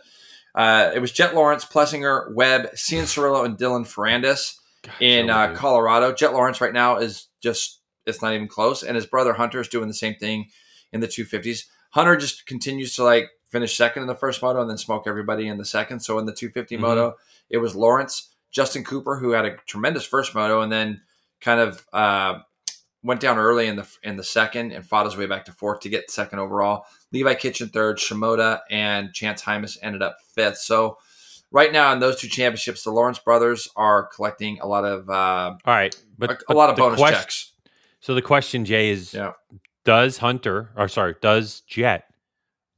uh, 0.54 0.90
it 0.94 1.00
was 1.00 1.12
Jet 1.12 1.34
Lawrence, 1.34 1.64
Plessinger, 1.64 2.32
Webb, 2.34 2.76
Cian 2.76 3.04
Cirillo, 3.04 3.44
and 3.44 3.56
Dylan 3.58 3.86
Ferrandis 3.86 4.58
in 5.00 5.30
uh, 5.30 5.54
Colorado. 5.54 6.12
Jet 6.12 6.32
Lawrence 6.32 6.60
right 6.60 6.72
now 6.72 6.96
is 6.98 7.28
just, 7.40 7.80
it's 8.06 8.22
not 8.22 8.34
even 8.34 8.48
close. 8.48 8.82
And 8.82 8.94
his 8.96 9.06
brother 9.06 9.32
Hunter 9.34 9.60
is 9.60 9.68
doing 9.68 9.88
the 9.88 9.94
same 9.94 10.14
thing 10.14 10.50
in 10.92 11.00
the 11.00 11.08
250s. 11.08 11.64
Hunter 11.90 12.16
just 12.16 12.46
continues 12.46 12.94
to 12.96 13.04
like 13.04 13.28
finish 13.50 13.76
second 13.76 14.02
in 14.02 14.08
the 14.08 14.14
first 14.14 14.42
moto 14.42 14.60
and 14.60 14.68
then 14.70 14.78
smoke 14.78 15.04
everybody 15.06 15.48
in 15.48 15.56
the 15.58 15.64
second. 15.64 16.00
So 16.00 16.18
in 16.18 16.26
the 16.26 16.32
250 16.32 16.76
Mhm. 16.76 16.80
moto, 16.80 17.14
it 17.48 17.58
was 17.58 17.74
Lawrence, 17.74 18.30
Justin 18.50 18.84
Cooper, 18.84 19.16
who 19.16 19.30
had 19.30 19.44
a 19.44 19.56
tremendous 19.66 20.04
first 20.04 20.34
moto 20.34 20.60
and 20.62 20.70
then 20.72 21.00
kind 21.40 21.60
of 21.60 21.86
uh, 21.92 22.40
went 23.02 23.20
down 23.20 23.38
early 23.38 23.66
in 23.66 23.76
the 23.76 23.86
in 24.02 24.16
the 24.16 24.24
second 24.24 24.72
and 24.72 24.84
fought 24.86 25.06
his 25.06 25.16
way 25.16 25.26
back 25.26 25.44
to 25.44 25.52
fourth 25.52 25.80
to 25.80 25.88
get 25.88 26.10
second 26.10 26.38
overall. 26.38 26.84
Levi 27.12 27.34
Kitchen 27.34 27.68
third, 27.68 27.98
Shimoda 27.98 28.60
and 28.70 29.12
Chance 29.12 29.42
Hymas 29.42 29.76
ended 29.82 30.02
up 30.02 30.16
fifth. 30.34 30.58
So 30.58 30.98
right 31.50 31.72
now 31.72 31.92
in 31.92 32.00
those 32.00 32.20
two 32.20 32.28
championships, 32.28 32.82
the 32.84 32.90
Lawrence 32.90 33.18
brothers 33.18 33.68
are 33.76 34.06
collecting 34.14 34.58
a 34.60 34.66
lot 34.66 34.84
of 34.84 35.08
uh, 35.08 35.56
All 35.64 35.74
right. 35.74 35.94
But 36.18 36.30
a, 36.30 36.34
a 36.34 36.38
but 36.48 36.56
lot 36.56 36.70
of 36.70 36.76
bonus 36.76 37.00
checks. 37.00 37.52
So 38.00 38.14
the 38.14 38.22
question, 38.22 38.64
Jay, 38.64 38.90
is 38.90 39.14
Yeah. 39.14 39.32
does 39.84 40.18
Hunter 40.18 40.70
or 40.76 40.88
sorry, 40.88 41.14
does 41.20 41.60
Jet 41.62 42.04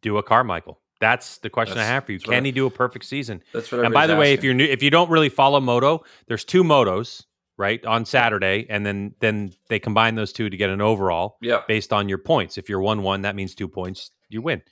do 0.03 0.17
a 0.19 0.23
Carmichael? 0.23 0.81
That's 1.01 1.39
the 1.39 1.51
question 1.51 1.79
I 1.79 1.85
have 1.85 2.05
for 2.07 2.13
you. 2.13 2.19
that's 2.19 2.29
Can 2.29 2.45
he 2.45 2.51
do 2.53 2.67
a 2.67 2.71
perfect 2.71 3.05
season? 3.05 3.43
That's 3.53 3.71
what. 3.71 3.85
and 3.85 3.95
by 3.95 4.07
the 4.09 4.15
everybody's 4.15 4.31
way, 4.31 4.35
if 4.35 4.45
you're 4.45 4.55
new, 4.55 4.65
if 4.65 4.83
you 4.83 4.91
don't 4.91 5.11
really 5.11 5.29
follow 5.29 5.61
moto, 5.61 6.05
there's 6.27 6.45
two 6.45 6.65
motos 6.65 7.25
right 7.57 7.85
on 7.87 8.05
Saturday, 8.05 8.67
and 8.69 8.85
then 8.85 9.15
then 9.21 9.53
they 9.69 9.79
combine 9.79 10.17
those 10.17 10.33
two 10.33 10.51
to 10.51 10.57
get 10.57 10.71
an 10.71 10.81
overall 10.81 11.37
Yeah. 11.41 11.63
based 11.69 11.93
on 11.93 12.09
your 12.09 12.19
points. 12.19 12.59
If 12.59 12.69
you're 12.69 12.81
one 12.81 13.03
one, 13.03 13.23
that 13.23 13.37
means 13.37 13.55
two 13.55 13.69
points, 13.69 14.11
you 14.29 14.43
win. 14.43 14.63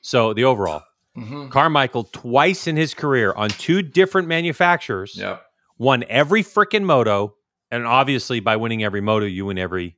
So 0.00 0.32
the 0.32 0.44
overall, 0.44 0.82
hmm 1.16 1.48
Carmichael 1.48 2.04
twice 2.04 2.66
in 2.66 2.76
his 2.76 2.94
career 2.94 3.32
on 3.32 3.48
two 3.50 3.82
different 3.82 4.28
manufacturers 4.28 5.16
yep, 5.16 5.42
won 5.78 6.04
every 6.08 6.42
freaking 6.42 6.84
moto, 6.84 7.34
and 7.70 7.86
obviously 7.86 8.40
by 8.40 8.56
winning 8.56 8.82
every 8.84 9.00
moto, 9.00 9.26
you 9.26 9.46
win 9.46 9.58
every, 9.58 9.96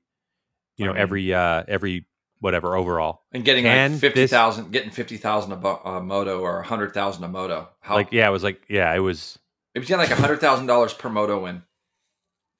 you 0.77 0.85
know, 0.85 0.91
I 0.93 0.95
mean- 0.95 1.03
every 1.03 1.35
uh 1.35 1.63
every 1.69 2.07
whatever 2.41 2.77
overall. 2.77 3.23
and 3.33 3.45
getting 3.45 3.65
Can 3.65 3.93
like 3.93 4.01
fifty 4.01 4.27
thousand, 4.27 4.71
getting 4.73 4.91
fifty 4.91 5.17
thousand 5.17 5.53
a 5.53 5.57
bo- 5.57 6.01
moto 6.05 6.41
or 6.41 6.61
a 6.61 6.65
hundred 6.67 6.93
thousand 6.93 7.25
a 7.25 7.29
moto. 7.29 7.69
How 7.81 7.95
Like 7.95 8.13
yeah, 8.13 8.29
it 8.29 8.33
was 8.33 8.43
like 8.45 8.63
yeah, 8.69 8.95
it 8.95 8.99
was 8.99 9.39
it 9.75 9.79
was 9.79 9.89
getting 9.89 10.01
like 10.09 10.11
a 10.17 10.21
hundred 10.21 10.41
thousand 10.41 10.67
dollars 10.67 10.93
per 10.93 11.09
moto 11.09 11.43
win. 11.43 11.63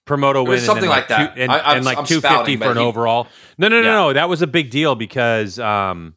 Promoto 0.07 0.47
win, 0.47 0.61
something 0.61 0.83
then 0.83 0.91
like 0.91 1.09
that. 1.09 1.35
two, 1.35 1.41
and, 1.43 1.51
I- 1.51 1.75
and 1.75 1.85
like 1.85 2.07
two 2.07 2.21
fifty 2.21 2.57
for 2.57 2.71
an 2.71 2.77
he- 2.77 2.83
overall. 2.85 3.27
No, 3.59 3.67
no, 3.69 3.81
no, 3.83 3.87
Yeah. 3.89 3.95
no. 3.95 4.13
That 4.13 4.29
was 4.29 4.41
a 4.41 4.47
big 4.47 4.71
deal 4.71 4.95
because, 4.95 5.59
um, 5.59 6.15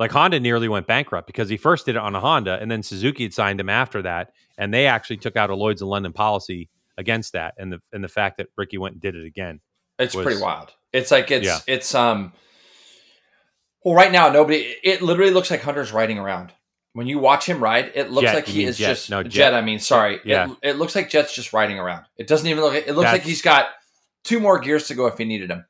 like 0.00 0.10
Honda 0.10 0.40
nearly 0.40 0.66
went 0.68 0.88
bankrupt 0.88 1.28
because 1.28 1.48
he 1.48 1.56
first 1.56 1.86
did 1.86 1.94
it 1.94 1.98
on 2.02 2.16
a 2.16 2.20
Honda, 2.20 2.58
and 2.60 2.68
then 2.68 2.82
Suzuki 2.82 3.22
had 3.22 3.34
signed 3.34 3.60
him 3.60 3.68
after 3.68 4.02
that, 4.02 4.32
and 4.58 4.74
they 4.74 4.86
actually 4.86 5.18
took 5.18 5.36
out 5.36 5.50
a 5.50 5.54
Lloyd's 5.54 5.82
of 5.82 5.88
London 5.88 6.12
policy 6.12 6.68
against 6.98 7.34
that, 7.34 7.54
and 7.58 7.72
the 7.72 7.78
and 7.92 8.02
the 8.02 8.08
fact 8.08 8.38
that 8.38 8.48
Ricky 8.56 8.78
went 8.78 8.94
and 8.94 9.00
did 9.02 9.14
it 9.14 9.24
again. 9.26 9.60
It's 9.98 10.14
was- 10.16 10.24
pretty 10.24 10.40
wild. 10.42 10.72
It's 10.92 11.10
like 11.12 11.30
it's 11.30 11.46
Yeah. 11.46 11.58
it's 11.68 11.94
um. 11.94 12.32
Well, 13.84 13.94
right 13.94 14.10
now 14.12 14.28
nobody. 14.30 14.74
It 14.82 15.00
literally 15.02 15.30
looks 15.32 15.50
like 15.50 15.62
Hunter's 15.62 15.92
riding 15.92 16.18
around. 16.18 16.52
When 16.92 17.06
you 17.06 17.18
watch 17.20 17.46
him 17.46 17.62
ride, 17.62 17.92
it 17.94 18.10
looks 18.10 18.24
Jet, 18.26 18.34
like 18.34 18.46
he 18.46 18.64
is 18.64 18.76
Jet. 18.76 18.88
just 18.88 19.10
No, 19.10 19.22
Jet. 19.22 19.30
Jet. 19.30 19.54
I 19.54 19.60
mean, 19.60 19.78
sorry. 19.78 20.18
Yeah. 20.24 20.50
It, 20.62 20.70
it 20.70 20.76
looks 20.76 20.96
like 20.96 21.08
Jet's 21.08 21.32
just 21.32 21.52
riding 21.52 21.78
around. 21.78 22.04
It 22.16 22.26
doesn't 22.26 22.48
even 22.48 22.62
look. 22.64 22.74
It 22.74 22.94
looks 22.96 23.12
like 23.12 23.22
he's 23.22 23.42
got 23.42 23.66
two 24.24 24.40
more 24.40 24.58
gears 24.58 24.88
to 24.88 24.94
go 24.94 25.06
if 25.06 25.16
he 25.16 25.24
needed 25.24 25.50
them. 25.50 25.66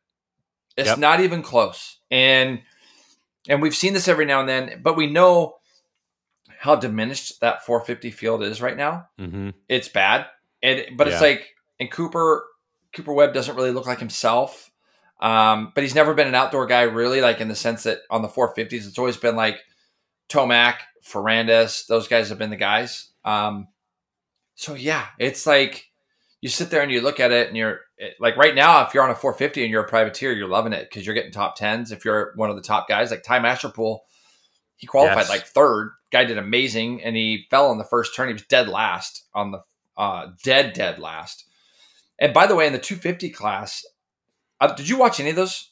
It's 0.78 0.88
Yep. 0.88 0.98
not 0.98 1.20
even 1.20 1.42
close. 1.42 1.98
And 2.10 2.62
and 3.48 3.62
we've 3.62 3.74
seen 3.74 3.92
this 3.94 4.08
every 4.08 4.26
now 4.26 4.40
and 4.40 4.48
then, 4.48 4.80
but 4.82 4.96
we 4.96 5.06
know 5.06 5.54
how 6.58 6.76
diminished 6.76 7.40
that 7.40 7.64
450 7.64 8.10
field 8.10 8.42
is 8.42 8.60
right 8.60 8.76
now 8.76 9.06
Mm-hmm. 9.18 9.50
it's 9.68 9.88
bad. 9.88 10.26
And 10.62 10.84
but 10.96 11.08
it's 11.08 11.16
like 11.22 11.54
and 11.78 11.90
Cooper 11.90 12.44
Cooper 12.94 13.12
Webb 13.14 13.32
doesn't 13.32 13.56
really 13.56 13.70
look 13.72 13.86
like 13.86 13.98
himself. 13.98 14.70
Um, 15.20 15.72
but 15.74 15.82
he's 15.84 15.94
never 15.94 16.14
been 16.14 16.28
an 16.28 16.34
outdoor 16.34 16.66
guy 16.66 16.82
really, 16.82 17.20
like 17.20 17.40
in 17.40 17.48
the 17.48 17.54
sense 17.54 17.82
that 17.82 17.98
on 18.10 18.22
the 18.22 18.28
450s, 18.28 18.72
it's 18.86 18.98
always 18.98 19.16
been 19.18 19.36
like 19.36 19.58
Tomac, 20.30 20.76
Ferrandis, 21.06 21.86
those 21.86 22.08
guys 22.08 22.30
have 22.30 22.38
been 22.38 22.48
the 22.50 22.56
guys. 22.56 23.08
Um, 23.24 23.68
so 24.54 24.74
yeah, 24.74 25.06
it's 25.18 25.46
like 25.46 25.89
you 26.40 26.48
sit 26.48 26.70
there 26.70 26.82
and 26.82 26.90
you 26.90 27.00
look 27.00 27.20
at 27.20 27.32
it 27.32 27.48
and 27.48 27.56
you're 27.56 27.80
it- 27.98 28.14
like 28.20 28.36
right 28.36 28.54
now, 28.54 28.86
if 28.86 28.94
you're 28.94 29.02
on 29.04 29.10
a 29.10 29.14
450 29.14 29.62
and 29.62 29.70
you're 29.70 29.84
a 29.84 29.88
privateer, 29.88 30.32
you're 30.32 30.48
loving 30.48 30.72
it 30.72 30.88
because 30.88 31.04
you're 31.04 31.14
getting 31.14 31.32
top 31.32 31.56
tens. 31.56 31.92
If 31.92 32.04
you're 32.04 32.32
one 32.36 32.50
of 32.50 32.56
the 32.56 32.62
top 32.62 32.88
guys, 32.88 33.10
like 33.10 33.22
Ty 33.22 33.40
Masterpool, 33.40 34.00
he 34.76 34.86
qualified 34.86 35.18
Yes. 35.18 35.28
like 35.28 35.46
third. 35.46 35.92
Guy 36.10 36.24
did 36.24 36.38
amazing, 36.38 37.02
and 37.04 37.14
he 37.14 37.46
fell 37.50 37.68
on 37.70 37.78
the 37.78 37.84
first 37.84 38.16
turn. 38.16 38.28
He 38.28 38.32
was 38.32 38.42
dead 38.46 38.68
last 38.68 39.24
on 39.34 39.50
the 39.52 39.60
uh, 39.96 40.28
dead 40.42 40.72
dead 40.72 40.98
last. 40.98 41.44
And 42.18 42.32
by 42.32 42.46
the 42.46 42.54
way, 42.56 42.66
in 42.66 42.72
the 42.72 42.78
250 42.78 43.30
class, 43.30 43.84
uh, 44.60 44.72
did 44.74 44.88
you 44.88 44.98
watch 44.98 45.20
any 45.20 45.30
of 45.30 45.36
those? 45.36 45.70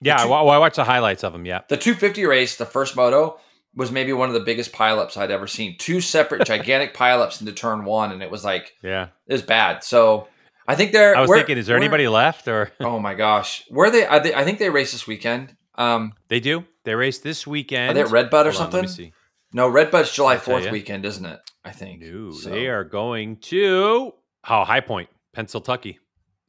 Yeah, 0.00 0.20
I, 0.20 0.24
two- 0.26 0.32
I 0.32 0.58
watched 0.58 0.76
the 0.76 0.84
highlights 0.84 1.22
of 1.24 1.32
them 1.32 1.44
Yeah, 1.46 1.60
The 1.68 1.76
250 1.76 2.24
race, 2.26 2.56
the 2.56 2.66
first 2.66 2.96
moto, 2.96 3.38
was 3.74 3.90
maybe 3.92 4.12
one 4.12 4.28
of 4.28 4.34
the 4.34 4.40
biggest 4.40 4.72
pileups 4.72 5.16
I'd 5.16 5.30
ever 5.30 5.46
seen. 5.46 5.76
Two 5.78 6.00
separate 6.00 6.46
gigantic 6.46 6.94
pileups 6.96 7.40
into 7.40 7.52
turn 7.52 7.84
one, 7.84 8.12
and 8.12 8.22
it 8.22 8.30
was 8.30 8.44
like 8.44 8.72
yeah. 8.82 9.08
it 9.26 9.32
was 9.32 9.42
bad. 9.42 9.84
So 9.84 10.28
I 10.66 10.74
think 10.74 10.92
they're. 10.92 11.16
I 11.16 11.20
was 11.20 11.30
thinking, 11.30 11.58
is 11.58 11.66
there 11.66 11.76
anybody 11.76 12.08
left, 12.08 12.48
or 12.48 12.72
Oh 12.80 12.98
my 12.98 13.14
gosh, 13.14 13.64
where 13.68 13.90
they? 13.90 14.06
I, 14.06 14.20
thi- 14.20 14.34
I 14.34 14.44
think 14.44 14.58
they 14.58 14.70
race 14.70 14.92
this 14.92 15.06
weekend. 15.06 15.56
Um, 15.76 16.12
they 16.28 16.40
do? 16.40 16.64
They 16.84 16.94
race 16.94 17.18
this 17.18 17.46
weekend. 17.46 17.90
are 17.90 17.94
they 17.94 18.02
at 18.02 18.10
Redbud 18.10 18.46
or 18.46 18.52
Hold 18.52 18.62
on, 18.66 18.70
let 18.72 18.82
me 18.82 18.88
something? 18.88 19.06
see. 19.06 19.12
No, 19.52 19.68
Redbud's 19.68 20.12
July 20.12 20.36
Fourth 20.36 20.70
weekend, 20.70 21.04
isn't 21.04 21.24
it? 21.24 21.40
I 21.64 21.72
think. 21.72 22.02
No, 22.02 22.30
So, 22.32 22.50
they 22.50 22.68
are 22.68 22.84
going 22.84 23.36
to 23.38 24.12
oh 24.48 24.64
High 24.64 24.80
Point, 24.80 25.08
Pennsylvania. 25.32 25.94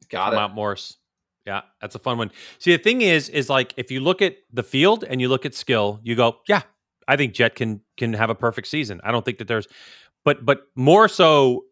got 0.08 0.32
it. 0.32 0.36
Mount 0.36 0.54
Morris. 0.54 0.96
Yeah, 1.46 1.62
that's 1.80 1.96
a 1.96 1.98
fun 1.98 2.18
one. 2.18 2.30
See, 2.60 2.70
the 2.76 2.82
thing 2.82 3.02
is, 3.02 3.28
is 3.28 3.50
like 3.50 3.74
if 3.76 3.90
you 3.90 3.98
look 4.00 4.22
at 4.22 4.36
the 4.52 4.62
field 4.62 5.02
and 5.02 5.20
you 5.20 5.28
look 5.28 5.44
at 5.44 5.54
skill, 5.54 5.98
you 6.04 6.14
go, 6.14 6.36
yeah, 6.46 6.62
I 7.08 7.16
think 7.16 7.34
Jet 7.34 7.54
can 7.54 7.80
can 7.96 8.12
have 8.12 8.30
a 8.30 8.34
perfect 8.34 8.68
season. 8.68 9.00
I 9.04 9.12
don't 9.12 9.24
think 9.24 9.38
that 9.38 9.48
there's, 9.48 9.66
but 10.24 10.44
but 10.44 10.62
more 10.74 11.08
so 11.08 11.64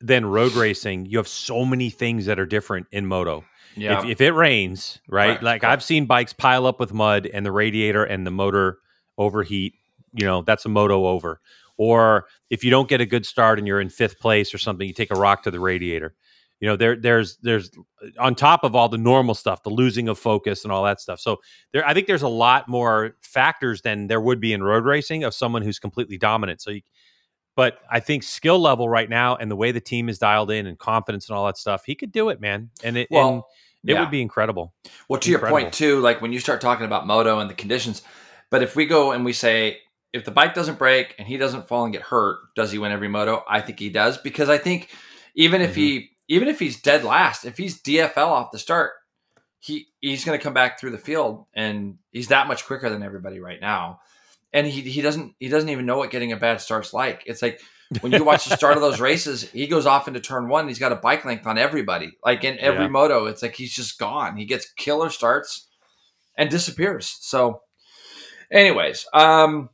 than 0.00 0.26
road 0.26 0.52
racing, 0.52 1.06
you 1.06 1.18
have 1.18 1.28
so 1.28 1.64
many 1.64 1.90
things 1.90 2.26
that 2.26 2.38
are 2.38 2.46
different 2.46 2.86
in 2.92 3.06
moto. 3.06 3.44
Yeah, 3.76 3.98
If, 3.98 4.04
if 4.04 4.20
it 4.20 4.32
rains, 4.32 5.00
right? 5.08 5.26
Correct, 5.26 5.42
like 5.42 5.60
correct. 5.62 5.72
I've 5.72 5.82
seen 5.82 6.06
bikes 6.06 6.32
pile 6.32 6.66
up 6.66 6.78
with 6.78 6.92
mud 6.92 7.26
and 7.26 7.44
the 7.44 7.52
radiator 7.52 8.04
and 8.04 8.26
the 8.26 8.30
motor 8.30 8.78
overheat. 9.18 9.74
You 10.12 10.26
know, 10.26 10.42
that's 10.42 10.64
a 10.64 10.68
moto 10.68 11.06
over. 11.06 11.40
Or 11.76 12.26
if 12.50 12.62
you 12.62 12.70
don't 12.70 12.88
get 12.88 13.00
a 13.00 13.06
good 13.06 13.26
start 13.26 13.58
and 13.58 13.66
you're 13.66 13.80
in 13.80 13.88
fifth 13.88 14.20
place 14.20 14.54
or 14.54 14.58
something, 14.58 14.86
you 14.86 14.94
take 14.94 15.10
a 15.10 15.18
rock 15.18 15.42
to 15.42 15.50
the 15.50 15.58
radiator. 15.58 16.14
You 16.64 16.70
know, 16.70 16.76
there 16.76 16.96
there's 16.96 17.36
there's 17.42 17.70
on 18.18 18.34
top 18.34 18.64
of 18.64 18.74
all 18.74 18.88
the 18.88 18.96
normal 18.96 19.34
stuff, 19.34 19.62
the 19.64 19.68
losing 19.68 20.08
of 20.08 20.18
focus 20.18 20.64
and 20.64 20.72
all 20.72 20.82
that 20.84 20.98
stuff. 20.98 21.20
So 21.20 21.42
there, 21.74 21.86
I 21.86 21.92
think 21.92 22.06
there's 22.06 22.22
a 22.22 22.26
lot 22.28 22.68
more 22.68 23.16
factors 23.20 23.82
than 23.82 24.06
there 24.06 24.18
would 24.18 24.40
be 24.40 24.54
in 24.54 24.62
road 24.62 24.86
racing 24.86 25.24
of 25.24 25.34
someone 25.34 25.60
who's 25.60 25.78
completely 25.78 26.16
dominant. 26.16 26.62
So 26.62 26.70
you, 26.70 26.80
but 27.54 27.80
I 27.90 28.00
think 28.00 28.22
skill 28.22 28.58
level 28.58 28.88
right 28.88 29.10
now 29.10 29.36
and 29.36 29.50
the 29.50 29.56
way 29.56 29.72
the 29.72 29.80
team 29.82 30.08
is 30.08 30.18
dialed 30.18 30.50
in 30.50 30.66
and 30.66 30.78
confidence 30.78 31.28
and 31.28 31.36
all 31.36 31.44
that 31.44 31.58
stuff, 31.58 31.84
he 31.84 31.94
could 31.94 32.12
do 32.12 32.30
it, 32.30 32.40
man. 32.40 32.70
And 32.82 32.96
it 32.96 33.08
and 33.10 33.18
well, 33.18 33.48
it 33.84 33.92
yeah. 33.92 34.00
would 34.00 34.10
be 34.10 34.22
incredible. 34.22 34.72
Well, 35.06 35.20
to 35.20 35.30
your 35.30 35.40
point 35.40 35.74
too, 35.74 36.00
like 36.00 36.22
when 36.22 36.32
you 36.32 36.40
start 36.40 36.62
talking 36.62 36.86
about 36.86 37.06
moto 37.06 37.40
and 37.40 37.50
the 37.50 37.54
conditions, 37.54 38.00
but 38.50 38.62
if 38.62 38.74
we 38.74 38.86
go 38.86 39.12
and 39.12 39.22
we 39.22 39.34
say 39.34 39.80
if 40.14 40.24
the 40.24 40.30
bike 40.30 40.54
doesn't 40.54 40.78
break 40.78 41.14
and 41.18 41.28
he 41.28 41.36
doesn't 41.36 41.68
fall 41.68 41.84
and 41.84 41.92
get 41.92 42.00
hurt, 42.00 42.38
does 42.56 42.72
he 42.72 42.78
win 42.78 42.90
every 42.90 43.08
moto? 43.08 43.44
I 43.46 43.60
think 43.60 43.78
he 43.78 43.90
does 43.90 44.16
because 44.16 44.48
I 44.48 44.56
think 44.56 44.88
even 45.34 45.60
if 45.60 45.72
mm-hmm. 45.72 45.80
he 45.80 46.13
even 46.28 46.48
if 46.48 46.58
he's 46.58 46.80
dead 46.80 47.04
last, 47.04 47.44
if 47.44 47.56
he's 47.56 47.80
DFL 47.82 48.16
off 48.28 48.50
the 48.50 48.58
start, 48.58 48.92
he 49.58 49.86
he's 50.00 50.24
going 50.24 50.38
to 50.38 50.42
come 50.42 50.54
back 50.54 50.78
through 50.78 50.90
the 50.90 50.98
field 50.98 51.46
and 51.54 51.98
he's 52.12 52.28
that 52.28 52.48
much 52.48 52.66
quicker 52.66 52.90
than 52.90 53.02
everybody 53.02 53.40
right 53.40 53.60
now. 53.60 54.00
And 54.52 54.66
he 54.66 54.82
he 54.82 55.00
doesn't 55.02 55.34
he 55.40 55.48
doesn't 55.48 55.68
even 55.70 55.86
know 55.86 55.98
what 55.98 56.10
getting 56.10 56.32
a 56.32 56.36
bad 56.36 56.60
start's 56.60 56.92
like. 56.92 57.22
It's 57.26 57.42
like 57.42 57.60
when 58.00 58.12
you 58.12 58.24
watch 58.24 58.44
the 58.46 58.56
start 58.56 58.76
of 58.76 58.82
those 58.82 59.00
races, 59.10 59.50
he 59.50 59.66
goes 59.66 59.86
off 59.86 60.06
into 60.08 60.20
turn 60.20 60.48
one. 60.48 60.68
He's 60.68 60.78
got 60.78 60.92
a 60.92 60.96
bike 60.96 61.24
length 61.24 61.46
on 61.46 61.58
everybody. 61.58 62.12
Like 62.24 62.44
in 62.44 62.58
every 62.58 62.84
Yeah. 62.84 62.88
moto, 62.88 63.26
it's 63.26 63.42
like 63.42 63.54
he's 63.54 63.72
just 63.74 63.98
gone. 63.98 64.36
He 64.36 64.44
gets 64.44 64.70
killer 64.72 65.10
starts 65.10 65.68
and 66.36 66.50
disappears. 66.50 67.16
So, 67.20 67.62
anyways, 68.50 69.06
um, 69.12 69.70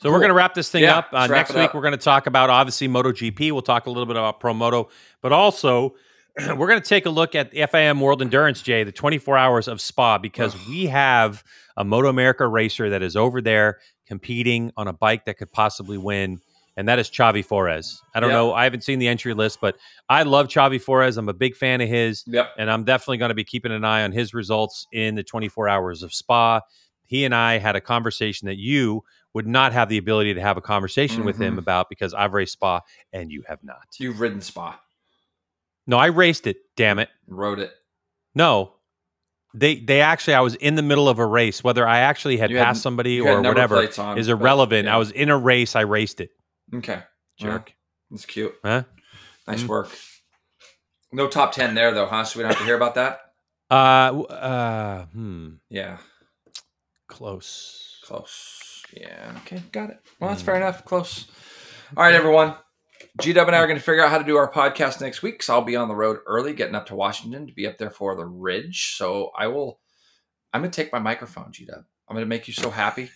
So 0.00 0.10
we're 0.10 0.18
going 0.18 0.28
to 0.30 0.34
wrap 0.34 0.54
this 0.54 0.70
thing 0.70 0.82
Yeah, 0.84 0.98
up. 0.98 1.08
Uh, 1.12 1.26
next 1.26 1.50
week, 1.50 1.58
up. 1.68 1.74
we're 1.74 1.82
going 1.82 1.92
to 1.92 1.98
talk 1.98 2.26
about 2.26 2.48
obviously 2.48 2.88
MotoGP. 2.88 3.52
We'll 3.52 3.60
talk 3.60 3.84
a 3.86 3.90
little 3.90 4.06
bit 4.06 4.16
about 4.16 4.40
Pro 4.40 4.54
Moto, 4.54 4.88
but 5.20 5.30
also 5.32 5.94
we're 6.38 6.66
going 6.68 6.80
to 6.80 6.88
take 6.88 7.04
a 7.04 7.10
look 7.10 7.34
at 7.34 7.50
the 7.50 7.58
FIM 7.58 8.00
World 8.00 8.22
Endurance, 8.22 8.62
Jay, 8.62 8.82
the 8.82 8.92
24 8.92 9.36
hours 9.36 9.68
of 9.68 9.78
Spa, 9.78 10.16
because 10.16 10.56
we 10.68 10.86
have 10.86 11.44
a 11.76 11.84
Moto 11.84 12.08
America 12.08 12.46
racer 12.48 12.88
that 12.88 13.02
is 13.02 13.14
over 13.14 13.42
there 13.42 13.78
competing 14.06 14.72
on 14.78 14.88
a 14.88 14.92
bike 14.94 15.26
that 15.26 15.36
could 15.36 15.52
possibly 15.52 15.98
win. 15.98 16.40
And 16.78 16.88
that 16.88 16.98
is 16.98 17.10
Xavi 17.10 17.46
Forés. 17.46 17.98
I 18.14 18.20
don't 18.20 18.30
Yeah. 18.30 18.36
know. 18.36 18.54
I 18.54 18.64
haven't 18.64 18.84
seen 18.84 19.00
the 19.00 19.08
entry 19.08 19.34
list, 19.34 19.60
but 19.60 19.76
I 20.08 20.22
love 20.22 20.48
Xavi 20.48 20.82
Forés. 20.82 21.18
I'm 21.18 21.28
a 21.28 21.34
big 21.34 21.54
fan 21.56 21.82
of 21.82 21.90
his 21.90 22.24
yep, 22.26 22.52
and 22.56 22.70
I'm 22.70 22.84
definitely 22.84 23.18
going 23.18 23.28
to 23.28 23.34
be 23.34 23.44
keeping 23.44 23.70
an 23.70 23.84
eye 23.84 24.02
on 24.02 24.12
his 24.12 24.32
results 24.32 24.86
in 24.92 25.14
the 25.14 25.22
24 25.22 25.68
hours 25.68 26.02
of 26.02 26.14
Spa. 26.14 26.62
He 27.04 27.26
and 27.26 27.34
I 27.34 27.58
had 27.58 27.76
a 27.76 27.80
conversation 27.82 28.46
that 28.46 28.56
you 28.56 29.04
would 29.34 29.46
not 29.46 29.72
have 29.72 29.88
the 29.88 29.98
ability 29.98 30.34
to 30.34 30.40
have 30.40 30.56
a 30.56 30.60
conversation 30.60 31.24
with 31.24 31.38
him 31.40 31.54
Mhm. 31.54 31.58
about 31.58 31.88
because 31.88 32.12
I've 32.14 32.32
raced 32.34 32.54
Spa 32.54 32.80
and 33.12 33.30
you 33.30 33.42
have 33.46 33.62
not. 33.62 33.86
you've 33.98 34.20
ridden 34.20 34.40
Spa, 34.40 34.80
No, 35.86 35.98
I 35.98 36.06
raced 36.06 36.46
it. 36.46 36.58
Damn 36.76 36.98
it. 36.98 37.08
rode 37.26 37.58
it. 37.60 37.72
No, 38.34 38.74
they 39.54 39.76
they 39.76 40.00
actually 40.00 40.34
I 40.34 40.40
was 40.40 40.54
in 40.56 40.74
the 40.76 40.82
middle 40.82 41.08
of 41.08 41.18
a 41.18 41.26
race. 41.26 41.62
Whether 41.64 41.86
I 41.86 41.98
actually 42.00 42.36
had 42.36 42.50
had- 42.50 42.64
passed 42.64 42.82
somebody 42.82 43.20
or 43.20 43.40
whatever 43.42 43.78
on, 43.98 44.18
is 44.18 44.26
but- 44.28 44.32
irrelevant. 44.32 44.86
yeah. 44.86 44.94
I 44.94 44.98
was 44.98 45.10
in 45.10 45.30
a 45.30 45.36
race. 45.38 45.74
I 45.76 45.80
raced 45.82 46.20
it. 46.20 46.30
okay. 46.74 47.02
Jerk. 47.38 47.72
That's 48.10 48.26
cute. 48.26 48.54
Huh? 48.64 48.84
Nice 49.48 49.62
Mm. 49.62 49.68
work. 49.68 49.88
No 51.12 51.26
top 51.28 51.52
ten 51.52 51.74
there 51.74 51.92
though, 51.92 52.06
huh? 52.06 52.24
So 52.24 52.38
we 52.38 52.42
don't 52.42 52.50
have 52.50 52.58
to 52.58 52.64
hear 52.64 52.76
about 52.76 52.94
that. 52.96 53.20
Uh, 53.70 54.22
uh, 54.22 55.04
hmm, 55.06 55.54
Yeah, 55.68 55.98
close. 57.08 57.98
close. 58.04 58.69
Yeah. 58.92 59.32
Okay, 59.38 59.62
got 59.72 59.90
it. 59.90 59.98
Well, 60.18 60.30
that's 60.30 60.42
Mm. 60.42 60.46
fair 60.46 60.56
enough. 60.56 60.84
Close. 60.84 61.26
All 61.96 62.02
right, 62.04 62.14
everyone. 62.14 62.54
G 63.20 63.32
Dub 63.32 63.46
and 63.48 63.56
I 63.56 63.60
are 63.60 63.66
going 63.66 63.78
to 63.78 63.84
figure 63.84 64.04
out 64.04 64.10
how 64.10 64.18
to 64.18 64.24
do 64.24 64.36
our 64.36 64.50
podcast 64.50 65.00
next 65.00 65.22
week. 65.22 65.42
So 65.42 65.54
I'll 65.54 65.62
be 65.62 65.76
on 65.76 65.88
the 65.88 65.94
road 65.94 66.18
early, 66.26 66.52
getting 66.52 66.74
up 66.74 66.86
to 66.86 66.94
Washington 66.94 67.46
to 67.46 67.52
be 67.52 67.66
up 67.66 67.78
there 67.78 67.90
for 67.90 68.14
the 68.14 68.24
Ridge. 68.24 68.94
So 68.96 69.30
I 69.36 69.48
will. 69.48 69.80
I'm 70.52 70.60
going 70.62 70.70
to 70.70 70.82
take 70.82 70.92
my 70.92 70.98
microphone, 70.98 71.52
G 71.52 71.64
Dub. 71.64 71.84
I'm 72.08 72.14
going 72.14 72.24
to 72.24 72.28
make 72.28 72.48
you 72.48 72.54
so 72.54 72.70
happy, 72.70 73.10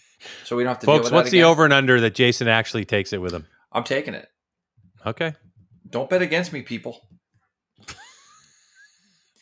so 0.45 0.57
we 0.57 0.63
don't 0.63 0.71
have 0.71 0.79
to. 0.81 0.87
deal 0.87 0.97
Folks, 0.99 1.11
what's 1.11 1.31
the 1.31 1.43
over 1.45 1.65
and 1.65 1.73
under 1.73 2.01
that 2.01 2.15
Jason 2.15 2.49
actually 2.49 2.85
takes 2.85 3.13
it 3.13 3.21
with 3.21 3.33
him? 3.33 3.47
I'm 3.73 3.85
taking 3.85 4.15
it. 4.15 4.29
Okay. 5.05 5.35
Don't 5.91 6.09
bet 6.09 6.23
against 6.23 6.53
me, 6.53 6.63
people. 6.63 7.01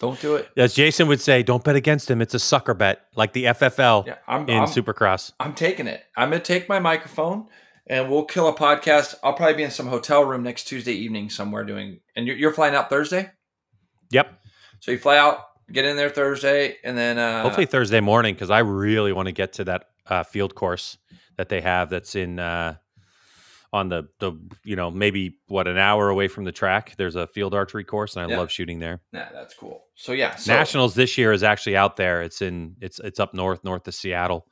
Don't 0.02 0.20
do 0.20 0.34
it. 0.36 0.48
As 0.56 0.74
Jason 0.74 1.06
would 1.08 1.20
say, 1.20 1.42
don't 1.44 1.62
bet 1.64 1.76
against 1.76 2.10
him. 2.10 2.20
It's 2.20 2.34
a 2.34 2.38
sucker 2.38 2.74
bet, 2.74 3.06
like 3.14 3.32
the 3.32 3.44
FFL 3.44 4.04
Yeah, 4.06 4.16
I'm. 4.26 4.48
in 4.48 4.58
I'm, 4.58 4.66
Supercross. 4.68 5.32
I'm 5.40 5.54
taking 5.54 5.86
it. 5.86 6.02
I'm 6.16 6.28
going 6.30 6.42
to 6.42 6.46
take 6.46 6.68
my 6.68 6.80
microphone 6.80 7.46
and 7.86 8.10
we'll 8.10 8.24
kill 8.24 8.48
a 8.48 8.52
podcast. 8.54 9.14
I'll 9.22 9.32
probably 9.32 9.54
be 9.54 9.62
in 9.62 9.70
some 9.70 9.86
hotel 9.86 10.24
room 10.24 10.42
next 10.42 10.64
Tuesday 10.64 10.92
evening 10.92 11.30
somewhere 11.30 11.62
doing. 11.64 12.00
And 12.16 12.26
you're, 12.26 12.36
you're 12.36 12.52
flying 12.52 12.74
out 12.74 12.90
Thursday, 12.90 13.30
Yep. 14.10 14.32
so 14.80 14.90
you 14.90 14.98
fly 14.98 15.16
out, 15.18 15.38
get 15.70 15.84
in 15.84 15.96
there 15.96 16.10
Thursday, 16.10 16.76
and 16.84 16.98
then 16.98 17.16
uh, 17.18 17.42
Hopefully 17.44 17.66
Thursday 17.66 18.00
morning 18.00 18.34
because 18.34 18.50
I 18.50 18.58
really 18.58 19.12
want 19.12 19.26
to 19.26 19.32
get 19.32 19.52
to 19.54 19.64
that 19.64 19.88
uh, 20.08 20.24
field 20.24 20.54
course 20.56 20.98
that 21.36 21.48
they 21.48 21.60
have 21.60 21.90
that's 21.90 22.14
in 22.16 22.38
uh, 22.40 22.74
on 23.72 23.88
the 23.88 24.04
the 24.18 24.32
you 24.64 24.76
know 24.76 24.90
maybe 24.90 25.38
what 25.48 25.66
an 25.66 25.78
hour 25.78 26.08
away 26.10 26.28
from 26.28 26.44
the 26.44 26.52
track. 26.52 26.94
There's 26.98 27.16
a 27.16 27.26
field 27.26 27.54
archery 27.54 27.84
course, 27.84 28.16
and 28.16 28.24
I 28.26 28.28
Yeah. 28.30 28.38
love 28.38 28.50
shooting 28.50 28.78
there. 28.80 29.00
Yeah, 29.12 29.28
that's 29.32 29.54
cool. 29.54 29.84
So 29.94 30.12
yeah, 30.12 30.36
so, 30.36 30.52
Nationals 30.52 30.94
this 30.94 31.16
year 31.16 31.32
is 31.32 31.42
actually 31.42 31.76
out 31.76 31.96
there. 31.96 32.22
It's 32.22 32.42
in 32.42 32.76
it's 32.80 32.98
it's 33.00 33.18
up 33.20 33.32
north, 33.34 33.64
north 33.64 33.88
of 33.88 33.94
Seattle, 33.94 34.46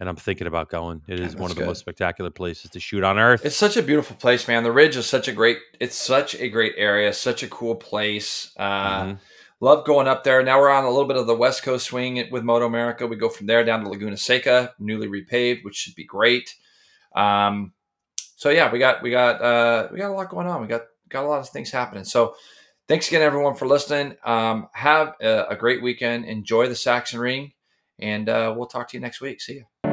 and 0.00 0.08
I'm 0.08 0.16
thinking 0.16 0.46
about 0.46 0.68
going. 0.68 1.00
It 1.08 1.18
is 1.18 1.32
Yeah, 1.34 1.40
one 1.40 1.50
of 1.50 1.56
the 1.56 1.62
good. 1.62 1.68
most 1.68 1.78
spectacular 1.78 2.30
places 2.30 2.70
to 2.72 2.80
shoot 2.80 3.04
on 3.04 3.18
earth. 3.18 3.44
It's 3.44 3.56
such 3.56 3.76
a 3.78 3.82
beautiful 3.82 4.16
place, 4.16 4.46
man. 4.46 4.64
The 4.64 4.72
Ridge 4.72 4.96
is 4.96 5.06
such 5.06 5.28
a 5.28 5.32
great. 5.32 5.58
It's 5.80 5.96
such 5.96 6.34
a 6.34 6.48
great 6.48 6.74
area. 6.76 7.12
Such 7.14 7.42
a 7.42 7.48
cool 7.48 7.74
place. 7.74 8.52
Uh, 8.58 9.02
Mhm. 9.04 9.18
Love 9.60 9.84
going 9.84 10.06
up 10.06 10.22
there. 10.22 10.40
Now 10.44 10.60
we're 10.60 10.70
on 10.70 10.84
a 10.84 10.88
little 10.90 11.08
bit 11.08 11.16
of 11.16 11.26
the 11.26 11.34
West 11.34 11.64
Coast 11.64 11.86
swing 11.86 12.28
with 12.30 12.44
Moto 12.44 12.66
America. 12.66 13.06
We 13.08 13.16
go 13.16 13.28
from 13.28 13.46
there 13.48 13.64
down 13.64 13.82
to 13.82 13.88
Laguna 13.88 14.16
Seca, 14.16 14.72
newly 14.78 15.08
repaved, 15.08 15.64
which 15.64 15.74
should 15.74 15.96
be 15.96 16.04
great. 16.04 16.54
Um, 17.16 17.72
so 18.38 18.50
yeah, 18.50 18.70
we 18.72 18.78
got 18.78 19.02
we 19.02 19.10
got 19.10 19.42
uh, 19.42 19.88
we 19.90 19.98
got 19.98 20.10
a 20.10 20.14
lot 20.14 20.28
going 20.28 20.46
on. 20.46 20.62
We 20.62 20.68
got 20.68 20.82
got 21.08 21.24
a 21.24 21.26
lot 21.26 21.40
of 21.40 21.48
things 21.48 21.72
happening. 21.72 22.04
So 22.04 22.36
thanks 22.86 23.08
again, 23.08 23.20
everyone, 23.20 23.56
for 23.56 23.66
listening. 23.66 24.14
Um, 24.24 24.68
have 24.74 25.14
a, 25.20 25.46
a 25.50 25.56
great 25.56 25.82
weekend. 25.82 26.24
Enjoy 26.24 26.68
the 26.68 26.74
Sachsenring, 26.74 27.54
and 27.98 28.28
uh, 28.28 28.54
we'll 28.56 28.68
talk 28.68 28.90
to 28.90 28.96
you 28.96 29.00
next 29.00 29.20
week. 29.20 29.40
See 29.40 29.54
you. 29.54 29.87